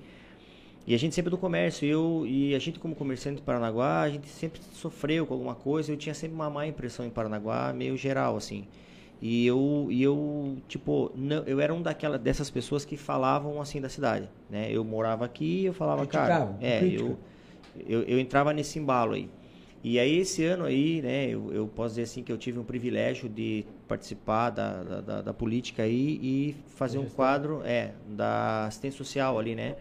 [0.88, 4.10] E a gente sempre do comércio, eu e a gente como comerciante de Paranaguá, a
[4.10, 7.98] gente sempre sofreu com alguma coisa, eu tinha sempre uma má impressão em Paranaguá, meio
[7.98, 8.66] geral assim.
[9.22, 13.82] E eu e eu, tipo, não, eu era um daquela dessas pessoas que falavam assim
[13.82, 14.70] da cidade, né?
[14.72, 17.20] Eu morava aqui, eu falava, cara, Criticavam, é, eu,
[17.88, 19.30] eu eu entrava nesse embalo aí.
[19.84, 22.64] E aí esse ano aí, né, eu, eu posso dizer assim que eu tive um
[22.64, 28.66] privilégio de participar da, da, da- da política aí e fazer um quadro, é, da
[28.68, 29.76] assistência social ali, né?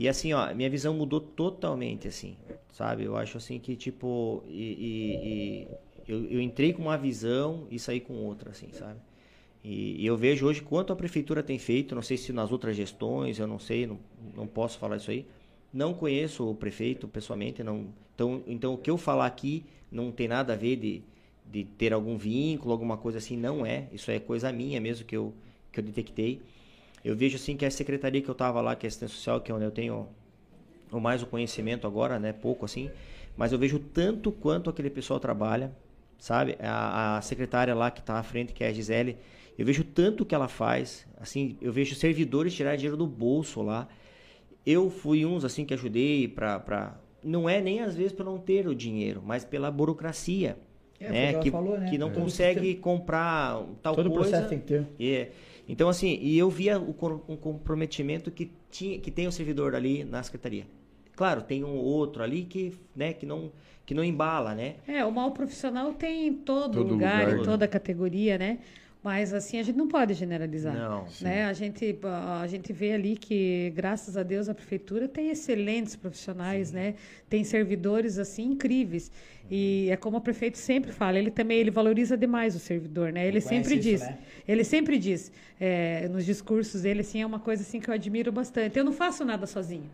[0.00, 2.34] E assim, ó, minha visão mudou totalmente, assim,
[2.72, 3.04] sabe?
[3.04, 4.52] Eu acho assim que, tipo, e,
[4.88, 5.68] e-
[6.08, 8.98] e eu, eu entrei com uma visão e saí com outra, assim, sabe?
[9.64, 12.76] E, e eu vejo hoje quanto a prefeitura tem feito, não sei se nas outras
[12.76, 13.98] gestões, eu não sei, não,
[14.34, 15.26] não posso falar isso aí.
[15.72, 17.88] Não conheço o prefeito pessoalmente, não.
[18.14, 21.02] Então, então o que eu falar aqui não tem nada a ver de,
[21.50, 23.88] de ter algum vínculo, alguma coisa assim, não é.
[23.92, 25.34] Isso é coisa minha mesmo que eu
[25.72, 26.42] que eu detectei.
[27.04, 29.50] Eu vejo assim que a secretaria que eu estava lá, que é assistência social, que
[29.50, 30.06] é onde eu tenho
[30.92, 32.90] o mais o conhecimento agora, né, pouco assim,
[33.36, 35.72] mas eu vejo tanto quanto aquele pessoal trabalha,
[36.18, 36.56] sabe?
[36.60, 39.16] A, a secretária lá que está à frente, que é a Gisele,
[39.58, 43.88] eu vejo tanto que ela faz, assim, eu vejo servidores tirar dinheiro do bolso lá.
[44.66, 48.66] Eu fui uns assim que ajudei para não é nem às vezes por não ter
[48.66, 50.56] o dinheiro, mas pela burocracia.
[50.98, 51.38] É, né?
[51.38, 51.88] que falou, né?
[51.88, 52.12] que não É.
[52.12, 54.30] consegue comprar tal Todo coisa.
[54.30, 54.86] processo tem que ter.
[55.00, 55.30] É.
[55.70, 56.90] Então, assim, e eu via o
[57.28, 60.66] um comprometimento que, tinha, que tem o servidor ali na secretaria.
[61.14, 63.52] Claro, tem um outro ali que, né, que, não,
[63.86, 64.76] que não embala, né?
[64.88, 68.58] É, o mal profissional tem em todo, Todo lugar, lugar, em toda categoria, né?
[69.02, 70.74] Mas assim, a gente não pode generalizar.
[70.74, 71.06] Não.
[71.22, 71.44] Né?
[71.44, 75.96] A, gente, a, a gente vê ali que, graças a Deus, a prefeitura tem excelentes
[75.96, 76.94] profissionais, né?
[77.28, 79.10] Tem servidores assim incríveis.
[79.50, 83.26] E é como o prefeito sempre fala, ele também ele valoriza demais o servidor, né?
[83.26, 84.18] Ele sempre isso, diz, né?
[84.46, 88.30] ele sempre diz, é, nos discursos dele, assim, é uma coisa assim que eu admiro
[88.30, 88.78] bastante.
[88.78, 89.90] Eu não faço nada sozinho.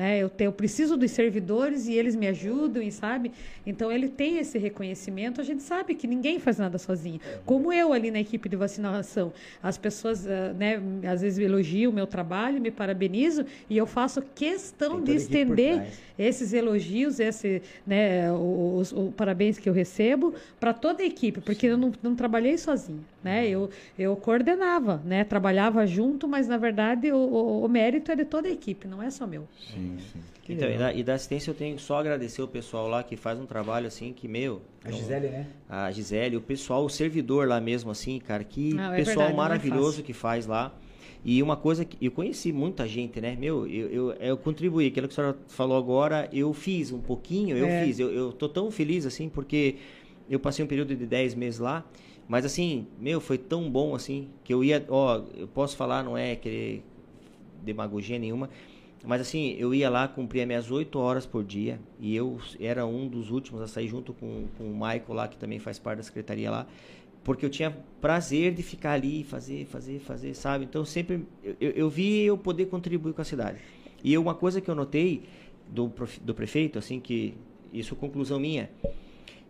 [0.00, 0.18] Né?
[0.18, 3.32] Eu, te- eu preciso dos servidores e eles me ajudam, e sabe?
[3.66, 5.42] Então ele tem esse reconhecimento.
[5.42, 7.20] A gente sabe que ninguém faz nada sozinho.
[7.44, 9.30] Como eu ali na equipe de vacinação,
[9.62, 14.22] as pessoas, ah, né, às vezes elogiam o meu trabalho, me parabenizam e eu faço
[14.34, 15.74] questão de estender
[16.18, 21.66] esses elogios, esse, né, os, os parabéns que eu recebo para toda a equipe, porque
[21.66, 23.48] eu não, não trabalhei sozinha, né?
[23.48, 25.24] Eu, eu coordenava, né?
[25.24, 29.02] Trabalhava junto, mas na verdade o, o, o mérito é de toda a equipe, não
[29.02, 29.46] é só meu.
[29.72, 30.20] Sim, sim.
[30.48, 33.38] Então, e da, e da assistência eu tenho só agradecer o pessoal lá que faz
[33.38, 34.62] um trabalho assim que, meu.
[34.84, 35.46] A Gisele, né?
[35.68, 39.32] a Gisele, o pessoal, o servidor lá mesmo, assim, cara, que Não, é pessoal verdade,
[39.32, 40.04] é maravilhoso fácil.
[40.04, 40.74] que faz lá.
[41.24, 43.36] E uma coisa que eu conheci muita gente, né?
[43.38, 44.86] Meu, eu, eu, eu contribuí.
[44.88, 47.84] Aquilo que a senhora falou agora, eu fiz um pouquinho, eu É.
[47.84, 48.00] fiz.
[48.00, 49.76] Eu, eu tô tão feliz, assim, porque
[50.28, 51.84] eu passei um período de 10 meses lá.
[52.30, 54.86] Mas, assim, meu, foi tão bom, assim, que eu ia.
[54.88, 56.84] Ó, eu posso falar, não é querer
[57.60, 58.48] demagogia nenhuma.
[59.04, 61.80] Mas assim, eu ia lá, cumpria minhas 8 horas por dia.
[61.98, 65.36] E eu era um dos últimos a sair junto com, com o Michael lá, que
[65.36, 66.68] também faz parte da secretaria lá.
[67.24, 70.66] Porque eu tinha prazer de ficar ali, fazer, fazer, fazer, sabe?
[70.66, 71.26] Então sempre
[71.60, 73.58] eu, eu, vi eu poder contribuir com a cidade.
[74.04, 75.24] E uma coisa que eu notei
[75.66, 75.92] do,
[76.22, 77.34] do prefeito, assim, que
[77.72, 78.70] isso é conclusão minha,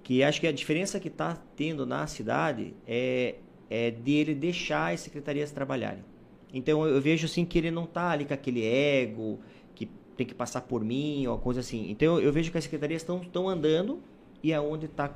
[0.03, 3.37] que acho que a diferença que está tendo na cidade é,
[3.69, 6.05] é de ele deixar as secretarias trabalharem.
[6.53, 9.39] Então eu vejo assim que ele não está ali com aquele ego
[9.75, 9.87] que
[10.17, 11.91] tem que passar por mim ou coisa assim.
[11.91, 14.03] Então eu vejo que as secretarias estão andando
[14.43, 15.15] e é onde está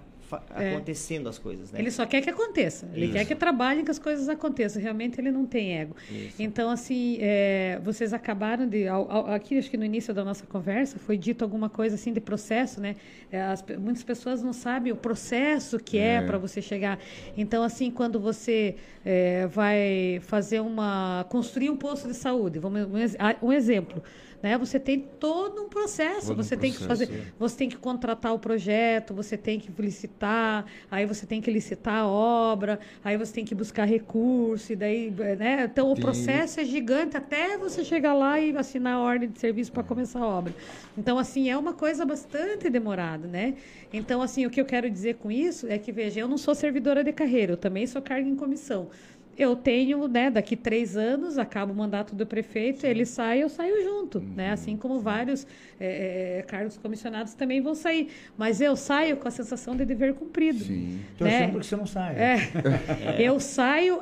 [0.56, 0.70] É.
[0.72, 1.78] acontecendo as coisas, né?
[1.80, 2.88] Ele só quer que aconteça.
[2.94, 3.14] Ele Isso.
[3.14, 4.80] quer que trabalhem, que as coisas aconteçam.
[4.80, 5.94] Realmente ele não tem ego.
[6.10, 6.36] Isso.
[6.42, 8.86] Então, assim, é, vocês acabaram de.
[8.88, 12.12] ao- ao- aqui, acho que no início da nossa conversa, foi dito alguma coisa assim
[12.12, 12.96] de processo, né?
[13.30, 16.22] É, as muitas pessoas não sabem o processo que é, É.
[16.22, 16.98] para você chegar.
[17.36, 21.26] Então, assim, quando você é, vai fazer uma.
[21.28, 24.02] construir um posto de saúde, vamos, um, um exemplo.
[24.44, 24.58] Né?
[24.58, 27.32] Você tem todo um processo, Todo um você tem que processo, fazer, é.
[27.38, 32.02] você tem que contratar o projeto, você tem que licitar, aí você tem que licitar
[32.02, 35.64] a obra, aí você tem que buscar recurso, e daí, né?
[35.64, 39.38] Então o Tem- processo é gigante até você chegar lá e assinar a ordem de
[39.38, 40.52] serviço para começar a obra.
[40.98, 43.54] Então, assim, é uma coisa bastante demorada, né?
[43.94, 46.54] Então, assim, o que eu quero dizer com isso é que, veja, eu não sou
[46.54, 48.90] servidora de carreira, eu também sou carga em comissão.
[49.36, 53.82] Eu tenho, né, daqui três anos, acaba o mandato do prefeito, ele sai, eu saio
[53.82, 54.50] junto, né?
[54.52, 55.46] Assim como vários
[55.80, 58.08] é, é, cargos comissionados também vão sair.
[58.36, 60.58] Mas eu saio com a sensação de dever cumprido.
[60.64, 61.00] Sim.
[61.18, 61.48] Torcendo né?
[61.48, 62.14] porque você não sai.
[62.16, 62.36] É.
[63.18, 63.98] Eu saio,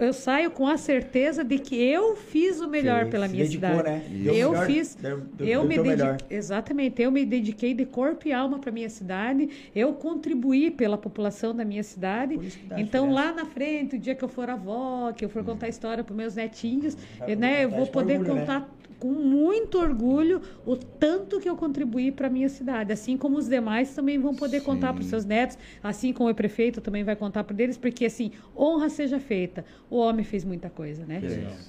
[0.00, 3.68] eu saio com a certeza de que eu fiz o melhor Fez, pela minha dedicou,
[3.70, 3.88] cidade.
[3.90, 4.02] né?
[4.08, 6.16] Deu Eu melhor, fiz, deu- deu- eu me melhor.
[6.30, 9.48] exatamente, eu me dediquei de corpo e alma para minha cidade.
[9.74, 12.38] Eu contribuí pela população da minha cidade.
[12.38, 15.44] Que a Então lá na frente, o dia que eu for avó, que eu for
[15.44, 18.40] contar história para meus netinhos, eu, né, eu vou poder orgulho, né?
[18.40, 18.68] contar
[18.98, 23.92] com muito orgulho o tanto que eu contribuí para minha cidade, assim como os demais
[23.96, 27.42] também vão poder contar para os seus netos, assim como o prefeito também vai contar
[27.42, 29.64] para eles, porque assim, honra seja feita.
[29.90, 31.20] O homem fez muita coisa, né?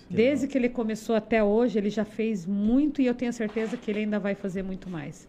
[0.07, 3.89] Desde que ele começou até hoje, ele já fez muito e eu tenho certeza que
[3.89, 5.27] ele ainda vai fazer muito mais.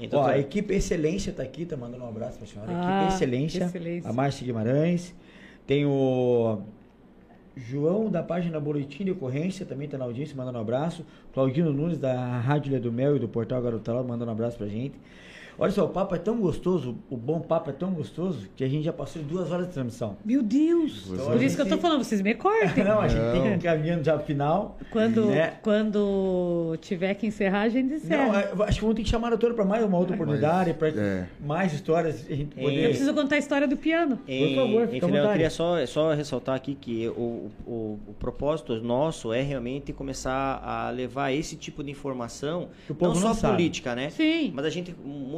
[0.00, 2.72] Então, Ó, a equipe Excelência tá aqui, tá mandando um abraço pra senhora.
[2.74, 4.08] Ah, equipe Excelência, Excelência.
[4.08, 5.14] a Márcia Guimarães.
[5.66, 6.62] Tem o
[7.56, 11.04] João da página Boletim de Ocorrência, também tá na audiência, mandando um abraço.
[11.34, 14.66] Claudino Nunes da Rádio Ilha do Mel e do Portal Garotalão, mandando um abraço pra
[14.66, 14.94] gente.
[15.58, 18.68] Olha só, o papo é tão gostoso, o bom papo é tão gostoso, que a
[18.68, 20.16] gente já passou duas horas de transmissão.
[20.24, 21.04] Meu Deus!
[21.08, 21.44] Pois Por é.
[21.44, 22.82] isso que eu tô falando, vocês me cortem.
[22.84, 23.54] Não, a gente tem que Não.
[23.54, 24.78] ir caminhando já pro final.
[24.90, 25.54] Quando, né?
[25.62, 28.26] quando tiver que encerrar, a gente encerra.
[28.26, 30.74] Não, eu acho que vamos ter que chamar a doutora para mais uma outra oportunidade,
[30.74, 31.26] para é.
[31.40, 32.62] mais histórias a gente É.
[32.62, 32.82] poder.
[32.84, 34.18] Eu preciso contar a história do piano.
[34.26, 39.32] Em, favor, fica eu queria só, só ressaltar aqui que o, o, o propósito nosso
[39.32, 43.40] é realmente começar a levar esse tipo de informação, Que o povo não não só
[43.40, 43.56] sabe.
[43.56, 44.10] política, né?
[44.10, 44.52] Sim.
[44.54, 44.94] Mas a gente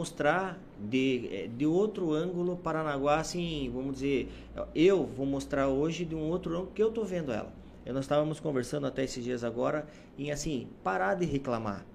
[0.09, 4.29] mostrar de, eh, de outro ângulo Paranaguá, assim, vamos dizer,
[4.75, 7.51] eu vou mostrar hoje de um outro ângulo que eu tô vendo ela.
[7.87, 9.87] Eu, nós estávamos conversando até esses dias agora
[10.19, 11.87] em, assim, parar de reclamar.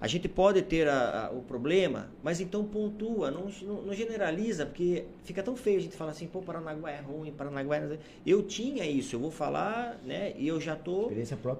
[0.00, 4.64] A gente pode ter a- a- o problema, mas então pontua, não, não- não generaliza,
[4.66, 7.98] porque fica tão feio a gente falar assim, pô, Paranaguá é ruim, Paranaguá é...
[8.26, 11.08] Eu tinha isso, eu vou falar, né, e eu já tô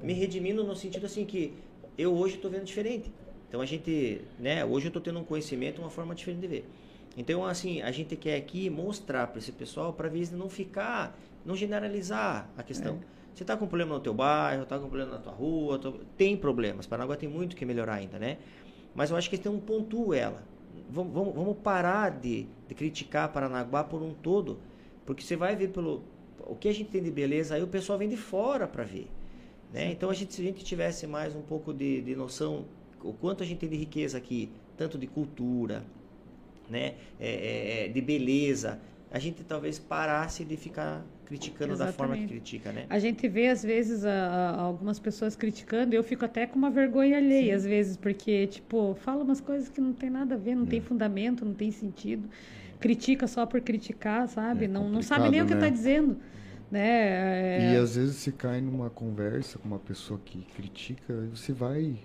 [0.06, 1.52] me redimindo no sentido assim que
[1.97, 3.10] eu hoje estou vendo diferente.
[3.49, 6.69] Então a gente, né, hoje eu estou tendo um conhecimento, uma forma diferente de ver.
[7.16, 11.57] Então assim, a gente quer aqui mostrar para esse pessoal para se não ficar, não
[11.57, 12.99] generalizar a questão.
[13.35, 16.37] Você está com problema no teu bairro, está com problema na tua rua, tô- tem
[16.37, 16.87] problemas.
[16.87, 18.39] Paranaguá tem muito que melhorar ainda, né?
[18.95, 20.43] Mas eu acho que tem um ponto ela.
[20.91, 24.59] Vamos, vamos, vamos parar de, de criticar Paranaguá por um todo,
[25.07, 26.03] porque você vai ver pelo
[26.47, 29.09] o que a gente tem de beleza, aí o pessoal vem de fora para ver.
[29.73, 29.93] Né?
[29.93, 32.65] Então, a gente, se a gente tivesse mais um pouco de, de noção,
[33.03, 35.85] o quanto a gente tem de riqueza aqui, tanto de cultura,
[36.69, 36.95] né?
[37.19, 38.79] É, é, é, de beleza,
[39.11, 42.27] a gente talvez parasse de ficar criticando da forma que Exatamente.
[42.27, 42.87] critica, né?
[42.91, 46.57] A gente vê, às vezes, a- a- algumas pessoas criticando, e eu fico até com
[46.59, 50.39] uma vergonha alheia, às vezes, porque, tipo, fala umas coisas que não tem nada a
[50.39, 50.66] ver, não É.
[50.66, 52.29] tem fundamento, não tem sentido.
[52.81, 54.66] Critica só por criticar, sabe?
[54.66, 55.70] É não, não sabe nem o que está né?
[55.70, 56.16] dizendo.
[56.70, 57.73] Né?
[57.73, 61.53] E É, às vezes você cai numa conversa com uma pessoa que critica, e você
[61.53, 61.97] vai.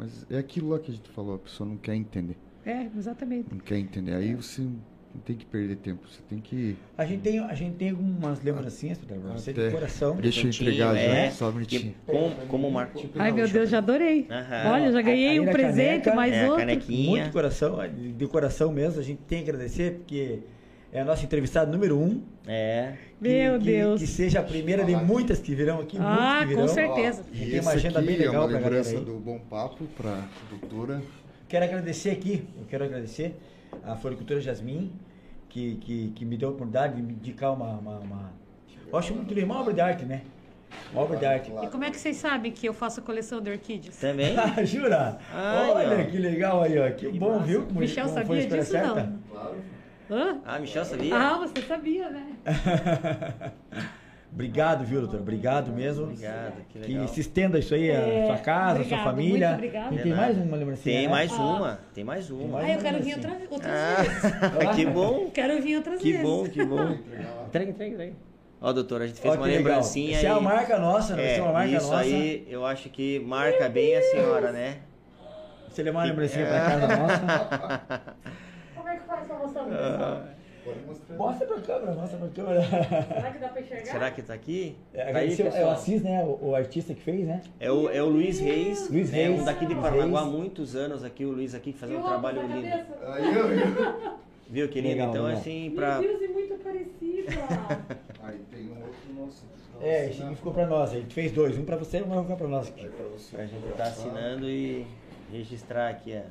[0.00, 2.36] Mas é aquilo lá que a gente falou, a pessoa não quer entender.
[2.64, 3.48] é, exatamente.
[3.52, 4.14] Não quer entender.
[4.14, 6.08] Aí você não tem que perder tempo.
[6.08, 6.74] Você tem que.
[6.96, 10.16] A gente tem, a gente tem algumas lembrancinhas para você de coração.
[10.16, 11.94] Deixa eu entregar é, já, só um minutinho.
[12.06, 12.98] como, como o Marco.
[13.16, 14.26] Ai, meu Deus, já adorei.
[14.30, 14.72] Aham.
[14.72, 16.92] Olha, já ganhei um presente, caneca, mais é, outro.
[16.92, 17.78] Muito coração,
[18.16, 19.00] de coração mesmo.
[19.00, 20.40] A gente tem que agradecer, porque
[20.92, 22.22] é a nossa entrevistada número um.
[22.46, 22.94] É.
[23.18, 24.00] Que- Meu que, Deus.
[24.00, 25.96] Que seja a primeira de muitas que virão aqui.
[26.00, 26.68] Ah, que com virão.
[26.68, 27.22] certeza.
[27.30, 29.04] A gente E tem uma agenda bem aqui legal é pra uma galera lembrança aí.
[29.04, 30.18] do Bom Papo para
[30.50, 31.02] doutora.
[31.48, 33.36] Quero agradecer aqui, eu quero agradecer
[33.84, 34.92] a floricultura Jasmim,
[35.48, 37.70] que, que, que me deu a oportunidade de me indicar uma.
[37.78, 38.32] uma, uma...
[38.90, 40.22] Eu acho muito legal, uma obra de arte, né?
[40.92, 41.52] Uma obra de arte.
[41.62, 43.96] E como é que vocês sabem que eu faço a coleção de orquídeas?
[43.96, 44.34] Também?
[44.64, 45.18] Jura?
[45.32, 46.10] Ai, Olha ó.
[46.10, 46.90] que legal aí, ó.
[46.92, 47.44] Que, bom, massa.
[47.46, 47.62] viu?
[47.66, 48.94] Como, Michel como a sabia disso, certa?
[49.04, 49.18] não?
[50.10, 50.38] Hã?
[50.44, 51.14] Ah, Michel sabia?
[51.16, 52.26] Ah, você sabia, né?
[54.32, 55.20] Obrigado, viu, doutor?
[55.20, 56.04] Obrigado mesmo.
[56.04, 57.08] Obrigado, que Que legal.
[57.08, 59.48] se estenda isso aí, a É, sua casa, a sua obrigado, família.
[59.48, 59.94] muito obrigada.
[59.94, 60.94] E tem mais uma lembrancinha?
[60.96, 61.12] Tem né?
[61.12, 61.36] mais Ah.
[61.42, 62.48] uma, tem mais uma.
[62.48, 64.24] mais Ah, eu quero vir outra, outras vezes.
[64.42, 66.26] Ah, que bom, Quero vir outras que vezes.
[66.26, 66.90] bom, que bom.
[67.48, 68.12] Entrega, entrega, entrega.
[68.62, 69.64] Ó, doutor, a gente fez Ó, uma que legal.
[69.72, 70.36] lembrancinha Essa é aí.
[70.36, 71.24] a marca nossa, né?
[71.32, 71.98] Essa é uma marca isso nossa.
[72.00, 74.76] aí, eu acho que marca bem a senhora, né?
[75.68, 78.00] Você levar uma lembrancinha pra casa nossa.
[79.28, 80.22] É mostrar pro pessoal?
[81.16, 82.62] Mostra pra câmera, mostra pra câmera.
[82.62, 83.84] Será que dá pra enxergar?
[83.86, 84.76] Será que tá aqui?
[84.92, 85.70] É, Tá aí, é o.
[85.70, 86.22] Assis, né?
[86.22, 87.40] O, o artista que fez, né?
[87.58, 89.24] É o, é o Luiz Reis, Luiz né?
[89.24, 89.40] Reis.
[89.40, 92.66] um daqui de Paranaguá há muitos anos aqui, o Luiz aqui fazendo um trabalho lindo.
[92.66, 94.20] Aí eu.
[94.50, 94.94] Viu, querido?
[94.94, 95.40] Legal, então, legal.
[95.40, 96.00] assim, Meu pra...
[96.00, 97.30] Deus, é muito parecida.
[98.22, 99.44] Aí tem um outro nosso.
[99.80, 100.90] É, esse aqui ficou pra nós.
[100.90, 101.56] A gente fez dois.
[101.56, 102.88] Um pra você e um pra nós aqui.
[103.30, 104.86] Pra gente estar assinando e
[105.32, 106.28] registrar aqui, ó.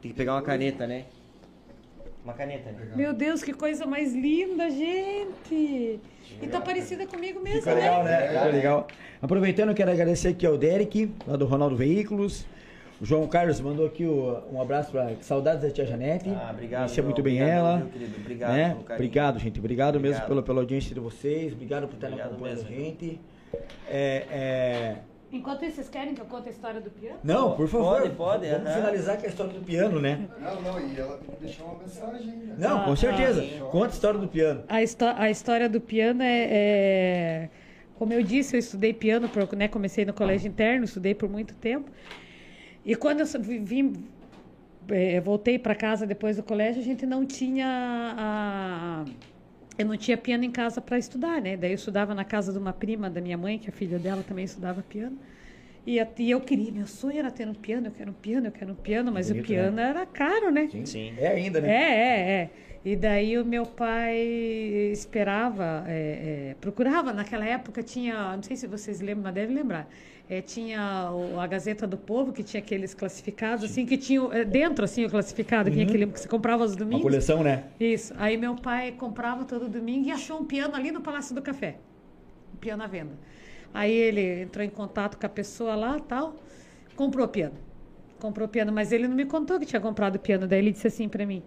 [0.00, 1.04] Tem que pegar uma caneta, né?
[2.26, 2.88] Uma caneta, né?
[2.96, 6.00] Meu Deus, que coisa mais linda, gente.
[6.42, 8.10] E tá parecida comigo mesmo, Ficou legal, né?
[8.20, 8.28] né?
[8.32, 8.86] Ficou legal.
[9.22, 12.44] Aproveitando, eu quero agradecer aqui ao Derek, lá do Ronaldo Veículos.
[13.00, 16.28] O João Carlos mandou aqui o- um abraço para saudades da tia Janete.
[16.30, 17.76] Ah, obrigado, Conhecia muito bem Obrigado, ela.
[17.78, 18.16] meu querido.
[18.18, 18.76] Obrigado né?
[18.90, 19.58] Obrigado, gente.
[19.60, 20.28] Obrigado, mesmo Obrigado.
[20.28, 21.52] pela, pela audiência de vocês.
[21.52, 23.20] Obrigado por estarem Obrigado acompanhando a mesmo, gente.
[23.88, 24.96] É, é,
[25.32, 27.18] Enquanto isso, vocês querem que eu conte a história do piano?
[27.24, 28.00] Não, por favor.
[28.02, 28.74] Pode, pode, Vamos aham.
[28.76, 30.28] finalizar com a história do piano, né?
[30.40, 32.54] Não, não, e ela tem que deixar uma mensagem, né?
[32.56, 33.42] Não, com Ah, certeza.
[33.70, 34.64] Conta a história do piano.
[34.68, 34.76] A,
[35.22, 37.50] a história do piano é, é-
[37.96, 41.54] Como eu disse, eu estudei piano, por, né, comecei no colégio interno, estudei por muito
[41.54, 41.90] tempo.
[42.84, 43.92] E quando eu vi- vim,
[44.88, 47.66] eh, voltei para casa depois do colégio, a gente não tinha
[48.16, 49.04] a.
[49.78, 51.56] Eu não tinha piano em casa para estudar, né?
[51.56, 54.22] Daí eu estudava na casa de uma prima da minha mãe, que a filha dela
[54.22, 55.18] também estudava piano.
[55.86, 58.46] E, a- e eu queria, meu sonho era ter um piano, eu quero um piano,
[58.48, 60.68] eu quero um piano, mas Bonito, o piano era caro, né?
[60.84, 61.14] Sim.
[61.18, 61.68] É ainda, né?
[61.68, 62.50] É, é, é.
[62.84, 64.16] E daí o meu pai
[64.92, 69.88] esperava, é, é, procurava, naquela época tinha, não sei se vocês lembram, mas devem lembrar,
[70.28, 74.84] é, tinha a Gazeta do Povo, que tinha aqueles classificados, assim, que tinha é, dentro,
[74.84, 77.02] assim, o classificado, tinha aquele que você comprava aos Uma domingos.
[77.02, 77.64] coleção, né?
[77.78, 78.12] Isso.
[78.18, 81.76] Aí meu pai comprava todo domingo e achou um piano ali no Palácio do Café.
[82.52, 83.12] Um piano à venda.
[83.72, 86.34] Aí ele entrou em contato com a pessoa lá tal,
[86.96, 87.54] comprou o piano.
[88.18, 90.46] Comprou o piano, mas ele não me contou que tinha comprado o piano.
[90.48, 91.42] Daí ele disse assim pra mim: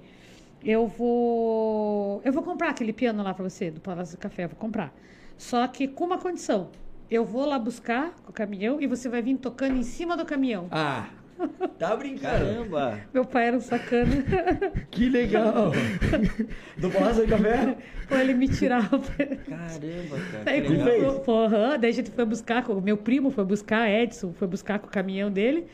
[0.64, 2.22] Eu vou.
[2.24, 4.94] Eu vou comprar aquele piano lá pra você, do Palácio do Café, eu vou comprar.
[5.36, 6.70] Só que com uma condição.
[7.10, 10.26] Eu vou lá buscar com o caminhão e você vai vir tocando em cima do
[10.26, 10.68] caminhão.
[10.70, 11.08] Ah,
[11.80, 12.22] tá brincando.
[12.46, 13.00] Caramba!
[13.14, 14.12] Meu pai era um sacana.
[14.92, 15.72] Que legal.
[16.78, 17.78] Do Palácio do Café?
[18.12, 18.90] Ou ele me tirava.
[19.00, 20.44] Caramba, cara.
[20.44, 20.86] Daí, que legal.
[20.88, 21.04] fez?
[21.04, 24.48] comprou- porra, daí a gente foi buscar, com- o meu primo foi buscar, Edson foi
[24.48, 25.68] buscar com o caminhão dele.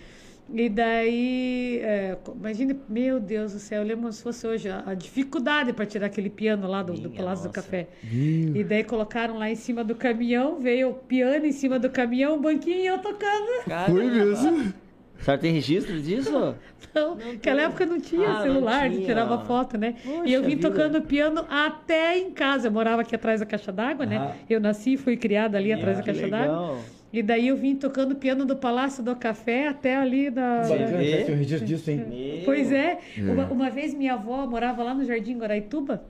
[0.53, 4.93] E daí, é, imagine, meu Deus do céu, eu lembro se fosse hoje a, a
[4.93, 7.61] dificuldade para tirar aquele piano lá do, do Palácio do nossa.
[7.61, 7.88] Café.
[8.11, 12.35] E daí colocaram lá em cima do caminhão, veio o piano em cima do caminhão,
[12.35, 13.64] um banquinho e eu tocando.
[13.65, 13.99] Caramba.
[13.99, 14.74] Foi mesmo?
[15.19, 16.32] A senhora tem registro disso?
[16.93, 19.07] Não, naquela época não tinha Ah, não celular, de tinha.
[19.07, 19.95] tirava foto, né?
[20.03, 20.69] Poxa e eu vim vida.
[20.69, 22.67] tocando piano até em casa.
[22.67, 24.07] Eu morava aqui atrás da caixa d'água, Ah.
[24.07, 24.35] né?
[24.49, 26.77] Eu nasci e fui criada ali atrás da caixa d'água.
[27.16, 30.64] E daí eu vim tocando piano do Palácio do Café até ali da.
[30.64, 32.42] Bacana, registro disso, hein?
[32.44, 33.00] Pois é.
[33.18, 36.03] Uma, uma vez minha avó morava lá no Jardim Guaraituba.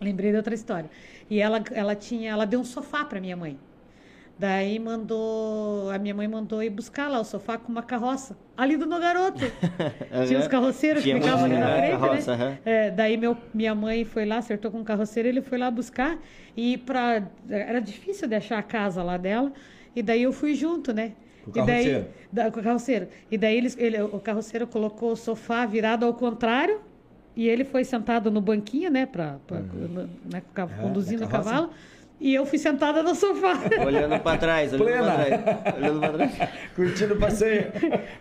[0.00, 0.90] Lembrei de outra história.
[1.30, 3.56] E ela, ela tinha, ela deu um sofá para minha mãe.
[4.36, 8.76] Daí mandou, a minha mãe mandou ir buscar lá o sofá com uma carroça ali
[8.76, 9.38] do Nogaroto.
[10.26, 11.76] Tinha os carroceiros que ficavam ali na né?
[11.76, 12.44] frente, Carroça, né?
[12.44, 12.58] aham.
[12.64, 16.18] É, daí meu, minha mãe foi lá, acertou com o carroceiro, ele foi lá buscar
[16.56, 19.52] e para era difícil de achar a casa lá dela.
[19.94, 21.12] E daí eu fui junto, né?
[21.44, 22.06] Com o e daí, carroceiro?
[22.32, 23.08] da- com o carroceiro.
[23.30, 26.80] E daí eles, ele, o carroceiro colocou o sofá virado ao contrário
[27.34, 31.30] e ele foi sentado no banquinho, né, pra, pra- no- né, É, conduzindo na o
[31.30, 31.70] cavalo.
[32.22, 33.54] E eu fui sentada no sofá.
[33.86, 35.02] Olhando pra trás, olhando Plena.
[35.14, 35.24] pra
[35.56, 35.76] trás.
[35.78, 36.50] Olhando pra trás.
[36.76, 37.72] Curtindo o passeio.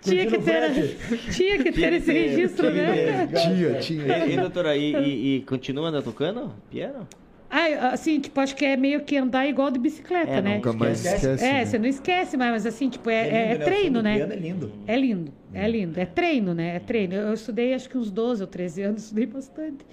[0.01, 3.27] tinha curtindo que ter, tinha que ter Tinha esse ter, registro, tinha né?
[3.27, 4.17] Tinha, tinha.
[4.25, 7.05] E, e, doutora, e, e, e continua tocando piano?
[7.51, 10.55] Ah, assim, tipo, acho que é meio que andar igual de bicicleta, É, né?
[10.57, 11.15] Nunca mais Esquece.
[11.15, 11.43] esquece.
[11.45, 11.65] É, né?
[11.65, 13.65] você não esquece mais, mas assim, tipo, é, lindo, é- é né?
[13.65, 14.19] Treino, né?
[14.19, 14.71] É lindo.
[14.85, 15.99] É lindo, é lindo.
[15.99, 16.75] É treino, né?
[16.75, 17.15] É treino.
[17.15, 19.83] Eu, eu estudei acho que uns 12 ou 13 anos, estudei bastante.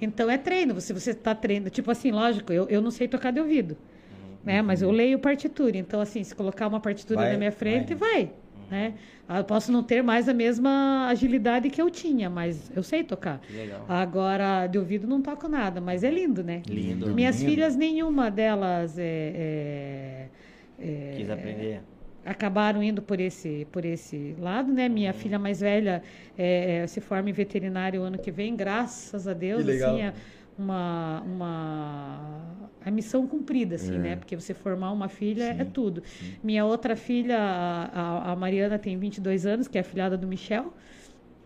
[0.00, 0.80] Então é treino.
[0.80, 3.76] Se você está treinando, tipo assim, lógico, eu, eu não sei tocar de ouvido,
[4.42, 4.62] né?
[4.62, 5.76] Mas eu leio partitura.
[5.76, 8.10] Então, assim, se colocar uma partitura Vai, na minha frente, vai.
[8.24, 8.30] vai.
[8.72, 8.94] Né?
[9.28, 13.04] Ah, Eu posso não ter mais a mesma agilidade que eu tinha, mas eu sei
[13.04, 13.38] tocar.
[13.54, 13.84] Legal.
[13.86, 16.62] Agora, de ouvido não toco nada, mas é lindo, né?
[16.66, 17.14] Lindo.
[17.14, 17.50] Minhas Lindo.
[17.50, 19.02] filhas, nenhuma delas é,
[19.34, 20.28] é-
[20.80, 21.82] é- Quis aprender.
[22.24, 24.88] acabaram indo por esse, por esse lado, né?
[24.88, 26.02] Minha filha mais velha
[26.38, 29.90] é, é, se forma em veterinário ano que vem, graças a Deus, Que legal.
[29.94, 30.14] assim, é
[30.58, 34.16] uma, uma a missão cumprida, assim, né?
[34.16, 36.02] Porque você formar uma filha é tudo.
[36.42, 40.72] Minha outra filha, a, a- Mariana, tem 22 anos, que é a filhada do Michel.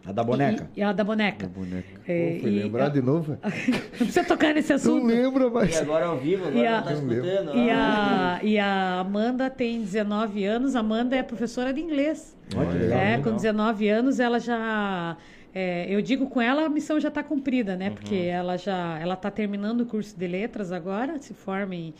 [0.04, 0.70] A da boneca.
[0.76, 1.48] E, e a da boneca.
[1.48, 2.00] Boneca.
[2.06, 3.36] É, Pô, foi e- lembrar de novo?
[3.42, 3.50] Não
[3.98, 5.04] precisa tocar nesse Não assunto.
[5.06, 5.76] lembra E mais.
[5.82, 7.56] agora ao vivo, agora E a- não tá escutando.
[7.56, 8.38] E ah.
[8.40, 10.76] a, e a Amanda tem 19 anos.
[10.76, 12.36] Amanda é professora de inglês.
[12.54, 12.98] Olha que legal.
[13.00, 13.34] É, com legal.
[13.34, 15.16] 19 anos ela já.
[15.58, 17.90] É, eu digo com ela, a missão já está cumprida, né?
[17.90, 21.94] Porque ela já ela está terminando o curso de letras agora, se forma em,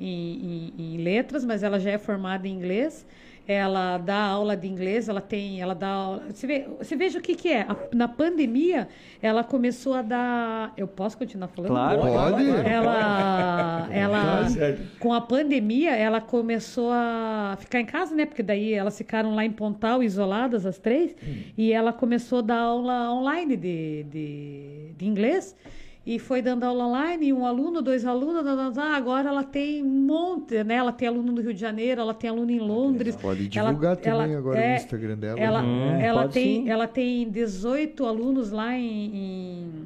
[0.00, 3.06] em, em- em letras, mas ela já é formada em inglês.
[3.46, 6.22] Ela dá aula de inglês, ela tem, ela dá aula.
[6.32, 7.62] Você, vê, você veja o que, que é.
[7.62, 8.88] A- na pandemia,
[9.20, 10.72] ela começou a dar.
[10.76, 11.70] Eu posso continuar falando?
[11.70, 12.00] Claro.
[12.02, 12.44] Pode?
[12.68, 18.26] Ela, ela Tá com a pandemia, ela começou a ficar em casa, né?
[18.26, 21.14] Porque daí elas ficaram lá em Pontal, isoladas, as três.
[21.58, 25.56] E ela começou a dar aula online de, de, de inglês.
[26.04, 28.44] E foi dando aula online, um aluno, dois alunos,
[28.76, 30.74] agora ela tem um monte, né?
[30.74, 33.14] Ela tem aluno do Rio de Janeiro, ela tem aluno em Londres.
[33.14, 35.36] Pode Ela- divulgar também ela- agora é, no Instagram dela.
[35.36, 35.44] né?
[35.44, 36.68] Ela, Uhum, ela, tem, sim.
[36.68, 39.84] ela tem 18 alunos lá em, em-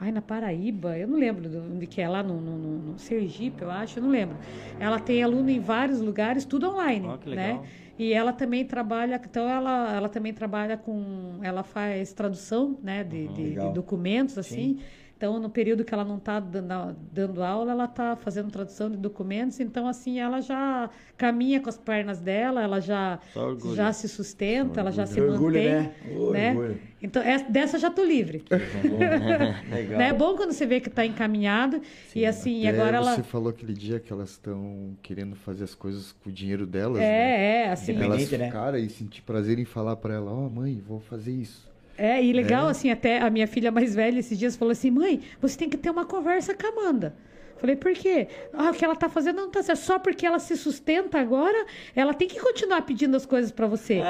[0.00, 2.98] Ai, na Paraíba, eu não lembro de onde que é, lá no, no, no- no
[2.98, 4.36] Sergipe, eu acho, eu não lembro.
[4.80, 7.52] Ela tem aluno em vários lugares, tudo online, Ó, que né?
[7.52, 7.64] legal.
[7.96, 13.28] E ela também trabalha, então ela, ela também trabalha com, ela faz tradução, né, de,
[13.28, 13.72] de- de legal.
[13.72, 14.78] documentos, assim.
[15.16, 18.96] Então, no período que ela não está dando, dando aula, ela está fazendo tradução de
[18.96, 19.60] documentos.
[19.60, 23.18] Então, assim, ela já caminha com as pernas dela, ela já,
[23.74, 25.64] já se sustenta, ela já se Orgulho, mantém.
[25.72, 25.94] né?
[26.32, 26.50] Né?
[26.50, 26.80] orgulho.
[27.00, 28.44] Então, essa- dessa já tô livre.
[29.70, 29.98] Legal.
[29.98, 30.08] Né?
[30.08, 31.80] É bom quando você vê que está encaminhado.
[32.14, 33.14] e assim, e Até agora ela.
[33.14, 36.98] você falou aquele dia que elas estão querendo fazer as coisas com o dinheiro delas,
[36.98, 37.04] né?
[37.04, 37.96] É, é, assim.
[38.02, 38.46] Elas né?
[38.46, 41.72] ficaram e sentir prazer em falar pra ela, ó mãe, vou fazer isso.
[41.96, 45.20] É, e legal, assim, até a minha filha mais velha esses dias falou assim: mãe,
[45.40, 47.14] você tem que ter uma conversa com a Amanda.
[47.56, 48.28] Falei, por quê?
[48.52, 49.78] Ah, o que ela tá fazendo não tá certo.
[49.78, 51.64] Só porque ela se sustenta agora,
[51.94, 54.02] ela tem que continuar pedindo as coisas para você.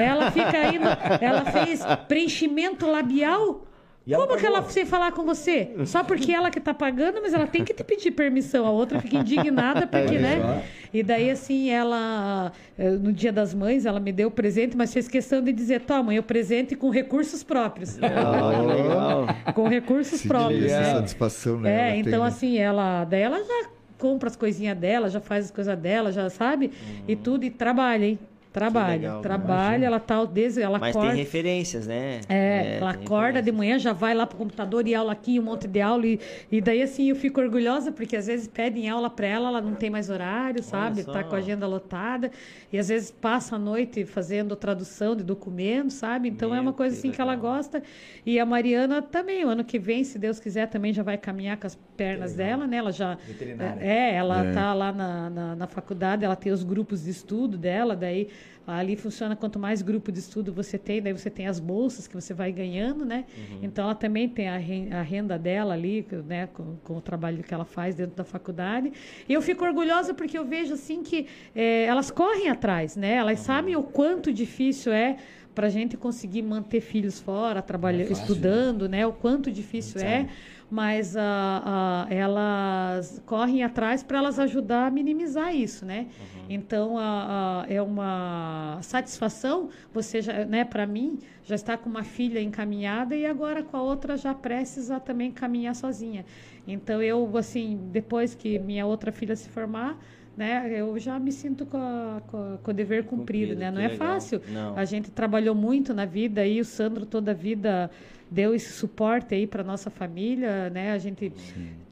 [0.00, 0.88] ela fica indo.
[1.20, 3.66] Ela fez preenchimento labial.
[4.06, 4.70] E Como que ela pagou?
[4.70, 5.70] sem falar com você?
[5.86, 8.66] Só porque ela que tá pagando, mas ela tem que te pedir permissão.
[8.66, 10.62] A outra fica indignada porque, Olha né?
[10.92, 14.92] E daí, assim, ela, eh, no dia das mães, ela me deu o presente, mas
[14.92, 17.96] fez questão de dizer: toma, mãe, o presente com recursos próprios.
[17.96, 19.26] Legal.
[19.54, 20.60] com recursos Se próprios.
[20.60, 20.94] diga essa né?
[20.96, 21.70] satisfação, né?
[21.70, 22.28] É, Ela tem, então né?
[22.28, 23.04] assim, ela.
[23.04, 23.68] Daí ela já
[23.98, 26.70] compra as coisinhas dela, já faz as coisas dela, já sabe?
[27.08, 28.18] E tudo, e trabalha, hein?
[28.54, 28.92] Trabalha.
[28.92, 30.62] legal, trabalha, ela tá desde.
[30.62, 31.10] Ela Mas acorda.
[31.12, 32.20] tem referências, né?
[32.28, 35.42] É, ela tem acorda de manhã, já vai lá pro computador e aula aqui, um
[35.42, 36.06] monte de aula.
[36.06, 36.20] E,
[36.52, 39.74] e daí, assim, eu fico orgulhosa, porque às vezes pedem aula para ela, ela não
[39.74, 41.02] tem mais horário, sabe?
[41.02, 42.30] Tá com a agenda lotada.
[42.72, 46.28] E às vezes passa a noite fazendo tradução de documentos, sabe?
[46.28, 47.82] Então é Meu, uma coisa assim que ela gosta.
[48.24, 51.56] E a Mariana também, o ano que vem, se Deus quiser, também já vai caminhar
[51.56, 52.76] com as pernas dela, né?
[52.76, 53.16] Ela já.
[53.26, 53.82] Veterinária.
[53.84, 54.52] É, ela É.
[54.52, 58.28] tá lá na, na, na faculdade, ela tem os grupos de estudo dela, daí
[58.66, 62.14] ali funciona quanto mais grupo de estudo você tem, daí você tem as bolsas que
[62.14, 63.26] você vai ganhando, né?
[63.62, 67.42] Então ela também tem a ren- a renda dela ali, né, com, com o trabalho
[67.42, 68.90] que ela faz dentro da faculdade.
[69.28, 73.14] E eu fico orgulhosa porque eu vejo assim que eh, elas correm atrás, né?
[73.16, 75.16] Elas sabem o quanto difícil é
[75.54, 78.32] para a gente conseguir manter filhos fora, trabalhando, fácil, né?
[78.32, 79.06] estudando, né?
[79.06, 80.38] O quanto difícil é gente sabe.
[80.70, 86.06] Mas ah, ah, elas correm atrás para elas ajudar a minimizar isso, né?
[86.48, 90.64] Então ah, ah, é uma satisfação você já, né?
[90.64, 94.90] Para mim já está com uma filha encaminhada e agora com a outra já prestes
[94.90, 96.24] a também caminhar sozinha.
[96.66, 99.98] Então eu assim depois que minha outra filha se formar
[100.36, 103.70] né, eu já me sinto com, a- com, a- com o dever cumprido, Cumprido, né?
[103.70, 103.96] Não é legal.
[104.14, 104.42] fácil.
[104.48, 104.76] Não.
[104.76, 107.88] A gente trabalhou muito na vida e o Sandro toda a vida
[108.34, 110.90] deu esse suporte aí para nossa família, né?
[110.90, 111.32] A gente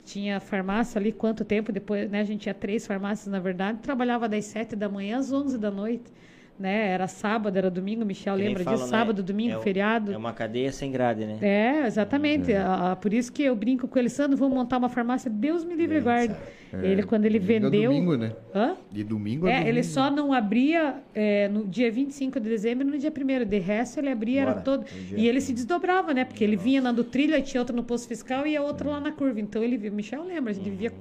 [0.04, 2.20] tinha farmácia ali quanto tempo depois, né?
[2.20, 5.70] A gente tinha três farmácias na verdade, trabalhava das sete da manhã às onze da
[5.70, 6.12] noite,
[6.58, 6.88] né?
[6.88, 8.82] Era sábado, era domingo, Michel lembra disso?
[8.84, 8.88] né?
[8.88, 10.12] Sábado, domingo, É feriado.
[10.12, 11.38] É uma cadeia sem grade, né?
[11.40, 12.52] É, exatamente.
[12.52, 15.74] A- por isso que eu brinco com ele, Sandro, vamos montar uma farmácia, Deus me
[15.74, 16.34] livre e guarde.
[16.82, 17.90] ele, quando ele domingo a vendeu.
[17.92, 18.32] domingo, né?
[18.54, 18.76] Hã?
[18.90, 19.68] De domingo a É, domingo.
[19.70, 23.58] ele só não abria é, no dia 25 de dezembro e no dia 1 De
[23.58, 24.84] resto, ele abria, era Bora, todo.
[24.84, 25.18] todo.
[25.18, 26.24] E ele se desdobrava, né?
[26.24, 29.00] Porque ele vinha na do trilho, tinha outra no posto fiscal e a outra lá
[29.00, 29.40] na curva.
[29.40, 29.90] Então ele.
[29.90, 30.92] Michel lembra, a gente Uhum, via.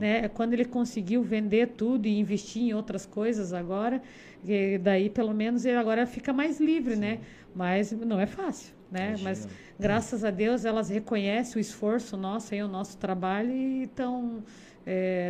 [0.00, 4.02] Né, quando ele conseguiu vender tudo e investir em outras coisas agora,
[4.46, 7.18] e daí pelo menos ele agora fica mais livre, né?
[7.54, 8.74] Mas não é fácil.
[8.90, 9.16] Né?
[9.22, 9.48] Mas
[9.80, 14.42] graças a Deus elas reconhecem o esforço nosso, aí, o nosso trabalho e estão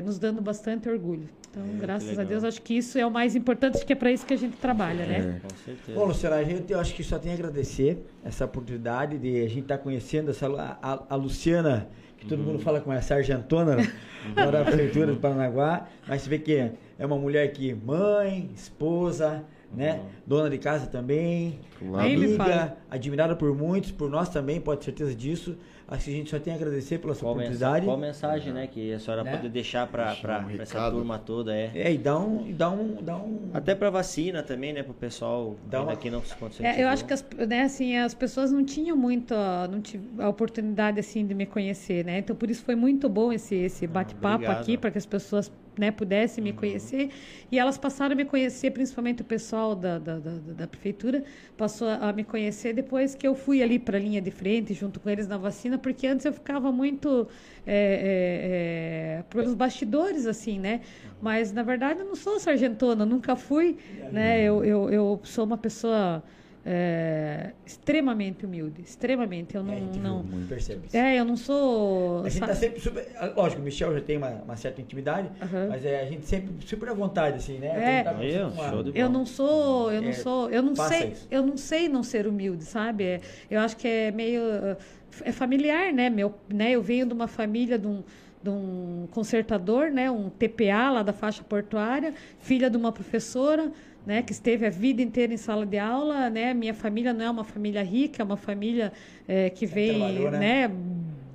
[0.05, 1.28] nos dando bastante orgulho.
[1.50, 2.24] Então, graças a.
[2.24, 4.39] Deus, acho que isso é o mais importante, acho que é para isso que a
[4.39, 5.41] gente trabalha, né?
[5.42, 5.92] Com certeza.
[5.99, 9.49] Bom, Luciana, a gente, eu acho que só tem a agradecer essa oportunidade de a
[9.49, 10.47] gente estar conhecendo essa,
[10.82, 13.92] a, a- Luciana, que todo mundo fala como é a sargentona, né?
[14.34, 16.70] Da prefeitura de Paranaguá, mas você vê que
[17.02, 20.00] é uma mulher que mãe, esposa, né?
[20.24, 22.06] Dona de casa também, Claro.
[22.06, 25.56] Amiga, admirada por muitos, por nós também, pode ter certeza disso.
[25.89, 27.84] Acho que a gente só tem a agradecer pela sua Qual, oportunidade.
[27.84, 29.32] qual mensagem, né, que a senhora Né?
[29.36, 31.72] pode deixar para um essa turma toda, é?
[31.74, 34.94] É, e dá um, e dá um, dá um Até para vacina também, né, pro
[34.94, 36.64] pessoal Dá uma- que não se aconteceu.
[36.64, 39.34] É, eu acho que as, né, assim, as pessoas não tinham muito
[39.70, 42.18] não tive a oportunidade assim de me conhecer, né?
[42.18, 44.60] Então por isso foi muito bom esse esse bate-papo obrigado.
[44.62, 47.10] aqui para que as pessoas né, pudessem me conhecer
[47.51, 51.25] e elas passaram a me conhecer, principalmente o pessoal da, da, da, da prefeitura
[51.57, 55.01] passou a me conhecer depois que eu fui ali para a linha de frente junto
[55.01, 57.26] com eles na vacina, porque antes eu ficava muito
[57.67, 60.81] é, é, é, pelos bastidores assim, né?
[61.20, 63.78] Mas na verdade eu não sou sargentona, nunca fui,
[64.10, 64.42] né?
[64.42, 66.23] Eu, eu, eu sou uma pessoa
[66.65, 69.57] é, extremamente humilde, extremamente.
[69.57, 70.97] Eu não, É, não percebe isso.
[70.97, 72.24] é, eu não sou.
[72.24, 73.07] A gente tá sempre super.
[73.36, 75.28] Lógico, o Michel já tem uma, uma certa intimidade,
[75.68, 78.05] mas é, a gente sempre super à vontade, assim, né?
[78.05, 78.44] É.
[78.47, 81.26] Uma- show de Eu não sou, eu não É, sou, eu não sei, isso.
[81.31, 83.05] eu não sei não ser humilde, sabe?
[83.05, 84.76] É, eu acho que é meio uh,
[85.24, 86.08] é familiar, né?
[86.08, 86.70] Meu, né?
[86.70, 88.02] Eu venho de uma família de um
[88.43, 93.71] de um consertador, né, um TPA lá da faixa portuária, filha de uma professora,
[94.05, 97.31] né, que esteve a vida inteira em sala de aula, né, minha família não é
[97.31, 98.93] uma família rica, é uma família
[99.29, 99.99] eh, que vem,
[100.31, 100.67] né?
[100.67, 100.71] né,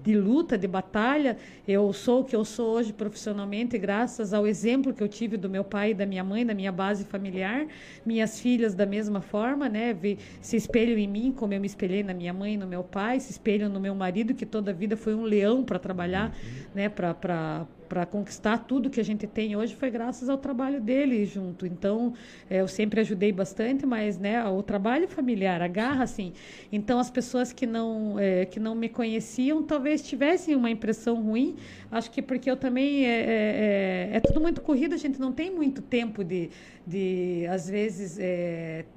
[0.08, 1.38] de luta, de batalha.
[1.68, 5.50] Eu sou o que eu sou hoje profissionalmente, graças ao exemplo que eu tive do
[5.50, 7.68] meu pai e da minha mãe, da minha base familiar.
[8.06, 9.95] Minhas filhas, da mesma forma, né?
[10.42, 13.19] se espelham em mim, como eu me espelhei na minha mãe e no meu pai,
[13.19, 16.34] se espelham no meu marido, que toda a vida foi um leão para trabalhar,
[16.74, 16.88] né?
[16.88, 21.66] para para conquistar tudo que a gente tem hoje foi graças ao trabalho dele junto.
[21.66, 22.14] Então,
[22.49, 26.33] é, eu sempre ajudei bastante, mas né, o trabalho familiar, a garra, assim.
[26.72, 31.56] Então, as pessoas que não, é, que não me conheciam talvez tivessem uma impressão ruim.
[31.91, 33.06] Acho que porque eu também.
[33.06, 36.49] É, é, é, tudo muito corrido, a gente não tem muito tempo de,
[36.85, 38.17] de às vezes,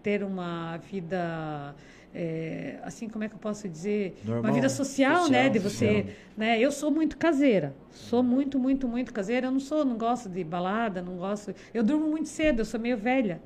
[0.03, 1.75] ter uma vida
[2.13, 4.19] é, assim como é que eu posso dizer?
[4.25, 6.15] Normal, uma vida social, social, né de você social.
[6.37, 6.59] né?
[6.59, 7.75] Eu sou muito caseira.
[7.93, 9.47] Sou muito muito muito caseira.
[9.47, 11.55] Eu não sou não gosto de balada não gosto.
[11.73, 13.41] Eu durmo muito cedo eu sou meio velha.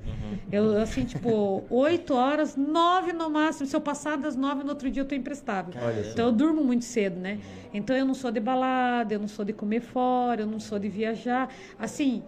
[0.51, 3.67] Eu assim tipo oito horas nove no máximo.
[3.67, 5.73] Se eu passar das nove no outro dia eu tô imprestável.
[6.11, 7.39] Então eu durmo muito cedo né?
[7.73, 10.79] Então eu não sou de balada eu não sou de comer fora eu não sou
[10.79, 11.49] de viajar.
[11.77, 12.23] Assim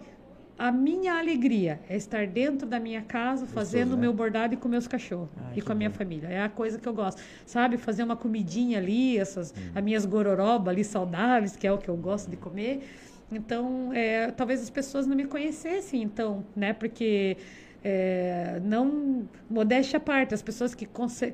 [0.58, 4.02] a minha alegria é estar dentro da minha casa, fazendo o né?
[4.02, 5.28] meu bordado e com meus cachorros.
[5.36, 6.26] Ai, e com a minha família.
[6.26, 7.22] É a coisa que eu gosto.
[7.46, 9.70] Sabe, fazer uma comidinha ali, essas, Hum.
[9.74, 12.82] as minhas gororoba ali saudáveis, que é o que eu gosto de comer.
[13.30, 16.72] Então, é, talvez as pessoas não me conhecessem, então, né?
[16.72, 17.36] Porque
[17.84, 20.86] é, não modéstia à parte, as pessoas que,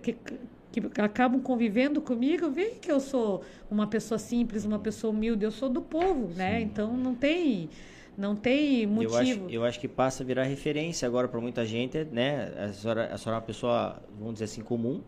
[0.02, 0.16] que
[0.74, 5.52] que acabam convivendo comigo, veem que eu sou uma pessoa simples, uma pessoa humilde, eu
[5.52, 6.60] sou do povo, né?
[6.60, 7.70] Então não tem
[8.16, 9.14] não tem motivo.
[9.14, 12.52] Eu acho, eu acho que passa a virar referência agora para muita gente, né?
[12.56, 15.02] A senhora, a senhora é uma pessoa, vamos dizer assim, comum.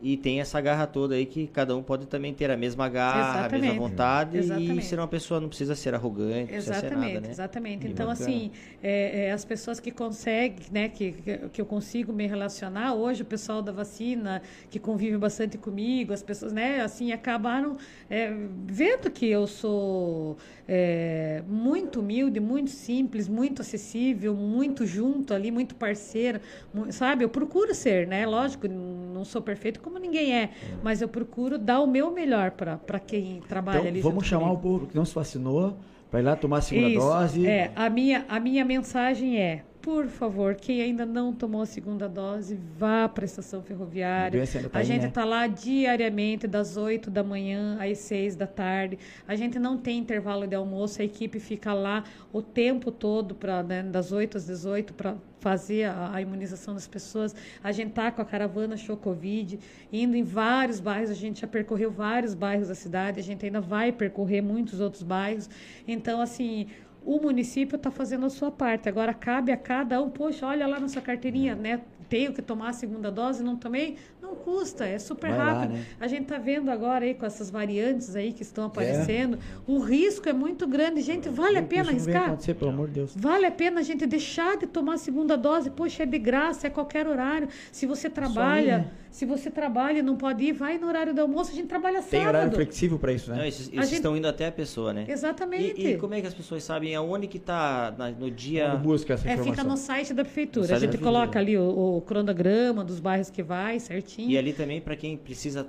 [0.00, 3.46] E tem essa garra toda aí que cada um pode também ter a mesma garra,
[3.46, 3.78] a mesma Exatamente.
[3.80, 4.36] vontade.
[4.36, 4.84] E Exatamente.
[4.84, 7.30] ser uma pessoa não precisa ser arrogante, precisa ser Exatamente, nada, né?
[7.30, 7.86] exatamente.
[7.88, 8.30] Então, bacana.
[8.30, 8.50] assim,
[8.82, 11.12] é, é, as pessoas que conseguem, né, que,
[11.52, 16.22] que, eu consigo me relacionar, hoje o pessoal da vacina, que convive bastante comigo, as
[16.22, 17.76] pessoas, né, assim, acabaram
[18.08, 18.30] é,
[18.66, 20.36] vendo que eu sou
[20.66, 26.40] é, muito humilde, muito simples, muito acessível, muito junto ali, muito parceira,
[26.72, 27.24] mu- sabe?
[27.24, 28.26] Eu procuro ser, né?
[28.26, 30.50] Lógico, não sou perfeito como ninguém é,
[30.82, 34.00] mas eu procuro dar o meu melhor para quem trabalha Então, ali.
[34.00, 34.58] vamos chamar comigo.
[34.58, 35.76] o povo que não se vacinou
[36.10, 37.46] para ir lá tomar a segunda Isso, dose.
[37.46, 42.08] É, a minha, a minha mensagem é, por favor, quem ainda não tomou a segunda
[42.08, 44.40] dose, vá para a estação A ferroviária.
[44.40, 45.08] ainda tá a aí, gente né?
[45.08, 48.98] está lá diariamente, das 8 da manhã às 6 da tarde.
[49.26, 53.62] A gente não tem intervalo de almoço, a equipe fica lá o tempo todo, pra,
[53.62, 57.34] né, das 8 às 18, para fazer a, a imunização das pessoas.
[57.62, 59.58] A gente está com a caravana Show Covid,
[59.92, 63.60] indo em vários bairros, a gente já percorreu vários bairros da cidade, a gente ainda
[63.60, 65.48] vai percorrer muitos outros bairros.
[65.86, 66.66] Então, assim,
[67.04, 68.88] o município está fazendo a sua parte.
[68.88, 71.82] Agora cabe a cada um, poxa, olha lá na sua carteirinha, né?
[72.08, 73.96] Tenho que tomar a segunda dose, não tomei?
[74.22, 75.72] Não custa, é super Vai lá, rápido.
[75.74, 75.84] né?
[76.00, 80.28] A gente está vendo agora aí com essas variantes aí que estão aparecendo, o risco
[80.28, 81.00] é muito grande.
[81.02, 82.24] Gente, vale a pena não arriscar?
[82.26, 83.12] acontecer, pelo amor de Deus.
[83.16, 85.70] Vale a pena a gente deixar de tomar a segunda dose?
[85.70, 87.48] Poxa, é de graça, é qualquer horário.
[87.72, 88.90] Se você trabalha, ir, né?
[89.10, 92.00] se você trabalha e não pode ir, vai no horário do almoço, a gente trabalha
[92.02, 92.28] Tem sábado.
[92.36, 93.48] horário flexível para isso, Não, né?
[93.48, 95.04] esses, A esses gente- estão indo até a pessoa, né?
[95.08, 95.80] Exatamente.
[95.80, 98.76] E, e como é que as pessoas sabem aonde que tá na- no dia...
[98.76, 99.54] Busca essa É, informação.
[99.54, 100.66] fica no site da prefeitura.
[100.66, 101.62] Site a gente coloca ali o,
[101.97, 104.30] o cronograma dos bairros que vai, certinho.
[104.30, 105.66] E ali também, para quem precisa,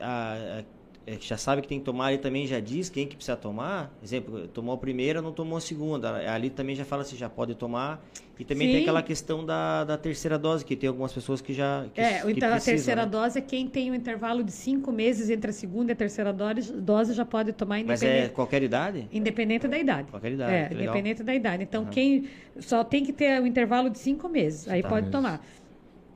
[0.00, 0.64] ah, ah,
[1.06, 3.92] é, já sabe que tem que tomar, ali também já diz quem que precisa tomar.
[4.02, 6.14] Exemplo, tomou a primeira, não tomou a segunda.
[6.32, 8.04] Ali também já fala se já pode tomar.
[8.38, 8.82] E também tem Sim.
[8.82, 12.34] aquela questão da, da terceira dose, que tem algumas pessoas que já que, É, o
[12.34, 13.10] que a terceira né?
[13.10, 16.32] dose é quem tem um intervalo de cinco meses entre a segunda e a terceira
[16.32, 19.08] dose, dose já pode tomar Mas é independente, qualquer idade?
[19.12, 20.10] independente da idade.
[20.10, 21.62] Qualquer idade, É, independente da idade.
[21.62, 21.90] Então, Aham.
[21.90, 22.28] quem
[22.58, 24.88] só tem que ter o intervalo de cinco meses, aí Tá.
[24.88, 25.12] pode Meses.
[25.12, 25.46] tomar.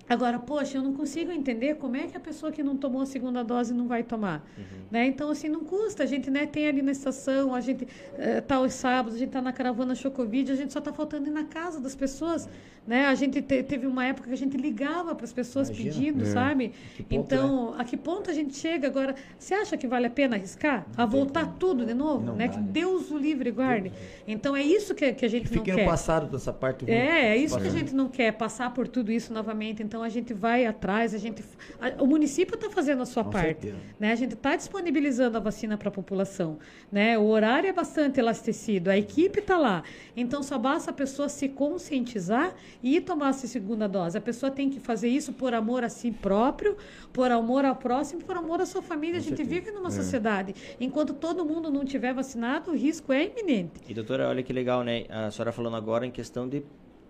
[0.09, 3.07] Agora, poxa, eu não consigo entender como é que a pessoa que não tomou a
[3.07, 4.47] segunda dose não vai tomar.
[4.57, 4.65] Uhum.
[4.91, 5.07] Né?
[5.07, 6.05] Então, assim, não custa.
[6.05, 9.43] A gente né, tem ali na estação, a gente está aos sábados, a gente está
[9.43, 12.49] na caravana Chocovid, a gente só está faltando ir na casa das pessoas.
[12.86, 13.06] Né?
[13.06, 15.92] A gente te- teve uma época que a gente ligava para as pessoas Imagina.
[15.94, 16.26] pedindo, É.
[16.26, 16.73] sabe?
[17.10, 19.15] Então, a que ponto a gente chega agora?
[19.39, 20.86] Você acha que vale a pena arriscar?
[20.97, 22.24] a voltar tudo de novo?
[22.24, 22.47] Não né?
[22.47, 22.66] dá, Que né?
[22.70, 23.92] Deus o livre e guarde.
[24.26, 25.76] Então, é isso que, que a gente Que não quer.
[25.78, 26.94] no passado dessa parte ruim.
[26.94, 29.82] É, é isso que a gente não quer, passar por tudo isso novamente.
[29.82, 31.42] Então a gente vai atrás, a gente.
[31.81, 33.47] a- o município está fazendo a sua Com parte.
[33.62, 33.76] certeza.
[33.98, 34.12] Né?
[34.12, 36.58] A gente está disponibilizando a vacina para a população.
[36.90, 37.18] Né?
[37.18, 39.82] O horário é bastante elastecido, a equipe está lá.
[40.16, 44.16] Então só basta a pessoa se conscientizar e tomar essa segunda dose.
[44.16, 46.76] A pessoa tem que fazer isso por amor a si próprio,
[47.12, 49.18] por amor ao próximo, por amor à sua família.
[49.18, 50.55] a gente vive numa sociedade.
[50.80, 53.80] Enquanto todo mundo não tiver vacinado, o risco é iminente.
[53.88, 55.05] E doutora, olha que legal, né?
[55.08, 56.62] A senhora falando agora em questão de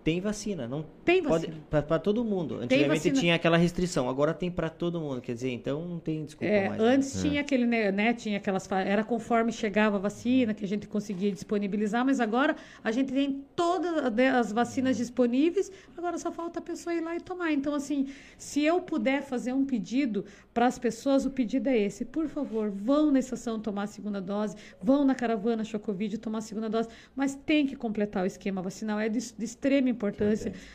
[0.07, 0.69] tem vacina.
[0.69, 1.53] Não Tem vacina.
[1.69, 2.59] para todo mundo.
[2.61, 5.19] Antigamente tinha aquela restrição, agora tem para todo mundo.
[5.19, 6.81] Quer dizer, então não tem desculpa É, mais.
[6.81, 6.87] né?
[6.87, 10.87] antes tinha aquele, né, né, tinha aquelas, era conforme chegava a vacina que a gente
[10.87, 16.59] conseguia disponibilizar, mas agora a gente tem todas né, as vacinas disponíveis, agora só falta
[16.59, 17.51] a pessoa ir lá e tomar.
[17.51, 22.05] Então, assim, se eu puder fazer um pedido para as pessoas, o pedido é esse.
[22.05, 26.41] Por favor, vão na estação tomar a segunda dose, vão na caravana Chocovid tomar a
[26.41, 29.96] segunda dose, mas tem que completar o esquema vacinal, é de, de extrema importância.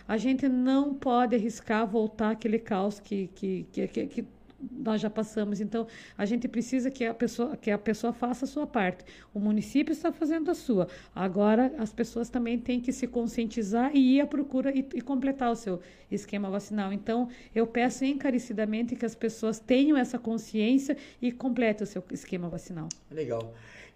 [0.06, 4.26] A gente não pode arriscar voltar aquele caos que, que, que, que, que
[4.70, 5.60] nós já passamos.
[5.60, 5.86] Então,
[6.16, 9.04] a gente precisa que a pessoa, que a pessoa faça a sua parte.
[9.34, 10.88] O município está fazendo a sua.
[11.14, 15.50] Agora, as pessoas também têm que se conscientizar e ir à procura e, e completar
[15.50, 16.92] o seu esquema vacinal.
[16.92, 22.48] Então, eu peço encarecidamente que as pessoas tenham essa consciência e completem o seu esquema
[22.48, 22.88] vacinal.
[23.10, 23.52] Legal.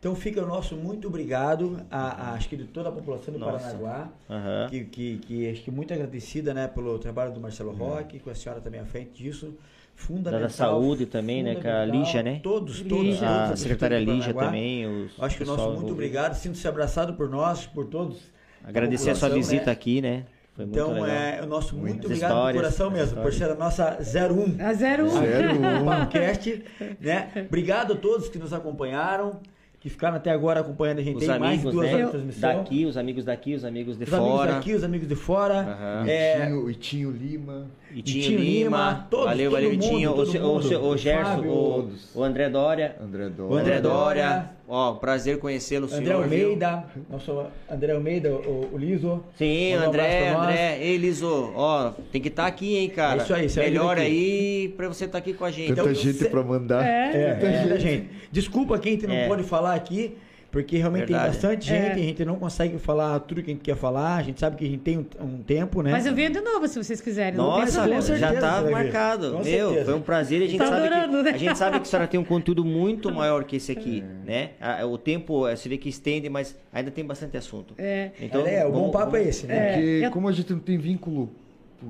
[0.07, 3.41] Então fica o nosso muito obrigado, a, a- acho que de toda a população do
[3.41, 3.59] Nossa.
[3.59, 4.69] Paranaguá, Aham.
[4.71, 8.35] que, que, que acho que muito agradecida né, pelo trabalho do Marcelo Roque, com a
[8.37, 9.53] senhora também à frente disso.
[9.97, 10.43] Fundamental.
[10.47, 11.85] Da saúde também, né, com a.
[11.85, 12.39] Lígia, né?
[12.41, 13.05] Todos, todos.
[13.05, 13.29] Lígia.
[13.47, 14.87] A secretária Lígia também.
[14.87, 16.35] Os, Acho que o nosso muito obrigado.
[16.35, 18.19] Sinto-se abraçado por nós, por todos.
[18.63, 19.73] Agradecer a sua visita né?
[19.73, 20.25] aqui, né?
[20.55, 21.09] Foi muito Então, legal.
[21.09, 24.71] é o nosso muito Muitas obrigado do coração mesmo, por ser a nossa 01 A
[24.71, 24.75] 01.
[24.75, 25.83] Zero um.
[25.85, 26.65] podcast,
[27.01, 27.31] né?
[27.49, 29.41] Obrigado a todos que nos acompanharam,
[29.87, 31.19] que ficaram até agora acompanhando a gente.
[31.19, 31.95] Os Tem mais de amigos, duas né?
[31.95, 32.57] horas de transmissão.
[32.57, 34.25] Daqui, os amigos daqui, os amigos de os fora.
[34.27, 35.55] amigos daqui, os amigos de fora.
[35.61, 36.05] Aham.
[36.09, 37.67] É, Itinho, Itinho Lima.
[37.97, 38.51] Itinho Itinho Lima,
[38.91, 40.79] Lima, todos, valeu, valeu, mundo, Itinho, todo o, mundo.
[40.83, 43.51] o O Gerson, Fábio, o, o André Dória, André Dória.
[43.55, 44.51] o André Dória.
[44.69, 46.01] Ó, prazer conhecê-lo, senhor.
[46.03, 46.45] André viu?
[46.49, 49.23] Almeida, nosso André Almeida, o, o Liso.
[49.39, 50.29] Sim, Manda um André.
[50.29, 53.21] André, ei, Liso, ó, tem que estar aqui, hein, cara.
[53.23, 55.69] É isso aí, Melhor aí pra você estar aqui com a gente.
[55.69, 56.85] Tanta Então, gente cê- pra mandar.
[56.85, 57.39] É.
[57.41, 58.11] É, é, gente.
[58.31, 59.29] Desculpa quem a gente não É.
[59.29, 60.17] pode falar aqui,
[60.57, 61.25] porque realmente Verdade.
[61.25, 61.77] tem bastante É.
[61.89, 64.57] gente, a gente não consegue falar tudo que a gente quer falar, a gente sabe
[64.57, 65.91] que a gente tem um, um tempo, né?
[65.91, 67.37] Mas eu venho de novo, se vocês quiserem.
[67.37, 67.97] não tem Nossa, problema.
[68.01, 69.33] com certeza já tá marcado.
[69.33, 69.85] Com Meu, certeza.
[69.85, 70.43] foi um prazer.
[70.43, 71.31] A gente, Tá sabe adorando, que, né?
[71.31, 74.51] a gente sabe que a senhora tem um conteúdo muito maior que esse aqui, né?
[74.61, 77.75] A- O tempo, eh, você vê que estende, mas ainda tem bastante assunto.
[77.77, 78.11] É.
[78.21, 79.73] Então, é, o bom vamos- papo é esse, né?
[79.75, 81.31] Porque eu- como a gente não tem vínculo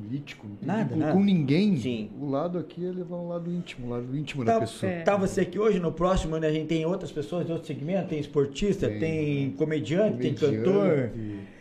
[0.01, 1.13] político, tem Nada, vínculo nada.
[1.13, 2.11] com ninguém, Sim.
[2.21, 4.93] o lado aqui é levar um lado íntimo, o lado íntimo da Tá, pessoa.
[4.93, 5.01] é.
[5.03, 8.09] tá você aqui hoje, no próximo, né, a gente tem outras pessoas de outro segmento,
[8.09, 11.11] tem esportista, tem, Tem comediante, tem comediante, cantor,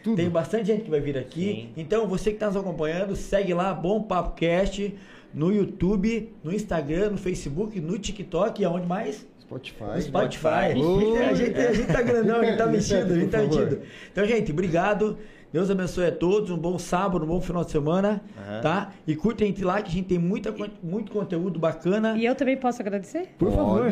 [0.03, 0.15] tudo.
[0.17, 1.41] tem bastante gente que vai vir aqui.
[1.45, 1.69] Sim.
[1.77, 4.93] Então, você que está nos acompanhando, segue lá, Bom Papo Cast,
[5.33, 9.25] no YouTube, no Instagram, no Facebook, no TikTok e aonde mais?
[9.41, 10.01] Spotify.
[10.01, 10.73] Spotify.
[10.75, 11.17] Spotify.
[11.29, 13.79] A, gente, a gente tá grandão, a gente tá mexido, a gente tá metido.
[14.11, 15.17] Então, gente, obrigado.
[15.55, 16.51] Deus abençoe a todos.
[16.51, 18.21] Um bom sábado, um bom final de semana.
[18.37, 18.61] Aham.
[18.61, 18.91] Tá?
[19.07, 20.53] E curte a gente lá que a gente tem muita,
[20.83, 22.17] muito conteúdo bacana.
[22.17, 23.29] E eu também posso agradecer?
[23.37, 23.89] Por favor.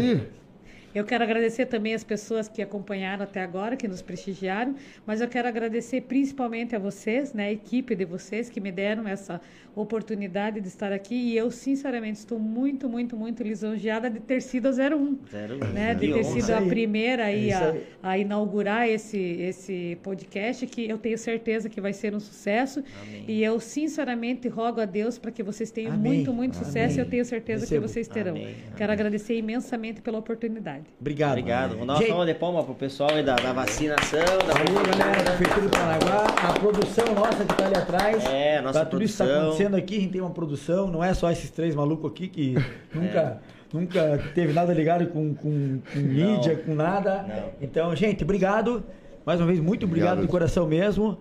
[0.93, 5.27] Eu quero agradecer também as pessoas que acompanharam até agora, que nos prestigiaram, mas eu
[5.27, 9.41] quero agradecer principalmente a vocês, né, a equipe de vocês que me deram essa
[9.75, 14.67] oportunidade de estar aqui e eu sinceramente estou muito, muito, muito lisonjeada de ter sido
[14.67, 19.17] a 01, Zero, né, de ter sido a primeira aí É a, a inaugurar esse
[19.17, 23.25] esse podcast que eu tenho certeza que vai ser um sucesso Amém.
[23.27, 26.13] e eu sinceramente rogo a Deus para que vocês tenham Amém.
[26.17, 27.81] muito, muito sucesso e eu tenho certeza Recebo.
[27.81, 28.35] que vocês terão.
[28.35, 28.55] Amém.
[28.77, 30.83] Quero agradecer imensamente pela oportunidade.
[31.00, 31.30] Obrigado.
[31.32, 31.78] Obrigado.
[31.78, 34.20] Vou dar uma Gente, salva de palma pro pessoal aí da, da vacinação.
[34.20, 38.26] Da Valeu, galera da Prefeitura do Paranaguá, a produção nossa que tá ali atrás.
[38.26, 39.48] É, a nossa Pra tudo isso que tá produção.
[39.50, 42.56] acontecendo aqui, a gente tem uma produção, não é só esses três malucos aqui que
[42.94, 43.42] nunca,
[43.74, 47.24] nunca teve nada ligado com, com, com mídia, com nada.
[47.28, 47.50] Não.
[47.62, 48.84] Então, gente, obrigado.
[49.26, 50.28] Mais uma vez, muito obrigado, Obrigado.
[50.28, 51.18] do coração mesmo.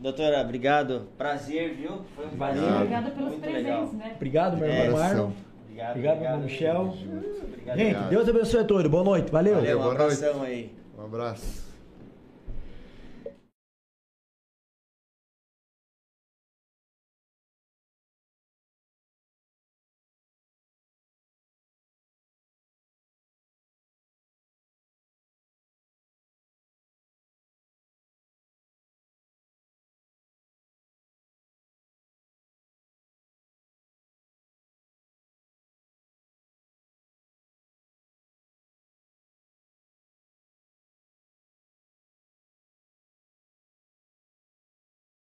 [0.00, 1.06] Doutora, obrigado.
[1.16, 2.00] Prazer, viu?
[2.16, 2.62] Foi um prazer.
[2.64, 3.92] Obrigada pelos Muito presentes, legal.
[3.92, 4.12] né?
[4.16, 5.30] Obrigado, meu É, irmão Marlon.
[5.90, 6.80] Obrigado, Obrigado, meu irmão Michel.
[6.80, 8.08] Obrigado, Gente, obrigado.
[8.10, 8.90] Deus abençoe a todos.
[8.90, 9.30] Boa noite.
[9.30, 9.54] Valeu.
[9.56, 10.02] Valeu, um Boa noite.
[10.14, 10.70] abração aí.
[10.98, 11.71] Um abraço.